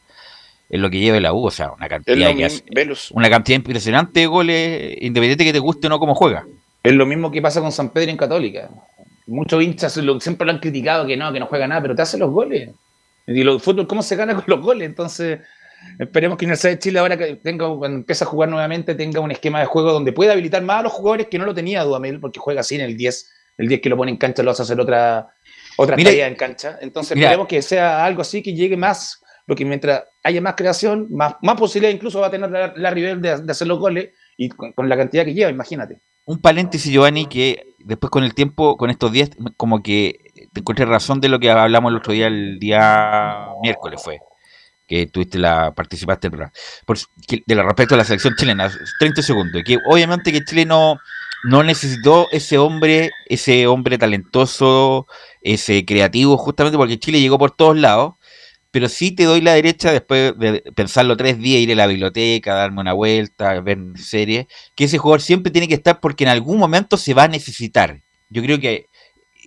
en 0.70 0.82
lo 0.82 0.90
que 0.90 1.00
lleva 1.00 1.20
la 1.20 1.32
U, 1.34 1.46
o 1.46 1.52
sea, 1.52 1.72
una 1.72 1.88
cantidad 1.88 2.36
que 2.36 2.46
hace- 2.46 2.64
una 3.12 3.30
cantidad 3.30 3.56
impresionante 3.58 4.22
de 4.22 4.26
goles, 4.26 4.98
independiente 5.02 5.46
que 5.46 5.54
te 5.54 5.60
guste 5.60 5.88
o 5.88 5.90
no 5.90 6.00
cómo 6.00 6.16
juega. 6.16 6.46
es 6.84 6.94
lo 6.94 7.06
mismo 7.06 7.30
que 7.30 7.42
pasa 7.42 7.62
con 7.62 7.72
San 7.72 7.90
Pedro 7.92 8.10
en 8.10 8.18
Católica. 8.18 8.70
Muchos 9.32 9.62
hinchas 9.64 9.98
lo- 9.98 10.20
siempre 10.20 10.46
lo 10.46 10.52
han 10.54 10.60
criticado 10.60 11.06
que 11.08 11.18
no, 11.18 11.32
que 11.34 11.40
no 11.40 11.46
juega 11.48 11.68
nada, 11.68 11.82
pero 11.82 11.96
te 11.96 12.02
hace 12.02 12.18
los 12.18 12.30
goles. 12.32 12.70
Y 13.28 13.42
el 13.42 13.60
fútbol, 13.60 13.88
¿cómo 13.88 14.02
se 14.04 14.16
gana 14.16 14.36
con 14.36 14.44
los 14.48 14.62
goles? 14.62 14.88
Entonces, 14.88 15.40
esperemos 16.00 16.38
que 16.38 16.46
Universidad 16.46 16.74
de 16.74 16.80
Chile 16.80 17.00
ahora 17.00 17.18
que 17.18 17.36
tenga, 17.38 17.68
cuando 17.78 17.98
empiece 18.00 18.24
a 18.24 18.28
jugar 18.28 18.50
nuevamente, 18.50 18.96
tenga 18.96 19.20
un 19.20 19.32
esquema 19.32 19.60
de 19.60 19.66
juego 19.66 19.92
donde 19.94 20.12
pueda 20.12 20.34
habilitar 20.34 20.62
más 20.64 20.80
a 20.80 20.84
los 20.84 20.92
jugadores 20.94 21.28
que 21.28 21.38
no 21.40 21.46
lo 21.46 21.54
tenía 21.54 21.84
Dudamel, 21.84 22.20
porque 22.20 22.40
juega 22.40 22.62
así 22.62 22.76
en 22.76 22.82
el 22.82 22.98
10. 22.98 23.32
El 23.58 23.68
10 23.68 23.82
que 23.82 23.90
lo 23.90 23.98
pone 23.98 24.12
en 24.12 24.18
cancha 24.18 24.42
lo 24.44 24.52
hace 24.52 24.64
hacer 24.64 24.80
otra, 24.80 25.30
otra 25.78 25.96
Mira, 25.96 26.10
tarea 26.10 26.28
en 26.28 26.36
cancha. 26.36 26.78
Entonces, 26.82 27.16
mira. 27.16 27.28
esperemos 27.28 27.48
que 27.48 27.62
sea 27.62 28.04
algo 28.06 28.22
así 28.22 28.42
que 28.42 28.54
llegue 28.54 28.76
más, 28.78 29.22
porque 29.46 29.66
mientras 29.66 30.04
haya 30.24 30.42
más 30.42 30.56
creación, 30.56 31.08
más, 31.12 31.36
más 31.42 31.58
posibilidad 31.58 31.94
incluso 31.94 32.20
va 32.22 32.28
a 32.28 32.32
tener 32.32 32.50
la, 32.50 32.74
la 32.76 32.90
Rivel 32.92 33.22
de, 33.22 33.42
de 33.42 33.52
hacer 33.52 33.68
los 33.68 33.78
goles 33.80 34.10
y 34.46 34.50
con, 34.50 34.72
con 34.74 34.90
la 34.90 34.98
cantidad 34.98 35.24
que 35.24 35.36
lleva, 35.36 35.52
imagínate. 35.52 36.02
Un 36.26 36.40
paréntesis, 36.40 36.92
Giovanni, 36.92 37.28
que 37.28 37.76
después 37.80 38.10
con 38.10 38.24
el 38.24 38.34
tiempo, 38.34 38.76
con 38.76 38.90
estos 38.90 39.12
días, 39.12 39.30
como 39.56 39.84
que 39.84 40.20
te 40.52 40.62
encontré 40.62 40.86
razón 40.86 41.22
de 41.22 41.30
lo 41.30 41.40
que 41.40 41.52
hablamos 41.52 41.92
el 41.92 41.98
otro 41.98 42.14
día, 42.14 42.28
el 42.28 42.58
día 42.60 43.50
miércoles 43.62 44.02
fue, 44.04 44.20
que 44.88 45.06
tuviste 45.06 45.38
la, 45.38 45.74
participaste 45.74 46.32
por, 46.32 46.50
de 47.28 47.56
la 47.56 47.64
respecto 47.64 47.94
a 47.94 48.00
la 48.00 48.04
selección 48.04 48.36
chilena, 48.36 48.72
30 49.00 49.22
segundos, 49.22 49.62
que 49.64 49.78
obviamente 49.88 50.32
que 50.32 50.44
Chile 50.44 50.66
no, 50.66 50.98
no 51.44 51.64
necesitó 51.64 52.28
ese 52.32 52.58
hombre, 52.58 53.12
ese 53.28 53.68
hombre 53.68 54.00
talentoso, 54.00 55.06
ese 55.42 55.86
creativo, 55.86 56.36
justamente 56.38 56.78
porque 56.78 57.00
Chile 57.00 57.22
llegó 57.22 57.38
por 57.38 57.52
todos 57.52 57.78
lados, 57.78 58.16
pero 58.72 58.88
sí 58.88 59.12
te 59.12 59.26
doy 59.26 59.42
la 59.42 59.54
derecha 59.54 59.92
después 59.92 60.38
de 60.40 60.64
pensarlo 60.76 61.18
tres 61.18 61.38
días, 61.38 61.62
ir 61.62 61.72
a 61.74 61.76
la 61.76 61.88
biblioteca, 61.88 62.56
darme 62.56 62.82
una 62.82 62.94
vuelta, 62.94 63.60
ver 63.60 63.78
series, 63.96 64.48
que 64.76 64.86
ese 64.86 64.98
jugador 64.98 65.22
siempre 65.22 65.52
tiene 65.52 65.68
que 65.68 65.76
estar 65.76 66.00
porque 66.00 66.24
en 66.24 66.30
algún 66.30 66.58
momento 66.58 66.98
se 66.98 67.14
va 67.14 67.24
a 67.24 67.28
necesitar. 67.28 68.02
Yo 68.30 68.42
creo 68.42 68.60
que 68.60 68.88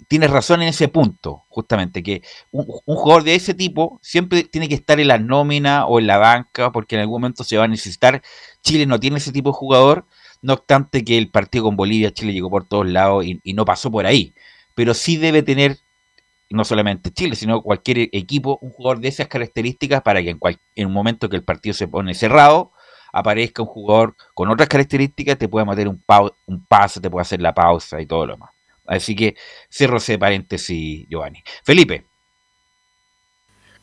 tienes 0.09 0.31
razón 0.31 0.61
en 0.63 0.69
ese 0.69 0.89
punto, 0.89 1.45
justamente, 1.49 2.03
que 2.03 2.23
un, 2.51 2.65
jugador 2.67 3.25
de 3.25 3.35
ese 3.35 3.55
tipo 3.55 3.99
siempre 4.03 4.45
tiene 4.45 4.69
que 4.69 4.75
estar 4.75 5.01
en 5.01 5.09
la 5.09 5.19
nómina 5.19 5.87
o 5.87 5.99
en 5.99 6.07
la 6.07 6.19
banca 6.19 6.71
porque 6.71 6.97
en 6.97 7.03
algún 7.03 7.23
momento 7.23 7.45
se 7.45 7.57
va 7.57 7.65
a 7.65 7.69
necesitar. 7.69 8.23
Chile 8.63 8.85
no 8.85 9.01
tiene 9.01 9.17
ese 9.17 9.33
tipo 9.33 9.51
de 9.51 9.55
jugador, 9.55 10.07
no 10.43 10.53
obstante 10.53 11.03
que 11.05 11.17
el 11.17 11.31
partido 11.31 11.65
con 11.65 11.77
Bolivia, 11.77 12.13
Chile 12.13 12.35
llegó 12.35 12.51
por 12.51 12.67
todos 12.69 12.87
lados 12.87 13.25
y 13.25 13.53
no 13.55 13.65
pasó 13.65 13.91
por 13.91 14.07
ahí, 14.07 14.35
pero 14.75 14.93
sí 14.93 15.17
debe 15.17 15.43
tener 15.43 15.79
no 16.51 16.65
solamente 16.65 17.11
Chile, 17.13 17.37
sino 17.37 17.63
cualquier 17.63 18.09
equipo, 18.13 18.59
un 18.63 18.71
jugador 18.71 19.01
de 19.01 19.09
esas 19.09 19.29
características 19.29 20.03
para 20.03 20.23
que 20.23 20.31
en, 20.31 20.39
cual- 20.39 20.59
en 20.75 20.87
un 20.87 20.93
momento 20.93 21.29
que 21.29 21.37
el 21.37 21.45
partido 21.45 21.75
se 21.75 21.89
pone 21.89 22.15
cerrado, 22.15 22.73
aparezca 23.13 23.63
un 23.63 23.69
jugador 23.69 24.15
con 24.35 24.51
otras 24.51 24.69
características, 24.69 25.39
te 25.39 25.49
pueda 25.49 25.65
meter 25.65 25.89
un, 25.89 26.03
pau- 26.07 26.33
un 26.47 26.65
pase, 26.67 27.01
te 27.01 27.11
puede 27.11 27.23
hacer 27.23 27.41
la 27.41 27.55
pausa 27.55 28.01
y 28.01 28.07
todo 28.07 28.27
lo 28.27 28.35
demás. 28.35 28.51
Así 28.87 29.15
que 29.17 29.37
cierro 29.73 29.97
ese 29.97 30.19
paréntesis, 30.19 31.07
Giovanni. 31.09 31.43
Felipe, 31.65 32.05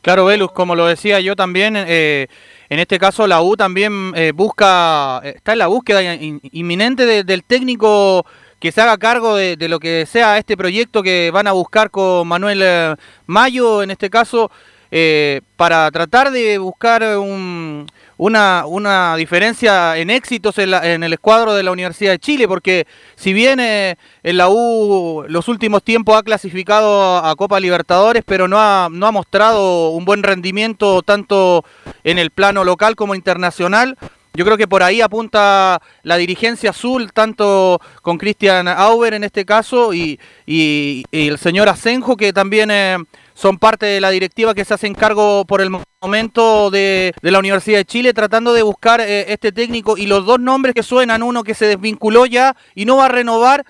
Claro, 0.00 0.24
Velus, 0.24 0.50
como 0.50 0.74
lo 0.74 0.86
decía 0.86 1.20
yo 1.20 1.36
también, 1.36 1.74
eh, 1.76 2.26
en 2.68 2.78
este 2.80 2.98
caso 2.98 3.28
la 3.28 3.40
U 3.40 3.56
también 3.56 4.12
eh, 4.16 4.32
busca, 4.34 5.20
eh, 5.22 5.34
está 5.36 5.52
en 5.52 5.58
la 5.60 5.68
búsqueda 5.68 6.02
in- 6.14 6.40
inminente 6.50 7.06
de- 7.06 7.22
del 7.22 7.44
técnico 7.44 8.26
que 8.62 8.70
se 8.70 8.80
haga 8.80 8.96
cargo 8.96 9.34
de, 9.34 9.56
de 9.56 9.68
lo 9.68 9.80
que 9.80 10.06
sea 10.06 10.38
este 10.38 10.56
proyecto 10.56 11.02
que 11.02 11.32
van 11.32 11.48
a 11.48 11.52
buscar 11.52 11.90
con 11.90 12.28
Manuel 12.28 12.60
eh, 12.62 12.94
Mayo, 13.26 13.82
en 13.82 13.90
este 13.90 14.08
caso, 14.08 14.52
eh, 14.92 15.40
para 15.56 15.90
tratar 15.90 16.30
de 16.30 16.58
buscar 16.58 17.02
un- 17.18 17.86
una, 18.18 18.64
una 18.66 19.16
diferencia 19.16 19.96
en 19.96 20.10
éxitos 20.10 20.56
en 20.58 21.02
el 21.02 21.12
escuadro 21.12 21.54
de 21.54 21.64
la 21.64 21.72
Universidad 21.72 22.12
de 22.12 22.20
Chile, 22.20 22.46
porque 22.46 22.86
si 23.16 23.32
bien 23.32 23.58
eh, 23.58 23.96
en 24.22 24.36
la 24.36 24.48
U 24.48 25.24
los 25.26 25.48
últimos 25.48 25.82
tiempos 25.82 26.16
ha 26.16 26.22
clasificado 26.22 27.18
a 27.18 27.34
Copa 27.34 27.58
Libertadores, 27.58 28.22
pero 28.24 28.46
no 28.46 28.58
ha, 28.60 28.86
no 28.92 29.08
ha 29.08 29.10
mostrado 29.10 29.88
un 29.90 30.04
buen 30.04 30.22
rendimiento 30.22 31.02
tanto 31.02 31.64
en 32.04 32.20
el 32.20 32.30
plano 32.30 32.62
local 32.62 32.94
como 32.94 33.16
internacional. 33.16 33.98
Yo 34.34 34.46
creo 34.46 34.56
que 34.56 34.66
por 34.66 34.82
ahí 34.82 35.02
apunta 35.02 35.80
la 36.02 36.16
dirigencia 36.16 36.70
azul, 36.70 37.12
tanto 37.12 37.80
con 38.00 38.16
Cristian 38.16 38.66
Auber 38.66 39.12
en 39.12 39.24
este 39.24 39.44
caso 39.44 39.92
y, 39.92 40.18
el 40.46 41.38
señor 41.38 41.68
Asenjo, 41.68 42.16
que 42.16 42.32
también 42.32 42.70
eh, 42.70 42.96
son 43.34 43.58
parte 43.58 43.84
de 43.86 44.00
la 44.00 44.08
directiva 44.10 44.54
que 44.54 44.64
se 44.64 44.72
hacen 44.72 44.94
cargo 44.94 45.44
por 45.44 45.60
el 45.60 45.68
mo- 45.68 45.82
momento 46.00 46.70
de, 46.70 47.14
de 47.20 47.30
la 47.30 47.38
Universidad 47.38 47.78
de 47.78 47.84
Chile, 47.84 48.14
tratando 48.14 48.54
de 48.54 48.62
buscar 48.62 49.02
eh, 49.02 49.32
este 49.32 49.52
técnico. 49.52 49.98
Y 49.98 50.06
los 50.06 50.24
dos 50.24 50.40
nombres 50.40 50.74
que 50.74 50.82
suenan, 50.82 51.22
uno 51.22 51.44
que 51.44 51.54
se 51.54 51.66
desvinculó 51.66 52.24
ya 52.24 52.56
y 52.74 52.86
no 52.86 52.96
va 52.96 53.06
a 53.06 53.08
renovar, 53.08 53.66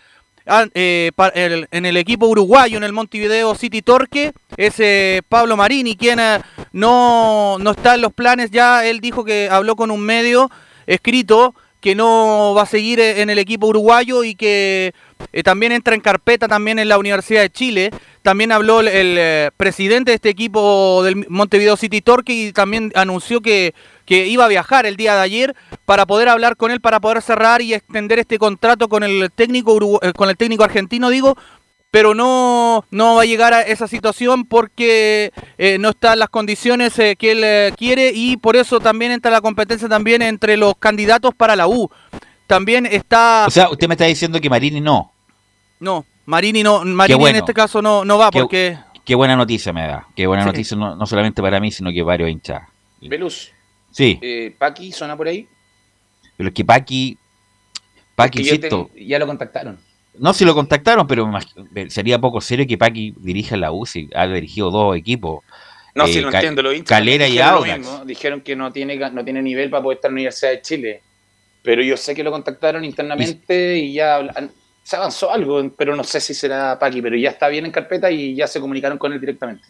ah, 0.46 0.66
eh, 0.74 1.10
en 1.70 1.86
el 1.86 1.96
equipo 1.96 2.26
uruguayo, 2.26 2.76
en 2.76 2.84
el 2.84 2.92
Montevideo 2.92 3.54
City 3.54 3.82
Torque, 3.82 4.32
es 4.56 4.74
eh, 4.78 5.22
Pablo 5.28 5.56
Marini, 5.56 5.96
quien 5.96 6.20
eh, 6.20 6.40
no, 6.72 7.58
no 7.58 7.70
está 7.70 7.94
en 7.94 8.02
los 8.02 8.12
planes 8.12 8.50
ya, 8.50 8.86
él 8.86 9.00
dijo 9.00 9.24
que 9.24 9.48
habló 9.50 9.76
con 9.76 9.90
un 9.90 10.00
medio 10.00 10.50
escrito 10.86 11.54
que 11.80 11.94
no 11.94 12.54
va 12.56 12.62
a 12.62 12.66
seguir 12.66 13.00
en 13.00 13.28
el 13.28 13.38
equipo 13.38 13.66
uruguayo 13.66 14.22
y 14.22 14.36
que 14.36 14.94
también 15.42 15.72
entra 15.72 15.96
en 15.96 16.00
carpeta 16.00 16.46
también 16.46 16.78
en 16.78 16.88
la 16.88 16.96
Universidad 16.96 17.42
de 17.42 17.50
Chile. 17.50 17.90
También 18.22 18.52
habló 18.52 18.82
el, 18.82 19.50
presidente 19.56 20.12
de 20.12 20.14
este 20.14 20.28
equipo 20.28 21.02
del 21.02 21.26
Montevideo 21.28 21.76
City 21.76 22.00
Torque 22.00 22.32
y 22.32 22.52
también 22.52 22.92
anunció 22.94 23.40
que, 23.40 23.74
que 24.04 24.26
iba 24.26 24.44
a 24.44 24.48
viajar 24.48 24.86
el 24.86 24.96
día 24.96 25.14
de 25.14 25.20
ayer 25.22 25.56
para 25.84 26.06
poder 26.06 26.28
hablar 26.28 26.56
con 26.56 26.70
él, 26.70 26.80
para 26.80 27.00
poder 27.00 27.22
cerrar 27.22 27.62
y 27.62 27.74
extender 27.74 28.18
este 28.18 28.38
contrato 28.38 28.88
con 28.88 29.02
el 29.02 29.30
técnico 29.34 29.74
urugu- 29.74 29.98
eh, 30.02 30.12
con 30.12 30.28
el 30.28 30.36
técnico 30.36 30.64
argentino, 30.64 31.08
digo, 31.10 31.36
pero 31.90 32.14
no, 32.14 32.84
no 32.90 33.16
va 33.16 33.22
a 33.22 33.26
llegar 33.26 33.52
a 33.52 33.60
esa 33.60 33.86
situación 33.86 34.46
porque 34.46 35.30
eh, 35.58 35.76
no 35.78 35.90
están 35.90 36.18
las 36.18 36.30
condiciones 36.30 36.98
eh, 36.98 37.16
que 37.16 37.32
él 37.32 37.42
eh, 37.44 37.72
quiere 37.76 38.12
y 38.14 38.38
por 38.38 38.56
eso 38.56 38.80
también 38.80 39.12
entra 39.12 39.30
la 39.30 39.42
competencia 39.42 39.88
también 39.88 40.22
entre 40.22 40.56
los 40.56 40.74
candidatos 40.78 41.34
para 41.34 41.54
la 41.54 41.68
U. 41.68 41.90
También 42.46 42.86
está... 42.86 43.44
O 43.46 43.50
sea, 43.50 43.68
usted 43.70 43.88
me 43.88 43.94
está 43.94 44.04
diciendo 44.06 44.40
que 44.40 44.48
Marini 44.50 44.80
no. 44.80 45.12
No, 45.80 46.04
Marini 46.26 46.62
no, 46.62 46.84
Marini 46.84 47.18
bueno. 47.18 47.38
en 47.38 47.42
este 47.44 47.52
caso 47.54 47.82
no, 47.82 48.04
no 48.04 48.16
va 48.18 48.30
Qué- 48.30 48.40
porque... 48.40 48.78
Qué 49.04 49.14
buena 49.16 49.34
noticia 49.36 49.72
me 49.72 49.86
da. 49.86 50.06
Qué 50.14 50.26
buena 50.28 50.44
Sí. 50.44 50.46
noticia 50.46 50.76
no, 50.76 50.94
no 50.94 51.06
solamente 51.06 51.42
para 51.42 51.58
mí, 51.60 51.72
sino 51.72 51.90
que 51.90 52.02
varios 52.02 52.30
hinchas. 52.30 52.62
Velus, 53.00 53.50
Sí, 53.92 54.18
eh, 54.22 54.54
Paqui, 54.58 54.90
¿suena 54.92 55.16
por 55.16 55.28
ahí? 55.28 55.46
pero 56.36 56.48
es 56.48 56.54
que 56.54 56.64
Paqui, 56.64 57.18
Paqui, 58.14 58.40
insisto, 58.40 58.90
te- 58.94 59.04
ya 59.06 59.18
lo 59.18 59.26
contactaron. 59.26 59.78
no 60.18 60.32
si 60.34 60.44
lo 60.44 60.54
contactaron, 60.54 61.06
pero 61.06 61.30
sería 61.88 62.18
poco 62.18 62.40
serio 62.40 62.66
que 62.66 62.78
Paqui 62.78 63.14
dirija 63.18 63.56
la 63.56 63.70
U, 63.72 63.86
si 63.86 64.08
ha 64.14 64.26
dirigido 64.26 64.70
dos 64.70 64.96
equipos. 64.96 65.44
No, 65.94 66.04
Eh, 66.06 66.08
sí, 66.08 66.20
lo 66.20 66.30
Ca- 66.30 66.38
entiendo. 66.38 66.72
Hinchas 66.72 66.88
Calera 66.88 67.28
y 67.28 67.36
lo 67.36 67.44
Audax. 67.44 67.78
mismo, 67.78 68.04
Dijeron 68.06 68.40
que 68.40 68.56
no 68.56 68.72
tiene, 68.72 68.96
no 68.96 69.24
tiene 69.24 69.42
nivel 69.42 69.68
para 69.70 69.82
poder 69.82 69.96
estar 69.96 70.08
en 70.10 70.14
la 70.14 70.18
Universidad 70.20 70.50
de 70.52 70.62
Chile. 70.62 71.02
Pero 71.62 71.82
yo 71.82 71.96
sé 71.96 72.14
que 72.14 72.24
lo 72.24 72.30
contactaron 72.32 72.84
internamente 72.84 73.76
y, 73.78 73.92
ya 73.92 74.16
hablan- 74.16 74.50
se 74.82 74.96
avanzó 74.96 75.30
algo, 75.30 75.70
pero 75.76 75.94
no 75.94 76.02
sé 76.02 76.18
si 76.20 76.32
será 76.34 76.78
Paqui, 76.78 77.00
pero 77.02 77.14
ya 77.16 77.30
está 77.30 77.48
bien 77.48 77.66
en 77.66 77.70
carpeta 77.72 78.10
y 78.10 78.34
ya 78.34 78.46
se 78.46 78.58
comunicaron 78.58 78.96
con 78.98 79.12
él 79.12 79.20
directamente. 79.20 79.64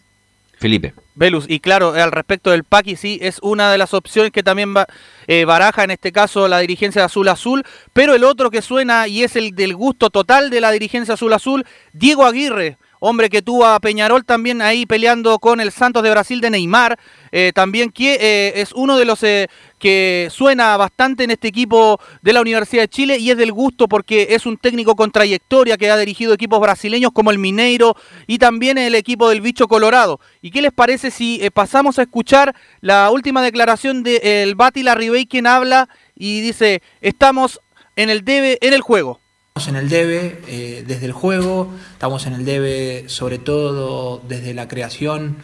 Felipe. 0.62 0.94
Velus, 1.14 1.44
y 1.48 1.60
claro, 1.60 1.92
al 1.92 2.10
respecto 2.12 2.50
del 2.50 2.64
Paqui, 2.64 2.96
sí, 2.96 3.18
es 3.20 3.38
una 3.42 3.70
de 3.70 3.76
las 3.76 3.92
opciones 3.92 4.32
que 4.32 4.42
también 4.42 4.74
va- 4.74 4.86
eh, 5.26 5.44
baraja 5.44 5.84
en 5.84 5.90
este 5.90 6.12
caso 6.12 6.48
la 6.48 6.60
dirigencia 6.60 7.02
de 7.02 7.06
Azul 7.06 7.28
Azul, 7.28 7.64
pero 7.92 8.14
el 8.14 8.24
otro 8.24 8.50
que 8.50 8.62
suena 8.62 9.08
y 9.08 9.22
es 9.22 9.36
el 9.36 9.54
del 9.54 9.74
gusto 9.74 10.08
total 10.08 10.48
de 10.48 10.60
la 10.60 10.70
dirigencia 10.70 11.14
Azul 11.14 11.32
Azul, 11.34 11.66
Diego 11.92 12.24
Aguirre, 12.24 12.78
hombre 13.04 13.28
que 13.28 13.42
tuvo 13.42 13.66
a 13.66 13.80
Peñarol 13.80 14.24
también 14.24 14.62
ahí 14.62 14.86
peleando 14.86 15.40
con 15.40 15.60
el 15.60 15.72
Santos 15.72 16.04
de 16.04 16.10
Brasil 16.10 16.40
de 16.40 16.50
Neymar, 16.50 17.00
eh, 17.32 17.50
también 17.52 17.90
que 17.90 18.14
eh, 18.14 18.52
es 18.60 18.70
uno 18.72 18.96
de 18.96 19.04
los 19.04 19.24
eh, 19.24 19.48
que 19.80 20.28
suena 20.30 20.76
bastante 20.76 21.24
en 21.24 21.32
este 21.32 21.48
equipo 21.48 21.98
de 22.22 22.32
la 22.32 22.40
Universidad 22.40 22.84
de 22.84 22.88
Chile 22.88 23.18
y 23.18 23.32
es 23.32 23.36
del 23.36 23.50
gusto 23.50 23.88
porque 23.88 24.28
es 24.30 24.46
un 24.46 24.56
técnico 24.56 24.94
con 24.94 25.10
trayectoria 25.10 25.76
que 25.76 25.90
ha 25.90 25.96
dirigido 25.96 26.32
equipos 26.32 26.60
brasileños 26.60 27.10
como 27.10 27.32
el 27.32 27.40
Mineiro 27.40 27.96
y 28.28 28.38
también 28.38 28.78
el 28.78 28.94
equipo 28.94 29.28
del 29.28 29.40
Bicho 29.40 29.66
Colorado. 29.66 30.20
¿Y 30.40 30.52
qué 30.52 30.62
les 30.62 30.72
parece 30.72 31.10
si 31.10 31.42
pasamos 31.52 31.98
a 31.98 32.02
escuchar 32.02 32.54
la 32.80 33.10
última 33.10 33.42
declaración 33.42 34.04
del 34.04 34.54
Bati 34.54 34.84
Larribey 34.84 35.26
quien 35.26 35.48
habla 35.48 35.88
y 36.14 36.40
dice, 36.40 36.82
estamos 37.00 37.60
en 37.96 38.10
el 38.10 38.24
debe, 38.24 38.58
en 38.60 38.74
el 38.74 38.80
juego? 38.80 39.21
Estamos 39.54 39.68
en 39.68 39.76
el 39.76 39.90
debe 39.90 40.40
eh, 40.48 40.82
desde 40.86 41.04
el 41.04 41.12
juego, 41.12 41.70
estamos 41.92 42.24
en 42.24 42.32
el 42.32 42.46
debe 42.46 43.04
sobre 43.08 43.38
todo 43.38 44.22
desde 44.26 44.54
la 44.54 44.66
creación. 44.66 45.36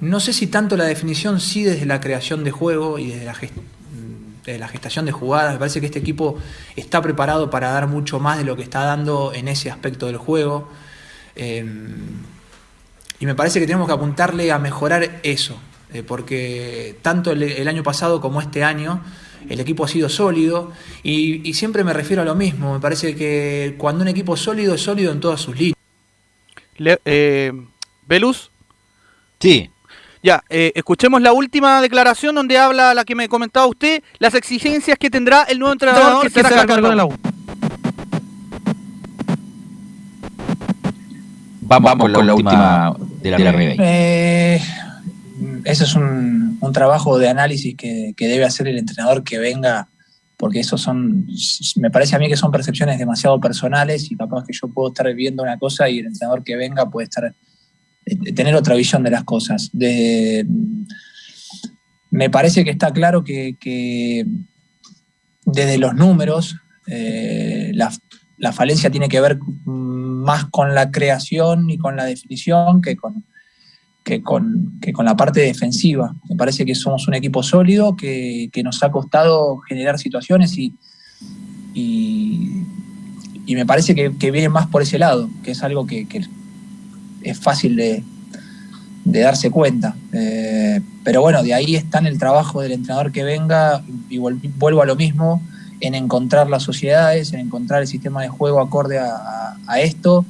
No 0.00 0.18
sé 0.18 0.32
si 0.32 0.48
tanto 0.48 0.76
la 0.76 0.86
definición, 0.86 1.38
sí 1.38 1.62
desde 1.62 1.86
la 1.86 2.00
creación 2.00 2.42
de 2.42 2.50
juego 2.50 2.98
y 2.98 3.12
desde 3.12 3.24
la, 3.24 3.34
gest- 3.36 4.68
gestación 4.68 5.04
de 5.06 5.12
jugadas. 5.12 5.52
Me 5.52 5.60
parece 5.60 5.78
que 5.78 5.86
este 5.86 6.00
equipo 6.00 6.36
está 6.74 7.00
preparado 7.00 7.48
para 7.48 7.70
dar 7.70 7.86
mucho 7.86 8.18
más 8.18 8.38
de 8.38 8.44
lo 8.44 8.56
que 8.56 8.64
está 8.64 8.82
dando 8.82 9.32
en 9.32 9.46
ese 9.46 9.70
aspecto 9.70 10.06
del 10.06 10.16
juego. 10.16 10.68
Eh, 11.36 11.64
y 13.20 13.24
me 13.24 13.36
parece 13.36 13.60
que 13.60 13.66
tenemos 13.66 13.86
que 13.86 13.94
apuntarle 13.94 14.50
a 14.50 14.58
mejorar 14.58 15.20
eso, 15.22 15.56
eh, 15.92 16.02
porque 16.02 16.98
tanto 17.02 17.30
el 17.30 17.68
año 17.68 17.84
pasado 17.84 18.20
como 18.20 18.40
este 18.40 18.64
año 18.64 19.00
el 19.48 19.60
equipo 19.60 19.84
ha 19.84 19.88
sido 19.88 20.08
sólido 20.08 20.72
y, 21.02 21.48
y 21.48 21.54
siempre 21.54 21.84
me 21.84 21.92
refiero 21.92 22.22
a 22.22 22.24
lo 22.24 22.34
mismo. 22.34 22.74
Me 22.74 22.80
parece 22.80 23.14
que 23.14 23.74
cuando 23.78 24.02
un 24.02 24.08
equipo 24.08 24.34
es 24.34 24.40
sólido 24.40 24.74
es 24.74 24.82
sólido 24.82 25.12
en 25.12 25.20
todas 25.20 25.40
sus 25.40 25.56
líneas. 25.56 25.76
Eh, 26.78 27.52
¿Velus? 28.06 28.50
Sí. 29.40 29.70
Ya, 30.22 30.42
eh, 30.48 30.72
escuchemos 30.74 31.22
la 31.22 31.32
última 31.32 31.80
declaración 31.80 32.34
donde 32.34 32.58
habla 32.58 32.94
la 32.94 33.04
que 33.04 33.14
me 33.14 33.28
comentaba 33.28 33.66
usted, 33.66 34.02
las 34.18 34.34
exigencias 34.34 34.98
que 34.98 35.08
tendrá 35.08 35.44
el 35.44 35.58
nuevo 35.58 35.72
entrenador 35.72 36.22
que 36.22 36.30
será 36.30 36.66
cargo 36.66 36.90
de 36.90 36.96
la 36.96 37.04
U. 37.04 37.14
Vamos, 41.68 41.96
con 41.96 42.12
la, 42.12 42.34
última, 42.34 42.96
de 43.22 43.30
la, 43.30 43.52
Ribey. 43.52 43.76
Eh, 43.80 44.60
ese 45.64 45.84
es 45.84 45.94
un, 45.94 46.58
un 46.60 46.72
trabajo 46.72 47.18
de 47.18 47.28
análisis 47.28 47.74
que, 47.76 48.14
que 48.16 48.28
debe 48.28 48.44
hacer 48.44 48.68
el 48.68 48.78
entrenador 48.78 49.22
que 49.24 49.38
venga, 49.38 49.88
porque 50.36 50.60
esos 50.60 50.80
son, 50.80 51.26
me 51.76 51.90
parece 51.90 52.16
a 52.16 52.18
mí 52.18 52.28
que 52.28 52.36
son 52.36 52.50
percepciones 52.50 52.98
demasiado 52.98 53.40
personales 53.40 54.10
y 54.10 54.16
capaz 54.16 54.44
que 54.44 54.52
yo 54.52 54.68
puedo 54.68 54.88
estar 54.88 55.12
viendo 55.14 55.42
una 55.42 55.58
cosa 55.58 55.88
y 55.88 55.98
el 55.98 56.06
entrenador 56.06 56.44
que 56.44 56.56
venga 56.56 56.88
puede 56.88 57.04
estar 57.04 57.34
eh, 58.04 58.32
tener 58.32 58.54
otra 58.54 58.74
visión 58.74 59.02
de 59.02 59.10
las 59.10 59.24
cosas. 59.24 59.70
Me 62.10 62.30
parece 62.30 62.64
que 62.64 62.70
está 62.70 62.92
claro 62.92 63.24
que, 63.24 63.56
que 63.58 64.26
desde 65.44 65.78
los 65.78 65.94
números 65.94 66.56
eh, 66.86 67.72
la, 67.74 67.92
la 68.38 68.52
falencia 68.52 68.90
tiene 68.90 69.08
que 69.08 69.20
ver 69.20 69.38
más 69.64 70.46
con 70.46 70.74
la 70.74 70.90
creación 70.90 71.68
y 71.70 71.78
con 71.78 71.96
la 71.96 72.04
definición 72.04 72.80
que 72.80 72.96
con, 72.96 73.24
que 74.06 74.22
con, 74.22 74.78
que 74.80 74.92
con 74.92 75.04
la 75.04 75.16
parte 75.16 75.40
defensiva. 75.40 76.14
Me 76.30 76.36
parece 76.36 76.64
que 76.64 76.76
somos 76.76 77.08
un 77.08 77.14
equipo 77.14 77.42
sólido, 77.42 77.96
que, 77.96 78.48
que 78.52 78.62
nos 78.62 78.80
ha 78.84 78.90
costado 78.92 79.58
generar 79.68 79.98
situaciones 79.98 80.56
y, 80.56 80.72
y, 81.74 82.62
me 83.48 83.66
parece 83.66 83.96
que, 83.96 84.30
viene 84.30 84.48
más 84.48 84.68
por 84.68 84.82
ese 84.82 85.00
lado, 85.00 85.28
que 85.42 85.50
es 85.50 85.62
algo 85.64 85.88
que, 85.88 86.06
es 87.22 87.40
fácil 87.40 87.74
de, 87.74 88.04
de 89.04 89.20
darse 89.20 89.50
cuenta. 89.50 89.96
Eh, 90.12 90.80
pero 91.02 91.20
bueno, 91.20 91.42
de 91.42 91.54
ahí 91.54 91.74
está 91.74 91.98
en 91.98 92.06
el 92.06 92.16
trabajo 92.16 92.60
del 92.60 92.72
entrenador 92.72 93.10
que 93.10 93.24
venga 93.24 93.82
y 94.08 94.18
vuelvo 94.18 94.82
a 94.82 94.86
lo 94.86 94.94
mismo, 94.94 95.42
en 95.80 95.96
encontrar 95.96 96.48
las 96.48 96.62
sociedades, 96.62 97.32
en 97.32 97.40
encontrar 97.40 97.82
el 97.82 97.88
sistema 97.88 98.22
de 98.22 98.28
juego 98.28 98.60
acorde 98.60 99.00
a 99.00 99.80
esto 99.80 100.24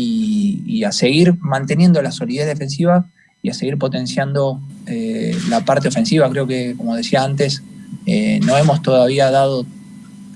y, 0.00 0.62
y 0.66 0.84
a 0.84 0.92
seguir 0.92 1.36
manteniendo 1.40 2.00
la 2.02 2.10
solidez 2.12 2.46
defensiva 2.46 3.06
y 3.42 3.50
a 3.50 3.54
seguir 3.54 3.78
potenciando 3.78 4.60
eh, 4.86 5.36
la 5.48 5.64
parte 5.64 5.88
ofensiva. 5.88 6.28
Creo 6.30 6.46
que, 6.46 6.74
como 6.76 6.94
decía 6.94 7.22
antes, 7.22 7.62
eh, 8.06 8.40
no 8.44 8.56
hemos 8.56 8.82
todavía 8.82 9.30
dado 9.30 9.66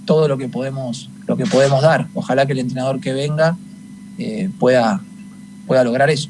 todo 0.06 0.28
lo 0.28 0.38
que 0.38 0.48
podemos, 0.48 1.10
lo 1.26 1.36
que 1.36 1.46
podemos 1.46 1.82
dar. 1.82 2.06
Ojalá 2.14 2.46
que 2.46 2.52
el 2.52 2.60
entrenador 2.60 3.00
que 3.00 3.12
venga 3.12 3.56
eh, 4.18 4.50
pueda, 4.58 5.00
pueda 5.66 5.84
lograr 5.84 6.10
eso. 6.10 6.28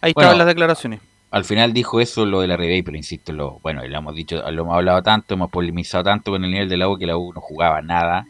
Ahí 0.00 0.12
Bueno, 0.14 0.30
estaban 0.30 0.38
las 0.38 0.46
declaraciones. 0.46 1.00
Al 1.30 1.44
final 1.44 1.72
dijo 1.72 2.00
eso 2.00 2.26
lo 2.26 2.40
de 2.40 2.48
la 2.48 2.56
Ribey, 2.56 2.82
pero 2.82 2.96
insisto, 2.96 3.32
lo, 3.32 3.60
bueno, 3.60 3.86
lo 3.86 3.98
hemos 3.98 4.14
dicho, 4.16 4.36
lo 4.50 4.62
hemos 4.62 4.74
hablado 4.74 5.00
tanto, 5.02 5.34
hemos 5.34 5.48
polemizado 5.50 6.02
tanto 6.02 6.32
con 6.32 6.44
el 6.44 6.50
nivel 6.50 6.68
de 6.68 6.76
la 6.76 6.88
U 6.88 6.98
que 6.98 7.06
la 7.06 7.16
U 7.16 7.32
no 7.32 7.40
jugaba 7.40 7.80
nada. 7.82 8.26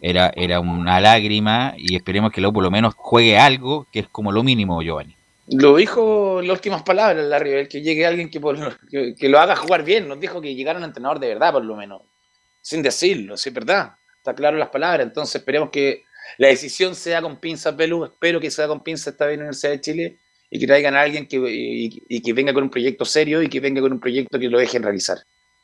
Era, 0.00 0.32
era 0.36 0.60
una 0.60 1.00
lágrima 1.00 1.74
y 1.76 1.96
esperemos 1.96 2.30
que 2.30 2.40
la 2.40 2.48
U 2.48 2.52
por 2.52 2.62
lo 2.62 2.70
menos 2.70 2.94
juegue 2.96 3.36
algo, 3.36 3.88
que 3.92 4.00
es 4.00 4.08
como 4.08 4.30
lo 4.30 4.44
mínimo, 4.44 4.80
Giovanni. 4.80 5.16
Lo 5.48 5.76
dijo 5.76 6.40
en 6.40 6.48
las 6.48 6.56
últimas 6.56 6.82
palabras, 6.82 7.24
Larry, 7.24 7.50
el 7.52 7.68
que 7.68 7.80
llegue 7.82 8.06
alguien 8.06 8.30
que, 8.30 8.40
por- 8.40 8.78
que, 8.88 9.14
que 9.16 9.28
lo 9.28 9.38
haga 9.40 9.56
jugar 9.56 9.84
bien. 9.84 10.06
Nos 10.08 10.20
dijo 10.20 10.40
que 10.40 10.54
llegara 10.54 10.78
un 10.78 10.84
entrenador 10.84 11.18
de 11.20 11.28
verdad, 11.28 11.52
por 11.52 11.64
lo 11.64 11.74
menos. 11.76 12.02
Sin 12.60 12.82
decirlo, 12.82 13.36
sí 13.36 13.50
verdad. 13.50 13.92
Está 14.18 14.34
claro 14.34 14.56
las 14.56 14.68
palabras. 14.70 15.06
Entonces 15.06 15.36
esperemos 15.36 15.70
que 15.70 16.02
la 16.38 16.48
decisión 16.48 16.94
sea 16.96 17.22
con 17.22 17.36
pinzas, 17.38 17.74
Pelu. 17.74 18.04
Espero 18.04 18.40
que 18.40 18.50
sea 18.50 18.66
con 18.66 18.80
pinzas 18.80 19.08
esta 19.14 19.26
vez 19.26 19.34
en 19.34 19.40
la 19.40 19.44
Universidad 19.44 19.70
de 19.72 19.80
Chile 19.80 20.16
y 20.50 20.58
que 20.58 20.66
traigan 20.66 20.94
a 20.94 21.02
alguien 21.02 21.26
que, 21.26 21.38
y, 21.38 22.20
que 22.22 22.32
venga 22.32 22.52
con 22.54 22.64
un 22.64 22.70
proyecto 22.70 23.04
serio 23.04 23.42
y 23.42 23.48
que 23.48 23.60
venga 23.60 23.80
con 23.80 23.92
un 23.92 24.00
proyecto 24.00 24.38
que 24.38 24.48
lo 24.48 24.58
dejen 24.58 24.82
realizar. 24.82 25.18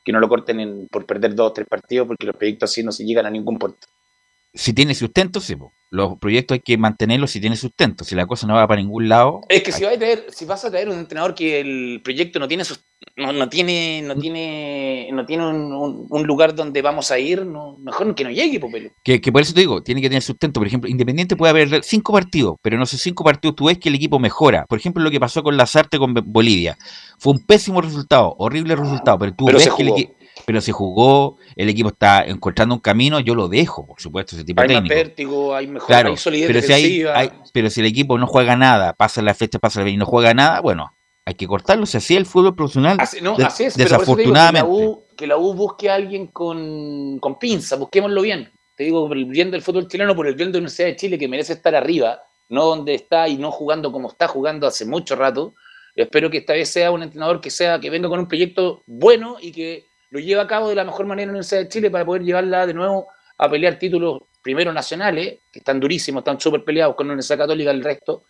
Que 0.05 0.13
no 0.13 0.21
lo 0.21 0.29
corten 0.29 0.61
en- 0.61 0.89
por 0.89 1.07
perder 1.07 1.35
dos 1.35 1.51
o 1.51 1.53
tres 1.53 1.67
partidos 1.69 2.07
porque 2.09 2.27
los 2.27 2.37
proyectos 2.37 2.71
así 2.71 2.83
no 2.83 2.93
se 2.93 3.05
llegan 3.05 3.27
a 3.27 3.31
ningún 3.31 3.59
puerto. 3.59 3.87
Si 4.55 4.73
tiene 4.75 4.95
sustento, 4.95 5.41
sí, 5.41 5.57
po. 5.57 5.73
los 5.91 6.19
proyectos 6.19 6.57
hay 6.57 6.61
que 6.61 6.77
mantenerlos 6.77 7.31
si 7.31 7.41
tiene 7.41 7.57
sustento. 7.57 8.05
Si 8.05 8.15
la 8.15 8.27
cosa 8.27 8.47
no 8.47 8.55
va 8.55 8.67
para 8.69 8.81
ningún 8.81 9.09
lado, 9.09 9.41
Es 9.49 9.63
que 9.63 9.73
si 9.73 9.85
vas 9.85 9.95
a 9.95 9.99
traer, 9.99 10.27
si 10.31 10.45
vas 10.45 10.65
a 10.65 10.71
traer 10.71 10.89
un 10.89 10.99
entrenador 10.99 11.35
que 11.35 11.61
el 11.61 12.01
proyecto 12.05 12.39
no 12.39 12.49
tiene 12.49 12.65
no, 13.17 13.33
no 13.33 13.49
tiene, 13.49 14.03
no 14.03 14.15
tiene, 14.17 15.09
no 15.13 15.27
tiene 15.27 15.47
un, 15.47 15.73
un- 15.73 16.07
un 16.09 16.23
lugar 16.27 16.55
donde 16.55 16.81
vamos 16.83 17.11
a 17.11 17.19
ir, 17.19 17.45
no, 17.45 17.77
mejor 17.79 18.15
que 18.15 18.25
no 18.25 18.31
llegue, 18.31 18.61
Pelu. 18.61 18.91
Que, 19.03 19.21
que 19.21 19.33
por 19.33 19.43
eso 19.43 19.53
te 19.55 19.61
digo, 19.61 19.83
tiene 19.83 20.01
que 20.01 20.09
tener 20.09 20.23
sustento. 20.23 20.61
Por 20.61 20.67
ejemplo, 20.67 20.89
Independiente 20.89 21.37
puede 21.37 21.51
haber 21.51 21.83
cinco 21.83 22.13
partidos, 22.13 22.57
pero 22.63 22.77
en 22.77 22.83
esos 22.83 23.01
cinco 23.01 23.25
partidos 23.25 23.57
tú 23.57 23.67
ves 23.67 23.79
que 23.79 23.89
el 23.89 23.95
equipo 23.97 24.19
mejora. 24.19 24.67
Por 24.67 24.79
ejemplo, 24.79 25.03
lo 25.03 25.11
que 25.11 25.19
pasó 25.21 25.43
con 25.43 25.57
Lazarte 25.57 25.99
con 25.99 26.15
Bolivia. 26.27 26.77
Fue 27.19 27.33
un 27.33 27.45
pésimo 27.45 27.81
resultado, 27.81 28.35
horrible 28.39 28.77
resultado, 28.77 29.19
pero 29.19 29.35
tú 29.35 29.47
Pero 29.47 29.59
ves 29.59 29.71
que 29.77 29.83
el, 29.83 29.89
jugó. 29.89 30.01
Pero 30.47 30.61
si 30.61 30.73
jugó, 30.73 31.37
el 31.57 31.69
equipo 31.69 31.89
está 31.91 32.25
encontrando 32.25 32.75
un 32.75 32.81
camino, 32.81 33.21
yo 33.21 33.35
lo 33.35 33.49
dejo, 33.49 33.87
por 33.87 34.01
supuesto, 34.01 34.35
ese 34.37 34.45
tipo 34.45 34.61
Hay 34.63 34.69
más 34.69 34.77
técnico. 34.77 34.95
vértigo, 34.95 35.55
hay 35.55 35.67
mejor, 35.67 35.87
Claro, 35.89 36.11
hay 36.11 36.17
solidez 36.17 36.47
pero 36.49 36.61
si, 36.63 36.73
hay, 36.73 36.83
defensiva. 36.83 37.19
hay- 37.19 37.31
pero 37.53 37.71
si 37.71 37.81
el 37.81 37.87
equipo 37.87 38.19
no 38.19 38.27
juega 38.27 38.57
nada, 38.57 38.93
pasa 38.95 39.23
la 39.23 39.35
fecha, 39.35 39.59
pasa 39.59 39.83
la 39.83 39.89
y 39.91 39.97
no 39.97 40.07
juega 40.07 40.35
nada, 40.35 40.61
bueno, 40.61 40.93
hay 41.25 41.35
que 41.35 41.47
cortarlo. 41.47 41.87
Si 41.87 41.97
así 41.97 42.15
es 42.15 42.19
el 42.19 42.27
fútbol 42.27 42.55
profesional, 42.57 42.97
Así, 43.01 43.21
no, 43.21 43.37
de- 43.37 43.45
así 43.45 43.65
es, 43.65 43.75
pero 43.77 43.91
por 43.91 44.03
eso 44.03 44.17
te 44.17 44.23
digo 44.23 44.33
que 44.35 44.39
desafortunadamente. 44.41 44.83
la, 44.83 44.89
U, 44.89 45.05
que 45.17 45.27
la 45.27 45.37
U 45.37 45.55
busque 45.55 45.91
a 45.91 45.95
alguien 45.95 46.27
con, 46.29 47.19
con 47.21 47.39
pinza, 47.39 47.77
busquémoslo 47.77 48.23
bien. 48.23 48.51
Te 48.75 48.85
digo, 48.85 49.07
por 49.07 49.17
el 49.17 49.27
bien 49.27 49.51
del 49.51 49.63
fútbol 49.63 49.87
chileno, 49.87 50.17
por 50.17 50.27
el 50.27 50.35
bien 50.35 50.49
de 50.51 50.55
la 50.55 50.59
Universidad 50.61 50.89
de 50.89 50.97
Chile, 50.97 51.19
que 51.19 51.29
merece 51.29 51.53
estar 51.53 51.75
arriba, 51.75 52.21
no 52.49 52.65
donde 52.65 52.95
está 52.95 53.29
y 53.29 53.37
no 53.37 53.51
jugando 53.53 53.93
como 53.93 54.09
está 54.09 54.27
jugando 54.29 54.67
hace 54.67 54.85
mucho 54.87 55.15
rato. 55.15 55.55
Espero 55.95 56.31
que 56.31 56.39
esta 56.39 56.55
vez 56.55 56.71
sea 56.71 56.91
un 56.91 57.03
entrenador 57.03 57.41
que 57.41 57.51
sea 57.51 57.79
que 57.79 57.91
venga 57.91 58.09
con 58.09 58.19
un 58.19 58.27
proyecto 58.27 58.83
bueno 58.87 59.37
y 59.41 59.53
que 59.53 59.85
lo 60.13 60.21
lleve 60.21 60.43
a 60.43 60.47
cabo 60.47 60.69
de 60.69 60.75
la 60.75 60.85
mejor 60.85 61.07
manera 61.07 61.25
en 61.25 61.29
la 61.29 61.33
Universidad 61.33 61.63
de 61.63 61.69
Chile 61.69 61.91
para 61.91 62.05
poder 62.05 62.23
llevarla 62.23 62.67
de 62.67 62.75
nuevo 62.75 63.09
a 63.39 63.49
pelear 63.49 63.79
títulos 63.79 64.21
primero 64.43 64.71
nacionales, 64.71 65.39
que 65.51 65.61
están 65.61 65.81
durísimos, 65.81 66.21
están 66.21 66.39
súper 66.39 66.63
peleados 66.65 66.95
con 66.95 67.07
la 67.07 67.15
Universidad 67.15 67.39
Católica 67.39 67.71
el 67.71 67.83
resto. 67.83 68.25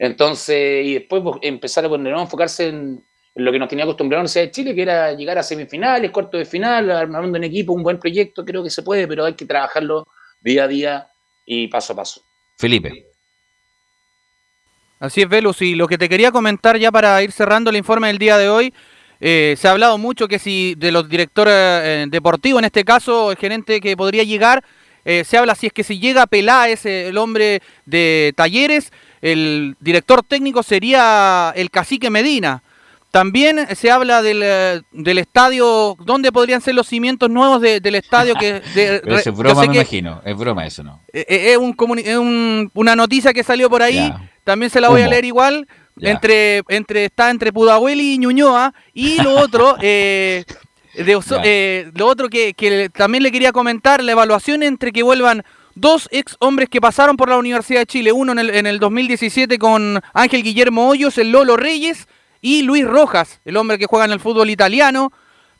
Entonces, 0.00 0.84
y 0.84 0.94
después 0.94 1.22
pues, 1.22 1.36
empezar 1.42 1.84
a 1.84 1.88
poner, 1.88 2.12
a 2.12 2.22
enfocarse 2.22 2.68
en, 2.68 3.04
en 3.36 3.44
lo 3.44 3.52
que 3.52 3.58
nos 3.60 3.68
tenía 3.68 3.84
acostumbrado 3.84 4.18
la 4.18 4.22
Universidad 4.22 4.46
de 4.46 4.50
Chile, 4.50 4.74
que 4.74 4.82
era 4.82 5.12
llegar 5.12 5.38
a 5.38 5.44
semifinales, 5.44 6.10
cuartos 6.10 6.40
de 6.40 6.44
final, 6.44 6.90
armando 6.90 7.38
un 7.38 7.44
equipo, 7.44 7.72
un 7.72 7.84
buen 7.84 8.00
proyecto, 8.00 8.44
creo 8.44 8.64
que 8.64 8.70
se 8.70 8.82
puede, 8.82 9.06
pero 9.06 9.24
hay 9.24 9.34
que 9.34 9.46
trabajarlo 9.46 10.08
día 10.40 10.64
a 10.64 10.68
día 10.68 11.08
y 11.46 11.68
paso 11.68 11.92
a 11.92 11.96
paso. 11.96 12.22
Felipe. 12.58 13.06
Así 14.98 15.22
es, 15.22 15.28
Velus, 15.28 15.62
y 15.62 15.76
lo 15.76 15.86
que 15.86 15.98
te 15.98 16.08
quería 16.08 16.32
comentar 16.32 16.78
ya 16.78 16.90
para 16.90 17.22
ir 17.22 17.30
cerrando 17.30 17.70
el 17.70 17.76
informe 17.76 18.08
del 18.08 18.18
día 18.18 18.38
de 18.38 18.48
hoy, 18.48 18.74
eh, 19.24 19.54
se 19.56 19.68
ha 19.68 19.70
hablado 19.70 19.96
mucho 19.98 20.26
que 20.28 20.38
si 20.40 20.74
de 20.76 20.90
los 20.92 21.08
directores 21.08 21.54
eh, 21.56 22.06
deportivos, 22.08 22.58
en 22.58 22.64
este 22.66 22.84
caso 22.84 23.30
el 23.30 23.36
gerente 23.38 23.80
que 23.80 23.96
podría 23.96 24.24
llegar, 24.24 24.62
eh, 25.04 25.22
se 25.24 25.38
habla 25.38 25.54
si 25.54 25.68
es 25.68 25.72
que 25.72 25.84
si 25.84 25.98
llega 26.00 26.26
Peláez, 26.26 26.84
eh, 26.86 27.08
el 27.08 27.16
hombre 27.18 27.62
de 27.86 28.32
talleres, 28.36 28.92
el 29.20 29.76
director 29.80 30.22
técnico 30.22 30.62
sería 30.62 31.52
el 31.56 31.70
cacique 31.70 32.10
Medina. 32.10 32.62
También 33.12 33.66
se 33.76 33.90
habla 33.90 34.22
del, 34.22 34.84
del 34.90 35.18
estadio, 35.18 35.96
¿dónde 36.00 36.32
podrían 36.32 36.62
ser 36.62 36.74
los 36.74 36.86
cimientos 36.88 37.28
nuevos 37.28 37.60
de- 37.60 37.78
del 37.80 37.94
estadio? 37.96 38.34
que 38.34 38.54
de- 38.74 39.00
Pero 39.04 39.18
es 39.18 39.24
broma, 39.36 39.60
me 39.62 39.68
que- 39.68 39.74
imagino. 39.74 40.22
Es 40.24 40.36
broma 40.36 40.66
eso, 40.66 40.82
¿no? 40.82 40.98
es, 41.12 41.56
un 41.58 42.70
una 42.74 42.96
noticia 42.96 43.32
que 43.34 43.44
salió 43.44 43.68
por 43.68 43.82
ahí, 43.82 43.96
Ya. 43.96 44.30
también 44.44 44.70
se 44.70 44.80
la 44.80 44.88
voy 44.88 45.02
a 45.02 45.08
leer 45.08 45.24
igual, 45.26 45.68
Ya. 45.96 46.10
entre, 46.12 46.62
entre, 46.68 47.04
está 47.04 47.30
entre 47.30 47.52
Pudahuel 47.52 48.00
y 48.00 48.18
Ñuñoa, 48.18 48.72
y 48.94 49.20
lo 49.22 49.34
otro, 49.36 49.76
eh, 49.82 50.44
de 50.94 51.16
Oso- 51.16 51.36
Ya. 51.36 51.42
eh, 51.44 51.90
lo 51.94 52.06
otro 52.06 52.28
que, 52.28 52.54
que 52.54 52.88
también 52.90 53.22
le 53.22 53.30
quería 53.32 53.52
comentar, 53.52 54.02
la 54.02 54.12
evaluación 54.12 54.62
entre 54.62 54.92
que 54.92 55.02
vuelvan 55.02 55.42
dos 55.74 56.08
ex 56.10 56.36
hombres 56.40 56.68
que 56.68 56.80
pasaron 56.80 57.16
por 57.16 57.28
la 57.28 57.38
Universidad 57.38 57.80
de 57.80 57.86
Chile, 57.86 58.12
uno 58.12 58.32
en 58.32 58.38
el, 58.38 58.50
en 58.50 58.66
el 58.66 58.78
2017 58.78 59.58
con 59.58 60.00
Ángel 60.12 60.42
Guillermo 60.42 60.88
Hoyos, 60.88 61.16
el 61.18 61.30
Lolo 61.32 61.56
Reyes, 61.56 62.08
y 62.40 62.62
Luis 62.62 62.84
Rojas, 62.84 63.40
el 63.44 63.56
hombre 63.56 63.78
que 63.78 63.86
juega 63.86 64.04
en 64.04 64.12
el 64.12 64.20
fútbol 64.20 64.50
italiano. 64.50 65.12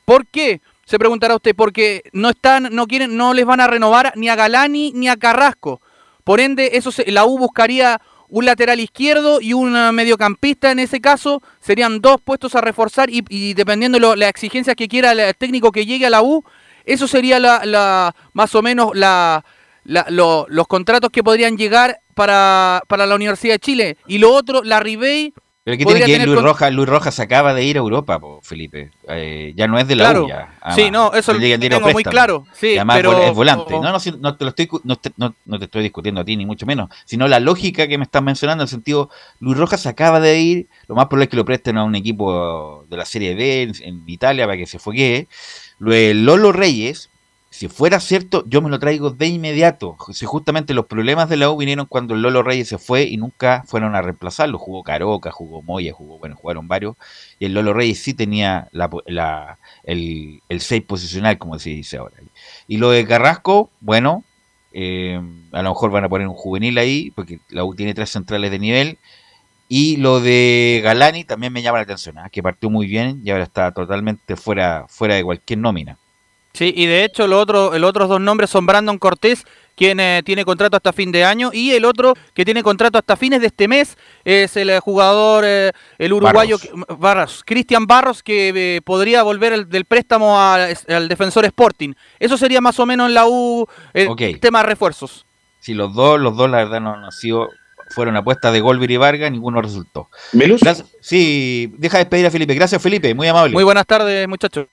¿Por 0.05 0.27
qué? 0.27 0.61
Se 0.85 0.99
preguntará 0.99 1.37
usted, 1.37 1.55
porque 1.55 2.03
no 2.13 2.31
están, 2.31 2.69
no 2.73 2.87
quieren, 2.89 3.17
no 3.17 3.33
les 3.35 3.47
van 3.47 3.61
a 3.61 3.69
renovar 3.69 4.13
ni 4.17 4.29
a 4.29 4.35
Galani 4.35 4.93
ni 4.95 5.09
a 5.09 5.17
Carrasco. 5.17 5.81
Por 6.25 6.41
ende, 6.41 6.71
eso 6.75 6.91
se- 6.91 7.11
la 7.13 7.25
U 7.25 7.39
buscaría 7.39 8.01
un 8.35 8.47
lateral 8.47 8.81
izquierdo 8.81 9.41
y 9.43 9.53
un 9.53 9.77
eh, 9.77 9.93
mediocampista 9.93 10.71
en 10.73 10.79
ese 10.79 11.01
caso. 11.01 11.43
Serían 11.61 12.01
dos 12.01 12.17
puestos 12.25 12.55
a 12.55 12.61
reforzar 12.63 13.09
y, 13.11 13.53
dependiendo 13.55 13.99
de 13.99 14.17
las 14.17 14.31
exigencias 14.31 14.75
que 14.75 14.89
quiera 14.89 15.13
el 15.13 15.35
técnico 15.37 15.71
que 15.71 15.85
llegue 15.85 16.07
a 16.07 16.11
la 16.11 16.23
U, 16.23 16.43
eso 16.87 17.07
sería 17.07 17.39
la, 17.39 18.15
más 18.33 18.55
o 18.55 18.63
menos 18.63 18.91
la, 18.95 19.45
la- 19.85 20.07
lo- 20.09 20.47
los 20.49 20.67
contratos 20.67 21.11
que 21.11 21.23
podrían 21.23 21.57
llegar 21.59 21.99
para, 22.15 22.83
para 22.89 23.07
la 23.07 23.15
Universidad 23.15 23.55
de 23.55 23.59
Chile. 23.61 23.97
Y 24.09 24.17
lo 24.19 24.33
otro, 24.33 24.63
la 24.65 24.81
Ribey. 24.81 25.35
Pero 25.65 25.79
¿qué 25.79 25.85
podría 25.85 26.07
tiene 26.07 26.19
que 26.19 26.25
tener 26.25 26.29
Luis 26.29 26.37
con- 26.39 26.45
Rojas? 26.45 26.73
Luis 26.73 26.89
Rojas 26.89 27.21
acaba 27.21 27.55
de 27.55 27.65
ir 27.65 27.77
a 27.77 27.79
Europa, 27.81 28.19
po, 28.19 28.41
Felipe. 28.43 28.91
Eh, 29.09 29.53
ya 29.55 29.69
no 29.69 29.79
es 29.79 29.87
de 29.87 29.95
la 29.95 30.05
Claro. 30.11 30.25
U 30.25 30.29
ya. 30.29 30.53
Sí, 30.75 30.91
no, 30.91 31.13
eso 31.15 31.33
lo 31.33 31.39
tengo 31.39 31.59
muy 31.81 31.93
préstamo. 31.93 32.11
claro, 32.11 32.47
sí, 32.53 32.71
Y 32.73 32.77
además 32.79 32.97
pero- 32.97 33.23
es 33.23 33.33
volante. 33.33 33.73
No, 33.75 33.93
no, 33.93 33.99
no 34.21 34.37
te 34.37 34.45
lo 34.45 34.49
estoy, 34.51 34.69
no 34.83 34.97
te, 34.97 35.13
no- 35.17 35.35
no 35.47 35.59
te 35.61 35.67
estoy 35.67 35.85
discutiendo 35.85 36.21
a 36.21 36.25
ti, 36.25 36.37
ni 36.37 36.45
mucho 36.47 36.67
menos. 36.67 36.89
Sino 37.05 37.29
la 37.29 37.39
lógica 37.39 37.87
que 37.87 37.97
me 37.97 38.03
estás 38.05 38.25
mencionando, 38.25 38.63
en 38.63 38.67
el 38.67 38.71
sentido, 38.71 39.09
Luis 39.39 39.57
Rojas 39.57 39.87
acaba 39.87 40.19
de 40.19 40.41
ir, 40.41 40.67
lo 40.89 40.97
más 40.97 41.07
probable 41.07 41.25
es 41.27 41.31
que 41.31 41.37
lo 41.37 41.45
presten 41.45 41.79
a 41.79 41.85
un 41.85 41.95
equipo 41.95 42.85
de 42.91 42.97
la 42.97 43.05
Serie 43.05 43.37
B 43.37 43.63
en, 43.63 43.73
en 43.83 44.03
Italia 44.09 44.47
para 44.47 44.57
que 44.57 44.67
se 44.67 44.81
foguee. 44.81 45.29
Lolo 45.79 46.51
Reyes, 46.51 47.09
si 47.63 47.69
fuera 47.69 48.01
cierto, 48.01 48.45
yo 48.47 48.61
me 48.63 48.69
lo 48.71 48.79
traigo 48.79 49.11
de 49.11 49.27
inmediato. 49.29 49.97
Si 50.13 50.27
justamente 50.27 50.75
los 50.75 50.87
problemas 50.87 51.29
de 51.29 51.37
la 51.37 51.51
U 51.51 51.57
vinieron 51.57 51.87
cuando 51.87 52.15
el 52.15 52.23
Lolo 52.23 52.43
Reyes 52.43 52.69
se 52.69 52.79
fue 52.79 53.05
y 53.05 53.17
nunca 53.17 53.63
fueron 53.67 53.95
a 53.95 54.03
reemplazarlo. 54.03 54.59
Jugó 54.59 54.83
Caroca, 54.83 55.31
jugó 55.31 55.63
Moya, 55.63 55.93
jugó, 55.93 56.19
bueno, 56.19 56.37
jugaron 56.37 56.67
varios. 56.69 56.97
Y 57.39 57.45
el 57.47 57.55
Lolo 57.55 57.73
Reyes 57.73 58.01
sí 58.03 58.15
tenía 58.15 58.69
la, 58.73 58.91
la- 59.07 59.59
el, 59.85 60.43
el 60.49 60.61
6 60.61 60.83
posicional, 60.83 61.39
como 61.39 61.59
se 61.59 61.71
dice 61.71 61.99
ahora. 61.99 62.17
Y 62.67 62.79
lo 62.79 62.91
de 62.91 63.07
Carrasco, 63.07 63.71
bueno, 63.81 64.25
eh, 64.73 65.21
a 65.53 65.63
lo 65.63 65.69
mejor 65.71 65.91
van 65.91 66.05
a 66.05 66.09
poner 66.09 66.27
un 66.29 66.35
juvenil 66.35 66.79
ahí, 66.79 67.11
porque 67.13 67.41
la 67.49 67.65
U 67.65 67.75
tiene 67.75 67.95
tres 67.95 68.11
centrales 68.11 68.51
de 68.51 68.59
nivel. 68.59 68.99
Y 69.69 69.97
lo 69.97 70.21
de 70.21 70.81
Galani 70.85 71.25
también 71.25 71.53
me 71.53 71.63
llama 71.63 71.79
la 71.79 71.85
atención, 71.85 72.19
¿ah? 72.19 72.29
que 72.31 72.43
partió 72.43 72.69
muy 72.71 72.87
bien 72.87 73.21
y 73.25 73.31
ahora 73.31 73.45
está 73.45 73.73
totalmente 73.73 74.37
fuera, 74.37 74.87
fuera 74.89 75.15
de 75.15 75.25
cualquier 75.25 75.59
nómina. 75.61 75.99
Sí, 76.55 76.73
y 76.77 76.87
de 76.87 77.05
hecho 77.05 77.27
lo 77.27 77.39
otro, 77.41 77.79
los 77.79 77.89
otros 77.91 78.09
dos 78.09 78.21
nombres 78.21 78.51
son 78.51 78.67
Brandon 78.67 78.99
Cortés, 78.99 79.45
quien 79.75 79.99
eh, 80.01 80.21
tiene 80.23 80.45
contrato 80.45 80.77
hasta 80.77 80.93
fin 80.93 81.11
de 81.11 81.25
año, 81.25 81.51
y 81.53 81.71
el 81.73 81.87
otro 81.87 82.13
que 82.35 82.45
tiene 82.45 82.63
contrato 82.63 82.99
hasta 82.99 83.17
fines 83.17 83.41
de 83.41 83.47
este 83.47 83.69
mes 83.69 83.97
es 84.23 84.55
el 84.59 84.69
eh, 84.69 84.79
jugador, 84.81 85.45
eh, 85.47 85.73
el 85.99 86.13
uruguayo 86.13 86.59
que- 86.59 86.95
Barros, 86.99 87.43
Cristian 87.47 87.87
Barros, 87.87 88.23
que 88.23 88.53
eh, 88.55 88.81
podría 88.83 89.23
volver 89.23 89.55
el- 89.55 89.69
del 89.69 89.87
préstamo 89.87 90.39
a- 90.39 90.67
al 90.89 91.09
defensor 91.09 91.47
Sporting. 91.47 91.95
Eso 92.21 92.37
sería 92.37 92.61
más 92.61 92.79
o 92.81 92.85
menos 92.85 93.09
en 93.09 93.15
la 93.15 93.27
U 93.27 93.67
el 93.95 94.09
tema 94.41 94.61
de 94.61 94.67
refuerzos. 94.69 95.25
Si 95.59 95.73
los 95.73 95.95
dos, 95.95 96.21
los 96.21 96.37
dos 96.37 96.51
la 96.51 96.59
verdad 96.59 96.81
no 96.83 96.93
han 96.95 97.11
sido, 97.13 97.49
fueron 97.95 98.15
apuestas 98.17 98.53
de 98.53 98.61
Golver 98.61 98.91
y 98.91 98.99
Vargas, 98.99 99.31
ninguno 99.33 99.63
resultó. 99.63 100.11
Gracias- 100.61 100.87
sí, 101.01 101.73
deja 101.79 101.97
de 101.97 102.05
despedir 102.05 102.27
a 102.27 102.31
Felipe. 102.31 102.53
Gracias 102.55 102.83
Felipe, 102.83 103.15
muy 103.15 103.27
amable. 103.29 103.55
Muy 103.55 103.65
buenas 103.65 103.87
tardes, 103.87 104.29
muchachos. 104.29 104.67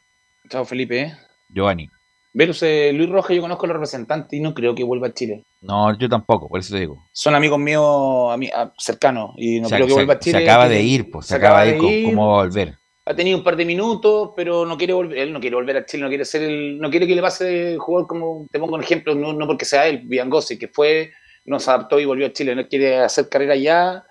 Chao, 0.49 0.65
Felipe. 0.65 1.15
Giovanni. 1.49 1.89
Velus, 2.31 2.61
eh, 2.63 2.91
Luis 2.93 3.09
Rojas, 3.09 3.35
yo 3.35 3.41
conozco 3.41 3.65
a 3.65 3.67
los 3.69 3.73
representantes 3.75 4.37
y 4.37 4.41
no 4.41 4.53
creo 4.53 4.75
que 4.75 4.83
vuelva 4.83 5.07
a 5.07 5.13
Chile. 5.13 5.43
No, 5.61 5.97
yo 5.97 6.07
tampoco, 6.07 6.47
por 6.47 6.59
eso 6.59 6.73
te 6.73 6.79
digo. 6.81 7.03
Son 7.11 7.33
amigos 7.33 7.57
míos 7.59 7.83
ami- 7.83 8.51
ah, 8.55 8.71
cercanos 8.77 9.31
y 9.37 9.59
no 9.59 9.67
se, 9.67 9.75
creo 9.75 9.87
que 9.87 9.91
se- 9.91 9.95
vuelva 9.95 10.13
a 10.13 10.17
se 10.17 10.31
Chile. 10.31 10.43
acaba 10.43 10.69
de 10.69 10.81
ir, 10.81 11.09
pues, 11.09 11.25
se, 11.25 11.35
acaba 11.35 11.63
de 11.63 11.71
ir, 11.71 11.77
¿cómo- 11.77 11.89
ir. 11.91 12.05
¿cómo 12.05 12.27
va 12.27 12.41
a 12.41 12.45
volver? 12.45 12.75
Ha 13.05 13.15
tenido 13.15 13.39
un 13.39 13.43
par 13.43 13.55
de 13.55 13.65
minutos, 13.65 14.29
pero 14.35 14.67
no 14.67 14.77
quiere 14.77 14.93
volver. 14.93 15.17
Él 15.17 15.33
no 15.33 15.39
quiere 15.39 15.55
volver 15.55 15.77
a 15.77 15.85
Chile, 15.85 16.03
no 16.03 16.09
quiere 16.09 16.23
ser 16.23 16.43
el, 16.43 16.77
no 16.79 16.91
quiere 16.91 17.07
que 17.07 17.15
le 17.15 17.21
pase 17.23 17.75
jugador 17.79 18.07
como 18.07 18.45
te 18.51 18.59
pongo 18.59 18.75
un 18.75 18.83
ejemplo, 18.83 19.15
no, 19.15 19.33
no 19.33 19.47
porque 19.47 19.65
sea 19.65 19.87
él, 19.87 20.03
Biangosi, 20.05 20.59
que 20.59 20.67
fue, 20.67 21.11
no 21.45 21.59
se 21.59 21.71
adaptó 21.71 21.99
y 21.99 22.05
volvió 22.05 22.27
a 22.27 22.33
Chile. 22.33 22.55
No 22.55 22.67
quiere 22.67 22.97
hacer 22.99 23.27
carrera 23.27 23.53
allá, 23.55 24.03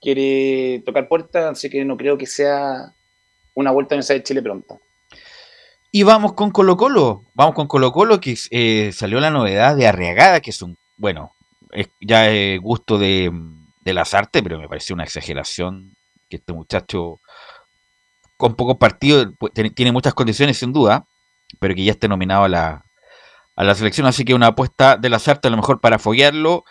quiere 0.00 0.82
tocar 0.86 1.08
puertas, 1.08 1.44
así 1.52 1.68
que 1.68 1.84
no 1.84 1.98
creo 1.98 2.16
que 2.16 2.26
sea 2.26 2.94
una 3.54 3.70
vuelta 3.70 3.94
a 3.94 3.98
de 4.00 4.22
Chile 4.22 4.40
pronta. 4.42 4.78
Y 5.92 6.02
vamos 6.02 6.34
con 6.34 6.50
Colo 6.50 6.76
Colo. 6.76 7.24
Vamos 7.34 7.54
con 7.54 7.66
Colo 7.66 7.92
Colo, 7.92 8.20
que 8.20 8.36
eh, 8.50 8.90
salió 8.92 9.20
la 9.20 9.30
novedad 9.30 9.76
de 9.76 9.86
Arriagada, 9.86 10.40
que 10.40 10.50
es 10.50 10.60
un, 10.62 10.76
bueno, 10.96 11.34
es 11.72 11.88
ya 12.00 12.28
es 12.30 12.60
gusto 12.60 12.98
de, 12.98 13.30
de 13.80 13.94
las 13.94 14.14
artes, 14.14 14.42
pero 14.42 14.58
me 14.58 14.68
pareció 14.68 14.94
una 14.94 15.04
exageración 15.04 15.96
que 16.28 16.36
este 16.36 16.52
muchacho 16.52 17.20
con 18.36 18.54
pocos 18.54 18.76
partidos 18.76 19.28
pues, 19.38 19.52
tiene, 19.52 19.92
muchas 19.92 20.14
condiciones 20.14 20.58
sin 20.58 20.72
duda, 20.72 21.06
pero 21.58 21.74
que 21.74 21.84
ya 21.84 21.92
esté 21.92 22.08
nominado 22.08 22.44
a 22.44 22.48
la, 22.48 22.84
a 23.54 23.64
la 23.64 23.74
selección. 23.74 24.06
Así 24.06 24.24
que 24.24 24.34
una 24.34 24.48
apuesta 24.48 24.96
de 24.96 25.08
las 25.08 25.26
artes 25.28 25.48
a 25.48 25.50
lo 25.50 25.56
mejor 25.56 25.80
para 25.80 25.98
foguearlo 25.98 26.64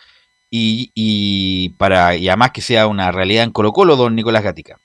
y, 0.50 0.92
y 0.94 1.70
para 1.70 2.16
y 2.16 2.28
además 2.28 2.52
que 2.52 2.60
sea 2.60 2.86
una 2.86 3.10
realidad 3.10 3.44
en 3.44 3.50
Colo 3.50 3.72
Colo, 3.72 3.96
don 3.96 4.14
Nicolás 4.14 4.44
Gatica. 4.44 4.76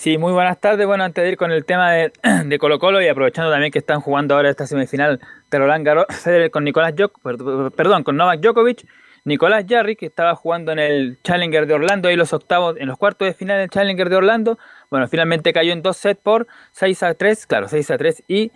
Sí, 0.00 0.16
muy 0.16 0.32
buenas 0.32 0.58
tardes. 0.58 0.86
Bueno, 0.86 1.04
antes 1.04 1.22
de 1.22 1.28
ir 1.32 1.36
con 1.36 1.52
el 1.52 1.66
tema 1.66 1.92
de, 1.92 2.10
de 2.46 2.58
Colo 2.58 2.78
Colo 2.78 3.02
y 3.02 3.08
aprovechando 3.08 3.50
también 3.50 3.70
que 3.70 3.80
están 3.80 4.00
jugando 4.00 4.34
ahora 4.34 4.48
esta 4.48 4.66
semifinal 4.66 5.20
de 5.50 5.58
Roland 5.58 5.84
Garros 5.84 6.06
con 6.50 6.64
Nicolás 6.64 6.94
per- 6.94 7.36
perdón, 7.76 8.02
con 8.02 8.16
Novak 8.16 8.40
Djokovic, 8.40 8.86
Nicolás 9.26 9.66
Jarry, 9.68 9.96
que 9.96 10.06
estaba 10.06 10.34
jugando 10.34 10.72
en 10.72 10.78
el 10.78 11.18
Challenger 11.22 11.66
de 11.66 11.74
Orlando, 11.74 12.08
ahí 12.08 12.16
los 12.16 12.32
octavos, 12.32 12.78
en 12.78 12.88
los 12.88 12.96
cuartos 12.96 13.28
de 13.28 13.34
final 13.34 13.58
del 13.58 13.68
Challenger 13.68 14.08
de 14.08 14.16
Orlando. 14.16 14.58
Bueno, 14.88 15.06
finalmente 15.06 15.52
cayó 15.52 15.74
en 15.74 15.82
dos 15.82 15.98
sets 15.98 16.22
por 16.22 16.46
6 16.72 17.02
a 17.02 17.12
3, 17.12 17.46
claro, 17.46 17.68
6 17.68 17.90
a 17.90 17.98
3 17.98 18.24
y 18.26 18.52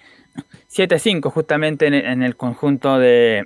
7 0.66 0.94
a 0.94 0.98
5 0.98 1.28
justamente 1.28 1.86
en, 1.88 1.92
en 1.92 2.22
el 2.22 2.36
conjunto 2.36 2.98
de 2.98 3.44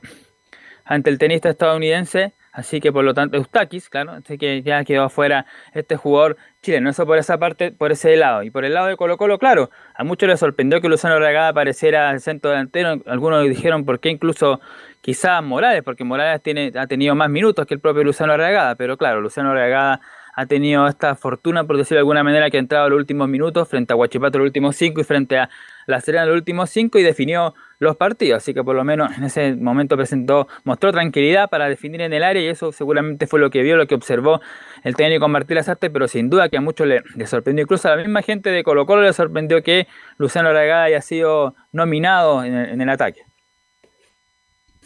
ante 0.84 1.10
el 1.10 1.18
tenista 1.18 1.50
estadounidense 1.50 2.32
Así 2.58 2.80
que 2.80 2.90
por 2.90 3.04
lo 3.04 3.14
tanto, 3.14 3.36
Eustakis, 3.36 3.88
claro, 3.88 4.10
así 4.10 4.36
que 4.36 4.62
ya 4.62 4.82
quedó 4.82 5.04
afuera 5.04 5.46
este 5.74 5.94
jugador 5.94 6.36
chileno. 6.60 6.90
Eso 6.90 7.06
por 7.06 7.16
esa 7.16 7.38
parte, 7.38 7.70
por 7.70 7.92
ese 7.92 8.16
lado. 8.16 8.42
Y 8.42 8.50
por 8.50 8.64
el 8.64 8.74
lado 8.74 8.88
de 8.88 8.96
Colo 8.96 9.16
Colo, 9.16 9.38
claro, 9.38 9.70
a 9.94 10.02
muchos 10.02 10.28
les 10.28 10.40
sorprendió 10.40 10.80
que 10.80 10.88
Luciano 10.88 11.20
Regada 11.20 11.50
apareciera 11.50 12.10
al 12.10 12.20
centro 12.20 12.50
delantero. 12.50 13.00
Algunos 13.06 13.48
dijeron 13.48 13.84
por 13.84 14.00
qué 14.00 14.08
incluso 14.08 14.60
quizás 15.02 15.40
Morales, 15.40 15.84
porque 15.84 16.02
Morales 16.02 16.42
tiene, 16.42 16.72
ha 16.74 16.88
tenido 16.88 17.14
más 17.14 17.30
minutos 17.30 17.64
que 17.64 17.74
el 17.74 17.80
propio 17.80 18.02
Luciano 18.02 18.36
Regada. 18.36 18.74
Pero 18.74 18.96
claro, 18.96 19.20
Luciano 19.20 19.54
Regada 19.54 20.00
ha 20.34 20.46
tenido 20.46 20.88
esta 20.88 21.14
fortuna, 21.14 21.62
por 21.62 21.76
decirlo 21.76 21.98
de 21.98 22.00
alguna 22.00 22.24
manera, 22.24 22.50
que 22.50 22.56
ha 22.56 22.60
entrado 22.60 22.86
en 22.86 22.90
los 22.90 22.98
últimos 22.98 23.28
minutos 23.28 23.68
frente 23.68 23.92
a 23.92 23.96
Huachipato 23.96 24.38
los 24.38 24.46
últimos 24.46 24.74
cinco 24.74 25.00
y 25.00 25.04
frente 25.04 25.38
a 25.38 25.48
La 25.88 26.00
Serena 26.00 26.26
los 26.26 26.34
últimos 26.36 26.70
cinco 26.70 26.98
y 26.98 27.02
definió 27.02 27.54
los 27.78 27.96
partidos. 27.96 28.42
Así 28.42 28.52
que 28.54 28.62
por 28.62 28.76
lo 28.76 28.84
menos 28.84 29.16
en 29.16 29.24
ese 29.24 29.54
momento 29.56 29.96
presentó, 29.96 30.46
mostró 30.64 30.92
tranquilidad 30.92 31.48
para 31.48 31.68
definir 31.68 32.02
en 32.02 32.12
el 32.12 32.22
área 32.22 32.42
y 32.42 32.46
eso 32.48 32.72
seguramente 32.72 33.26
fue 33.26 33.40
lo 33.40 33.50
que 33.50 33.62
vio, 33.62 33.76
lo 33.76 33.86
que 33.86 33.94
observó 33.94 34.40
el 34.84 34.94
técnico 34.96 35.28
Martín 35.28 35.56
Lazarte, 35.56 35.90
pero 35.90 36.06
sin 36.06 36.28
duda 36.30 36.48
que 36.48 36.58
a 36.58 36.60
muchos 36.60 36.86
le, 36.86 37.02
sorprendió, 37.26 37.62
incluso 37.62 37.88
a 37.88 37.96
la 37.96 38.02
misma 38.02 38.22
gente 38.22 38.50
de 38.50 38.62
Colo 38.62 38.86
Colo 38.86 39.02
le 39.02 39.12
sorprendió 39.12 39.62
que 39.62 39.86
Luciano 40.18 40.50
Aragada 40.50 40.84
haya 40.84 41.00
sido 41.00 41.54
nominado 41.72 42.44
en 42.44 42.54
el, 42.54 42.80
en 42.80 42.88
ataque. 42.90 43.22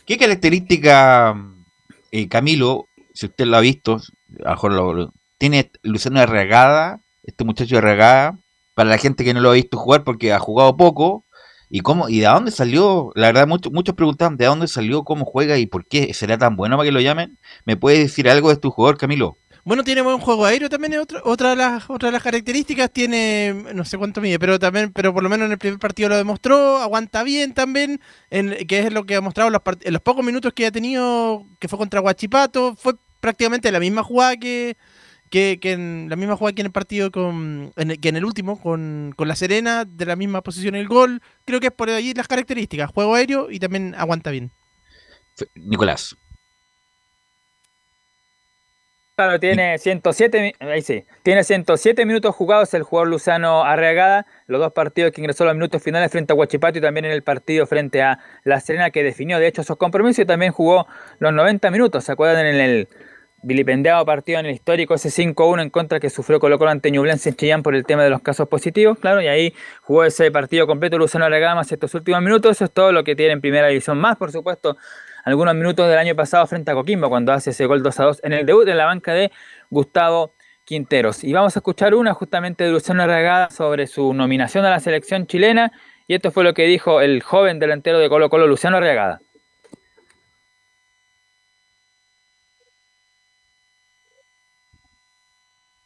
¿Qué 0.07 0.19
característica, 0.19 1.37
eh, 2.11 2.29
Camilo, 2.29 2.87
si 3.15 3.27
usted 3.27 3.47
lo 3.47 3.57
ha 3.57 3.61
visto, 3.61 4.01
a 4.45 4.49
lo 4.49 4.51
mejor 4.51 4.73
lo- 4.73 5.13
tiene 5.39 5.71
Luciano 5.83 6.21
Arregada, 6.21 7.01
este 7.25 7.45
muchacho 7.45 7.79
Arregada, 7.79 8.37
para 8.75 8.91
la 8.91 8.99
gente 8.99 9.25
que 9.25 9.35
no 9.35 9.41
lo 9.41 9.51
ha 9.51 9.55
visto 9.55 9.77
jugar 9.79 10.05
porque 10.05 10.33
ha 10.33 10.39
jugado 10.39 10.77
poco? 10.77 11.25
¿Y 11.71 11.81
cómo 11.81 12.09
y 12.09 12.21
de 12.21 12.27
dónde 12.27 12.51
salió? 12.51 13.13
La 13.15 13.29
verdad, 13.29 13.47
muchos 13.47 13.73
muchos 13.73 13.95
preguntan 13.95 14.37
de 14.37 14.45
dónde 14.45 14.69
salió, 14.69 15.05
cómo 15.05 15.25
juega 15.25 15.57
y 15.57 15.67
por 15.67 15.87
qué 15.87 16.13
será 16.13 16.37
tan 16.37 16.55
bueno 16.55 16.77
para 16.77 16.87
que 16.87 16.93
lo 16.93 17.01
llamen. 17.01 17.39
¿Me 17.65 17.77
puedes 17.79 18.01
decir 18.01 18.29
algo 18.29 18.51
de 18.51 18.57
tu 18.57 18.71
jugador, 18.71 18.99
Camilo? 18.99 19.39
Bueno, 19.65 19.85
tiene 19.85 20.03
buen 20.03 20.19
juego 20.19 20.45
aéreo 20.45 20.69
también, 20.69 20.99
otra, 20.99 21.21
otra, 21.25 21.51
de 21.51 21.57
las, 21.57 21.89
otra 21.89 22.09
de 22.09 22.13
las 22.13 22.23
características. 22.23 22.91
Tiene, 22.91 23.55
no 23.75 23.85
sé 23.85 23.97
cuánto 23.97 24.21
mide, 24.21 24.39
pero 24.41 24.59
también, 24.59 24.93
pero 24.93 25.15
por 25.15 25.23
lo 25.23 25.29
menos 25.29 25.47
en 25.47 25.53
el 25.53 25.59
primer 25.59 25.79
partido 25.79 26.09
lo 26.09 26.17
demostró. 26.17 26.79
Aguanta 26.79 27.23
bien 27.23 27.55
también, 27.55 28.01
en, 28.31 28.67
que 28.67 28.81
es 28.81 28.93
lo 28.93 29.07
que 29.07 29.15
ha 29.15 29.21
mostrado 29.21 29.51
los, 29.51 29.63
en 29.83 29.93
los 29.93 30.03
pocos 30.03 30.25
minutos 30.25 30.53
que 30.53 30.67
ha 30.67 30.73
tenido, 30.73 31.47
que 31.61 31.69
fue 31.69 31.79
contra 31.79 32.01
Guachipato. 32.01 32.75
Fue 32.77 32.95
prácticamente 33.21 33.71
la 33.71 33.79
misma 33.79 34.03
jugada 34.03 34.37
que, 34.37 34.77
que, 35.33 35.59
que 35.61 35.73
en 35.73 36.07
la 36.11 36.17
misma 36.17 36.37
jugada 36.37 36.55
que 36.55 36.61
en 36.63 36.67
el 36.67 36.73
partido 36.73 37.11
con, 37.11 37.73
en 37.77 37.91
el- 37.91 37.99
que 38.01 38.11
en 38.11 38.17
el 38.17 38.25
último 38.25 38.61
con, 38.61 39.13
con 39.17 39.27
La 39.27 39.35
Serena, 39.35 39.85
de 39.85 40.07
la 40.07 40.15
misma 40.15 40.43
posición 40.43 40.75
el 40.77 40.87
gol. 40.87 41.23
Creo 41.47 41.59
que 41.59 41.69
es 41.69 41.73
por 41.73 41.89
ahí 41.91 42.13
las 42.15 42.29
características, 42.29 42.91
juego 42.93 43.15
aéreo 43.15 43.51
y 43.51 43.59
también 43.59 43.95
aguanta 43.97 44.31
bien. 44.31 44.53
Nicolás. 45.55 46.15
Claro, 49.15 49.39
tiene 49.39 49.79
107, 49.79 50.41
mi- 50.61 50.67
ahí 50.69 50.81
sí, 50.83 51.05
tiene 51.23 51.45
107 51.45 52.07
minutos 52.07 52.35
jugados 52.35 52.73
el 52.75 52.83
jugador 52.83 53.09
Luzano 53.09 53.63
Arreagada, 53.63 54.27
los 54.47 54.59
dos 54.61 54.73
partidos 54.73 55.13
que 55.13 55.21
ingresó 55.21 55.45
a 55.45 55.49
los 55.49 55.55
minutos 55.57 55.83
finales 55.83 56.11
frente 56.11 56.33
a 56.33 56.37
Huachipato 56.37 56.79
y 56.79 56.81
también 56.81 57.05
en 57.05 57.13
el 57.13 57.23
partido 57.23 57.67
frente 57.67 58.03
a 58.03 58.19
La 58.45 58.59
Serena 58.61 58.91
que 58.91 59.03
definió 59.03 59.39
de 59.39 59.49
hecho 59.49 59.61
esos 59.61 59.77
compromisos 59.77 60.23
y 60.23 60.27
también 60.27 60.53
jugó 60.53 60.87
los 61.19 61.33
90 61.33 61.71
minutos, 61.71 62.05
¿se 62.05 62.13
acuerdan 62.13 62.47
en 62.47 62.57
el 62.57 62.89
vilipendiado 63.43 64.05
partido 64.07 64.39
en 64.39 64.47
el 64.47 64.53
histórico 64.53 64.95
ese 64.95 65.09
5-1 65.11 65.63
en 65.63 65.71
contra 65.71 66.01
que 66.01 66.11
sufrió 66.11 66.41
Colo 66.41 66.59
Colo 66.59 66.71
ante 66.71 66.91
Ñublense 66.91 67.31
en 67.31 67.35
Chillán 67.37 67.63
por 67.63 67.75
el 67.75 67.85
tema 67.85 68.05
de 68.05 68.11
los 68.11 68.23
casos 68.23 68.49
positivos, 68.49 68.99
claro, 68.99 69.21
y 69.21 69.29
ahí 69.29 69.55
jugó 69.83 70.05
ese 70.05 70.31
partido 70.31 70.67
completo 70.67 70.99
Luzano 70.99 71.25
Arreagada 71.25 71.55
más 71.57 71.71
estos 71.73 71.95
últimos 71.95 72.23
minutos, 72.23 72.53
eso 72.53 72.65
es 72.65 72.71
todo 72.71 72.93
lo 72.93 73.05
que 73.05 73.17
tiene 73.17 73.33
en 73.33 73.41
primera 73.41 73.69
división, 73.69 73.99
más 73.99 74.17
por 74.17 74.31
supuesto 74.33 74.77
algunos 75.25 75.55
minutos 75.55 75.89
del 75.89 75.99
año 75.99 76.15
pasado 76.15 76.47
frente 76.47 76.71
a 76.71 76.75
Coquimbo 76.75 77.09
cuando 77.09 77.33
hace 77.33 77.51
ese 77.51 77.67
gol 77.67 77.83
2 77.83 78.01
a 78.01 78.05
2 78.05 78.21
en 78.25 78.33
el 78.33 78.47
debut 78.47 78.67
en 78.69 78.77
la 78.77 78.87
banca 78.87 79.13
de 79.15 79.31
Gustavo 79.71 80.33
Quinteros. 80.65 81.25
Y 81.25 81.33
vamos 81.33 81.57
a 81.57 81.61
escuchar 81.61 81.95
una 81.95 82.15
justamente 82.15 82.65
de 82.65 82.71
Luciano 82.71 83.03
Arragada 83.03 83.51
sobre 83.51 83.87
su 83.87 84.15
nominación 84.15 84.65
a 84.65 84.71
la 84.71 84.81
selección 84.81 85.27
chilena 85.27 85.73
y 86.07 86.15
esto 86.15 86.31
fue 86.31 86.45
lo 86.45 86.55
que 86.55 86.65
dijo 86.65 87.01
el 87.01 87.23
joven 87.23 87.59
delantero 87.59 87.99
de 87.99 88.09
Colo 88.09 88.31
Colo, 88.31 88.47
Luciano 88.47 88.77
Arragada. 88.77 89.21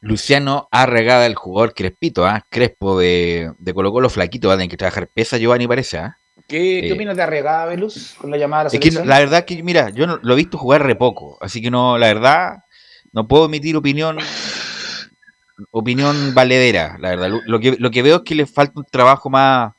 Luciano 0.06 0.68
Arregada, 0.70 1.26
el 1.26 1.34
jugador 1.34 1.74
Crespito, 1.74 2.24
¿ah? 2.26 2.44
Crespo 2.48 2.98
de, 2.98 3.52
de 3.58 3.74
Colo 3.74 3.92
Colo, 3.92 4.08
flaquito, 4.08 4.48
va 4.48 4.54
a 4.54 4.56
tener 4.56 4.70
que 4.70 4.76
trabajar 4.76 5.08
pesa, 5.12 5.36
Giovanni, 5.38 5.66
parece, 5.66 5.98
¿ah? 5.98 6.16
¿Qué, 6.48 6.78
Eh, 6.78 6.82
¿Qué 6.82 6.92
opinas 6.92 7.16
de 7.16 7.22
Arregada, 7.22 7.66
Velus, 7.66 8.14
con 8.18 8.30
la 8.30 8.36
llamada 8.36 8.62
a 8.62 8.64
la 8.64 8.70
Es 8.72 8.78
que 8.80 8.90
la 8.90 9.18
verdad 9.18 9.44
que, 9.44 9.62
mira, 9.62 9.90
yo 9.90 10.06
no- 10.06 10.18
lo 10.22 10.32
he 10.34 10.36
visto 10.36 10.58
jugar 10.58 10.82
re 10.84 10.94
poco, 10.94 11.38
así 11.40 11.60
que 11.60 11.70
no, 11.70 11.98
la 11.98 12.06
verdad, 12.06 12.58
no 13.12 13.26
puedo 13.26 13.46
emitir 13.46 13.76
opinión 13.76 14.18
opinión 15.70 16.34
valedera, 16.34 16.96
la 17.00 17.10
verdad. 17.10 17.28
Lo, 17.30 17.40
lo 17.46 17.58
que, 17.60 17.76
lo 17.78 17.90
que 17.90 18.02
veo 18.02 18.16
es 18.16 18.22
que 18.22 18.34
le 18.34 18.46
falta 18.46 18.74
un 18.80 18.84
trabajo 18.84 19.30
más, 19.30 19.72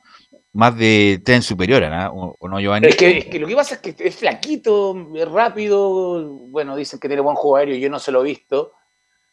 más 0.52 0.76
de 0.76 1.20
tren 1.24 1.42
superior, 1.42 1.82
¿no? 1.88 2.10
¿O, 2.10 2.36
o 2.38 2.48
no, 2.48 2.58
Giovanni? 2.60 2.88
Es 2.88 2.96
que, 2.96 3.18
es 3.18 3.24
que 3.26 3.38
lo 3.38 3.46
que 3.46 3.54
pasa 3.54 3.76
es 3.76 3.80
que 3.80 3.94
es 3.98 4.16
flaquito, 4.16 4.96
es 5.14 5.28
rápido. 5.28 6.28
Bueno, 6.48 6.74
dicen 6.76 6.98
que 6.98 7.08
tiene 7.08 7.22
buen 7.22 7.36
juego 7.36 7.56
aéreo, 7.56 7.76
yo 7.76 7.88
no 7.90 7.98
se 7.98 8.10
lo 8.12 8.22
he 8.22 8.24
visto. 8.24 8.72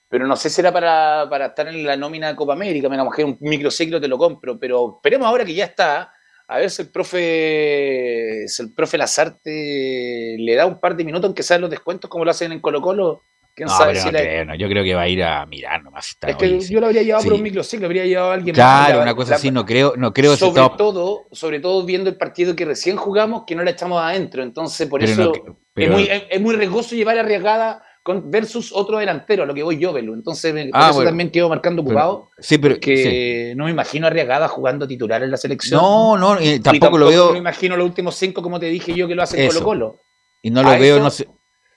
Pero 0.07 0.27
no 0.27 0.35
sé 0.35 0.49
si 0.49 0.61
era 0.61 0.71
para, 0.71 1.27
para 1.29 1.47
estar 1.47 1.67
en 1.67 1.83
la 1.85 1.97
nómina 1.97 2.27
de 2.29 2.35
Copa 2.35 2.53
América. 2.53 2.87
Me 2.89 2.97
que 3.15 3.23
un 3.23 3.37
microciclo 3.41 3.99
te 3.99 4.07
lo 4.07 4.17
compro. 4.17 4.59
Pero 4.59 4.95
esperemos 4.97 5.27
ahora 5.27 5.43
que 5.45 5.53
ya 5.53 5.65
está. 5.65 6.11
A 6.47 6.59
ver 6.59 6.69
si 6.69 6.83
el 6.83 6.89
profe, 6.91 8.43
si 8.47 8.61
el 8.63 8.73
profe 8.73 8.97
Lazarte 8.97 10.35
le 10.37 10.55
da 10.55 10.65
un 10.65 10.79
par 10.79 10.95
de 10.95 11.03
minutos 11.03 11.25
aunque 11.25 11.43
sea 11.43 11.57
los 11.57 11.69
descuentos 11.69 12.09
como 12.09 12.23
lo 12.25 12.31
hacen 12.31 12.51
en 12.51 12.59
Colo 12.59 12.81
Colo. 12.81 13.21
¿Quién 13.55 13.67
No, 13.69 13.77
sabe 13.77 13.93
pero 13.93 14.01
si 14.01 14.05
no 14.07 14.11
la- 14.11 14.19
creo, 14.19 14.45
no, 14.45 14.55
yo 14.55 14.67
creo 14.67 14.83
que 14.83 14.93
va 14.95 15.01
a 15.03 15.07
ir 15.07 15.23
a 15.23 15.45
mirar 15.45 15.81
nomás. 15.81 16.09
está- 16.09 16.29
Es 16.29 16.35
que 16.35 16.59
sí. 16.59 16.73
yo 16.73 16.81
lo 16.81 16.87
habría 16.87 17.03
llevado 17.03 17.23
por 17.23 17.33
un 17.33 17.41
microciclo, 17.41 17.85
habría 17.85 18.05
llevado 18.05 18.31
a 18.31 18.33
alguien 18.33 18.53
más. 18.53 18.57
Claro, 18.85 18.97
La- 18.97 19.03
una 19.03 19.15
cosa 19.15 19.29
la- 19.31 19.35
así, 19.37 19.49
no 19.49 19.65
creo, 19.65 19.93
no 19.95 20.13
creo 20.13 20.35
sobre 20.35 20.61
todo, 20.77 21.23
sobre 21.31 21.61
todo 21.61 21.85
viendo 21.85 22.09
el 22.09 22.17
partido 22.17 22.53
que 22.53 22.65
recién 22.65 22.97
jugamos, 22.97 23.45
que 23.47 23.55
no 23.55 23.63
la 23.63 23.71
echamos 23.71 24.01
adentro. 24.03 24.43
Entonces, 24.43 24.89
por 24.89 24.99
Pero 24.99 25.11
eso 25.13 25.23
no 25.23 25.31
que- 25.31 25.41
pero- 25.73 25.93
es, 25.93 25.97
muy, 25.97 26.03
es, 26.11 26.23
es 26.29 26.41
muy 26.41 26.53
riesgoso 26.57 26.95
llevar 26.95 27.17
arriesgada 27.17 27.81
con, 28.05 28.29
versus 28.29 28.71
otro 28.71 28.99
delantero, 28.99 29.41
a 29.41 29.45
lo 29.47 29.53
que 29.55 29.63
voy 29.63 29.79
yo, 29.79 29.91
Belu. 29.91 30.13
Entonces, 30.13 30.53
me- 30.53 30.67
por 30.67 30.79
Ah, 30.79 30.85
eso 30.89 30.93
bueno. 30.97 31.09
también 31.09 31.31
quedo 31.31 31.49
marcando 31.49 31.83
Pero- 31.83 31.95
ocupado. 31.95 32.29
sí, 32.37 32.59
pero- 32.59 32.79
que 32.79 33.53
no 33.57 33.65
me 33.65 33.71
imagino 33.71 34.05
arriesgada 34.05 34.47
jugando 34.47 34.87
titular 34.87 35.23
en 35.23 35.31
la 35.31 35.37
selección. 35.37 35.81
No, 35.81 36.15
no, 36.15 36.37
eh, 36.39 36.59
tampoco 36.59 36.99
lo 36.99 37.05
Me 37.05 37.11
veo 37.13 37.35
imagino 37.35 37.75
los 37.75 37.87
últimos 37.87 38.13
cinco, 38.15 38.43
como 38.43 38.59
te 38.59 38.67
dije 38.67 38.93
yo, 38.93 39.07
que 39.07 39.15
lo 39.15 39.23
hacen 39.23 39.39
Eso. 39.39 39.55
Colo 39.63 39.65
Colo. 39.65 39.99
y 40.43 40.51
no 40.51 40.61
lo 40.61 40.69
a 40.69 40.77
veo, 40.77 40.97
eso- 40.97 41.03
no 41.03 41.09
sé. 41.09 41.27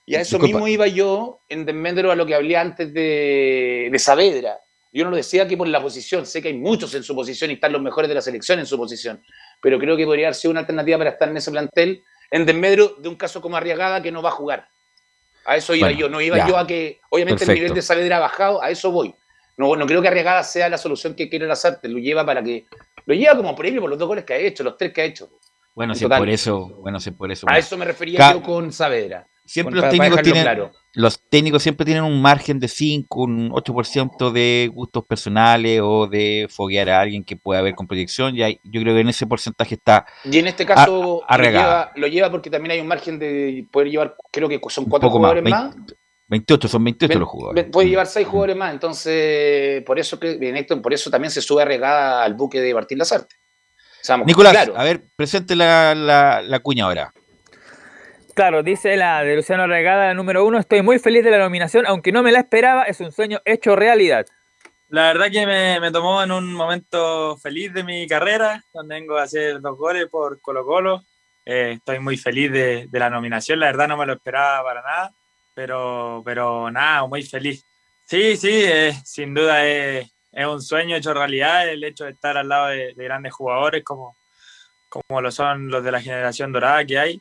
Y 0.05 0.17
a 0.17 0.21
eso 0.21 0.37
Disculpa. 0.37 0.47
mismo 0.59 0.69
iba 0.69 0.87
yo 0.87 1.41
en 1.49 1.65
desmedro 1.65 2.11
a 2.13 2.15
lo 2.15 2.27
que 2.27 2.35
hablé 2.35 2.59
antes 2.59 2.93
de, 2.93 3.89
de 3.91 3.99
Saavedra. 3.99 4.59
Yo 4.93 5.05
no 5.05 5.11
lo 5.11 5.17
decía 5.17 5.49
que 5.49 5.57
por 5.57 5.67
la 5.69 5.81
posición, 5.81 6.27
sé 6.27 6.43
que 6.43 6.49
hay 6.49 6.55
muchos 6.59 6.95
en 6.95 7.03
su 7.05 7.15
posición 7.15 7.51
y 7.51 7.55
están 7.55 7.73
los 7.73 7.81
mejores 7.81 8.07
de 8.09 8.15
la 8.15 8.21
selección 8.23 8.59
en 8.59 8.67
su 8.67 8.77
posición, 8.77 9.23
pero 9.63 9.79
creo 9.79 9.97
que 9.97 10.05
podría 10.05 10.27
haber 10.27 10.35
sido 10.35 10.51
una 10.51 10.61
alternativa 10.61 10.99
para 10.99 11.11
estar 11.11 11.29
en 11.31 11.39
ese 11.39 11.51
plantel 11.51 12.03
en 12.31 12.45
desmedro 12.45 12.97
de 12.99 13.09
un 13.09 13.17
caso 13.17 13.41
como 13.41 13.57
Arriagada 13.57 14.03
que 14.03 14.13
no 14.13 14.21
va 14.21 14.29
a 14.29 14.33
jugar. 14.33 14.69
A 15.49 15.57
eso 15.57 15.75
iba 15.75 15.87
Bueno, 15.89 15.99
yo, 15.99 16.09
no 16.11 16.21
iba 16.21 16.37
ya. 16.37 16.47
yo 16.47 16.59
a 16.59 16.67
que, 16.67 17.01
obviamente 17.09 17.39
Perfecto. 17.41 17.53
el 17.53 17.59
nivel 17.59 17.75
de 17.75 17.81
Saavedra 17.83 18.19
ha 18.19 18.21
bajado, 18.21 18.63
a 18.63 18.71
eso 18.71 18.91
voy. 18.93 19.15
No, 19.57 19.75
no 19.77 19.87
creo 19.87 20.03
que 20.03 20.09
Arriagada 20.09 20.45
sea 20.45 20.69
la 20.69 20.77
solución 20.77 21.15
que 21.15 21.31
quiere 21.31 21.47
las 21.47 21.65
artes, 21.65 21.91
lo 21.91 21.99
lleva 21.99 22.25
para 22.27 22.43
que, 22.43 22.67
lo 23.07 23.15
lleva 23.15 23.35
como 23.35 23.57
premio 23.57 23.81
por 23.81 23.89
los 23.89 23.99
dos 23.99 24.07
goles 24.07 24.25
que 24.25 24.35
ha 24.35 24.37
hecho, 24.37 24.63
los 24.63 24.77
tres 24.77 24.93
que 24.93 25.01
ha 25.01 25.05
hecho. 25.05 25.31
Bueno, 25.75 25.95
En 25.95 25.99
si 25.99 26.07
por 26.07 26.29
eso, 26.29 26.69
bueno, 26.81 27.01
si 27.01 27.13
por 27.13 27.33
eso. 27.33 27.47
A 27.49 27.53
bueno. 27.53 27.59
eso 27.61 27.79
me 27.79 27.85
refería 27.87 28.19
Ca- 28.19 28.33
yo 28.35 28.43
con 28.43 28.71
Saavedra. 28.73 29.27
Siempre 29.49 29.75
Con- 29.77 29.81
los 29.83 29.91
técnicos 29.91 30.23
tienen, 30.23 30.43
claro. 30.43 30.71
los 30.95 31.23
técnicos 31.29 31.63
siempre 31.63 31.87
tienen 31.87 32.05
un 32.05 32.21
margen 32.21 32.61
de 32.61 32.69
5, 32.69 33.23
un 33.23 33.51
8% 33.51 34.31
de 34.31 34.71
gustos 34.73 35.05
personales 35.07 35.81
o 35.83 36.07
de 36.07 36.47
foguear 36.51 36.91
a 36.91 37.01
alguien 37.01 37.25
que 37.25 37.37
pueda 37.37 37.61
haber 37.61 37.75
con 37.75 37.87
proyección. 37.87 38.37
Y 38.37 38.43
hay- 38.43 38.61
yo 38.63 38.81
creo 38.83 38.95
que 38.95 39.01
en 39.01 39.09
ese 39.09 39.27
porcentaje 39.27 39.75
está 39.77 40.05
Y 40.25 40.39
en 40.39 40.47
este 40.49 40.67
caso 40.67 41.23
lo, 41.29 41.43
lleva, 41.43 41.93
lo 41.97 42.07
lleva 42.07 42.31
porque 42.31 42.51
también 42.51 42.73
hay 42.73 42.81
un 42.81 42.87
margen 42.89 43.19
de 43.19 43.67
poder 43.73 43.89
llevar, 43.91 44.15
creo 44.31 44.49
que 44.49 44.61
son 44.69 44.85
cuatro 44.85 45.09
más. 45.09 45.17
jugadores 45.17 45.45
más. 45.45 45.75
20 45.75 45.95
28, 46.31 46.69
son 46.69 46.85
28 46.85 47.09
Ven- 47.09 47.21
los 47.21 47.29
jugadores. 47.31 47.65
Puede 47.73 47.89
llevar 47.89 48.07
seis 48.07 48.27
jugadores 48.29 48.55
más, 48.57 48.71
entonces 48.75 49.83
por 49.85 49.99
eso 49.99 50.21
que 50.21 50.33
en 50.33 50.57
esto- 50.59 50.81
por 50.83 50.93
eso 50.93 51.11
también 51.11 51.31
se 51.31 51.41
sube 51.41 51.63
arregada 51.63 52.23
al 52.23 52.35
buque 52.35 52.61
de 52.61 52.75
Martín 52.75 52.99
Lazarte. 52.99 53.37
Seamos 54.03 54.27
Nicolás, 54.27 54.71
a 54.77 54.85
ver, 54.85 55.07
presente 55.17 55.57
la, 55.57 55.95
la, 55.95 56.43
la 56.43 56.59
cuña 56.61 56.85
ahora. 56.85 57.13
Claro, 58.39 58.63
dice 58.63 58.97
la 58.97 59.25
de 59.25 59.35
Luciano 59.35 59.65
Arragada, 59.65 60.07
la 60.07 60.15
número 60.15 60.45
uno, 60.45 60.61
estoy 60.61 60.81
muy 60.81 61.01
feliz 61.01 61.25
de 61.25 61.33
la 61.33 61.39
nominación, 61.39 61.85
aunque 61.89 62.13
no 62.13 62.23
me 62.23 62.31
la 62.31 62.39
esperaba, 62.39 62.85
es 62.85 63.01
un 63.01 63.11
sueño 63.11 63.41
hecho 63.45 63.75
realidad. 63.75 64.27
La 64.91 65.09
verdad 65.09 65.27
que 65.33 65.45
me, 65.45 65.81
me 65.81 65.91
tomó 65.91 66.23
en 66.23 66.31
un 66.31 66.55
momento 66.55 67.37
feliz 67.39 67.75
de 67.75 67.83
mi 67.83 68.07
carrera, 68.07 68.63
donde 68.73 68.95
vengo 68.95 69.19
a 69.19 69.25
hacer 69.25 69.61
dos 69.61 69.77
goles 69.77 70.07
por 70.09 70.41
Colo 70.41 70.65
Colo. 70.65 71.03
Eh, 71.45 71.73
estoy 71.79 71.99
muy 71.99 72.17
feliz 72.17 72.53
de, 72.53 72.87
de 72.89 72.99
la 73.01 73.11
nominación, 73.11 73.59
la 73.59 73.67
verdad 73.67 73.89
no 73.89 73.97
me 73.97 74.07
lo 74.07 74.13
esperaba 74.13 74.63
para 74.63 74.83
nada, 74.83 75.13
pero, 75.53 76.23
pero 76.25 76.71
nada, 76.71 77.09
muy 77.09 77.25
feliz. 77.25 77.67
Sí, 78.05 78.37
sí, 78.37 78.63
sin 79.05 79.35
duda 79.35 79.67
es, 79.67 80.13
es 80.31 80.47
un 80.47 80.63
sueño 80.63 80.95
hecho 80.95 81.13
realidad 81.13 81.69
el 81.69 81.83
hecho 81.83 82.05
de 82.05 82.13
estar 82.13 82.37
al 82.37 82.49
lado 82.49 82.69
de, 82.69 82.95
de 82.95 83.05
grandes 83.05 83.33
jugadores 83.33 83.83
como, 83.83 84.17
como 84.89 85.21
lo 85.21 85.33
son 85.33 85.67
los 85.73 85.83
de 85.83 85.91
la 85.91 86.01
generación 86.01 86.53
dorada 86.53 86.85
que 86.85 87.01
hay. 87.01 87.21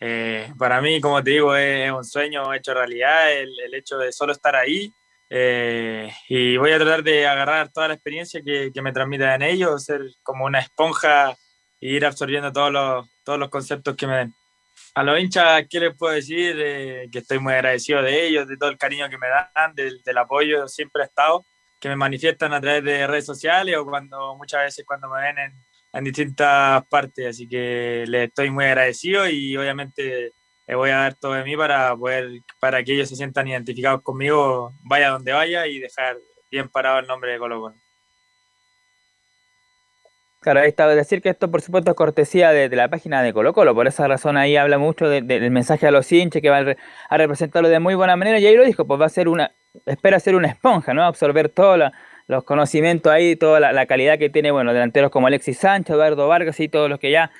Eh, 0.00 0.52
para 0.58 0.80
mí, 0.80 0.98
como 1.00 1.22
te 1.22 1.30
digo, 1.30 1.54
es, 1.54 1.92
un 1.92 2.04
sueño 2.04 2.54
hecho 2.54 2.72
realidad, 2.72 3.32
el, 3.32 3.50
el 3.60 3.74
hecho 3.74 3.98
de 3.98 4.10
solo 4.12 4.32
estar 4.32 4.56
ahí. 4.56 4.90
Eh, 5.28 6.10
y 6.28 6.56
voy 6.56 6.72
a 6.72 6.78
tratar 6.78 7.04
de 7.04 7.26
agarrar 7.26 7.70
toda 7.70 7.88
la 7.88 7.94
experiencia 7.94 8.40
que, 8.44 8.70
que 8.74 8.82
me 8.82 8.92
transmitan 8.92 9.42
ellos, 9.42 9.84
ser 9.84 10.00
como 10.22 10.46
una 10.46 10.58
esponja 10.58 11.36
e 11.80 11.88
ir 11.88 12.04
absorbiendo 12.04 12.50
todos 12.52 12.72
los, 12.72 13.08
todos 13.24 13.38
los 13.38 13.50
conceptos 13.50 13.94
que 13.94 14.06
me 14.06 14.16
den. 14.16 14.34
A 14.94 15.04
los 15.04 15.20
hinchas, 15.20 15.66
¿qué 15.70 15.78
les 15.78 15.96
puedo 15.96 16.14
decir? 16.14 16.56
Eh, 16.58 17.08
que 17.12 17.20
estoy 17.20 17.38
muy 17.38 17.52
agradecido 17.52 18.02
de 18.02 18.26
ellos, 18.26 18.48
de 18.48 18.56
todo 18.56 18.70
el 18.70 18.78
cariño 18.78 19.08
que 19.08 19.18
me 19.18 19.28
dan, 19.28 19.74
del, 19.74 20.02
del 20.02 20.18
apoyo 20.18 20.66
siempre 20.66 21.02
he 21.02 21.06
estado, 21.06 21.44
que 21.78 21.88
me 21.88 21.96
manifiestan 21.96 22.52
a 22.52 22.60
través 22.60 22.82
de 22.82 23.06
redes 23.06 23.26
sociales 23.26 23.76
o 23.76 23.84
cuando 23.84 24.34
muchas 24.34 24.62
veces 24.62 24.84
cuando 24.84 25.08
me 25.08 25.20
ven 25.20 25.38
en, 25.38 25.52
en 25.92 26.04
distintas 26.04 26.84
partes. 26.86 27.26
Así 27.26 27.48
que 27.48 28.04
les 28.06 28.28
estoy 28.28 28.50
muy 28.50 28.64
agradecido 28.64 29.28
y 29.28 29.56
obviamente 29.56 30.32
le 30.66 30.74
voy 30.74 30.90
a 30.90 30.96
dar 30.96 31.14
todo 31.14 31.34
de 31.34 31.44
mí 31.44 31.56
para 31.56 31.96
poder, 31.96 32.28
para 32.60 32.82
que 32.84 32.92
ellos 32.94 33.08
se 33.08 33.16
sientan 33.16 33.48
identificados 33.48 34.02
conmigo, 34.02 34.72
vaya 34.82 35.10
donde 35.10 35.32
vaya 35.32 35.66
y 35.66 35.78
dejar 35.80 36.16
bien 36.50 36.68
parado 36.68 36.98
el 37.00 37.06
nombre 37.06 37.32
de 37.32 37.38
Colo 37.38 37.60
Colo. 37.60 37.74
Claro, 40.40 40.60
ahí 40.60 40.68
está. 40.68 40.86
Decir 40.88 41.20
que 41.20 41.28
esto, 41.28 41.50
por 41.50 41.60
supuesto, 41.60 41.90
es 41.90 41.96
cortesía 41.96 42.50
de, 42.52 42.74
la 42.74 42.88
página 42.88 43.22
de 43.22 43.32
Colo 43.34 43.52
Colo. 43.52 43.74
Por 43.74 43.86
esa 43.86 44.08
razón 44.08 44.38
ahí 44.38 44.56
habla 44.56 44.78
mucho 44.78 45.06
de- 45.06 45.20
de- 45.20 45.38
del 45.38 45.50
mensaje 45.50 45.86
a 45.86 45.90
los 45.90 46.10
hinchas, 46.10 46.40
que 46.40 46.48
va 46.48 46.58
a, 46.58 46.62
re- 46.62 46.76
a 47.10 47.16
representarlo 47.18 47.68
de 47.68 47.78
muy 47.78 47.94
buena 47.94 48.16
manera. 48.16 48.38
Y 48.38 48.46
ahí 48.46 48.56
lo 48.56 48.64
dijo, 48.64 48.86
pues 48.86 48.98
va 48.98 49.04
a 49.06 49.10
ser 49.10 49.28
una, 49.28 49.52
espera 49.84 50.18
ser 50.18 50.34
una 50.36 50.48
esponja, 50.48 50.94
¿no? 50.94 51.04
Absorber 51.04 51.50
todos 51.50 51.78
la- 51.78 51.92
los 52.30 52.44
conocimientos 52.44 53.12
ahí, 53.12 53.34
toda 53.34 53.58
la, 53.58 53.86
calidad 53.86 54.16
que 54.16 54.30
tiene, 54.30 54.52
bueno, 54.52 54.72
delanteros 54.72 55.10
como 55.10 55.26
Alexis 55.26 55.58
Sánchez, 55.58 55.94
Eduardo 55.94 56.28
Vargas 56.28 56.60
y 56.60 56.68
todos 56.68 56.88
los 56.88 57.00
que 57.00 57.10
ya 57.10 57.32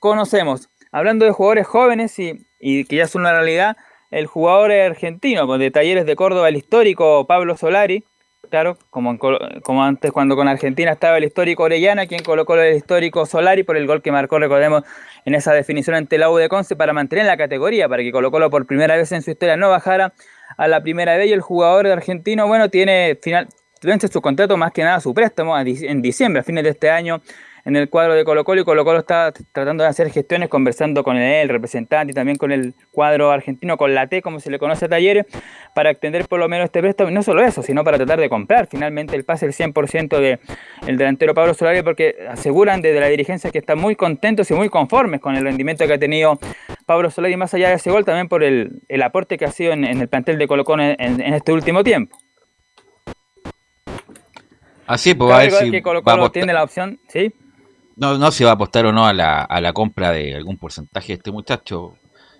conocemos. 0.00 0.70
Hablando 0.90 1.26
de 1.26 1.32
jugadores 1.32 1.66
jóvenes 1.66 2.18
y, 2.18 2.46
y 2.58 2.86
que 2.86 2.96
ya 2.96 3.04
es 3.04 3.14
una 3.14 3.32
realidad, 3.32 3.76
el 4.10 4.26
jugador 4.26 4.72
argentino, 4.72 5.46
pues, 5.46 5.60
de 5.60 5.70
Talleres 5.70 6.06
de 6.06 6.16
Córdoba, 6.16 6.48
el 6.48 6.56
histórico 6.56 7.26
Pablo 7.26 7.58
Solari, 7.58 8.04
Claro, 8.50 8.78
como, 8.88 9.18
como 9.18 9.84
antes 9.84 10.10
cuando 10.10 10.34
con 10.34 10.48
Argentina 10.48 10.92
estaba 10.92 11.18
el 11.18 11.24
histórico 11.24 11.64
Orellana, 11.64 12.06
quien 12.06 12.22
colocó 12.22 12.54
el 12.54 12.76
histórico 12.76 13.26
Solari 13.26 13.62
por 13.62 13.76
el 13.76 13.86
gol 13.86 14.00
que 14.00 14.10
marcó, 14.10 14.38
recordemos, 14.38 14.84
en 15.26 15.34
esa 15.34 15.52
definición 15.52 15.96
ante 15.96 16.16
la 16.16 16.30
U 16.30 16.36
de 16.36 16.48
Conce 16.48 16.74
para 16.74 16.94
mantener 16.94 17.26
la 17.26 17.36
categoría, 17.36 17.88
para 17.88 18.02
que 18.02 18.10
Colo 18.10 18.30
por 18.48 18.64
primera 18.64 18.96
vez 18.96 19.12
en 19.12 19.20
su 19.20 19.32
historia 19.32 19.58
no 19.58 19.68
bajara 19.68 20.14
a 20.56 20.68
la 20.68 20.82
primera 20.82 21.16
vez 21.16 21.28
y 21.28 21.32
el 21.32 21.42
jugador 21.42 21.88
argentino, 21.88 22.46
bueno, 22.46 22.70
tiene 22.70 23.18
final, 23.20 23.48
vence 23.82 24.08
su 24.08 24.20
contrato 24.20 24.56
más 24.56 24.72
que 24.72 24.82
nada 24.82 25.00
su 25.00 25.14
préstamo 25.14 25.58
en 25.58 26.02
diciembre, 26.02 26.40
a 26.40 26.44
fines 26.44 26.64
de 26.64 26.70
este 26.70 26.90
año 26.90 27.20
en 27.68 27.76
el 27.76 27.90
cuadro 27.90 28.14
de 28.14 28.24
Colo 28.24 28.44
Colo 28.44 28.62
y 28.62 28.64
Colo 28.64 28.82
Colo 28.82 29.00
está 29.00 29.30
tratando 29.52 29.84
de 29.84 29.90
hacer 29.90 30.10
gestiones 30.10 30.48
conversando 30.48 31.04
con 31.04 31.18
el 31.18 31.50
representante 31.50 32.12
y 32.12 32.14
también 32.14 32.38
con 32.38 32.50
el 32.50 32.74
cuadro 32.92 33.30
argentino, 33.30 33.76
con 33.76 33.94
la 33.94 34.06
T, 34.06 34.22
como 34.22 34.40
se 34.40 34.50
le 34.50 34.58
conoce 34.58 34.86
a 34.86 34.88
Talleres, 34.88 35.26
para 35.74 35.90
extender 35.90 36.26
por 36.26 36.38
lo 36.38 36.48
menos 36.48 36.64
este 36.64 36.80
préstamo. 36.80 37.10
Y 37.10 37.12
no 37.12 37.22
solo 37.22 37.42
eso, 37.42 37.62
sino 37.62 37.84
para 37.84 37.98
tratar 37.98 38.20
de 38.20 38.30
comprar 38.30 38.68
finalmente 38.70 39.14
el 39.16 39.24
pase 39.24 39.44
el 39.44 39.52
100% 39.52 40.18
de 40.18 40.38
el 40.86 40.96
delantero 40.96 41.34
Pablo 41.34 41.52
Solari, 41.52 41.82
porque 41.82 42.16
aseguran 42.30 42.80
desde 42.80 43.00
la 43.00 43.08
dirigencia 43.08 43.50
que 43.50 43.58
están 43.58 43.78
muy 43.78 43.96
contentos 43.96 44.50
y 44.50 44.54
muy 44.54 44.70
conformes 44.70 45.20
con 45.20 45.36
el 45.36 45.44
rendimiento 45.44 45.86
que 45.86 45.92
ha 45.92 45.98
tenido 45.98 46.38
Pablo 46.86 47.10
Solari, 47.10 47.36
más 47.36 47.52
allá 47.52 47.68
de 47.68 47.74
ese 47.74 47.90
gol, 47.90 48.06
también 48.06 48.28
por 48.28 48.42
el, 48.42 48.80
el 48.88 49.02
aporte 49.02 49.36
que 49.36 49.44
ha 49.44 49.50
sido 49.50 49.74
en, 49.74 49.84
el 49.84 50.08
plantel 50.08 50.38
de 50.38 50.48
Colo 50.48 50.64
Colo 50.64 50.84
en 50.84 51.34
este 51.34 51.52
último 51.52 51.84
tiempo. 51.84 52.16
Así, 54.88 55.14
pues 55.14 55.30
va 55.30 55.36
a 55.36 55.42
ver 55.42 55.52
si 55.52 55.70
que 55.70 55.82
Colo 55.82 56.02
va 56.02 56.12
a 56.12 56.14
Colo 56.14 56.24
apostar- 56.26 56.32
tiene 56.32 56.52
la 56.52 56.64
opción, 56.64 56.98
¿sí? 57.08 57.32
No, 57.96 58.16
no 58.18 58.30
se 58.30 58.44
va 58.44 58.50
a 58.50 58.54
apostar 58.54 58.86
o 58.86 58.92
no 58.92 59.06
a 59.06 59.12
la, 59.12 59.42
a 59.42 59.60
la 59.60 59.72
compra 59.72 60.10
de 60.12 60.34
algún 60.34 60.56
porcentaje 60.56 61.08
de 61.08 61.14
este 61.14 61.30
muchacho 61.32 61.94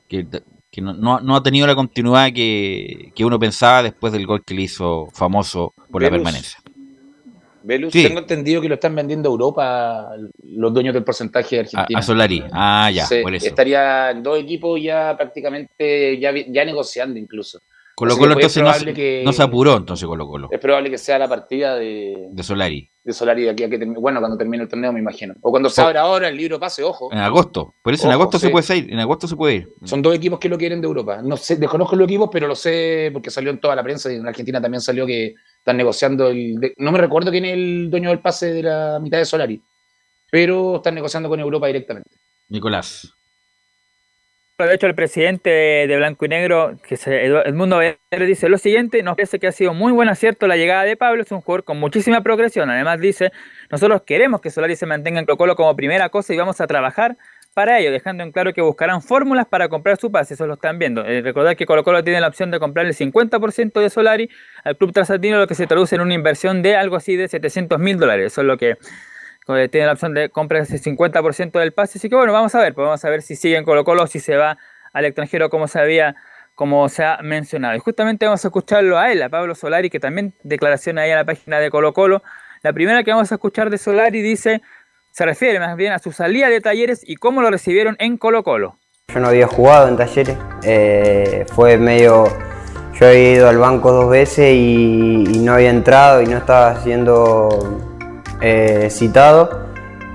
que, 0.09 0.27
que 0.71 0.81
no, 0.81 0.93
no- 0.95 1.21
no 1.21 1.37
ha 1.37 1.43
tenido 1.43 1.67
la 1.67 1.75
continuidad 1.75 2.33
que, 2.33 3.13
que 3.15 3.25
uno 3.25 3.39
pensaba 3.39 3.83
después 3.83 4.13
del 4.13 4.27
gol 4.27 4.45
que 4.45 4.55
le 4.55 4.63
hizo 4.63 5.09
famoso 5.13 5.75
por 5.91 6.03
la 6.03 6.11
permanencia. 6.11 6.59
Velus, 7.65 7.93
Sí. 7.93 8.05
tengo 8.05 8.21
entendido 8.21 8.63
que 8.63 8.69
lo 8.69 8.75
están 8.77 8.95
vendiendo 8.95 9.29
a 9.29 9.33
Europa 9.33 10.09
los 10.45 10.73
dueños 10.73 10.95
del 10.95 11.03
porcentaje 11.05 11.57
de 11.57 11.61
A, 11.61 11.63
Argentina. 11.65 11.99
a 11.99 12.03
Solari. 12.03 12.45
Ah, 12.53 12.91
ya, 12.95 13.05
Se- 13.05 13.21
por 13.21 13.35
eso. 13.35 13.47
Estaría 13.47 14.11
en 14.13 14.23
dos 14.23 14.39
equipos 14.39 14.81
ya 14.81 15.15
prácticamente, 15.17 16.19
ya, 16.19 16.33
ya 16.49 16.65
negociando 16.65 17.19
incluso. 17.19 17.61
Colo 17.99 18.17
Colo 18.17 18.35
pues, 18.35 18.57
entonces 18.57 18.85
no, 18.85 18.93
se- 18.93 18.95
que- 18.95 19.23
no 19.25 19.33
se 19.33 19.43
apuró, 19.43 19.77
entonces 19.77 20.07
Colo 20.07 20.27
Colo, 20.27 20.49
Es 20.53 20.61
probable 20.61 20.89
que 20.91 20.99
sea 20.99 21.19
la 21.19 21.27
partida 21.29 21.75
de, 21.75 22.29
de 22.31 22.43
Solari. 22.45 22.89
de 23.03 23.13
Solari 23.13 23.43
de 23.43 23.51
aquí 23.51 23.65
a 23.65 23.69
que 23.69 23.77
termine. 23.79 23.99
Bueno, 23.99 24.21
cuando 24.21 24.37
termine 24.39 24.63
el 24.63 24.69
torneo, 24.69 24.93
me 24.93 25.01
imagino. 25.01 25.35
O 25.43 25.51
cuando 25.51 25.69
se 25.69 25.81
Oh. 25.83 25.87
abra 25.87 26.03
ahora 26.03 26.29
el 26.29 26.37
libro 26.37 26.61
pase, 26.61 26.83
ojo. 26.85 27.13
En 27.13 27.19
agosto. 27.19 27.75
Por 27.83 27.93
eso 27.95 28.07
en 28.07 28.13
agosto 28.13 28.39
se 28.39 28.51
puede 28.51 28.77
ir. 28.77 28.93
En 28.93 29.01
agosto 29.01 29.27
se 29.27 29.35
puede 29.35 29.55
ir. 29.57 29.69
Son 29.85 30.01
dos 30.01 30.15
equipos 30.15 30.39
que 30.39 30.49
lo 30.49 30.57
quieren 30.59 30.81
de 30.81 30.87
Europa. 30.87 31.21
No 31.23 31.37
sé, 31.37 31.57
desconozco 31.57 31.97
los 31.97 32.07
equipos, 32.07 32.29
pero 32.33 32.47
lo 32.47 32.55
sé 32.55 33.11
porque 33.13 33.31
salió 33.31 33.51
en 33.51 33.59
toda 33.61 33.75
la 33.75 33.83
prensa 33.83 34.13
y 34.13 34.17
en 34.17 34.29
Argentina 34.29 34.61
también 34.61 34.81
salió 34.81 35.05
que 35.07 35.35
están 35.59 35.77
negociando 35.77 36.29
el. 36.29 36.57
de- 36.61 36.75
no 36.79 36.93
me 36.93 36.99
recuerdo 36.99 37.31
quién 37.33 37.47
es 37.47 37.55
el 37.55 37.91
dueño 37.91 38.11
del 38.11 38.21
pase 38.21 38.53
de 38.53 38.63
la 38.63 38.99
mitad 39.03 39.19
de 39.19 39.25
Solari, 39.25 39.61
pero 40.31 40.77
están 40.77 40.95
negociando 40.95 41.29
con 41.29 41.41
Europa 41.41 41.67
directamente. 41.67 42.11
Nicolás. 42.49 43.13
De 44.59 44.75
hecho, 44.75 44.89
el 44.89 44.97
presidente 44.97 45.51
de, 45.51 45.97
Blanco 45.99 46.25
y 46.25 46.29
Negro, 46.29 46.77
que 46.83 46.97
es 46.97 47.07
Edmundo 47.07 47.77
Valero, 47.77 48.27
dice 48.27 48.49
lo 48.49 48.59
siguiente, 48.59 49.05
nos 49.05 49.15
parece 49.15 49.39
que 49.39 49.47
ha 49.47 49.53
sido 49.53 49.73
muy 49.73 49.93
buen 49.93 50.09
acierto 50.09 50.49
la 50.49 50.57
llegada 50.57 50.83
de 50.83 50.97
Pablo, 50.97 51.23
es 51.23 51.31
un 51.31 51.41
jugador 51.43 51.63
con 51.63 51.79
muchísima 51.79 52.23
progresión. 52.23 52.69
Además 52.69 52.99
dice, 52.99 53.31
nosotros 53.71 54.03
queremos 54.03 54.41
que 54.41 54.51
Solari 54.51 54.75
se 54.75 54.85
mantenga 54.85 55.21
en 55.21 55.27
Colo 55.27 55.37
Colo 55.37 55.55
como 55.55 55.77
primera 55.77 56.09
cosa 56.09 56.35
y 56.35 56.37
vamos 56.37 56.61
a 56.61 56.67
trabajar 56.67 57.17
para 57.55 57.79
ello, 57.79 57.93
dejando 57.93 58.25
en 58.25 58.33
claro 58.33 58.53
que 58.53 58.61
buscarán 58.61 59.01
fórmulas 59.01 59.47
para 59.47 59.69
comprar 59.69 59.97
su 59.97 60.11
pase, 60.11 60.35
eso 60.35 60.45
lo 60.49 60.55
están 60.55 60.81
viendo. 60.81 61.05
Eh, 61.05 61.23
recordar 61.23 61.57
que 61.57 61.65
Colo 61.65 61.85
Colo 61.85 62.03
tiene 62.03 62.21
la 62.21 62.27
opción 62.27 62.51
de 62.51 62.59
comprar 62.59 62.85
el 62.87 62.95
50% 62.95 63.81
de 63.81 63.91
Solari 63.91 64.29
al 64.65 64.77
club 64.77 64.93
trasandino, 64.93 65.39
lo 65.39 65.47
que 65.47 65.55
se 65.55 65.69
traduce 65.69 65.95
en 65.95 66.01
una 66.01 66.15
inversión 66.15 66.63
de 66.63 66.75
algo 66.75 66.97
así 66.97 67.15
de 67.15 67.29
700 67.29 67.79
mil 67.79 67.97
dólares. 67.97 68.33
Eso 68.33 68.41
es 68.41 68.47
lo 68.49 68.59
que 68.59 68.77
tiene 69.71 69.87
la 69.87 69.93
opción 69.93 70.15
de 70.15 70.29
comprar 70.29 70.63
ese 70.63 70.79
50% 70.79 71.59
del 71.59 71.73
pase. 71.73 71.99
Así 71.99 72.09
que 72.09 72.17
bueno, 72.17 72.33
vamos 72.33 72.55
a 72.55 72.61
ver, 72.61 72.75
pues 72.75 72.85
vamos 72.85 73.05
a 73.05 73.11
ver 73.11 73.23
si 73.23 73.35
sigue 73.35 73.57
en 73.57 73.65
Colo 73.65 73.85
Colo 73.85 74.07
si 74.07 74.21
se 74.21 74.37
va 74.37 74.59
al 74.93 75.05
extranjero 75.05 75.49
como 75.49 75.69
se 75.69 75.79
había, 75.79 76.17
como 76.55 76.89
se 76.89 77.05
ha 77.05 77.19
mencionado. 77.23 77.75
Y 77.75 77.79
justamente 77.79 78.27
vamos 78.27 78.45
a 78.45 78.49
escucharlo 78.49 78.99
a 78.99 79.11
él, 79.11 79.23
a 79.23 79.29
Pablo 79.29 79.55
Solari, 79.55 79.91
que 79.91 80.01
también 80.01 80.35
declaración 80.43 80.99
ahí 80.99 81.11
a 81.11 81.17
la 81.17 81.25
página 81.25 81.61
de 81.61 81.71
Colo 81.71 81.93
Colo. 81.93 82.23
La 82.63 82.73
primera 82.73 83.03
que 83.05 83.11
vamos 83.11 83.33
a 83.33 83.37
escuchar 83.37 83.71
de 83.71 83.79
Solari 83.79 84.21
dice, 84.21 84.61
se 85.13 85.25
refiere 85.25 85.59
más 85.59 85.77
bien 85.77 85.93
a 85.93 85.99
su 85.99 86.13
salida 86.13 86.49
de 86.49 86.61
talleres 86.61 87.03
y 87.07 87.17
cómo 87.17 87.41
lo 87.43 87.51
recibieron 87.51 87.97
en 87.99 88.19
Colo 88.19 88.43
Colo. 88.43 88.79
Yo 89.13 89.21
no 89.21 89.29
había 89.29 89.47
jugado 89.47 89.89
en 89.89 89.97
talleres, 89.97 90.37
eh, 90.63 91.47
fue 91.55 91.79
medio... 91.79 92.27
Yo 93.01 93.07
había 93.07 93.35
ido 93.35 93.49
al 93.49 93.59
banco 93.59 93.93
dos 93.93 94.11
veces 94.11 94.53
y, 94.53 95.41
no 95.41 95.55
había 95.55 95.71
entrado 95.71 96.21
y 96.21 96.27
no 96.27 96.37
estaba 96.37 96.83
siendo 96.83 97.98
eh, 98.41 98.89
citado 98.91 99.69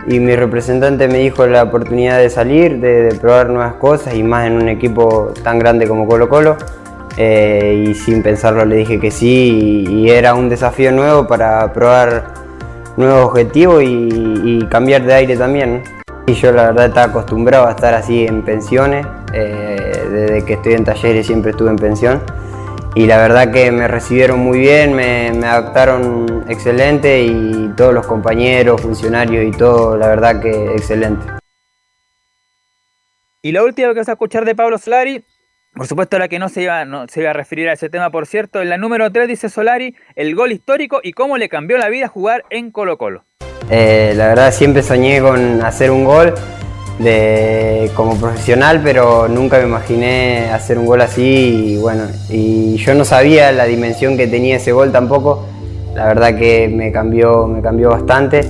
y 0.08 0.20
mi 0.20 0.36
representante 0.36 1.08
me 1.08 1.20
dijo 1.20 1.46
la 1.48 1.64
oportunidad 1.64 2.18
de 2.20 2.30
salir, 2.30 2.80
de, 2.80 3.04
de 3.04 3.16
probar 3.16 3.50
nuevas 3.50 3.76
cosas 3.76 4.16
y 4.16 4.24
más 4.24 4.48
en 4.48 4.54
un 4.54 4.70
equipo 4.70 5.34
tan 5.44 5.60
grande 5.60 5.88
como 5.88 6.08
Colo 6.08 6.28
Colo 6.28 6.58
eh, 7.16 7.86
y 7.88 7.94
sin 7.94 8.24
pensarlo 8.24 8.66
le 8.66 8.78
dije 8.78 9.00
que 9.00 9.12
sí 9.12 9.86
y, 9.88 10.10
era 10.10 10.34
un 10.34 10.50
desafío 10.50 10.92
nuevo 10.92 11.28
para 11.28 11.72
probar 11.72 12.34
nuevos 12.98 13.26
objetivos 13.26 13.84
y, 13.84 14.10
y 14.44 14.66
cambiar 14.70 15.04
de 15.04 15.14
aire 15.14 15.38
también. 15.38 15.84
Y 16.26 16.34
yo 16.34 16.52
la 16.52 16.68
verdad 16.68 16.86
estaba 16.88 17.08
acostumbrado 17.08 17.68
a 17.68 17.72
estar 17.72 17.94
así 17.94 18.26
en 18.26 18.44
pensiones, 18.44 19.06
eh, 19.34 20.04
desde 20.12 20.46
que 20.46 20.54
estoy 20.54 20.74
en 20.74 20.86
talleres 20.86 21.28
siempre 21.28 21.52
estuve 21.52 21.70
en 21.70 21.76
pensión 21.76 22.22
y 22.96 23.06
la 23.06 23.18
verdad 23.18 23.52
que 23.52 23.72
me 23.72 23.88
recibieron 23.88 24.40
muy 24.40 24.60
bien, 24.60 24.94
me, 24.94 25.32
me 25.34 25.48
adaptaron 25.48 26.46
excelente 26.48 27.24
y 27.24 27.72
todos 27.76 27.94
los 27.94 28.06
compañeros, 28.06 28.82
funcionarios 28.82 29.46
y 29.46 29.58
todo, 29.58 29.98
la 29.98 30.08
verdad 30.08 30.42
que 30.42 30.74
excelente. 30.74 31.26
Y 33.42 33.52
la 33.52 33.64
última 33.64 33.90
que 33.90 33.96
vamos 33.96 34.10
a 34.10 34.14
escuchar 34.14 34.46
de 34.46 34.56
Pablo 34.56 34.78
Solari, 34.78 35.24
por 35.74 35.88
supuesto 35.88 36.20
la 36.20 36.28
que 36.28 36.40
no 36.40 36.50
se 36.50 36.62
iba, 36.62 36.86
no 36.86 37.08
se 37.08 37.22
iba 37.22 37.32
a 37.32 37.34
referir 37.34 37.68
a 37.68 37.74
ese 37.74 37.90
tema, 37.90 38.12
por 38.12 38.28
cierto, 38.28 38.62
en 38.62 38.70
la 38.70 38.78
número 38.78 39.12
3 39.12 39.28
dice 39.28 39.50
Solari, 39.50 39.96
el 40.16 40.36
gol 40.36 40.52
histórico 40.52 41.02
y 41.04 41.14
cómo 41.14 41.38
le 41.38 41.50
cambió 41.50 41.78
la 41.78 41.90
vida 41.90 42.08
jugar 42.08 42.46
en 42.52 42.72
Colo 42.72 42.98
Colo. 42.98 43.26
Eh, 43.70 44.14
la 44.16 44.28
verdad 44.28 44.52
siempre 44.52 44.84
soñé 44.84 45.20
con 45.20 45.62
hacer 45.62 45.90
un 45.90 46.06
gol 46.06 46.34
de, 47.00 47.90
como 47.96 48.16
profesional, 48.16 48.82
pero 48.84 49.28
nunca 49.28 49.58
me 49.60 49.66
imaginé 49.66 50.50
hacer 50.52 50.78
un 50.78 50.86
gol 50.86 51.02
así 51.02 51.74
y 51.74 51.78
bueno, 51.78 52.04
y 52.30 52.76
yo 52.78 52.94
no 52.94 53.06
sabía 53.06 53.52
la 53.52 53.66
dimensión 53.66 54.18
que 54.18 54.28
tenía 54.28 54.58
ese 54.58 54.72
gol 54.72 54.92
tampoco. 54.92 55.46
La 55.96 56.08
verdad 56.08 56.36
que 56.36 56.68
me 56.68 56.92
cambió, 56.92 57.48
me 57.48 57.62
cambió 57.62 57.90
bastante 57.90 58.42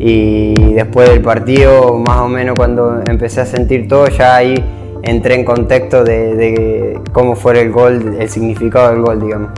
y 0.00 0.74
después 0.74 1.08
del 1.08 1.20
partido, 1.20 1.94
más 1.94 2.18
o 2.18 2.28
menos 2.28 2.54
cuando 2.56 3.02
empecé 3.06 3.40
a 3.40 3.46
sentir 3.46 3.88
todo, 3.88 4.08
ya 4.08 4.36
ahí 4.36 4.54
entré 5.02 5.34
en 5.34 5.44
contexto 5.44 6.04
de, 6.04 6.98
cómo 7.12 7.34
fue 7.34 7.60
el 7.60 7.72
gol, 7.72 8.16
el 8.18 8.28
significado 8.28 8.90
del 8.90 9.02
gol, 9.02 9.20
digamos. 9.20 9.50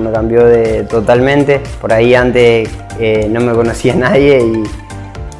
Me 0.00 0.12
cambió 0.12 0.44
de, 0.46 0.84
totalmente, 0.84 1.60
por 1.80 1.92
ahí 1.92 2.14
antes 2.14 2.70
eh, 2.98 3.28
no 3.30 3.40
me 3.40 3.52
conocía 3.52 3.94
nadie 3.96 4.40
y, 4.40 4.62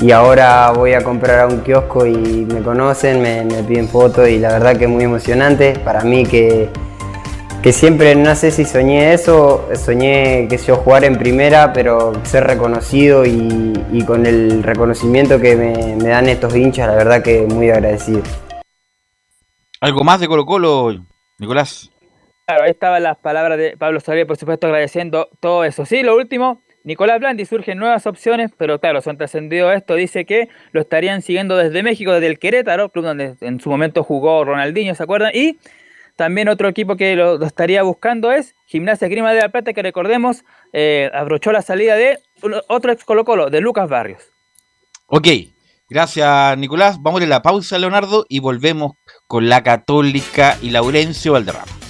y 0.01 0.13
ahora 0.13 0.73
voy 0.73 0.95
a 0.95 1.05
comprar 1.05 1.41
a 1.41 1.47
un 1.47 1.61
kiosco 1.61 2.07
y 2.07 2.47
me 2.47 2.63
conocen, 2.63 3.21
me, 3.21 3.45
me 3.45 3.63
piden 3.63 3.87
fotos 3.87 4.29
y 4.29 4.39
la 4.39 4.49
verdad 4.49 4.77
que 4.77 4.85
es 4.85 4.91
muy 4.91 5.05
emocionante 5.05 5.79
para 5.79 6.03
mí 6.03 6.25
que, 6.25 6.71
que 7.63 7.73
siempre, 7.73 8.15
no 8.15 8.35
sé 8.35 8.51
si 8.51 8.65
soñé 8.65 9.13
eso, 9.13 9.69
soñé 9.75 10.49
que 10.49 10.57
yo 10.57 10.77
jugar 10.77 11.05
en 11.05 11.19
primera, 11.19 11.75
pero 11.75 12.13
ser 12.25 12.45
reconocido 12.45 13.27
y, 13.27 13.75
y 13.93 14.05
con 14.05 14.25
el 14.25 14.63
reconocimiento 14.63 15.39
que 15.39 15.55
me, 15.55 15.97
me 15.97 16.09
dan 16.09 16.31
estos 16.31 16.57
hinchas, 16.57 16.89
la 16.89 16.95
verdad 16.95 17.23
que 17.23 17.43
muy 17.43 17.71
agradecido. 17.71 18.23
¿Algo 19.83 20.03
más 20.03 20.21
de 20.21 20.29
Colo 20.29 20.47
Colo, 20.47 20.95
Nicolás? 21.39 21.91
Claro, 22.47 22.65
ahí 22.65 22.71
estaban 22.71 23.03
las 23.03 23.19
palabras 23.19 23.59
de 23.59 23.77
Pablo 23.77 24.01
Solé, 24.01 24.27
por 24.27 24.37
supuesto, 24.37 24.67
agradeciendo 24.67 25.29
todo 25.41 25.65
eso. 25.65 25.85
Sí, 25.85 26.03
lo 26.03 26.17
último, 26.17 26.63
Nicolás 26.83 27.21
Blandi, 27.21 27.45
surgen 27.45 27.79
nuevas 27.79 28.07
opciones, 28.07 28.53
pero 28.57 28.79
claro, 28.81 29.03
son 29.03 29.19
trascendido 29.19 29.73
esto, 29.73 29.95
dice 29.95 30.25
que 30.25 30.49
lo 30.73 30.81
estarían 30.81 31.21
siguiendo 31.23 31.57
desde 31.57 31.83
México, 31.83 32.13
desde 32.13 32.29
el 32.29 32.39
Querétaro, 32.39 32.89
club 32.89 33.05
donde 33.05 33.37
en 33.41 33.61
su 33.61 33.69
momento 33.69 34.03
jugó 34.03 34.45
Ronaldinho, 34.45 34.95
¿se 34.95 35.03
acuerdan? 35.03 35.33
Y 35.35 35.59
también 36.17 36.49
otro 36.49 36.69
equipo 36.69 36.97
que 36.97 37.17
lo, 37.17 37.39
lo 37.39 37.47
estaría 37.47 37.83
buscando 37.83 38.33
es 38.33 38.55
Gimnasia 38.67 39.09
Grima 39.09 39.33
de 39.33 39.41
la 39.41 39.49
Plata, 39.51 39.73
que 39.73 39.83
recordemos, 39.83 40.45
eh, 40.73 41.11
abrochó 41.13 41.53
la 41.53 41.63
salida 41.63 41.97
de 41.97 42.19
otro 42.69 42.93
ex 42.93 43.05
Colo 43.05 43.25
Colo, 43.25 43.51
de 43.51 43.61
Lucas 43.61 43.89
Barrios. 43.89 44.23
Ok, 45.07 45.29
gracias 45.89 46.57
Nicolás. 46.57 47.03
Vamos 47.03 47.21
a 47.21 47.27
la 47.27 47.43
pausa, 47.43 47.79
Leonardo, 47.79 48.25
y 48.29 48.41
volvemos 48.41 48.93
con 49.27 49.49
la 49.49 49.63
Católica 49.63 50.57
y 50.63 50.71
Laurencio 50.71 51.33
Valderrama. 51.33 51.90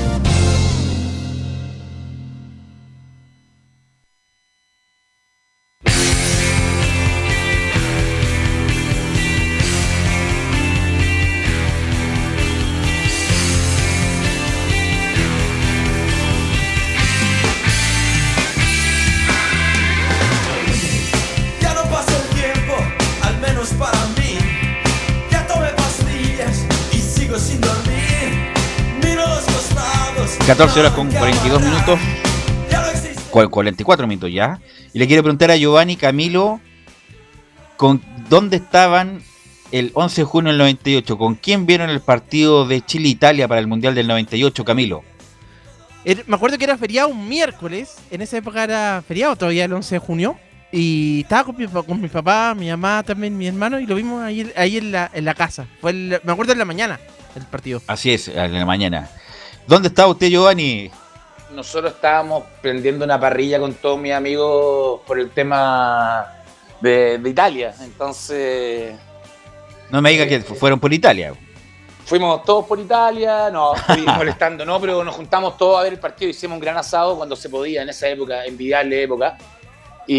14 30.51 30.79
horas 30.81 30.91
con 30.93 31.09
42 31.09 31.61
minutos. 31.61 31.99
Cu- 33.29 33.49
44 33.49 34.05
minutos 34.05 34.29
ya. 34.33 34.59
Y 34.93 34.99
le 34.99 35.07
quiero 35.07 35.23
preguntar 35.23 35.49
a 35.51 35.55
Giovanni 35.55 35.95
Camilo 35.95 36.59
con 37.77 38.01
dónde 38.29 38.57
estaban 38.57 39.21
el 39.71 39.91
11 39.93 40.21
de 40.21 40.25
junio 40.25 40.49
del 40.51 40.57
98. 40.57 41.17
¿Con 41.17 41.35
quién 41.35 41.65
vieron 41.65 41.89
el 41.89 42.01
partido 42.01 42.67
de 42.67 42.81
Chile-Italia 42.81 43.47
para 43.47 43.61
el 43.61 43.67
Mundial 43.67 43.95
del 43.95 44.07
98, 44.07 44.65
Camilo? 44.65 45.03
Era- 46.03 46.23
Me 46.27 46.35
acuerdo 46.35 46.57
que 46.57 46.65
era 46.65 46.77
feriado 46.77 47.07
un 47.07 47.29
miércoles. 47.29 47.95
En 48.11 48.21
esa 48.21 48.35
época 48.37 48.65
era 48.65 49.01
feriado 49.07 49.37
todavía 49.37 49.63
el 49.65 49.71
11 49.73 49.95
de 49.95 49.99
junio. 49.99 50.37
Y 50.73 51.21
estaba 51.21 51.45
con 51.45 51.55
mi, 51.57 51.65
con 51.67 52.01
mi 52.01 52.09
papá, 52.09 52.53
mi 52.57 52.69
mamá 52.69 53.03
también, 53.03 53.37
mi 53.37 53.47
hermano. 53.47 53.79
Y 53.79 53.85
lo 53.85 53.95
vimos 53.95 54.21
ahí, 54.21 54.51
ahí 54.57 54.75
en, 54.77 54.91
la, 54.91 55.09
en 55.13 55.23
la 55.23 55.33
casa. 55.33 55.65
Fue 55.79 55.91
el- 55.91 56.19
me 56.23 56.33
acuerdo 56.33 56.51
en 56.51 56.59
la 56.59 56.65
mañana 56.65 56.99
el 57.37 57.43
partido. 57.43 57.81
Así 57.87 58.11
es, 58.11 58.27
en 58.27 58.53
la 58.53 58.65
mañana. 58.65 59.09
¿Dónde 59.71 59.87
estaba 59.87 60.09
usted, 60.09 60.27
Giovanni? 60.27 60.91
Nosotros 61.53 61.93
estábamos 61.93 62.43
prendiendo 62.61 63.05
una 63.05 63.17
parrilla 63.17 63.57
con 63.57 63.73
todos 63.75 63.97
mis 63.97 64.11
amigos 64.11 64.99
por 65.07 65.17
el 65.17 65.29
tema 65.29 66.27
de, 66.81 67.17
de 67.17 67.29
Italia. 67.29 67.73
Entonces 67.79 68.93
No 69.89 70.01
me 70.01 70.09
diga 70.11 70.27
que 70.27 70.41
fu- 70.41 70.55
fueron 70.55 70.77
por 70.77 70.91
Italia. 70.91 71.33
fuimos 72.03 72.43
todos 72.43 72.65
por 72.65 72.81
Italia, 72.81 73.49
no, 73.49 73.71
molestando, 74.17 74.65
no, 74.65 74.77
pero 74.81 75.05
nos 75.05 75.15
juntamos 75.15 75.55
todos 75.57 75.79
a 75.79 75.83
ver 75.83 75.93
el 75.93 75.99
partido, 75.99 76.29
hicimos 76.31 76.55
un 76.55 76.59
gran 76.61 76.75
asado 76.75 77.15
cuando 77.15 77.37
se 77.37 77.47
podía 77.47 77.81
en 77.81 77.87
esa 77.87 78.09
época, 78.09 78.43
envidiable 78.45 79.03
época. 79.03 79.37
y, 80.05 80.15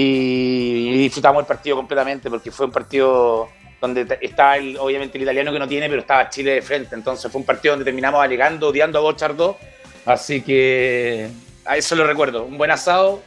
y 0.95 0.99
disfrutamos 0.99 1.41
el 1.41 1.47
partido 1.47 1.77
completamente 1.77 2.31
porque 2.31 2.51
fue 2.51 2.65
un 2.65 2.73
partido 2.73 3.49
donde 3.83 4.19
estaba 4.23 4.57
el- 4.57 4.79
obviamente 4.79 5.19
el 5.19 5.25
italiano 5.25 5.53
que 5.53 5.59
no 5.59 5.69
tiene, 5.69 5.89
pero 5.89 6.01
estaba 6.01 6.31
Chile 6.31 6.53
de 6.53 6.63
frente. 6.63 6.95
Entonces 6.95 7.31
fue 7.31 7.41
un 7.41 7.45
partido 7.45 7.73
donde 7.75 7.85
terminamos 7.85 8.23
alegando, 8.25 8.69
odiando 8.69 8.99
a 8.99 9.03
Bochardó. 9.03 9.59
Así 10.07 10.41
que 10.41 11.29
a 11.67 11.77
eso 11.77 11.95
lo 11.97 12.07
recuerdo. 12.07 12.45
Un 12.45 12.57
buen 12.57 12.71
asado 12.71 13.23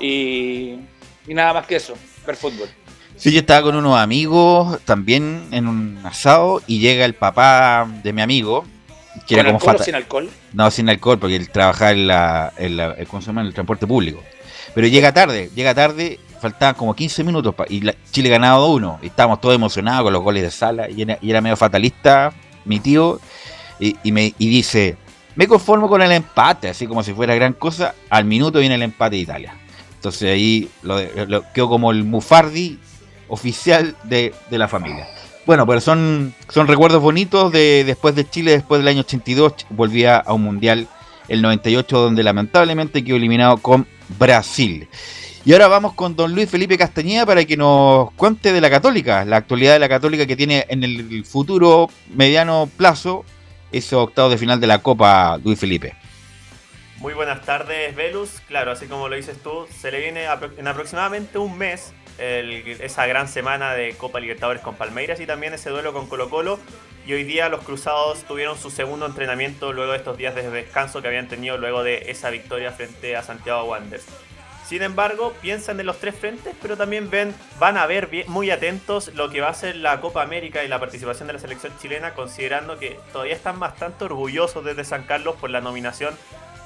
y, 0.00 0.76
y 1.26 1.34
nada 1.34 1.52
más 1.54 1.66
que 1.66 1.76
eso, 1.76 1.94
ver 2.26 2.36
fútbol. 2.36 2.68
Sí, 3.16 3.30
yo 3.32 3.40
estaba 3.40 3.62
con 3.62 3.76
unos 3.76 3.98
amigos 3.98 4.80
también 4.84 5.46
en 5.52 5.68
un 5.68 6.00
asado 6.04 6.60
y 6.66 6.80
llega 6.80 7.04
el 7.04 7.14
papá 7.14 7.86
de 8.02 8.12
mi 8.12 8.22
amigo. 8.22 8.64
Que 9.28 9.36
¿Con 9.36 9.40
era 9.40 9.52
como 9.52 9.58
alcohol 9.58 9.76
o 9.78 9.84
sin 9.84 9.94
alcohol? 9.94 10.30
No, 10.54 10.70
sin 10.70 10.88
alcohol, 10.88 11.18
porque 11.18 11.36
él 11.36 11.50
trabajaba 11.50 11.90
en, 11.92 12.06
la, 12.08 12.52
en, 12.56 12.76
la- 12.78 12.96
en 12.98 13.38
el 13.38 13.54
transporte 13.54 13.86
público. 13.86 14.22
Pero 14.74 14.86
llega 14.86 15.12
tarde, 15.12 15.50
llega 15.54 15.74
tarde, 15.74 16.18
faltaban 16.42 16.74
como 16.74 16.94
15 16.94 17.24
minutos 17.24 17.54
y 17.70 17.80
Chile 18.10 18.28
ganaba 18.28 18.58
2-1. 18.66 18.98
Y 19.02 19.06
estábamos 19.06 19.40
todos 19.40 19.54
emocionados 19.54 20.02
con 20.04 20.12
los 20.12 20.22
goles 20.22 20.42
de 20.42 20.50
sala 20.50 20.90
y 20.90 21.00
era, 21.02 21.40
medio 21.40 21.56
fatalista 21.56 22.32
mi 22.66 22.78
tío. 22.80 23.18
Y, 23.80 24.12
me, 24.12 24.34
y 24.38 24.48
dice, 24.48 24.96
me 25.34 25.48
conformo 25.48 25.88
con 25.88 26.02
el 26.02 26.12
empate, 26.12 26.68
así 26.68 26.86
como 26.86 27.02
si 27.02 27.12
fuera 27.14 27.34
gran 27.34 27.52
cosa. 27.54 27.94
Al 28.10 28.24
minuto 28.26 28.58
viene 28.60 28.74
el 28.74 28.82
empate 28.82 29.16
de 29.16 29.22
Italia. 29.22 29.54
Entonces 29.94 30.30
ahí 30.32 30.68
lo, 30.82 31.00
lo- 31.26 31.44
quedó 31.52 31.68
como 31.68 31.90
el 31.90 32.04
Mufardi 32.04 32.78
oficial 33.28 33.96
de, 34.04 34.34
de 34.50 34.58
la 34.58 34.68
familia. 34.68 35.08
Bueno, 35.46 35.66
pero 35.66 35.80
son, 35.80 36.34
son 36.48 36.68
recuerdos 36.68 37.02
bonitos 37.02 37.50
de 37.50 37.82
después 37.84 38.14
de 38.14 38.28
Chile, 38.28 38.52
después 38.52 38.80
del 38.80 38.88
año 38.88 39.00
82, 39.00 39.52
Ch- 39.56 39.64
volvía 39.70 40.16
a 40.18 40.32
un 40.32 40.42
mundial 40.42 40.86
el 41.28 41.42
98, 41.42 41.98
donde 41.98 42.22
lamentablemente 42.22 43.02
quedó 43.02 43.16
eliminado 43.16 43.56
con 43.56 43.86
Brasil. 44.18 44.88
Y 45.44 45.52
ahora 45.52 45.66
vamos 45.66 45.94
con 45.94 46.14
don 46.14 46.32
Luis 46.32 46.48
Felipe 46.48 46.78
Castañeda 46.78 47.26
para 47.26 47.44
que 47.44 47.56
nos 47.56 48.12
cuente 48.12 48.52
de 48.52 48.60
la 48.60 48.70
Católica, 48.70 49.24
la 49.24 49.38
actualidad 49.38 49.72
de 49.72 49.80
la 49.80 49.88
Católica 49.88 50.24
que 50.24 50.36
tiene 50.36 50.66
en 50.68 50.84
el 50.84 51.24
futuro 51.24 51.90
mediano 52.14 52.70
plazo 52.76 53.24
ese 53.72 53.96
octavo 53.96 54.28
de 54.28 54.38
final 54.38 54.60
de 54.60 54.68
la 54.68 54.78
Copa 54.78 55.40
Luis 55.42 55.58
Felipe. 55.58 55.96
Muy 56.98 57.14
buenas 57.14 57.44
tardes, 57.44 57.96
Velus. 57.96 58.40
Claro, 58.46 58.70
así 58.70 58.86
como 58.86 59.08
lo 59.08 59.16
dices 59.16 59.36
tú, 59.42 59.66
se 59.76 59.90
le 59.90 59.98
viene 59.98 60.26
en 60.58 60.68
aproximadamente 60.68 61.38
un 61.38 61.58
mes 61.58 61.92
esa 62.18 63.06
gran 63.06 63.26
semana 63.26 63.74
de 63.74 63.94
Copa 63.94 64.20
Libertadores 64.20 64.62
con 64.62 64.76
Palmeiras 64.76 65.18
y 65.18 65.26
también 65.26 65.54
ese 65.54 65.70
duelo 65.70 65.92
con 65.92 66.06
Colo 66.06 66.30
Colo. 66.30 66.60
Y 67.04 67.14
hoy 67.14 67.24
día 67.24 67.48
los 67.48 67.62
Cruzados 67.62 68.22
tuvieron 68.28 68.56
su 68.56 68.70
segundo 68.70 69.06
entrenamiento 69.06 69.72
luego 69.72 69.90
de 69.90 69.98
estos 69.98 70.16
días 70.16 70.36
de 70.36 70.48
descanso 70.48 71.02
que 71.02 71.08
habían 71.08 71.26
tenido 71.26 71.58
luego 71.58 71.82
de 71.82 72.10
esa 72.12 72.30
victoria 72.30 72.70
frente 72.70 73.16
a 73.16 73.24
Santiago 73.24 73.64
Wanderers. 73.64 74.06
Sin 74.66 74.82
embargo, 74.82 75.34
piensan 75.42 75.78
en 75.80 75.86
los 75.86 75.98
tres 75.98 76.14
frentes, 76.14 76.54
pero 76.62 76.76
también 76.76 77.10
ven, 77.10 77.34
van 77.58 77.76
a 77.76 77.86
ver 77.86 78.06
bien- 78.06 78.30
muy 78.30 78.50
atentos 78.50 79.12
lo 79.14 79.28
que 79.28 79.40
va 79.40 79.48
a 79.48 79.54
ser 79.54 79.76
la 79.76 80.00
Copa 80.00 80.22
América 80.22 80.64
y 80.64 80.68
la 80.68 80.80
participación 80.80 81.26
de 81.26 81.34
la 81.34 81.38
selección 81.40 81.72
chilena, 81.78 82.14
considerando 82.14 82.78
que 82.78 82.98
todavía 83.12 83.34
están 83.34 83.60
bastante 83.60 84.04
orgullosos 84.04 84.64
desde 84.64 84.84
San 84.84 85.02
Carlos 85.02 85.34
por 85.40 85.50
la 85.50 85.60
nominación 85.60 86.16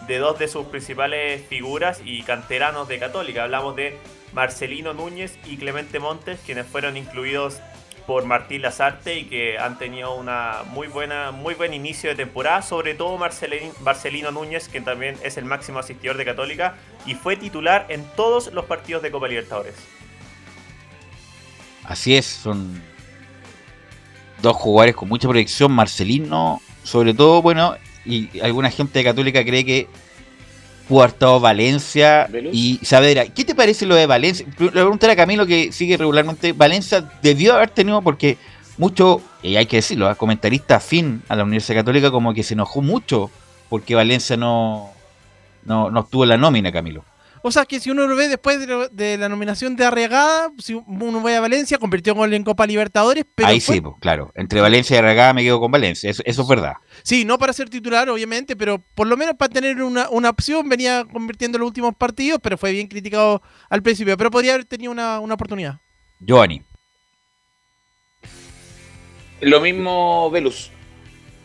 de 0.06 0.18
dos 0.18 0.38
de 0.38 0.46
sus 0.46 0.66
principales 0.66 1.42
figuras 1.48 2.00
y 2.04 2.22
canteranos 2.22 2.86
de 2.86 2.98
Católica. 2.98 3.42
Hablamos 3.42 3.74
de 3.74 3.98
Marcelino 4.34 4.92
Núñez 4.92 5.36
y 5.44 5.56
Clemente 5.56 5.98
Montes, 5.98 6.38
quienes 6.46 6.66
fueron 6.66 6.96
incluidos 6.96 7.60
por 8.06 8.24
Martín 8.24 8.62
Lazarte 8.62 9.18
y 9.18 9.24
que 9.24 9.58
han 9.58 9.78
tenido 9.78 10.14
una 10.14 10.62
muy 10.70 10.86
buena, 10.86 11.32
muy 11.32 11.54
buen 11.54 11.74
inicio 11.74 12.10
de 12.10 12.16
temporada, 12.16 12.62
sobre 12.62 12.94
todo 12.94 13.18
Marcelin- 13.18 13.72
Marcelino 13.80 14.30
Núñez, 14.30 14.68
que 14.68 14.80
también 14.80 15.16
es 15.24 15.36
el 15.36 15.44
máximo 15.44 15.80
asistidor 15.80 16.16
de 16.16 16.24
Católica 16.24 16.76
y 17.04 17.14
fue 17.14 17.36
titular 17.36 17.86
en 17.88 18.04
todos 18.14 18.52
los 18.52 18.64
partidos 18.66 19.02
de 19.02 19.10
Copa 19.10 19.26
Libertadores. 19.26 19.74
Así 21.84 22.16
es, 22.16 22.26
son 22.26 22.82
dos 24.40 24.56
jugadores 24.56 24.94
con 24.94 25.08
mucha 25.08 25.28
proyección. 25.28 25.72
Marcelino, 25.72 26.60
sobre 26.82 27.12
todo, 27.14 27.42
bueno, 27.42 27.76
y 28.04 28.40
alguna 28.40 28.70
gente 28.70 29.00
de 29.00 29.04
Católica 29.04 29.44
cree 29.44 29.64
que 29.64 29.88
estado 31.06 31.40
Valencia 31.40 32.28
y 32.52 32.78
Saavedra. 32.82 33.26
¿Qué 33.26 33.44
te 33.44 33.54
parece 33.54 33.86
lo 33.86 33.94
de 33.94 34.06
Valencia? 34.06 34.46
Le 34.58 34.82
voy 34.82 34.98
a 35.02 35.12
a 35.12 35.16
Camilo 35.16 35.46
que 35.46 35.72
sigue 35.72 35.96
regularmente. 35.96 36.52
Valencia 36.52 37.08
debió 37.22 37.54
haber 37.54 37.70
tenido, 37.70 38.02
porque 38.02 38.38
mucho, 38.78 39.20
y 39.42 39.56
hay 39.56 39.66
que 39.66 39.76
decirlo, 39.76 40.10
¿eh? 40.10 40.14
comentarista 40.16 40.76
afín 40.76 41.22
a 41.28 41.36
la 41.36 41.44
Universidad 41.44 41.80
Católica, 41.80 42.10
como 42.10 42.34
que 42.34 42.42
se 42.42 42.54
enojó 42.54 42.82
mucho 42.82 43.30
porque 43.68 43.94
Valencia 43.94 44.36
no, 44.36 44.90
no, 45.64 45.90
no 45.90 46.00
estuvo 46.00 46.24
en 46.24 46.30
la 46.30 46.36
nómina, 46.36 46.70
Camilo. 46.70 47.04
O 47.48 47.52
sea, 47.52 47.64
que 47.64 47.78
si 47.78 47.90
uno 47.90 48.08
lo 48.08 48.16
ve 48.16 48.28
después 48.28 48.58
de, 48.58 48.66
lo- 48.66 48.88
de 48.88 49.16
la 49.16 49.28
nominación 49.28 49.76
de 49.76 49.84
Arriagada, 49.84 50.50
si 50.58 50.74
uno 50.74 51.22
va 51.22 51.36
a 51.36 51.40
Valencia, 51.40 51.78
convirtió 51.78 52.12
gol 52.12 52.34
en 52.34 52.42
Copa 52.42 52.66
Libertadores, 52.66 53.24
pero 53.36 53.48
Ahí 53.48 53.60
fue- 53.60 53.76
sí, 53.76 53.82
claro. 54.00 54.32
Entre 54.34 54.60
Valencia 54.60 54.96
y 54.96 54.98
Arragada 54.98 55.32
me 55.32 55.44
quedo 55.44 55.60
con 55.60 55.70
Valencia. 55.70 56.10
Eso, 56.10 56.24
eso 56.26 56.42
es 56.42 56.48
verdad. 56.48 56.72
Sí, 57.04 57.24
no 57.24 57.38
para 57.38 57.52
ser 57.52 57.68
titular, 57.70 58.08
obviamente, 58.10 58.56
pero 58.56 58.82
por 58.96 59.06
lo 59.06 59.16
menos 59.16 59.36
para 59.36 59.52
tener 59.52 59.80
una, 59.80 60.08
una 60.10 60.30
opción 60.30 60.68
venía 60.68 61.04
convirtiendo 61.12 61.56
en 61.56 61.60
los 61.60 61.68
últimos 61.68 61.94
partidos, 61.94 62.40
pero 62.42 62.58
fue 62.58 62.72
bien 62.72 62.88
criticado 62.88 63.40
al 63.70 63.80
principio, 63.80 64.16
pero 64.16 64.28
podría 64.32 64.54
haber 64.54 64.64
tenido 64.64 64.90
una, 64.90 65.20
una 65.20 65.34
oportunidad. 65.34 65.78
Giovanni. 66.18 66.62
Lo 69.40 69.60
mismo 69.60 70.30
Velus. 70.32 70.70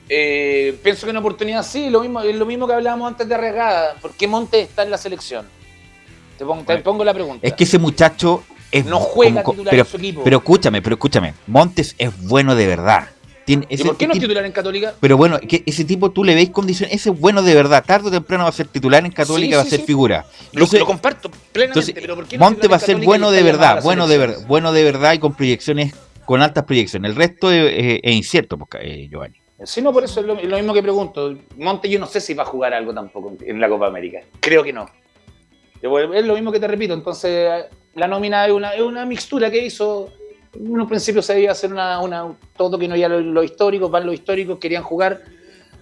Eh, 0.10 0.78
pienso 0.84 1.06
que 1.06 1.12
una 1.12 1.20
oportunidad 1.20 1.64
sí, 1.64 1.90
lo 1.92 2.02
mismo, 2.02 2.22
es 2.22 2.36
lo 2.36 2.46
mismo 2.48 2.66
que 2.68 2.74
hablábamos 2.74 3.08
antes 3.12 3.28
de 3.30 3.38
Regada. 3.38 3.94
¿Por 4.02 4.14
qué 4.14 4.28
Montes 4.28 4.68
está 4.68 4.82
en 4.84 4.90
la 4.92 4.98
selección? 4.98 5.48
Te 6.42 6.46
pongo, 6.48 6.64
te 6.64 6.78
pongo 6.80 7.04
la 7.04 7.14
pregunta. 7.14 7.46
Es 7.46 7.54
que 7.54 7.66
ese 7.66 7.78
muchacho 7.78 8.44
es 8.72 8.84
No 8.84 8.98
juega 9.00 9.44
como- 9.44 9.58
titular 9.58 9.70
pero, 9.70 9.84
en 9.84 9.88
su 9.88 9.98
equipo. 9.98 10.24
pero 10.24 10.38
escúchame, 10.38 10.82
pero 10.82 10.96
escúchame. 10.96 11.36
Montes 11.46 11.94
es 12.00 12.20
bueno 12.28 12.56
de 12.56 12.66
verdad. 12.66 13.10
Tiene 13.46 13.68
¿Y 13.70 13.78
por 13.78 13.96
qué 13.96 14.08
no 14.08 14.14
es 14.14 14.20
titular 14.20 14.44
en 14.44 14.52
Católica? 14.52 14.96
Pero 15.00 15.18
bueno, 15.18 15.38
que 15.40 15.62
ese 15.68 15.86
tipo 15.86 16.10
tú 16.10 16.24
le 16.24 16.34
veis 16.34 16.50
condiciones, 16.50 16.96
ese 16.96 17.12
es 17.12 17.20
bueno 17.20 17.44
de 17.44 17.54
verdad. 17.54 17.84
Tarde 17.86 18.08
o 18.08 18.12
temprano 18.12 18.46
va 18.46 18.50
a 18.50 18.54
ser 18.54 18.70
titular 18.70 19.06
en 19.06 19.12
Católica, 19.12 19.52
Sí, 19.52 19.56
va 19.58 19.62
a 19.62 19.66
ser 19.66 19.80
sí. 19.82 19.86
figura. 19.86 20.26
Lo, 20.54 20.66
lo 20.66 20.86
comparto 20.88 21.30
plenamente, 21.52 21.80
entonces, 21.92 21.94
pero 21.94 22.16
¿por 22.16 22.26
qué 22.26 22.38
no 22.40 22.44
es 22.44 22.50
Monte 22.50 22.62
titular 22.62 22.72
va 22.74 22.84
a 22.84 22.86
ser 22.88 22.98
bueno 22.98 23.30
de 23.30 23.44
verdad, 23.44 23.84
bueno 23.84 24.08
de 24.08 24.18
verdad, 24.18 24.38
bueno 24.48 24.72
de 24.74 24.84
verdad 24.84 25.14
y 25.14 25.20
con 25.20 25.36
proyecciones, 25.36 25.94
con 26.26 26.42
altas 26.42 26.64
proyecciones. 26.64 27.12
El 27.12 27.18
resto 27.18 27.52
es, 27.52 27.72
es- 27.72 28.00
es 28.02 28.14
incierto, 28.16 28.58
pues, 28.58 28.84
eh, 28.84 29.08
Giovanni. 29.12 29.38
Sí, 29.64 29.80
no, 29.80 29.94
por 29.94 30.04
eso 30.04 30.22
es 30.22 30.26
lo, 30.26 30.34
mismo 30.36 30.74
que 30.74 30.82
pregunto. 30.82 31.36
Monte 31.58 31.88
yo 31.88 32.00
no 32.00 32.08
sé 32.08 32.20
si 32.20 32.34
va 32.34 32.42
a 32.42 32.48
jugar 32.48 32.74
algo 32.74 32.96
tampoco 32.96 33.34
en 33.46 33.60
la 33.62 33.70
Copa 33.70 33.86
América. 33.86 34.22
Creo 34.40 34.64
que 34.64 34.74
no. 34.74 34.88
Es 35.82 36.26
lo 36.26 36.34
mismo 36.36 36.52
que 36.52 36.60
te 36.60 36.68
repito. 36.68 36.94
Entonces, 36.94 37.66
la 37.96 38.08
nómina 38.08 38.46
es 38.46 38.52
una, 38.52 38.74
es 38.74 38.82
una 38.82 39.06
mixtura 39.06 39.50
que 39.50 39.66
hizo. 39.66 40.10
En 40.54 40.80
un 40.80 40.88
principio 40.88 41.22
se 41.22 41.34
debía 41.34 41.52
hacer 41.52 41.72
una, 41.72 42.00
una- 42.02 42.34
todo 42.58 42.78
que 42.78 42.88
no 42.88 42.96
ya 42.96 43.08
los 43.08 43.24
los 43.24 43.46
históricos, 43.46 43.90
van 43.90 44.06
los 44.06 44.14
históricos, 44.14 44.60
querían 44.60 44.84
jugar 44.84 45.22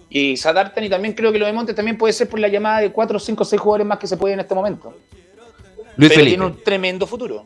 y 0.08 0.36
se 0.36 0.48
adaptan. 0.48 0.84
Y 0.84 0.88
también 0.88 1.12
creo 1.14 1.32
que 1.32 1.38
lo 1.38 1.46
de 1.46 1.52
Monte 1.52 1.74
también 1.74 1.98
puede 1.98 2.12
ser 2.12 2.28
por 2.28 2.38
la 2.38 2.48
llamada 2.48 2.80
de 2.80 2.92
4, 2.92 3.18
5, 3.18 3.44
6 3.44 3.60
jugadores 3.60 3.86
más 3.86 3.98
que 3.98 4.06
se 4.06 4.16
puede 4.16 4.34
en 4.34 4.40
este 4.40 4.54
momento. 4.54 4.94
Luis 5.96 6.08
Pero 6.08 6.20
Felipe. 6.20 6.28
tiene 6.30 6.44
un 6.46 6.62
tremendo 6.62 7.06
futuro. 7.06 7.44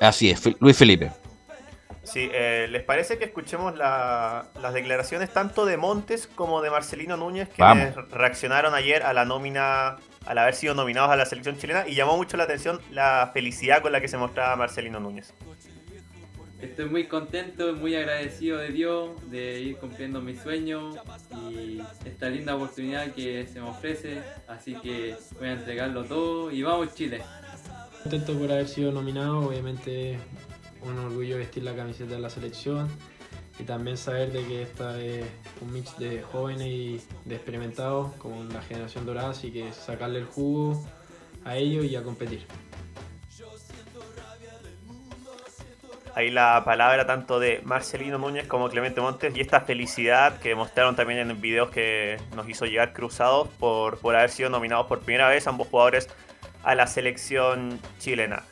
Así 0.00 0.30
es, 0.30 0.42
Luis 0.60 0.76
Felipe. 0.76 1.10
Sí, 2.02 2.28
eh, 2.32 2.66
¿les 2.70 2.82
parece 2.82 3.18
que 3.18 3.26
escuchemos 3.26 3.76
la- 3.76 4.46
las 4.62 4.72
declaraciones 4.74 5.30
tanto 5.32 5.64
de 5.66 5.76
Montes 5.76 6.26
como 6.26 6.60
de 6.62 6.70
Marcelino 6.70 7.16
Núñez, 7.16 7.48
que 7.50 7.62
reaccionaron 8.10 8.74
ayer 8.74 9.02
a 9.02 9.12
la 9.12 9.24
nómina, 9.24 9.96
al 10.28 10.36
haber 10.36 10.54
sido 10.54 10.74
nominados 10.74 11.10
a 11.10 11.16
la 11.16 11.24
selección 11.24 11.56
chilena, 11.56 11.88
y 11.88 11.94
llamó 11.94 12.18
mucho 12.18 12.36
la 12.36 12.44
atención 12.44 12.80
la 12.90 13.30
felicidad 13.32 13.80
con 13.80 13.92
la 13.92 14.00
que 14.02 14.08
se 14.08 14.18
mostraba 14.18 14.54
Marcelino 14.56 15.00
Núñez. 15.00 15.32
Estoy 16.60 16.84
muy 16.86 17.06
contento 17.06 17.72
muy 17.72 17.94
agradecido 17.94 18.58
de 18.58 18.68
Dios 18.68 19.30
de 19.30 19.60
ir 19.60 19.76
cumpliendo 19.78 20.20
mis 20.20 20.40
sueños 20.40 20.96
y 21.50 21.80
esta 22.04 22.28
linda 22.28 22.56
oportunidad 22.56 23.12
que 23.12 23.46
se 23.46 23.60
me 23.60 23.70
ofrece. 23.70 24.20
Así 24.48 24.74
que 24.74 25.16
voy 25.38 25.48
a 25.48 25.52
entregarlo 25.52 26.04
todo 26.04 26.50
y 26.50 26.62
vamos 26.62 26.94
Chile. 26.94 27.22
Contento 28.02 28.38
por 28.38 28.52
haber 28.52 28.68
sido 28.68 28.92
nominado, 28.92 29.38
obviamente 29.48 30.18
un 30.82 30.98
orgullo 30.98 31.38
vestir 31.38 31.62
la 31.62 31.74
camiseta 31.74 32.14
de 32.14 32.20
la 32.20 32.28
selección 32.28 32.88
y 33.58 33.64
también 33.64 33.96
saber 33.96 34.32
de 34.32 34.44
que 34.46 34.62
esta 34.62 35.00
es 35.00 35.26
un 35.60 35.72
mix 35.72 35.98
de 35.98 36.22
jóvenes 36.22 36.66
y 36.66 37.00
de 37.24 37.34
experimentados 37.34 38.12
como 38.14 38.44
la 38.44 38.62
generación 38.62 39.04
dorada, 39.04 39.30
así 39.30 39.50
que 39.50 39.72
sacarle 39.72 40.20
el 40.20 40.26
jugo 40.26 40.84
a 41.44 41.56
ellos 41.56 41.84
y 41.84 41.96
a 41.96 42.02
competir. 42.02 42.46
Ahí 46.14 46.30
la 46.30 46.62
palabra 46.64 47.06
tanto 47.06 47.38
de 47.38 47.60
Marcelino 47.64 48.18
Núñez 48.18 48.48
como 48.48 48.68
Clemente 48.68 49.00
Montes 49.00 49.36
y 49.36 49.40
esta 49.40 49.60
felicidad 49.60 50.40
que 50.40 50.56
mostraron 50.56 50.96
también 50.96 51.20
en 51.20 51.40
videos 51.40 51.70
que 51.70 52.16
nos 52.34 52.48
hizo 52.48 52.66
llegar 52.66 52.92
cruzados 52.92 53.46
por, 53.60 53.98
por 53.98 54.16
haber 54.16 54.30
sido 54.30 54.50
nominados 54.50 54.86
por 54.86 55.00
primera 55.00 55.28
vez 55.28 55.46
ambos 55.46 55.68
jugadores 55.68 56.08
a 56.64 56.74
la 56.74 56.88
selección 56.88 57.78
chilena. 58.00 58.42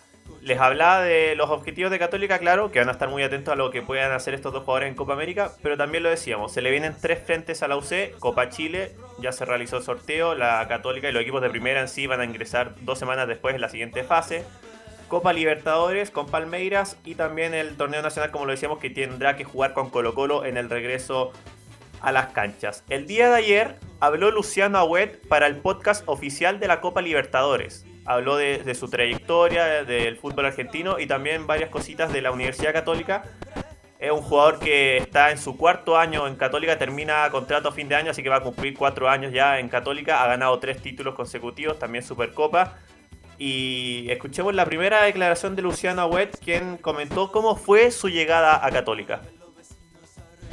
Les 0.46 0.60
hablaba 0.60 1.02
de 1.02 1.34
los 1.34 1.50
objetivos 1.50 1.90
de 1.90 1.98
Católica, 1.98 2.38
claro, 2.38 2.70
que 2.70 2.78
van 2.78 2.88
a 2.88 2.92
estar 2.92 3.08
muy 3.08 3.20
atentos 3.24 3.50
a 3.50 3.56
lo 3.56 3.72
que 3.72 3.82
puedan 3.82 4.12
hacer 4.12 4.32
estos 4.32 4.52
dos 4.52 4.62
jugadores 4.62 4.88
en 4.88 4.94
Copa 4.94 5.14
América, 5.14 5.50
pero 5.60 5.76
también 5.76 6.04
lo 6.04 6.08
decíamos, 6.08 6.52
se 6.52 6.62
le 6.62 6.70
vienen 6.70 6.94
tres 7.00 7.18
frentes 7.18 7.64
a 7.64 7.66
la 7.66 7.76
UC, 7.76 8.16
Copa 8.20 8.48
Chile, 8.48 8.94
ya 9.18 9.32
se 9.32 9.44
realizó 9.44 9.78
el 9.78 9.82
sorteo, 9.82 10.36
la 10.36 10.68
Católica 10.68 11.08
y 11.08 11.12
los 11.12 11.22
equipos 11.22 11.42
de 11.42 11.50
primera 11.50 11.80
en 11.80 11.88
sí 11.88 12.06
van 12.06 12.20
a 12.20 12.24
ingresar 12.24 12.76
dos 12.82 12.96
semanas 12.96 13.26
después 13.26 13.56
en 13.56 13.60
la 13.60 13.68
siguiente 13.68 14.04
fase. 14.04 14.44
Copa 15.08 15.32
Libertadores 15.32 16.12
con 16.12 16.26
Palmeiras 16.26 16.96
y 17.04 17.16
también 17.16 17.52
el 17.52 17.76
torneo 17.76 18.00
nacional, 18.00 18.30
como 18.30 18.44
lo 18.44 18.52
decíamos, 18.52 18.78
que 18.78 18.90
tendrá 18.90 19.34
que 19.34 19.42
jugar 19.42 19.72
con 19.72 19.90
Colo 19.90 20.14
Colo 20.14 20.44
en 20.44 20.58
el 20.58 20.70
regreso 20.70 21.32
a 22.00 22.12
las 22.12 22.26
canchas. 22.26 22.84
El 22.88 23.08
día 23.08 23.30
de 23.30 23.36
ayer 23.36 23.80
habló 23.98 24.30
Luciano 24.30 24.78
Agüet 24.78 25.26
para 25.26 25.48
el 25.48 25.56
podcast 25.56 26.04
oficial 26.06 26.60
de 26.60 26.68
la 26.68 26.80
Copa 26.80 27.02
Libertadores. 27.02 27.85
Habló 28.06 28.36
de, 28.36 28.74
su 28.74 28.88
trayectoria, 28.88 29.84
del 29.84 30.16
fútbol 30.16 30.46
argentino 30.46 30.98
y 30.98 31.06
también 31.06 31.46
varias 31.46 31.70
cositas 31.70 32.12
de 32.12 32.22
la 32.22 32.30
Universidad 32.30 32.72
Católica. 32.72 33.24
Es 33.98 34.10
un 34.10 34.20
jugador 34.20 34.58
que 34.58 34.98
está 34.98 35.30
en 35.30 35.38
su 35.38 35.56
cuarto 35.56 35.96
año 35.96 36.26
en 36.26 36.36
Católica, 36.36 36.78
termina 36.78 37.28
contrato 37.30 37.70
a 37.70 37.72
fin 37.72 37.88
de 37.88 37.94
año, 37.94 38.10
así 38.10 38.22
que 38.22 38.28
va 38.28 38.36
a 38.36 38.42
cumplir 38.42 38.76
cuatro 38.76 39.08
años 39.08 39.32
ya 39.32 39.58
en 39.58 39.68
Católica. 39.68 40.22
Ha 40.22 40.28
ganado 40.28 40.58
tres 40.58 40.82
títulos 40.82 41.14
consecutivos, 41.14 41.78
también 41.78 42.04
Supercopa. 42.04 42.74
Y 43.38 44.06
escuchemos 44.10 44.54
la 44.54 44.64
primera 44.64 45.02
declaración 45.02 45.56
de 45.56 45.62
Luciano 45.62 46.02
Agüet, 46.02 46.38
quien 46.38 46.76
comentó 46.76 47.32
cómo 47.32 47.56
fue 47.56 47.90
su 47.90 48.08
llegada 48.08 48.64
a 48.64 48.70
Católica. 48.70 49.22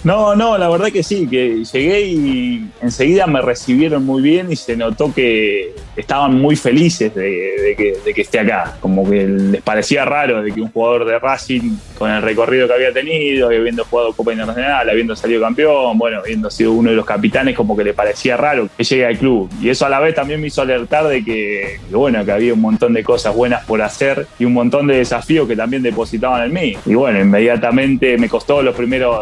No, 0.03 0.35
no, 0.35 0.57
la 0.57 0.67
verdad 0.67 0.91
que 0.91 1.01
sí, 1.01 1.27
que 1.27 1.63
llegué 1.63 2.01
y 2.01 2.69
enseguida 2.81 3.25
me 3.25 3.41
recibieron 3.41 4.05
muy 4.05 4.21
bien 4.21 4.51
y 4.51 4.57
se 4.57 4.75
notó 4.75 5.13
que 5.13 5.73
estaban 5.95 6.41
muy 6.41 6.57
felices 6.57 7.15
de, 7.15 7.21
de 7.23 7.75
que, 7.77 7.97
de 8.03 8.13
que 8.13 8.21
esté 8.21 8.39
acá. 8.39 8.77
Como 8.81 9.09
que 9.09 9.25
les 9.25 9.61
parecía 9.61 10.03
raro 10.03 10.43
de 10.43 10.51
que 10.51 10.59
un 10.59 10.69
jugador 10.71 11.05
de 11.05 11.19
Racing, 11.19 11.77
con 11.97 12.11
el 12.11 12.21
recorrido 12.21 12.67
que 12.67 12.73
había 12.73 12.91
tenido, 12.91 13.47
habiendo 13.47 13.85
jugado 13.85 14.11
Copa 14.11 14.33
Internacional, 14.33 14.89
habiendo 14.89 15.15
salido 15.15 15.41
campeón, 15.41 15.97
bueno, 15.97 16.19
habiendo 16.19 16.49
sido 16.49 16.73
uno 16.73 16.89
de 16.89 16.97
los 16.97 17.05
capitanes, 17.05 17.55
como 17.55 17.77
que 17.77 17.85
le 17.85 17.93
parecía 17.93 18.35
raro 18.35 18.67
que 18.75 18.83
llegue 18.83 19.05
al 19.05 19.17
club. 19.17 19.49
Y 19.61 19.69
eso 19.69 19.85
a 19.85 19.89
la 19.89 20.01
vez 20.01 20.15
también 20.15 20.41
me 20.41 20.47
hizo 20.47 20.61
alertar 20.61 21.07
de 21.07 21.23
que, 21.23 21.79
que, 21.89 21.95
bueno, 21.95 22.25
que 22.25 22.31
había 22.33 22.53
un 22.53 22.61
montón 22.61 22.93
de 22.93 23.05
cosas 23.05 23.33
buenas 23.33 23.63
por 23.65 23.81
hacer 23.81 24.27
y 24.37 24.43
un 24.43 24.53
montón 24.53 24.87
de 24.87 24.97
desafíos 24.97 25.47
que 25.47 25.55
también 25.55 25.81
depositaban 25.81 26.43
en 26.43 26.53
mí. 26.53 26.77
Y 26.85 26.93
bueno, 26.93 27.21
inmediatamente 27.21 28.17
me 28.17 28.27
costó 28.27 28.61
los 28.61 28.75
primeros 28.75 29.17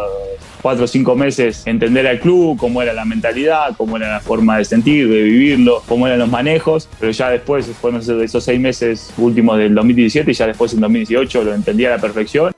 cuatro 0.62 0.84
o 0.84 0.86
cinco 0.86 1.16
meses 1.16 1.66
entender 1.66 2.06
al 2.06 2.20
club, 2.20 2.56
cómo 2.56 2.80
era 2.80 2.92
la 2.92 3.04
mentalidad, 3.04 3.74
cómo 3.76 3.96
era 3.96 4.08
la 4.08 4.20
forma 4.20 4.58
de 4.58 4.64
sentir, 4.64 5.08
de 5.08 5.22
vivirlo, 5.22 5.82
cómo 5.88 6.06
eran 6.06 6.20
los 6.20 6.30
manejos, 6.30 6.88
pero 6.98 7.10
ya 7.10 7.30
después, 7.30 7.66
fueron 7.80 8.00
esos 8.00 8.44
seis 8.44 8.60
meses 8.60 9.12
últimos 9.18 9.58
del 9.58 9.74
2017 9.74 10.30
y 10.30 10.34
ya 10.34 10.46
después 10.46 10.72
en 10.72 10.80
2018 10.80 11.44
lo 11.44 11.54
entendí 11.54 11.84
a 11.84 11.90
la 11.90 11.98
perfección. 11.98 12.52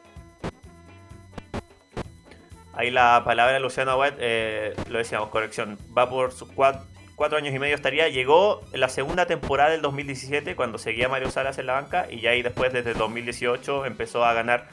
Ahí 2.75 2.91
la 2.91 3.23
palabra 3.25 3.55
de 3.55 3.61
Luciano 3.61 3.93
Aguet, 3.93 4.15
eh, 4.19 4.75
lo 4.91 4.99
decíamos, 4.99 5.29
corrección, 5.29 5.79
va 5.97 6.11
por 6.11 6.33
sus 6.33 6.51
cuatro, 6.51 6.83
cuatro, 7.15 7.39
años 7.39 7.55
y 7.55 7.59
medio 7.59 7.77
estaría. 7.77 8.09
Llegó 8.09 8.63
en 8.73 8.81
la 8.81 8.89
segunda 8.89 9.27
temporada 9.27 9.71
del 9.71 9.81
2017 9.81 10.57
cuando 10.57 10.79
seguía 10.79 11.09
Mario 11.09 11.31
Salas 11.31 11.57
en 11.59 11.67
la 11.67 11.75
banca 11.75 12.07
y 12.11 12.21
ya 12.21 12.31
ahí 12.31 12.43
después 12.43 12.73
desde 12.73 12.95
2018 12.95 13.87
empezó 13.87 14.25
a 14.25 14.35
ganar 14.35 14.69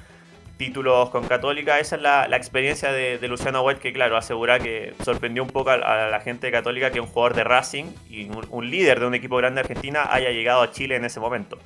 títulos 0.61 1.09
con 1.09 1.23
Católica. 1.23 1.79
Esa 1.79 1.95
es 1.95 2.03
la, 2.03 2.37
experiencia 2.37 2.91
de, 2.91 3.27
Luciano 3.27 3.63
White, 3.63 3.81
que 3.81 3.91
claro, 3.91 4.15
asegura 4.15 4.59
que 4.59 4.93
sorprendió 5.03 5.41
un 5.41 5.49
poco 5.49 5.71
a, 5.71 5.77
la 5.77 6.19
gente 6.19 6.51
Católica 6.51 6.91
que 6.91 6.99
un 6.99 7.07
jugador 7.07 7.33
de 7.35 7.43
Racing 7.43 7.85
y 8.07 8.29
un, 8.51 8.69
líder 8.69 8.99
de 8.99 9.07
un 9.07 9.15
equipo 9.15 9.37
grande 9.37 9.55
de 9.55 9.61
Argentina 9.61 10.03
haya 10.11 10.29
llegado 10.29 10.61
a 10.61 10.71
Chile 10.71 10.97
en 10.97 11.05
ese 11.05 11.19
momento. 11.19 11.57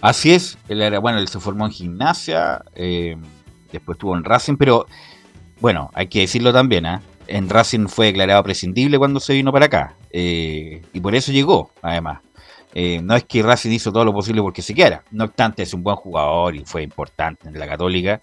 Así 0.00 0.32
es, 0.32 0.56
él 0.68 0.80
era, 0.80 0.98
bueno, 0.98 1.18
él 1.18 1.28
se 1.28 1.40
formó 1.40 1.66
en 1.66 1.72
gimnasia, 1.72 2.62
eh, 2.74 3.16
después 3.70 3.96
estuvo 3.96 4.16
en 4.16 4.24
Racing, 4.24 4.56
pero 4.56 4.86
bueno, 5.60 5.90
hay 5.92 6.06
que 6.06 6.20
decirlo 6.20 6.54
también, 6.54 6.86
¿eh? 6.86 7.00
en 7.26 7.50
Racing 7.50 7.88
fue 7.88 8.06
declarado 8.06 8.42
prescindible 8.44 8.96
cuando 8.96 9.20
se 9.20 9.34
vino 9.34 9.52
para 9.52 9.66
acá, 9.66 9.94
eh, 10.10 10.80
y 10.94 11.00
por 11.00 11.14
eso 11.14 11.32
llegó, 11.32 11.70
además. 11.82 12.20
Eh, 12.74 13.00
no 13.02 13.16
es 13.16 13.24
que 13.24 13.42
Racing 13.42 13.70
hizo 13.70 13.92
todo 13.92 14.04
lo 14.04 14.12
posible 14.12 14.42
porque 14.42 14.62
se 14.62 14.74
quiera. 14.74 15.02
No 15.10 15.24
obstante, 15.24 15.62
es 15.62 15.72
un 15.74 15.82
buen 15.82 15.96
jugador 15.96 16.54
y 16.54 16.64
fue 16.64 16.82
importante 16.82 17.48
en 17.48 17.58
la 17.58 17.66
Católica. 17.66 18.20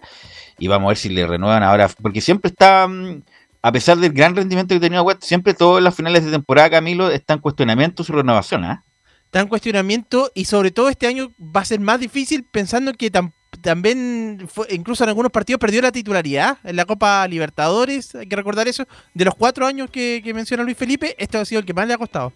Y 0.58 0.68
vamos 0.68 0.86
a 0.86 0.88
ver 0.88 0.96
si 0.96 1.08
le 1.08 1.26
renuevan 1.26 1.62
ahora. 1.62 1.88
Porque 2.00 2.20
siempre 2.20 2.50
está, 2.50 2.86
mm, 2.86 3.22
a 3.62 3.72
pesar 3.72 3.98
del 3.98 4.12
gran 4.12 4.36
rendimiento 4.36 4.74
que 4.74 4.80
tenía 4.80 5.02
West, 5.02 5.22
siempre 5.24 5.54
todas 5.54 5.82
las 5.82 5.94
finales 5.94 6.24
de 6.24 6.30
temporada, 6.30 6.70
Camilo, 6.70 7.10
está 7.10 7.34
en 7.34 7.40
cuestionamiento 7.40 8.04
su 8.04 8.12
renovación. 8.12 8.64
¿eh? 8.64 8.80
Está 9.24 9.40
en 9.40 9.48
cuestionamiento 9.48 10.30
y 10.34 10.44
sobre 10.44 10.70
todo 10.70 10.88
este 10.88 11.06
año 11.06 11.32
va 11.40 11.62
a 11.62 11.64
ser 11.64 11.80
más 11.80 12.00
difícil 12.00 12.44
pensando 12.44 12.92
que 12.92 13.10
tam 13.10 13.32
también, 13.62 14.46
fue, 14.48 14.66
incluso 14.70 15.02
en 15.02 15.08
algunos 15.08 15.32
partidos, 15.32 15.58
perdió 15.58 15.80
la 15.80 15.90
titularidad 15.90 16.58
en 16.62 16.76
la 16.76 16.84
Copa 16.84 17.26
Libertadores. 17.26 18.14
Hay 18.14 18.26
que 18.26 18.36
recordar 18.36 18.68
eso. 18.68 18.86
De 19.14 19.24
los 19.24 19.34
cuatro 19.34 19.66
años 19.66 19.90
que, 19.90 20.20
que 20.22 20.34
menciona 20.34 20.62
Luis 20.62 20.76
Felipe, 20.76 21.14
este 21.18 21.38
ha 21.38 21.44
sido 21.44 21.60
el 21.60 21.66
que 21.66 21.72
más 21.72 21.88
le 21.88 21.94
ha 21.94 21.98
costado. 21.98 22.34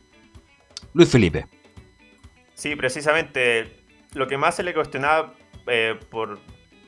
Luis 0.95 1.09
Felipe. 1.09 1.47
Sí, 2.61 2.77
precisamente 2.77 3.73
lo 4.13 4.27
que 4.27 4.37
más 4.37 4.57
se 4.57 4.63
le 4.63 4.75
cuestionaba, 4.75 5.33
eh, 5.67 5.99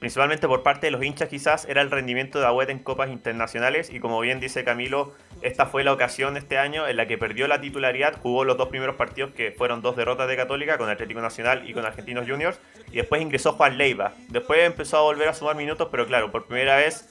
principalmente 0.01 0.47
por 0.47 0.63
parte 0.63 0.89
de 0.89 0.91
los 0.91 1.03
hinchas 1.03 1.31
quizás, 1.31 1.65
era 1.65 1.81
el 1.81 1.91
rendimiento 1.91 2.39
de 2.39 2.45
Agüet 2.45 2.69
en 2.69 2.79
copas 2.79 3.09
internacionales 3.09 3.89
y 3.91 3.99
como 3.99 4.21
bien 4.21 4.39
dice 4.39 4.65
Camilo, 4.65 5.15
esta 5.41 5.65
fue 5.65 5.83
la 5.83 5.95
ocasión 5.95 6.37
este 6.37 6.59
año 6.59 6.87
en 6.87 6.99
la 6.99 7.07
que 7.07 7.17
perdió 7.17 7.49
la 7.49 7.63
titularidad, 7.63 8.21
jugó 8.21 8.45
los 8.45 8.59
dos 8.59 8.69
primeros 8.69 8.97
partidos 8.97 9.33
que 9.33 9.53
fueron 9.53 9.81
dos 9.81 9.97
derrotas 9.97 10.29
de 10.29 10.37
Católica 10.37 10.77
con 10.77 10.91
Atlético 10.91 11.23
Nacional 11.23 11.67
y 11.67 11.73
con 11.73 11.87
Argentinos 11.87 12.29
Juniors 12.29 12.61
y 12.89 12.97
después 12.97 13.23
ingresó 13.23 13.55
Juan 13.55 13.79
Leiva. 13.79 14.13
Después 14.29 14.61
empezó 14.65 14.99
a 14.99 15.01
volver 15.01 15.29
a 15.29 15.33
sumar 15.33 15.57
minutos, 15.57 15.89
pero 15.91 16.07
claro, 16.07 16.31
por 16.31 16.49
primera 16.49 16.77
vez 16.77 17.09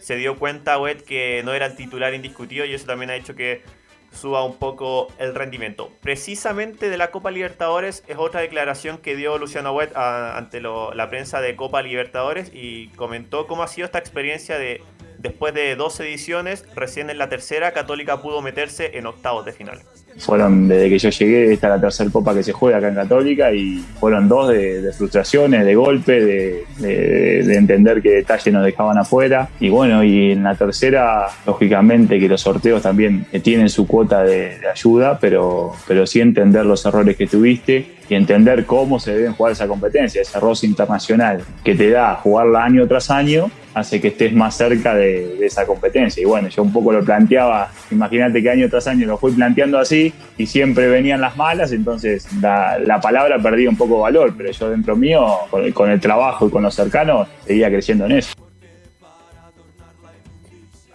se 0.00 0.16
dio 0.16 0.36
cuenta 0.40 0.72
Agüet 0.72 1.04
que 1.04 1.42
no 1.44 1.54
era 1.54 1.66
el 1.66 1.76
titular 1.76 2.14
indiscutido 2.14 2.64
y 2.64 2.74
eso 2.74 2.84
también 2.84 3.10
ha 3.10 3.14
hecho 3.14 3.36
que 3.36 3.62
suba 4.12 4.44
un 4.44 4.56
poco 4.56 5.08
el 5.18 5.34
rendimiento. 5.34 5.90
Precisamente 6.00 6.90
de 6.90 6.96
la 6.96 7.10
Copa 7.10 7.30
Libertadores 7.30 8.04
es 8.06 8.16
otra 8.18 8.40
declaración 8.40 8.98
que 8.98 9.16
dio 9.16 9.38
Luciano 9.38 9.72
Wet 9.72 9.96
ante 9.96 10.60
lo, 10.60 10.94
la 10.94 11.10
prensa 11.10 11.40
de 11.40 11.56
Copa 11.56 11.82
Libertadores 11.82 12.50
y 12.52 12.88
comentó 12.88 13.46
cómo 13.46 13.62
ha 13.62 13.68
sido 13.68 13.86
esta 13.86 13.98
experiencia 13.98 14.58
de 14.58 14.82
después 15.18 15.54
de 15.54 15.76
dos 15.76 15.98
ediciones, 16.00 16.66
recién 16.74 17.08
en 17.08 17.16
la 17.16 17.28
tercera 17.28 17.72
Católica 17.72 18.20
pudo 18.20 18.42
meterse 18.42 18.98
en 18.98 19.06
octavos 19.06 19.44
de 19.44 19.52
final. 19.52 19.82
Fueron 20.18 20.68
desde 20.68 20.88
que 20.88 20.98
yo 20.98 21.10
llegué, 21.10 21.52
esta 21.52 21.68
es 21.68 21.74
la 21.74 21.80
tercera 21.80 22.10
copa 22.10 22.34
que 22.34 22.42
se 22.42 22.52
juega 22.52 22.78
acá 22.78 22.88
en 22.88 22.94
Católica 22.94 23.52
y 23.52 23.82
fueron 23.98 24.28
dos 24.28 24.48
de, 24.48 24.90
frustraciones, 24.96 25.64
de 25.64 25.74
golpe, 25.74 26.20
de, 26.20 26.64
de, 26.78 27.42
de, 27.42 27.56
entender 27.56 28.02
qué 28.02 28.10
detalles 28.10 28.52
nos 28.52 28.64
dejaban 28.64 28.98
afuera. 28.98 29.48
Y 29.60 29.68
bueno, 29.68 30.04
y 30.04 30.32
en 30.32 30.42
la 30.42 30.54
tercera, 30.54 31.26
lógicamente 31.46 32.18
que 32.18 32.28
los 32.28 32.40
sorteos 32.40 32.82
también 32.82 33.26
tienen 33.42 33.68
su 33.68 33.86
cuota 33.86 34.22
de, 34.22 34.58
ayuda, 34.70 35.18
pero, 35.18 35.72
pero 35.86 36.06
sí 36.06 36.20
entender 36.20 36.64
los 36.64 36.84
errores 36.86 37.16
que 37.16 37.26
tuviste 37.26 38.01
y 38.08 38.14
entender 38.14 38.66
cómo 38.66 38.98
se 38.98 39.14
deben 39.14 39.32
jugar 39.34 39.52
esa 39.52 39.66
competencia, 39.66 40.22
ese 40.22 40.38
roce 40.40 40.66
internacional 40.66 41.42
que 41.64 41.74
te 41.74 41.90
da 41.90 42.16
jugarla 42.16 42.64
año 42.64 42.86
tras 42.86 43.10
año 43.10 43.50
hace 43.74 44.00
que 44.00 44.08
estés 44.08 44.32
más 44.32 44.56
cerca 44.56 44.94
de, 44.94 45.44
esa 45.44 45.66
competencia. 45.66 46.22
Y 46.22 46.26
bueno, 46.26 46.48
yo 46.48 46.62
un 46.62 46.72
poco 46.72 46.92
lo 46.92 47.04
planteaba, 47.04 47.70
imagínate 47.90 48.42
que 48.42 48.50
año 48.50 48.68
tras 48.68 48.86
año 48.86 49.06
lo 49.06 49.16
fui 49.16 49.32
planteando 49.32 49.78
así 49.78 50.12
y 50.36 50.46
siempre 50.46 50.88
venían 50.88 51.20
las 51.20 51.36
malas, 51.36 51.72
entonces 51.72 52.26
la, 52.40 52.78
la 52.78 53.00
palabra 53.00 53.38
perdía 53.38 53.70
un 53.70 53.76
poco 53.76 53.96
de 53.96 54.02
valor, 54.02 54.34
pero 54.36 54.50
yo 54.50 54.70
dentro 54.70 54.96
mío, 54.96 55.24
con 55.50 55.64
el, 55.64 55.74
con 55.74 55.90
el 55.90 56.00
trabajo 56.00 56.46
y 56.46 56.50
con 56.50 56.62
los 56.62 56.74
cercanos, 56.74 57.28
seguía 57.46 57.68
creciendo 57.70 58.06
en 58.06 58.12
eso. 58.12 58.41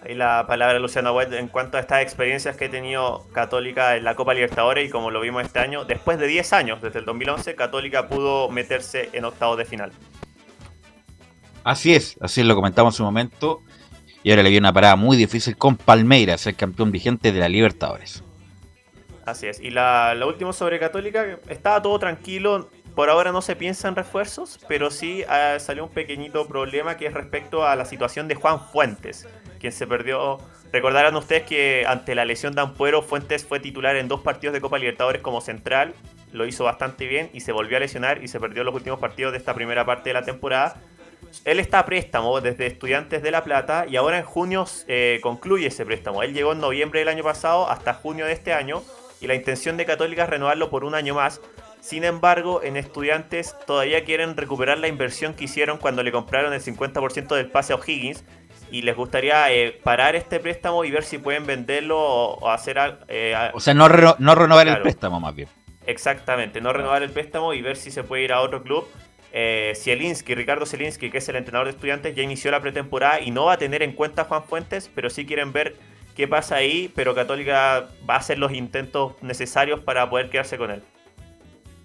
Ahí 0.07 0.15
la 0.15 0.45
palabra 0.47 0.75
de 0.75 0.79
Luciano 0.79 1.11
Wet 1.11 1.34
en 1.34 1.49
cuanto 1.49 1.75
a 1.75 1.81
estas 1.81 2.01
experiencias 2.01 2.55
que 2.55 2.65
he 2.65 2.69
tenido 2.69 3.27
Católica 3.34 3.97
en 3.97 4.05
la 4.05 4.15
Copa 4.15 4.34
Libertadores 4.34 4.88
y 4.88 4.89
como 4.89 5.11
lo 5.11 5.19
vimos 5.19 5.43
este 5.43 5.59
año, 5.59 5.84
después 5.84 6.17
de 6.17 6.27
10 6.27 6.53
años, 6.53 6.81
desde 6.81 6.99
el 6.99 7.05
2011, 7.05 7.55
Católica 7.55 8.07
pudo 8.07 8.47
meterse 8.49 9.09
en 9.11 9.25
octavos 9.25 9.57
de 9.57 9.65
final. 9.65 9.91
Así 11.65 11.93
es, 11.93 12.17
así 12.21 12.41
lo 12.43 12.55
comentamos 12.55 12.93
en 12.93 12.97
su 12.97 13.03
momento. 13.03 13.59
Y 14.23 14.29
ahora 14.29 14.43
le 14.43 14.49
viene 14.49 14.65
una 14.65 14.73
parada 14.73 14.95
muy 14.95 15.17
difícil 15.17 15.57
con 15.57 15.75
Palmeiras, 15.75 16.47
el 16.47 16.55
campeón 16.55 16.91
vigente 16.91 17.34
de 17.34 17.39
la 17.41 17.49
Libertadores. 17.49 18.23
Así 19.25 19.47
es. 19.47 19.59
Y 19.59 19.71
la, 19.71 20.15
lo 20.15 20.29
último 20.29 20.53
sobre 20.53 20.79
Católica, 20.79 21.38
estaba 21.49 21.81
todo 21.81 21.99
tranquilo. 21.99 22.69
Por 22.98 23.11
ahora 23.11 23.32
no 23.32 23.44
se 23.44 23.56
piensa 23.56 23.88
en 23.88 23.95
refuerzos, 23.95 24.60
pero 24.68 24.90
sí 24.90 25.24
uh, 25.24 25.60
salió 25.60 25.84
un 25.84 25.91
pequeñito 25.91 26.48
problema 26.48 26.98
que 26.98 27.06
es 27.06 27.14
respecto 27.14 27.64
a 27.64 27.76
la 27.76 27.86
situación 27.86 28.28
de 28.28 28.34
Juan 28.34 28.60
Fuentes, 28.72 29.28
quien 29.60 29.72
se 29.72 29.86
perdió. 29.86 30.40
Recordarán 30.74 31.15
ustedes 31.15 31.44
que 31.44 31.86
ante 31.88 32.15
la 32.15 32.26
lesión 32.26 32.56
de 32.56 32.61
Ampuero, 32.61 33.03
Fuentes 33.03 33.45
fue 33.45 33.60
titular 33.60 33.98
en 33.98 34.07
dos 34.07 34.22
partidos 34.22 34.56
de 34.56 34.61
Copa 34.61 34.80
Libertadores 34.80 35.22
como 35.22 35.41
central, 35.41 35.94
lo 36.32 36.48
hizo 36.48 36.64
bastante 36.64 37.06
bien 37.06 37.30
y 37.34 37.41
se 37.41 37.52
volvió 37.52 37.78
a 37.78 37.82
lesionar 37.82 38.24
y 38.24 38.30
se 38.30 38.40
perdió 38.40 38.64
los 38.64 38.74
últimos 38.74 38.99
partidos 38.99 39.32
de 39.32 39.38
esta 39.38 39.53
primera 39.53 39.86
parte 39.86 40.10
de 40.10 40.15
la 40.15 40.24
temporada. 40.24 40.82
Él 41.45 41.60
está 41.60 41.78
a 41.78 41.86
préstamo 41.86 42.41
desde 42.41 42.65
Estudiantes 42.65 43.22
de 43.22 43.30
La 43.30 43.44
Plata 43.44 43.86
y 43.88 43.95
ahora 43.98 44.18
en 44.18 44.26
junio 44.26 44.65
eh, 44.88 45.19
concluye 45.22 45.68
ese 45.68 45.86
préstamo. 45.86 46.24
Él 46.24 46.34
llegó 46.34 46.53
en 46.53 46.61
noviembre 46.61 47.02
del 47.02 47.10
año 47.10 47.24
pasado 47.24 47.69
hasta 47.69 47.94
junio 47.94 48.26
de 48.26 48.34
este 48.34 48.53
año 48.53 48.82
y 49.22 49.28
la 49.28 49.36
intención 49.36 49.78
de 49.78 49.86
Católica 49.86 50.24
es 50.24 50.30
renovarlo 50.32 50.72
por 50.72 50.84
un 50.84 50.95
año 50.95 51.14
más. 51.14 51.41
Sin 51.79 52.03
embargo, 52.03 52.61
en 52.63 52.75
Estudiantes 52.75 53.55
todavía 53.65 54.03
quieren 54.03 54.35
recuperar 54.35 54.77
la 54.77 54.87
inversión 54.87 55.33
que 55.33 55.45
hicieron 55.45 55.77
cuando 55.77 56.03
le 56.03 56.11
compraron 56.11 56.53
el 56.53 56.61
50% 56.61 57.35
del 57.35 57.49
pase 57.49 57.73
a 57.73 57.77
O'Higgins 57.77 58.23
y 58.71 58.81
les 58.81 58.95
gustaría 58.95 59.51
eh, 59.53 59.79
parar 59.83 60.15
este 60.15 60.39
préstamo 60.39 60.83
y 60.83 60.91
ver 60.91 61.03
si 61.03 61.17
pueden 61.17 61.45
venderlo 61.45 61.97
o, 61.99 62.39
o 62.39 62.49
hacer... 62.49 62.77
Eh, 63.07 63.35
o 63.53 63.59
sea, 63.59 63.73
no, 63.73 63.87
no 63.87 64.35
renovar 64.35 64.65
claro. 64.65 64.77
el 64.77 64.83
préstamo 64.83 65.19
más 65.19 65.33
bien. 65.35 65.47
Exactamente, 65.85 66.59
no 66.59 66.73
renovar 66.73 67.01
el 67.03 67.11
préstamo 67.11 67.53
y 67.53 67.61
ver 67.61 67.77
si 67.77 67.91
se 67.91 68.03
puede 68.03 68.23
ir 68.23 68.33
a 68.33 68.41
otro 68.41 68.61
club. 68.61 68.85
Eh, 69.31 69.73
Zielinski, 69.75 70.35
Ricardo 70.35 70.65
Zielinski, 70.65 71.09
que 71.09 71.19
es 71.19 71.29
el 71.29 71.37
entrenador 71.37 71.67
de 71.67 71.71
estudiantes, 71.71 72.15
ya 72.15 72.23
inició 72.23 72.51
la 72.51 72.59
pretemporada 72.59 73.21
y 73.21 73.31
no 73.31 73.45
va 73.45 73.53
a 73.53 73.57
tener 73.57 73.83
en 73.83 73.93
cuenta 73.93 74.23
a 74.23 74.25
Juan 74.25 74.43
Fuentes, 74.43 74.89
pero 74.93 75.09
sí 75.09 75.25
quieren 75.25 75.53
ver 75.53 75.75
qué 76.15 76.27
pasa 76.27 76.55
ahí, 76.55 76.91
pero 76.93 77.15
Católica 77.15 77.87
va 78.09 78.15
a 78.15 78.17
hacer 78.17 78.37
los 78.37 78.51
intentos 78.51 79.13
necesarios 79.21 79.79
para 79.79 80.09
poder 80.09 80.29
quedarse 80.29 80.57
con 80.57 80.71
él. 80.71 80.83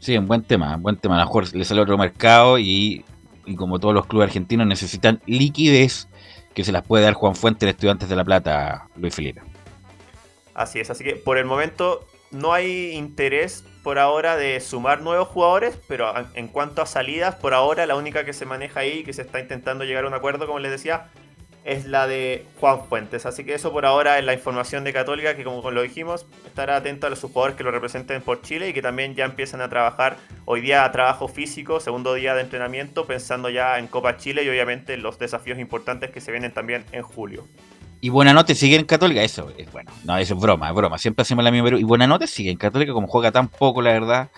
Sí, 0.03 0.19
un 0.19 0.27
buen 0.27 0.43
tema, 0.43 0.75
un 0.75 0.83
buen 0.83 0.97
tema. 0.97 1.15
A 1.15 1.21
lo 1.21 1.27
mejor 1.27 1.55
le 1.55 1.65
sale 1.65 1.81
otro 1.81 1.97
mercado 1.97 2.59
y, 2.59 3.05
y 3.47 3.55
como 3.55 3.79
todos 3.79 3.95
los 3.95 4.05
clubes 4.07 4.27
argentinos 4.27 4.67
necesitan 4.67 5.23
liquidez 5.27 6.09
que 6.55 6.65
se 6.65 6.73
las 6.73 6.85
puede 6.85 7.05
dar 7.05 7.15
Juan 7.15 7.37
Fuentes 7.37 7.65
de 7.69 7.71
Estudiantes 7.71 8.09
de 8.09 8.17
La 8.17 8.25
Plata, 8.25 8.89
Luis 8.97 9.15
Felipe. 9.15 9.43
Así 10.55 10.81
es, 10.81 10.91
así 10.91 11.05
que 11.05 11.15
por 11.15 11.39
el 11.39 11.45
momento 11.45 12.05
no 12.33 12.53
hay 12.53 12.91
interés 12.91 13.65
por 13.85 14.01
ahora 14.01 14.37
de 14.37 14.59
sumar 14.59 15.03
nuevos 15.03 15.29
jugadores, 15.29 15.79
pero 15.87 16.13
en 16.35 16.49
cuanto 16.49 16.83
a 16.83 16.87
salidas, 16.87 17.37
por 17.37 17.55
ahora 17.55 17.87
la 17.87 17.95
única 17.95 18.25
que 18.25 18.33
se 18.33 18.45
maneja 18.45 18.81
ahí, 18.81 19.05
que 19.05 19.13
se 19.13 19.23
está 19.23 19.39
intentando 19.39 19.85
llegar 19.85 20.05
a 20.05 20.09
un 20.09 20.15
acuerdo, 20.15 20.49
como 20.49 20.59
les 20.59 20.73
decía, 20.73 21.11
es 21.65 21.87
la 21.87 22.07
de 22.07 22.47
Juan 22.61 22.85
Fuentes. 22.89 23.27
Así 23.27 23.45
que 23.45 23.55
eso 23.55 23.73
por 23.73 23.87
ahora 23.87 24.19
es 24.19 24.25
la 24.25 24.35
información 24.35 24.85
de 24.85 24.93
Católica, 24.93 25.37
que 25.37 25.45
como 25.45 25.71
lo 25.71 25.83
dijimos, 25.83 26.27
estará 26.45 26.77
atento 26.77 27.07
a 27.07 27.11
los 27.11 27.21
jugadores 27.21 27.57
que 27.57 27.65
lo 27.65 27.71
representen 27.71 28.23
por 28.23 28.43
Chile 28.43 28.69
y 28.69 28.73
que 28.73 28.83
también 28.83 29.15
ya 29.15 29.25
empiezan 29.25 29.61
a 29.61 29.69
trabajar 29.69 30.17
hoy 30.45 30.61
día 30.61 30.85
a 30.85 30.93
trabajo 30.93 31.29
físico, 31.29 31.81
segundo 31.81 32.15
día 32.15 32.35
de 32.35 32.43
entrenamiento, 32.43 33.07
pensando 33.07 33.49
ya 33.49 33.79
en 33.79 33.87
Copa 33.87 34.17
Chile 34.17 34.45
y 34.45 34.49
obviamente 34.49 34.95
en 34.95 35.03
los 35.03 35.19
desafíos 35.19 35.59
importantes 35.59 36.11
que 36.11 36.21
se 36.21 36.33
vienen 36.33 36.53
también 36.53 36.85
en 36.93 37.03
julio. 37.03 37.47
Y 38.01 38.09
Buenanote 38.09 38.57
sigue 38.57 38.75
en 38.75 38.85
Católica, 38.85 39.23
eso 39.23 39.53
es 39.57 39.71
bueno. 39.71 39.93
No, 40.05 40.17
eso 40.19 40.35
es 40.35 40.41
broma, 40.41 40.69
es 40.69 40.75
broma. 40.75 40.99
Siempre 40.99 41.23
hacemos 41.23 41.45
la 41.45 41.53
misma 41.53 41.67
pregunta. 41.67 41.83
Y 41.83 41.87
Buenanote 41.87 42.27
sigue 42.27 42.51
en 42.51 42.57
Católica, 42.57 42.93
como 42.93 43.07
juega 43.07 43.31
tan 43.31 43.47
poco, 43.47 43.81
la 43.81 43.93
verdad. 43.93 44.31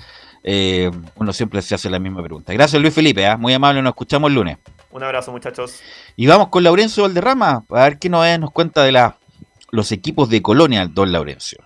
eh, 0.42 0.90
uno 1.16 1.32
siempre 1.32 1.62
se 1.62 1.74
hace 1.74 1.88
la 1.88 1.98
misma 1.98 2.22
pregunta. 2.22 2.52
Gracias, 2.52 2.80
Luis 2.82 2.92
Felipe, 2.92 3.26
¿ah? 3.26 3.38
muy 3.38 3.54
amable. 3.54 3.80
Nos 3.80 3.92
escuchamos 3.92 4.28
el 4.28 4.34
lunes. 4.34 4.58
Un 4.94 5.02
abrazo, 5.02 5.32
muchachos. 5.32 5.80
Y 6.14 6.28
vamos 6.28 6.48
con 6.50 6.62
Laurencio 6.62 7.02
Valderrama, 7.02 7.64
a 7.68 7.82
ver 7.82 7.98
qué 7.98 8.08
nos, 8.08 8.24
nos 8.38 8.52
cuenta 8.52 8.84
de 8.84 8.92
la, 8.92 9.16
los 9.72 9.90
equipos 9.90 10.28
de 10.30 10.40
Colonia, 10.40 10.86
don 10.86 11.10
Laurencio. 11.10 11.58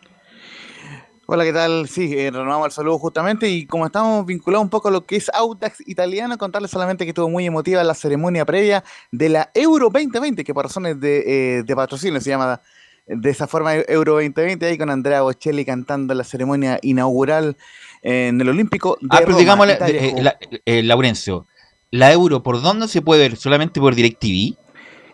Hola, 1.27 1.45
¿qué 1.45 1.53
tal? 1.53 1.87
Sí, 1.91 2.11
eh, 2.19 2.31
renovamos 2.31 2.65
el 2.69 2.73
saludo 2.73 2.99
justamente 2.99 3.47
y 3.51 3.67
como 3.67 3.85
estamos 3.85 4.25
vinculados 4.25 4.65
un 4.65 4.71
poco 4.71 4.89
a 4.89 4.91
lo 4.91 5.05
que 5.05 5.17
es 5.17 5.29
Audax 5.35 5.87
italiano, 5.87 6.39
contarles 6.39 6.71
solamente 6.71 7.05
que 7.05 7.11
estuvo 7.11 7.29
muy 7.29 7.45
emotiva 7.45 7.85
la 7.85 7.93
ceremonia 7.93 8.47
previa 8.47 8.83
de 9.13 9.29
la 9.29 9.51
Euro 9.53 9.91
2020, 9.91 10.43
que 10.43 10.55
por 10.55 10.65
razones 10.65 10.99
de, 10.99 11.59
eh, 11.59 11.63
de 11.65 11.77
patrocinio 11.77 12.19
se 12.23 12.31
llama 12.31 12.63
de 13.07 13.29
esa 13.29 13.47
forma 13.47 13.75
Euro 13.75 14.15
2020, 14.15 14.65
ahí 14.65 14.79
con 14.79 14.89
Andrea 14.89 15.21
Bocelli 15.21 15.67
cantando 15.67 16.15
la 16.15 16.25
ceremonia 16.25 16.79
inaugural 16.81 17.59
en 18.01 18.41
el 18.41 18.49
Olímpico 18.49 18.97
de 19.03 19.09
Ah, 19.11 19.17
pero 19.19 19.33
Roma, 19.33 19.39
digamos, 19.41 19.67
la- 19.67 19.75
Italia, 19.75 20.01
eh, 20.03 20.15
la- 20.23 20.39
eh, 20.65 20.83
Laurencio, 20.83 21.47
¿la 21.91 22.13
Euro 22.13 22.43
por 22.43 22.61
dónde 22.63 22.89
se 22.89 23.03
puede 23.03 23.23
ver? 23.29 23.37
¿Solamente 23.37 23.81
por 23.81 23.95
DirecTV? 23.95 24.57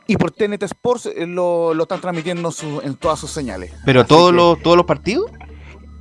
Y 0.06 0.16
por 0.18 0.30
TNT 0.32 0.62
Sports 0.64 1.06
eh, 1.06 1.26
lo, 1.26 1.72
lo 1.74 1.84
están 1.84 2.00
transmitiendo 2.00 2.50
su- 2.52 2.80
en 2.84 2.94
todas 2.94 3.18
sus 3.18 3.30
señales. 3.30 3.72
¿Pero 3.86 4.00
Así 4.00 4.08
todos 4.08 4.30
que- 4.32 4.36
los, 4.36 4.62
todos 4.62 4.76
los 4.76 4.86
partidos? 4.86 5.30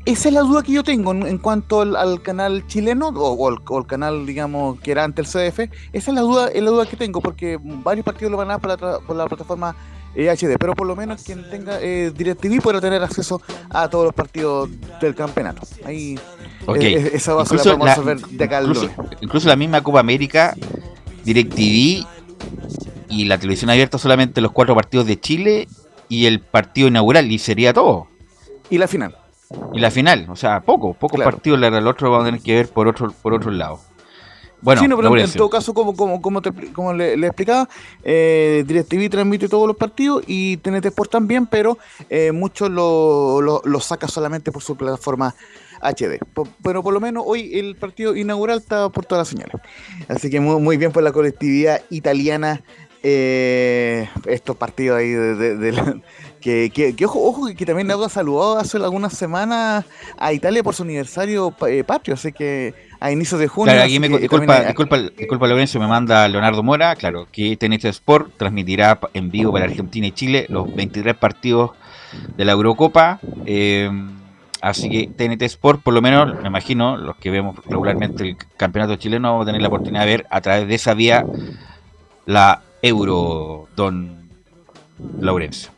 Esa 0.06 0.28
es 0.28 0.34
la 0.34 0.42
duda 0.42 0.64
que 0.64 0.74
yo 0.74 0.84
tengo 0.84 1.14
en, 1.14 1.26
en 1.26 1.38
cuanto 1.38 1.80
al, 1.80 1.96
al 1.96 2.22
canal 2.22 2.68
chileno 2.68 3.08
o, 3.08 3.32
o 3.32 3.50
el, 3.50 3.60
o 3.66 3.80
el 3.80 3.86
canal, 3.88 4.26
digamos, 4.26 4.78
que 4.82 4.92
era 4.92 5.06
ante 5.06 5.22
el 5.22 5.28
CDF. 5.28 5.60
Esa 5.94 6.12
es 6.12 6.14
la 6.16 6.20
duda, 6.22 6.50
es 6.50 6.62
la 6.62 6.72
duda 6.72 6.86
que 6.86 6.98
tengo 6.98 7.22
porque 7.22 7.58
varios 7.62 8.04
partidos 8.04 8.32
lo 8.32 8.38
van 8.38 8.52
a 8.52 8.58
dar 8.58 8.62
por 8.62 8.70
la, 8.82 9.00
por 9.00 9.16
la 9.16 9.28
plataforma 9.28 9.76
eh, 10.16 10.30
HD, 10.30 10.58
pero 10.60 10.74
por 10.76 10.88
lo 10.88 10.96
menos 10.96 11.24
quien 11.24 11.50
tenga 11.50 11.80
eh, 11.82 12.12
DirecTV 12.16 12.62
podrá 12.62 12.80
tener 12.82 13.02
acceso 13.04 13.42
a 13.70 13.88
todos 13.90 14.06
los 14.06 14.14
partidos 14.14 14.70
del 15.02 15.16
campeonato. 15.16 15.62
Ahí 15.86 16.16
eh, 16.16 16.76
eh, 16.80 17.12
esa 17.14 17.34
base 17.34 17.56
la 17.56 17.62
Incluso 17.62 17.78
podemos 17.78 17.86
la- 17.86 17.96
resolver 17.96 18.20
de 18.38 18.44
acá 18.44 18.58
al 18.60 18.68
incluso, 18.68 18.90
incluso 19.22 19.48
la 19.48 19.56
misma 19.56 19.82
Copa 19.82 20.00
América, 20.00 20.56
DirecTV 21.24 22.06
y 23.10 23.26
la 23.26 23.38
televisión 23.38 23.70
abierta 23.70 23.98
solamente 23.98 24.42
los 24.42 24.52
cuatro 24.52 24.76
partidos 24.76 25.06
de 25.06 25.20
Chile 25.20 25.68
y 26.10 26.26
el 26.26 26.40
partido 26.42 26.88
inaugural, 26.88 27.32
y 27.32 27.40
sería 27.40 27.74
todo. 27.74 28.08
Y 28.70 28.78
la 28.78 28.88
final. 28.88 29.16
Y 29.74 29.80
la 29.80 29.92
final, 29.92 30.28
o 30.30 30.36
sea, 30.36 30.62
poco, 30.62 30.94
pocos 30.94 31.18
Claro. 31.18 31.32
partidos, 31.32 31.62
el 31.62 31.88
otro 31.88 32.10
vamos 32.12 32.24
a 32.24 32.28
tener 32.28 32.42
que 32.42 32.56
ver 32.56 32.70
por 32.70 32.88
otro, 32.88 33.12
por 33.22 33.34
otro 33.34 33.52
lado. 33.52 33.80
Bueno, 34.64 34.82
sí, 34.82 34.88
no, 34.88 34.96
pero 34.98 35.10
en- 35.10 35.38
todo 35.38 35.50
caso, 35.50 35.74
como, 35.74 35.96
como, 35.96 36.22
como, 36.22 36.42
te 36.42 36.52
como 36.72 36.94
le, 36.94 37.18
le 37.18 37.28
explicaba, 37.28 37.68
eh, 38.04 38.64
DirecTV 38.66 39.10
transmite 39.10 39.50
todos 39.50 39.68
los 39.68 39.76
partidos 39.76 40.24
y 40.26 40.58
TNT 40.58 40.86
Sport 40.88 41.12
también, 41.12 41.46
pero 41.48 41.78
eh, 42.10 42.32
muchos 42.32 42.70
lo, 42.70 43.42
lo, 43.42 43.62
lo 43.66 43.80
saca 43.80 44.08
solamente 44.08 44.52
por 44.52 44.64
su 44.64 44.76
plataforma 44.76 45.36
HD. 45.82 46.18
Po- 46.34 46.48
pero 46.64 46.82
por 46.82 46.94
lo 46.94 47.02
menos 47.02 47.24
hoy 47.26 47.60
el 47.60 47.76
partido 47.76 48.16
inaugural 48.16 48.60
está 48.60 48.88
por 48.90 49.06
todas 49.06 49.22
las 49.22 49.28
señales. 49.28 49.62
Así 50.08 50.30
que 50.30 50.40
muy, 50.40 50.62
muy 50.62 50.78
bien 50.78 50.92
por 50.94 51.04
la 51.04 51.12
colectividad 51.12 51.82
italiana. 51.90 52.62
eh, 53.06 54.08
estos 54.28 54.56
partidos 54.56 54.98
ahí 54.98 55.10
de, 55.10 55.36
de- 55.36 55.58
de 55.58 55.72
la- 55.74 55.98
que, 56.44 56.70
que- 56.74 56.96
que 56.96 57.06
ojo, 57.06 57.20
ojo 57.26 57.48
que 57.56 57.66
también 57.66 57.90
Auda 57.92 58.10
saludó 58.10 58.58
hace 58.60 58.78
algunas 58.78 59.14
semanas 59.14 59.86
a 60.18 60.34
Italia 60.34 60.62
por 60.62 60.76
su 60.76 60.84
aniversario 60.84 61.56
eh, 61.68 61.84
patrio, 61.84 62.16
así 62.16 62.32
que 62.34 62.74
a 63.00 63.12
inicios 63.12 63.40
de 63.40 63.48
junio. 63.48 63.72
Claro, 63.74 63.86
aquí 63.86 64.00
me 64.00 64.10
que 64.10 64.20
disculpa, 64.20 64.58
hay- 64.60 64.66
disculpa, 64.68 64.98
disculpa 65.00 65.48
Lorenzo, 65.48 65.80
me 65.80 65.88
manda 65.88 66.28
Leonardo 66.28 66.62
Mora, 66.64 66.96
claro, 66.96 67.28
que 67.32 67.56
TNT 67.58 67.86
Sport 67.86 68.34
transmitirá 68.38 69.00
en 69.14 69.32
vivo 69.32 69.52
para 69.54 69.66
Argentina 69.66 70.06
y 70.08 70.12
Chile 70.12 70.46
los 70.50 70.74
23 70.76 71.16
partidos 71.16 71.72
de 72.38 72.46
la 72.46 72.52
Eurocopa. 72.52 73.20
eh, 73.46 73.90
así 74.62 74.90
que 74.90 75.08
TNT 75.16 75.42
Sport, 75.44 75.82
por 75.82 75.94
lo 75.94 76.02
menos, 76.02 76.42
me 76.42 76.48
imagino, 76.48 76.96
los 76.98 77.18
que 77.18 77.30
vemos 77.30 77.56
regularmente 77.68 78.24
el 78.24 78.38
campeonato 78.56 78.96
chileno, 78.96 79.32
vamos 79.32 79.44
a 79.44 79.48
tener 79.48 79.62
la 79.62 79.68
oportunidad 79.68 80.06
de 80.06 80.08
ver 80.08 80.28
a 80.30 80.40
través 80.40 80.68
de 80.68 80.76
esa 80.76 80.94
vía 80.94 81.26
la 82.26 82.62
Euro, 82.82 83.68
don 83.76 84.30
Laurencio. 85.20 85.73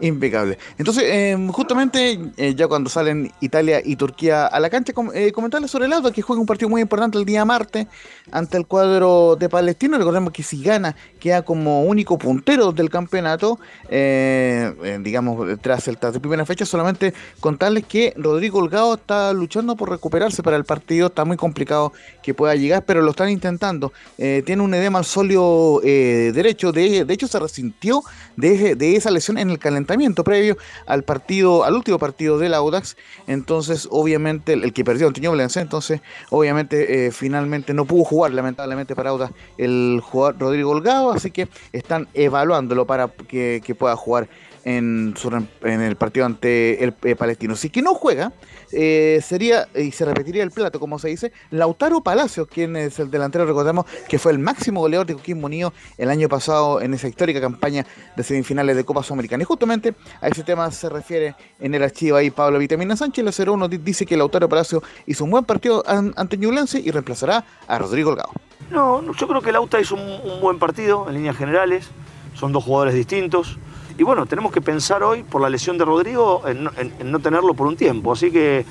Impecable. 0.00 0.58
Entonces, 0.78 1.04
eh, 1.06 1.48
justamente 1.52 2.18
eh, 2.36 2.54
ya 2.54 2.66
cuando 2.68 2.90
salen 2.90 3.32
Italia 3.40 3.80
y 3.84 3.96
Turquía 3.96 4.46
a 4.46 4.60
la 4.60 4.70
cancha, 4.70 4.92
eh, 5.14 5.32
comentarles 5.32 5.70
sobre 5.70 5.86
el 5.86 5.92
Auda 5.92 6.10
que 6.10 6.22
juega 6.22 6.40
un 6.40 6.46
partido 6.46 6.68
muy 6.68 6.82
importante 6.82 7.18
el 7.18 7.24
día 7.24 7.44
martes 7.44 7.86
ante 8.32 8.56
el 8.56 8.66
cuadro 8.66 9.36
de 9.36 9.48
Palestino. 9.48 9.98
Recordemos 9.98 10.32
que 10.32 10.42
si 10.42 10.62
gana, 10.62 10.96
queda 11.20 11.42
como 11.42 11.84
único 11.84 12.18
puntero 12.18 12.72
del 12.72 12.90
campeonato, 12.90 13.58
eh, 13.88 14.98
digamos, 15.00 15.60
tras 15.60 15.86
el 15.88 15.98
tras 15.98 16.12
de 16.12 16.20
primera 16.20 16.44
fecha. 16.44 16.66
Solamente 16.66 17.14
contarles 17.40 17.84
que 17.84 18.14
Rodrigo 18.16 18.58
Holgado 18.58 18.94
está 18.94 19.32
luchando 19.32 19.76
por 19.76 19.90
recuperarse 19.90 20.42
para 20.42 20.56
el 20.56 20.64
partido. 20.64 21.08
Está 21.08 21.24
muy 21.24 21.36
complicado 21.36 21.92
que 22.22 22.34
pueda 22.34 22.54
llegar, 22.54 22.84
pero 22.84 23.02
lo 23.02 23.10
están 23.10 23.30
intentando. 23.30 23.92
Tiene 24.16 24.62
un 24.62 24.74
edema 24.74 24.98
al 24.98 25.04
sóleo 25.04 25.80
derecho. 25.82 26.72
De, 26.72 27.04
hecho, 27.08 27.28
se 27.28 27.38
resintió 27.38 28.02
de, 28.36 28.96
esa 28.96 29.10
lesión 29.10 29.38
en 29.38 29.50
el 29.50 29.58
previo 29.84 30.56
al 30.86 31.04
partido, 31.04 31.64
al 31.64 31.74
último 31.74 31.98
partido 31.98 32.38
del 32.38 32.54
Audax. 32.54 32.96
Entonces, 33.26 33.88
obviamente, 33.90 34.52
el, 34.52 34.72
que 34.72 34.84
perdió 34.84 35.08
ante 35.08 35.20
Ñublense, 35.20 35.60
entonces, 35.60 36.00
obviamente, 36.30 37.06
eh, 37.06 37.10
finalmente 37.10 37.74
no 37.74 37.84
pudo 37.84 38.04
jugar, 38.04 38.32
lamentablemente, 38.32 38.94
para 38.94 39.10
Audax 39.10 39.32
el 39.58 40.00
jugador 40.02 40.38
Rodrigo 40.38 40.70
Holgado. 40.70 41.12
Así 41.12 41.30
que 41.30 41.48
están 41.72 42.08
evaluándolo 42.14 42.86
para 42.86 43.08
que 43.08 43.76
pueda 43.78 43.96
jugar 43.96 44.28
en, 44.64 45.14
el 45.62 45.96
partido 45.96 46.26
ante 46.26 46.82
el 46.82 46.94
eh, 47.04 47.14
Palestino. 47.16 47.54
Si 47.56 47.70
que 47.70 47.82
no 47.82 47.94
juega, 47.94 48.32
eh, 48.72 49.20
sería, 49.22 49.68
y 49.74 49.90
se 49.92 50.04
repetiría 50.04 50.42
el 50.42 50.50
plato, 50.50 50.80
como 50.80 50.98
se 50.98 51.08
dice, 51.08 51.32
Lautaro 51.50 52.00
Palacios, 52.02 52.48
quien 52.48 52.76
es 52.76 52.98
el 52.98 53.10
delantero, 53.10 53.44
recordemos 53.46 53.84
que 54.08 54.18
fue 54.18 54.32
el 54.32 54.38
máximo 54.38 54.80
goleador 54.80 55.06
de 55.06 55.14
Coquimbo 55.14 55.46
Unido 55.46 55.72
el 55.98 56.10
año 56.10 56.28
pasado 56.28 56.80
en 56.80 56.94
esa 56.94 57.08
histórica 57.08 57.40
campaña 57.40 57.86
de 58.16 58.22
semifinales 58.22 58.76
de 58.76 58.84
Copa 58.84 59.02
Sudamericana. 59.02 59.42
Y 59.42 59.46
justamente 59.46 59.94
a 60.20 60.28
ese 60.28 60.42
tema 60.42 60.70
se 60.70 60.88
refiere 60.88 61.34
en 61.60 61.74
el 61.74 61.82
archivo 61.82 62.16
ahí 62.16 62.30
Pablo 62.30 62.58
Vitamina 62.58 62.96
Sánchez, 62.96 63.24
la 63.24 63.52
01 63.52 63.68
di- 63.68 63.76
dice 63.78 64.06
que 64.06 64.16
Lautaro 64.16 64.48
Palacios 64.48 64.82
hizo 65.06 65.24
un 65.24 65.30
buen 65.30 65.44
partido 65.44 65.82
an- 65.86 66.12
ante 66.16 66.36
Ñublense 66.38 66.80
y 66.80 66.90
reemplazará 66.90 67.44
a 67.68 67.78
Rodrigo 67.78 68.10
Holgado. 68.10 68.30
No, 68.70 69.02
yo 69.14 69.28
creo 69.28 69.42
que 69.42 69.50
el 69.50 69.56
Auta 69.56 69.78
hizo 69.78 69.94
un 69.94 70.40
buen 70.40 70.58
partido 70.58 71.06
en 71.08 71.14
líneas 71.14 71.36
generales. 71.36 71.88
Son 72.34 72.50
dos 72.50 72.64
jugadores 72.64 72.94
distintos. 72.94 73.58
Y 73.98 74.02
bueno, 74.02 74.26
tenemos 74.26 74.50
que 74.52 74.60
pensar 74.60 75.02
hoy, 75.02 75.22
por 75.22 75.40
la 75.40 75.48
lesión 75.48 75.78
de 75.78 75.84
Rodrigo, 75.84 76.42
en, 76.46 76.64
no- 76.64 76.70
en- 76.76 76.92
en 76.98 77.12
no 77.12 77.18
tenerlo 77.20 77.54
por 77.54 77.66
un 77.66 77.76
tiempo. 77.76 78.12
Así 78.12 78.30
que 78.30 78.64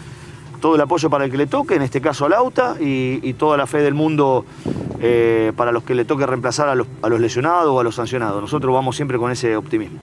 todo 0.61 0.75
el 0.75 0.81
apoyo 0.81 1.09
para 1.09 1.25
el 1.25 1.31
que 1.31 1.37
le 1.37 1.47
toque, 1.47 1.75
en 1.75 1.81
este 1.81 2.01
caso 2.01 2.25
al 2.25 2.33
Auta, 2.33 2.75
y, 2.79 3.33
toda 3.33 3.57
la 3.57 3.65
fe 3.67 3.79
del 3.79 3.93
mundo 3.93 4.45
eh, 5.01 5.51
para 5.55 5.71
los 5.71 5.83
que 5.83 5.95
le 5.95 6.05
toque 6.05 6.25
reemplazar 6.25 6.69
a 6.69 6.75
los 6.75 7.19
lesionados 7.19 7.67
o 7.71 7.79
a 7.79 7.83
los 7.83 7.95
sancionados. 7.95 8.41
Nosotros 8.41 8.73
vamos 8.73 8.95
siempre 8.95 9.17
con 9.17 9.31
ese 9.31 9.55
optimismo. 9.57 9.99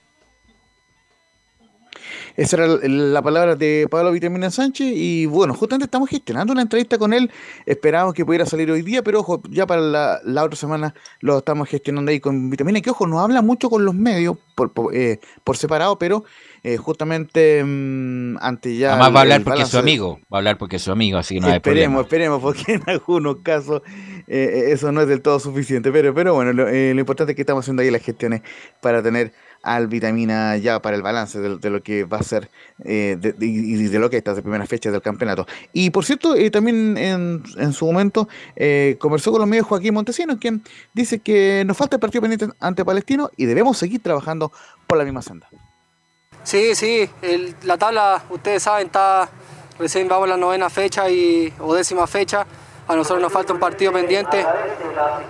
Esa 2.35 2.57
era 2.57 2.67
la 2.87 3.21
palabra 3.21 3.55
de 3.55 3.87
Pablo 3.89 4.11
Vitamina 4.11 4.49
Sánchez 4.49 4.87
y 4.95 5.25
bueno, 5.25 5.53
justamente 5.53 5.85
estamos 5.85 6.09
gestionando 6.09 6.53
una 6.53 6.61
entrevista 6.61 6.97
con 6.97 7.13
él. 7.13 7.29
Esperamos 7.65 8.13
que 8.13 8.25
pudiera 8.25 8.45
salir 8.45 8.71
hoy 8.71 8.81
día, 8.81 9.03
pero 9.03 9.19
ojo, 9.19 9.41
ya 9.49 9.67
para 9.67 9.81
la, 9.81 10.43
otra 10.43 10.55
semana 10.55 10.93
lo 11.19 11.39
estamos 11.39 11.67
gestionando 11.67 12.11
ahí 12.11 12.19
con 12.19 12.49
Vitamina, 12.49 12.81
que 12.81 12.89
ojo, 12.89 13.07
no 13.07 13.19
habla 13.19 13.41
mucho 13.41 13.69
con 13.69 13.85
los 13.85 13.93
medios 13.93 14.37
por, 14.55 14.71
por, 14.71 14.95
eh, 14.95 15.19
separado, 15.53 15.99
pero 15.99 16.23
eh, 16.63 16.77
justamente 16.77 17.63
mm, 17.63 18.37
ante 18.39 18.77
ya... 18.77 18.91
Además 18.91 19.13
va 19.13 19.19
a 19.19 19.21
hablar 19.23 19.43
porque 19.43 19.61
es 19.63 19.69
su 19.69 19.77
amigo, 19.77 20.19
va 20.31 20.37
a 20.37 20.39
hablar 20.39 20.57
porque 20.57 20.77
es 20.77 20.81
su 20.81 20.91
amigo, 20.91 21.17
así 21.17 21.35
que 21.35 21.41
no 21.41 21.47
esperemos, 21.47 21.55
hay 21.55 21.61
problema. 21.61 22.01
Esperemos, 22.01 22.41
porque 22.41 22.73
en 22.73 22.83
algunos 22.87 23.37
casos 23.43 23.81
eh, 24.27 24.69
eso 24.69 24.91
no 24.91 25.01
es 25.01 25.07
del 25.07 25.21
todo 25.21 25.39
suficiente, 25.39 25.91
pero, 25.91 26.13
pero 26.13 26.33
bueno, 26.33 26.53
lo, 26.53 26.65
lo 26.65 26.99
importante 26.99 27.33
es 27.33 27.35
que 27.35 27.41
estamos 27.41 27.65
haciendo 27.65 27.81
ahí 27.81 27.91
las 27.91 28.01
gestiones 28.01 28.41
para 28.81 29.03
tener 29.03 29.33
al 29.63 29.87
vitamina 29.87 30.57
ya 30.57 30.81
para 30.81 30.95
el 30.95 31.01
balance 31.01 31.39
de, 31.39 31.69
lo 31.69 31.83
que 31.83 32.03
va 32.03 32.17
a 32.17 32.23
ser 32.23 32.49
eh, 32.83 33.17
y 33.39 33.87
de, 33.87 33.99
lo 33.99 34.09
que 34.09 34.17
estas 34.17 34.35
de 34.35 34.41
primeras 34.41 34.67
fechas 34.67 34.91
del 34.91 35.01
campeonato. 35.01 35.45
Y 35.73 35.89
por 35.91 36.05
cierto, 36.05 36.35
eh, 36.35 36.49
también 36.49 36.97
en, 36.97 37.43
en, 37.57 37.73
su 37.73 37.85
momento 37.85 38.27
eh, 38.55 38.97
conversó 38.99 39.31
con 39.31 39.41
los 39.41 39.49
medios 39.49 39.67
Joaquín 39.67 39.93
Montesinos, 39.93 40.37
quien 40.39 40.63
dice 40.93 41.19
que 41.19 41.63
nos 41.65 41.77
falta 41.77 41.95
el 41.95 41.99
partido 41.99 42.21
pendiente 42.21 42.55
ante 42.59 42.83
Palestino 42.83 43.29
y 43.37 43.45
debemos 43.45 43.77
seguir 43.77 44.01
trabajando 44.01 44.51
por 44.87 44.97
la 44.97 45.03
misma 45.03 45.21
senda. 45.21 45.47
Sí, 46.43 46.73
sí, 46.73 47.07
la 47.63 47.77
tabla, 47.77 48.23
ustedes 48.31 48.63
saben, 48.63 48.87
está 48.87 49.29
recién 49.77 50.07
vamos 50.07 50.27
la 50.27 50.37
novena 50.37 50.69
fecha 50.69 51.09
y, 51.09 51.53
o 51.59 51.73
décima 51.73 52.07
fecha 52.07 52.45
a 52.91 52.95
nosotros 52.95 53.21
nos 53.21 53.31
falta 53.31 53.53
un 53.53 53.59
partido 53.59 53.93
pendiente, 53.93 54.45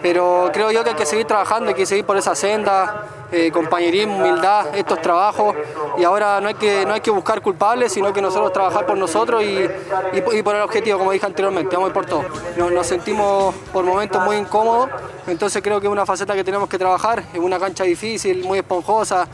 pero 0.02 0.50
creo 0.52 0.72
yo 0.72 0.84
que 0.84 0.92
hay 0.92 0.96
que 0.96 1.06
seguir 1.06 1.28
trabajando, 1.28 1.70
hay 1.70 1.76
que 1.76 1.86
seguir 1.86 2.06
por 2.06 2.18
esa 2.18 2.34
senda, 2.34 3.06
eh, 3.32 3.52
compañerismo, 3.52 4.18
humildad, 4.18 4.76
estos 4.76 5.02
trabajos, 5.02 5.56
y 5.98 6.04
ahora 6.04 6.42
no 6.42 6.48
hay 6.48 6.56
que, 6.56 6.86
no 6.86 6.94
hay 6.94 7.02
que 7.02 7.12
buscar 7.12 7.42
culpables, 7.42 7.94
sino 7.94 8.12
que 8.12 8.22
nosotros 8.22 8.52
trabajar 8.52 8.86
por 8.86 8.98
nosotros 8.98 9.44
y, 9.44 9.70
y, 10.14 10.42
por 10.42 10.56
el 10.56 10.62
objetivo, 10.62 10.98
como 10.98 11.12
dije 11.12 11.26
anteriormente, 11.26 11.76
vamos 11.76 11.88
a 11.88 11.90
ir 11.90 11.94
por 11.94 12.06
todo. 12.06 12.24
Nos, 12.58 12.88
sentimos 12.88 13.54
por 13.72 13.86
momentos 13.86 14.22
muy 14.24 14.38
incómodos, 14.38 14.90
entonces 15.28 15.62
creo 15.62 15.80
que 15.80 15.88
es 15.88 15.92
una 15.94 16.06
faceta 16.06 16.34
que 16.34 16.44
tenemos 16.44 16.68
que 16.68 16.78
trabajar, 16.78 17.24
es 17.32 17.40
una 17.40 17.60
cancha 17.60 17.84
difícil, 17.84 18.44
muy 18.44 18.58
esponjosa, 18.58 19.28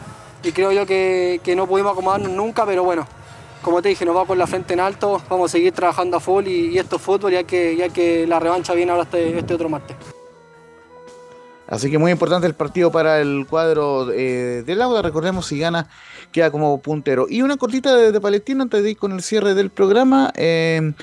y 0.43 0.51
creo 0.51 0.71
yo 0.71 0.85
que, 0.85 1.39
que 1.43 1.55
no 1.55 1.65
pudimos 1.65 1.93
acomodarnos 1.93 2.31
nunca, 2.31 2.65
pero 2.65 2.83
bueno, 2.83 3.07
como 3.67 3.81
te 3.81 3.89
dije, 3.89 4.05
nos 4.05 4.15
va 4.15 4.25
con 4.25 4.37
la 4.37 4.47
frente 4.47 4.75
en 4.75 4.79
alto, 4.79 5.21
vamos 5.29 5.51
a 5.51 5.57
seguir 5.57 5.73
trabajando 5.73 6.15
a 6.15 6.19
full 6.21 6.47
y, 6.47 6.77
esto 6.77 6.95
es 6.95 7.01
fútbol, 7.01 7.33
ya 7.33 7.43
que, 7.43 7.75
ya 7.75 7.89
que 7.89 8.25
la 8.25 8.39
revancha 8.39 8.73
viene 8.73 8.93
ahora 8.93 9.03
este, 9.03 9.37
este 9.37 9.53
otro 9.53 9.67
martes. 9.67 9.97
Así 11.67 11.91
que 11.91 11.97
muy 11.97 12.13
importante 12.13 12.47
el 12.47 12.53
partido 12.53 12.93
para 12.93 13.19
el 13.19 13.45
cuadro 13.45 14.09
eh, 14.13 14.63
del 14.65 14.79
Lauda. 14.79 15.01
Recordemos 15.01 15.47
si 15.47 15.59
gana, 15.59 15.89
queda 16.31 16.49
como 16.49 16.81
puntero. 16.81 17.25
Y 17.29 17.41
una 17.41 17.57
cortita 17.57 17.93
de, 17.93 18.13
de 18.13 18.21
Palestino 18.21 18.63
antes 18.63 18.81
de 18.81 18.95
con 18.95 19.11
el 19.11 19.21
cierre 19.21 19.53
del 19.53 19.69
programa. 19.69 20.31
Eh, 20.37 20.93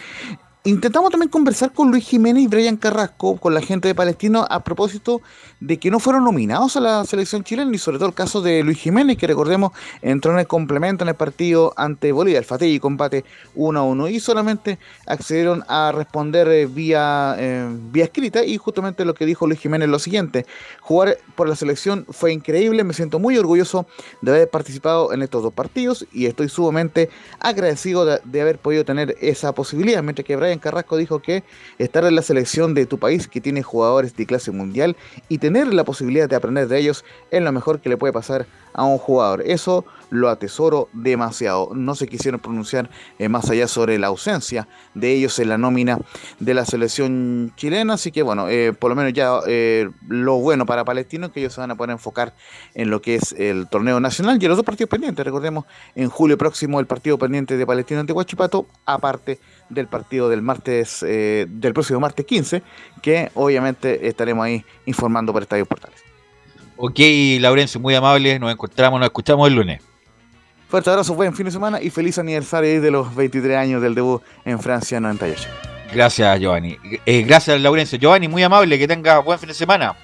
Intentamos 0.67 1.11
también 1.11 1.29
conversar 1.29 1.75
con 1.75 1.91
Luis 1.91 2.09
Jiménez 2.09 2.43
y 2.43 2.47
Brian 2.47 2.79
Carrasco, 2.79 3.37
con 3.37 3.53
la 3.53 3.61
gente 3.61 3.87
de 3.87 3.95
Palestino, 3.95 4.47
a 4.49 4.65
propósito 4.65 5.21
de 5.67 5.79
que 5.79 5.91
no 5.91 5.99
fueron 5.99 6.25
nominados 6.25 6.77
a 6.77 6.81
la 6.81 7.05
selección 7.07 7.43
chilena, 7.43 7.75
y 7.75 7.79
sobre 7.79 7.97
todo 7.97 8.09
el 8.09 8.15
caso 8.15 8.43
de 8.43 8.63
Luis 8.63 8.79
Jiménez, 8.79 9.17
que 9.17 9.27
recordemos 9.27 9.73
entró 10.03 10.33
en 10.33 10.39
el 10.39 10.47
complemento 10.47 11.05
en 11.05 11.09
el 11.09 11.15
partido 11.15 11.73
ante 11.77 12.13
Bolivia, 12.13 12.39
el 12.39 12.69
y 12.69 12.79
combate 12.79 13.25
1 13.55 13.81
a 13.81 13.83
1, 13.83 14.09
y 14.09 14.21
solamente 14.21 14.79
accedieron 15.07 15.65
a 15.67 15.91
responder 15.93 16.49
eh, 16.49 16.67
vía, 16.67 17.35
eh, 17.39 17.67
vía 17.91 18.05
escrita, 18.05 18.45
y 18.45 18.59
justamente 18.59 19.07
lo 19.07 19.15
que 19.15 19.25
dijo 19.25 19.47
Luis 19.47 19.59
Jiménez 19.59 19.87
es 19.87 19.91
lo 19.91 19.99
siguiente, 19.99 20.45
jugar 20.83 21.17
por 21.35 21.49
la 21.49 21.57
selección 21.57 22.05
fue 22.11 22.33
increíble, 22.33 22.85
me 22.85 22.93
siento 22.93 23.19
muy 23.19 23.39
orgulloso 23.39 23.87
de 24.21 24.33
haber 24.33 24.51
participado 24.51 25.15
en 25.15 25.23
estos 25.23 25.43
dos 25.43 25.53
partidos, 25.55 26.07
y 26.13 26.27
estoy 26.27 26.51
sumamente 26.51 27.09
agradecido 27.41 28.05
de, 28.05 28.21
de 28.23 28.41
haber 28.43 28.59
podido 28.59 28.85
tener 28.85 29.17
esa 29.23 29.55
posibilidad, 29.55 30.03
mientras 30.03 30.27
que 30.27 30.37
Brian 30.37 30.59
Carrasco 30.59 30.99
dijo 30.99 31.21
que 31.21 31.43
estar 31.79 32.05
en 32.05 32.15
la 32.15 32.23
selección 32.23 32.75
de 32.75 32.85
tu 32.85 32.99
país 32.99 33.29
que 33.29 33.41
tiene 33.41 33.63
jugadores 33.63 34.15
de 34.15 34.27
clase 34.27 34.51
mundial 34.51 34.95
y 35.31 35.39
tener 35.39 35.54
la 35.55 35.85
posibilidad 35.85 36.29
de 36.29 36.37
aprender 36.37 36.67
de 36.67 36.79
ellos 36.79 37.05
es 37.31 37.43
lo 37.43 37.53
mejor 37.53 37.81
que 37.81 37.89
le 37.89 37.97
puede 37.97 38.13
pasar 38.13 38.47
a 38.73 38.85
un 38.85 38.99
jugador. 38.99 39.43
Eso 39.47 39.85
lo 40.11 40.29
atesoro 40.29 40.89
demasiado. 40.93 41.71
No 41.75 41.95
se 41.95 42.09
quisieron 42.09 42.41
pronunciar 42.41 42.91
eh, 43.19 43.29
más 43.29 43.49
allá 43.49 43.69
sobre 43.69 43.99
la 43.99 44.09
ausencia 44.09 44.69
de 44.95 45.13
ellos 45.13 45.39
en 45.39 45.49
la 45.49 45.59
nómina 45.59 45.99
de 46.41 46.55
la 46.55 46.65
selección 46.65 47.53
chilena. 47.57 47.95
Así 47.95 48.11
que 48.11 48.23
bueno, 48.23 48.49
eh, 48.49 48.73
por 48.73 48.91
lo 48.91 48.97
menos 48.97 49.13
ya 49.13 49.39
eh, 49.47 49.89
lo 50.09 50.39
bueno 50.39 50.67
para 50.67 50.85
Palestino 50.85 51.27
es 51.27 51.33
que 51.33 51.41
ellos 51.41 51.55
se 51.55 51.61
van 51.61 51.71
a 51.71 51.77
poder 51.77 51.91
enfocar 51.91 52.35
en 52.75 52.91
lo 52.91 53.01
que 53.01 53.15
es 53.15 53.33
el 53.33 53.69
torneo 53.69 54.01
nacional 54.01 54.43
y 54.43 54.47
los 54.47 54.57
dos 54.57 54.67
partidos 54.67 54.91
pendientes. 54.91 55.25
Recordemos, 55.25 55.65
en 55.95 56.11
julio 56.11 56.37
próximo 56.37 56.81
el 56.81 56.87
partido 56.87 57.17
pendiente 57.17 57.57
de 57.57 57.67
Palestino 57.67 58.01
ante 58.01 58.13
Huachipato, 58.13 58.67
aparte 58.85 59.39
del 59.69 59.87
partido 59.89 60.29
del 60.29 60.43
martes, 60.43 61.01
del 61.01 61.73
próximo 61.73 62.01
martes 62.01 62.27
15, 62.27 62.63
que 63.03 63.31
obviamente 63.35 64.07
estaremos 64.07 64.45
ahí 64.45 64.65
informando 64.87 65.33
por 65.33 65.43
Estadio 65.43 65.67
Portales. 65.67 66.05
Ok, 66.77 66.99
Laurencio, 67.41 67.81
muy 67.81 67.95
amable. 67.95 68.39
Nos 68.39 68.51
encontramos, 68.51 68.99
nos 68.99 69.07
escuchamos 69.07 69.49
el 69.49 69.55
lunes. 69.55 69.81
Fuerte 70.69 70.91
abrazo, 70.91 71.15
buen 71.15 71.35
fin 71.35 71.47
de 71.47 71.53
semana 71.53 71.81
y 71.81 71.91
feliz 71.91 72.19
aniversario 72.19 72.81
de 72.83 72.91
los 72.91 73.15
23 73.15 73.57
años 73.57 73.81
del 73.81 73.95
debut 73.95 74.23
en 74.45 74.59
Francia 74.59 74.99
98. 74.99 75.49
Gracias, 75.93 76.41
Giovanni. 76.41 76.77
Eh, 77.07 77.23
gracias, 77.23 77.61
Laurencio. 77.61 77.97
Giovanni, 77.99 78.27
muy 78.27 78.43
amable, 78.43 78.77
que 78.77 78.89
tenga 78.89 79.21
buen 79.21 79.39
fin 79.39 79.49
de 79.49 79.55
semana. 79.55 79.95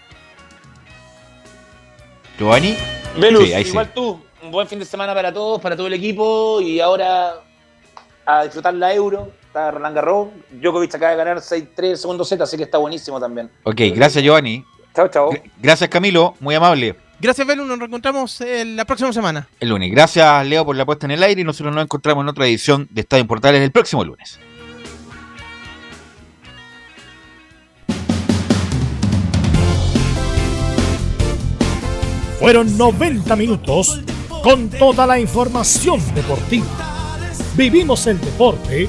Giovanni. 2.39 2.77
Velus, 3.19 3.49
igual 3.67 3.93
tú. 3.93 4.23
Un 4.43 4.53
buen 4.53 4.69
fin 4.69 4.79
de 4.79 4.85
semana 4.85 5.13
para 5.13 5.33
todos, 5.33 5.61
para 5.61 5.77
todo 5.77 5.89
el 5.89 5.95
equipo 5.95 6.61
y 6.61 6.79
ahora 6.81 7.35
a 8.25 8.45
disfrutar 8.45 8.73
la 8.75 8.95
Euro. 8.95 9.33
Está 9.51 9.73
Roland 9.73 9.97
Garros. 9.97 10.29
Djokovic 10.53 10.95
acaba 10.95 11.11
de 11.11 11.17
ganar 11.17 11.39
6-3 11.39 11.97
segundo 11.97 12.25
set, 12.25 12.41
así 12.41 12.57
que 12.57 12.63
está 12.63 12.79
buenísimo 12.79 13.19
también. 13.19 13.51
Ok, 13.65 13.81
gracias, 13.97 14.23
Giovanni. 14.23 14.65
Chao, 14.95 15.09
chao. 15.09 15.31
Gracias, 15.61 15.91
Camilo. 15.91 16.37
Muy 16.39 16.55
amable. 16.55 16.95
Gracias, 17.19 17.45
Velu. 17.45 17.65
Nos 17.65 17.77
reencontramos 17.81 18.41
eh, 18.43 18.65
la 18.65 18.85
próxima 18.85 19.13
semana. 19.13 19.49
El 19.59 19.71
lunes. 19.71 19.91
Gracias, 19.91 20.47
Leo, 20.47 20.65
por 20.65 20.77
la 20.77 20.87
puesta 20.87 21.07
en 21.07 21.11
el 21.11 21.23
aire. 21.25 21.41
Y 21.41 21.45
nosotros 21.45 21.75
nos 21.75 21.83
encontramos 21.83 22.23
en 22.23 22.29
otra 22.29 22.47
edición 22.47 22.87
de 22.93 23.01
Estadio 23.01 23.27
Portales 23.27 23.61
el 23.61 23.73
próximo 23.73 24.05
lunes. 24.05 24.39
Fueron 32.39 32.79
90 32.79 33.35
minutos 33.35 34.01
con 34.45 34.71
toda 34.71 35.09
la 35.09 35.19
información 35.19 36.01
deportiva. 36.15 36.67
Vivimos 37.57 38.07
el 38.07 38.21
deporte 38.21 38.89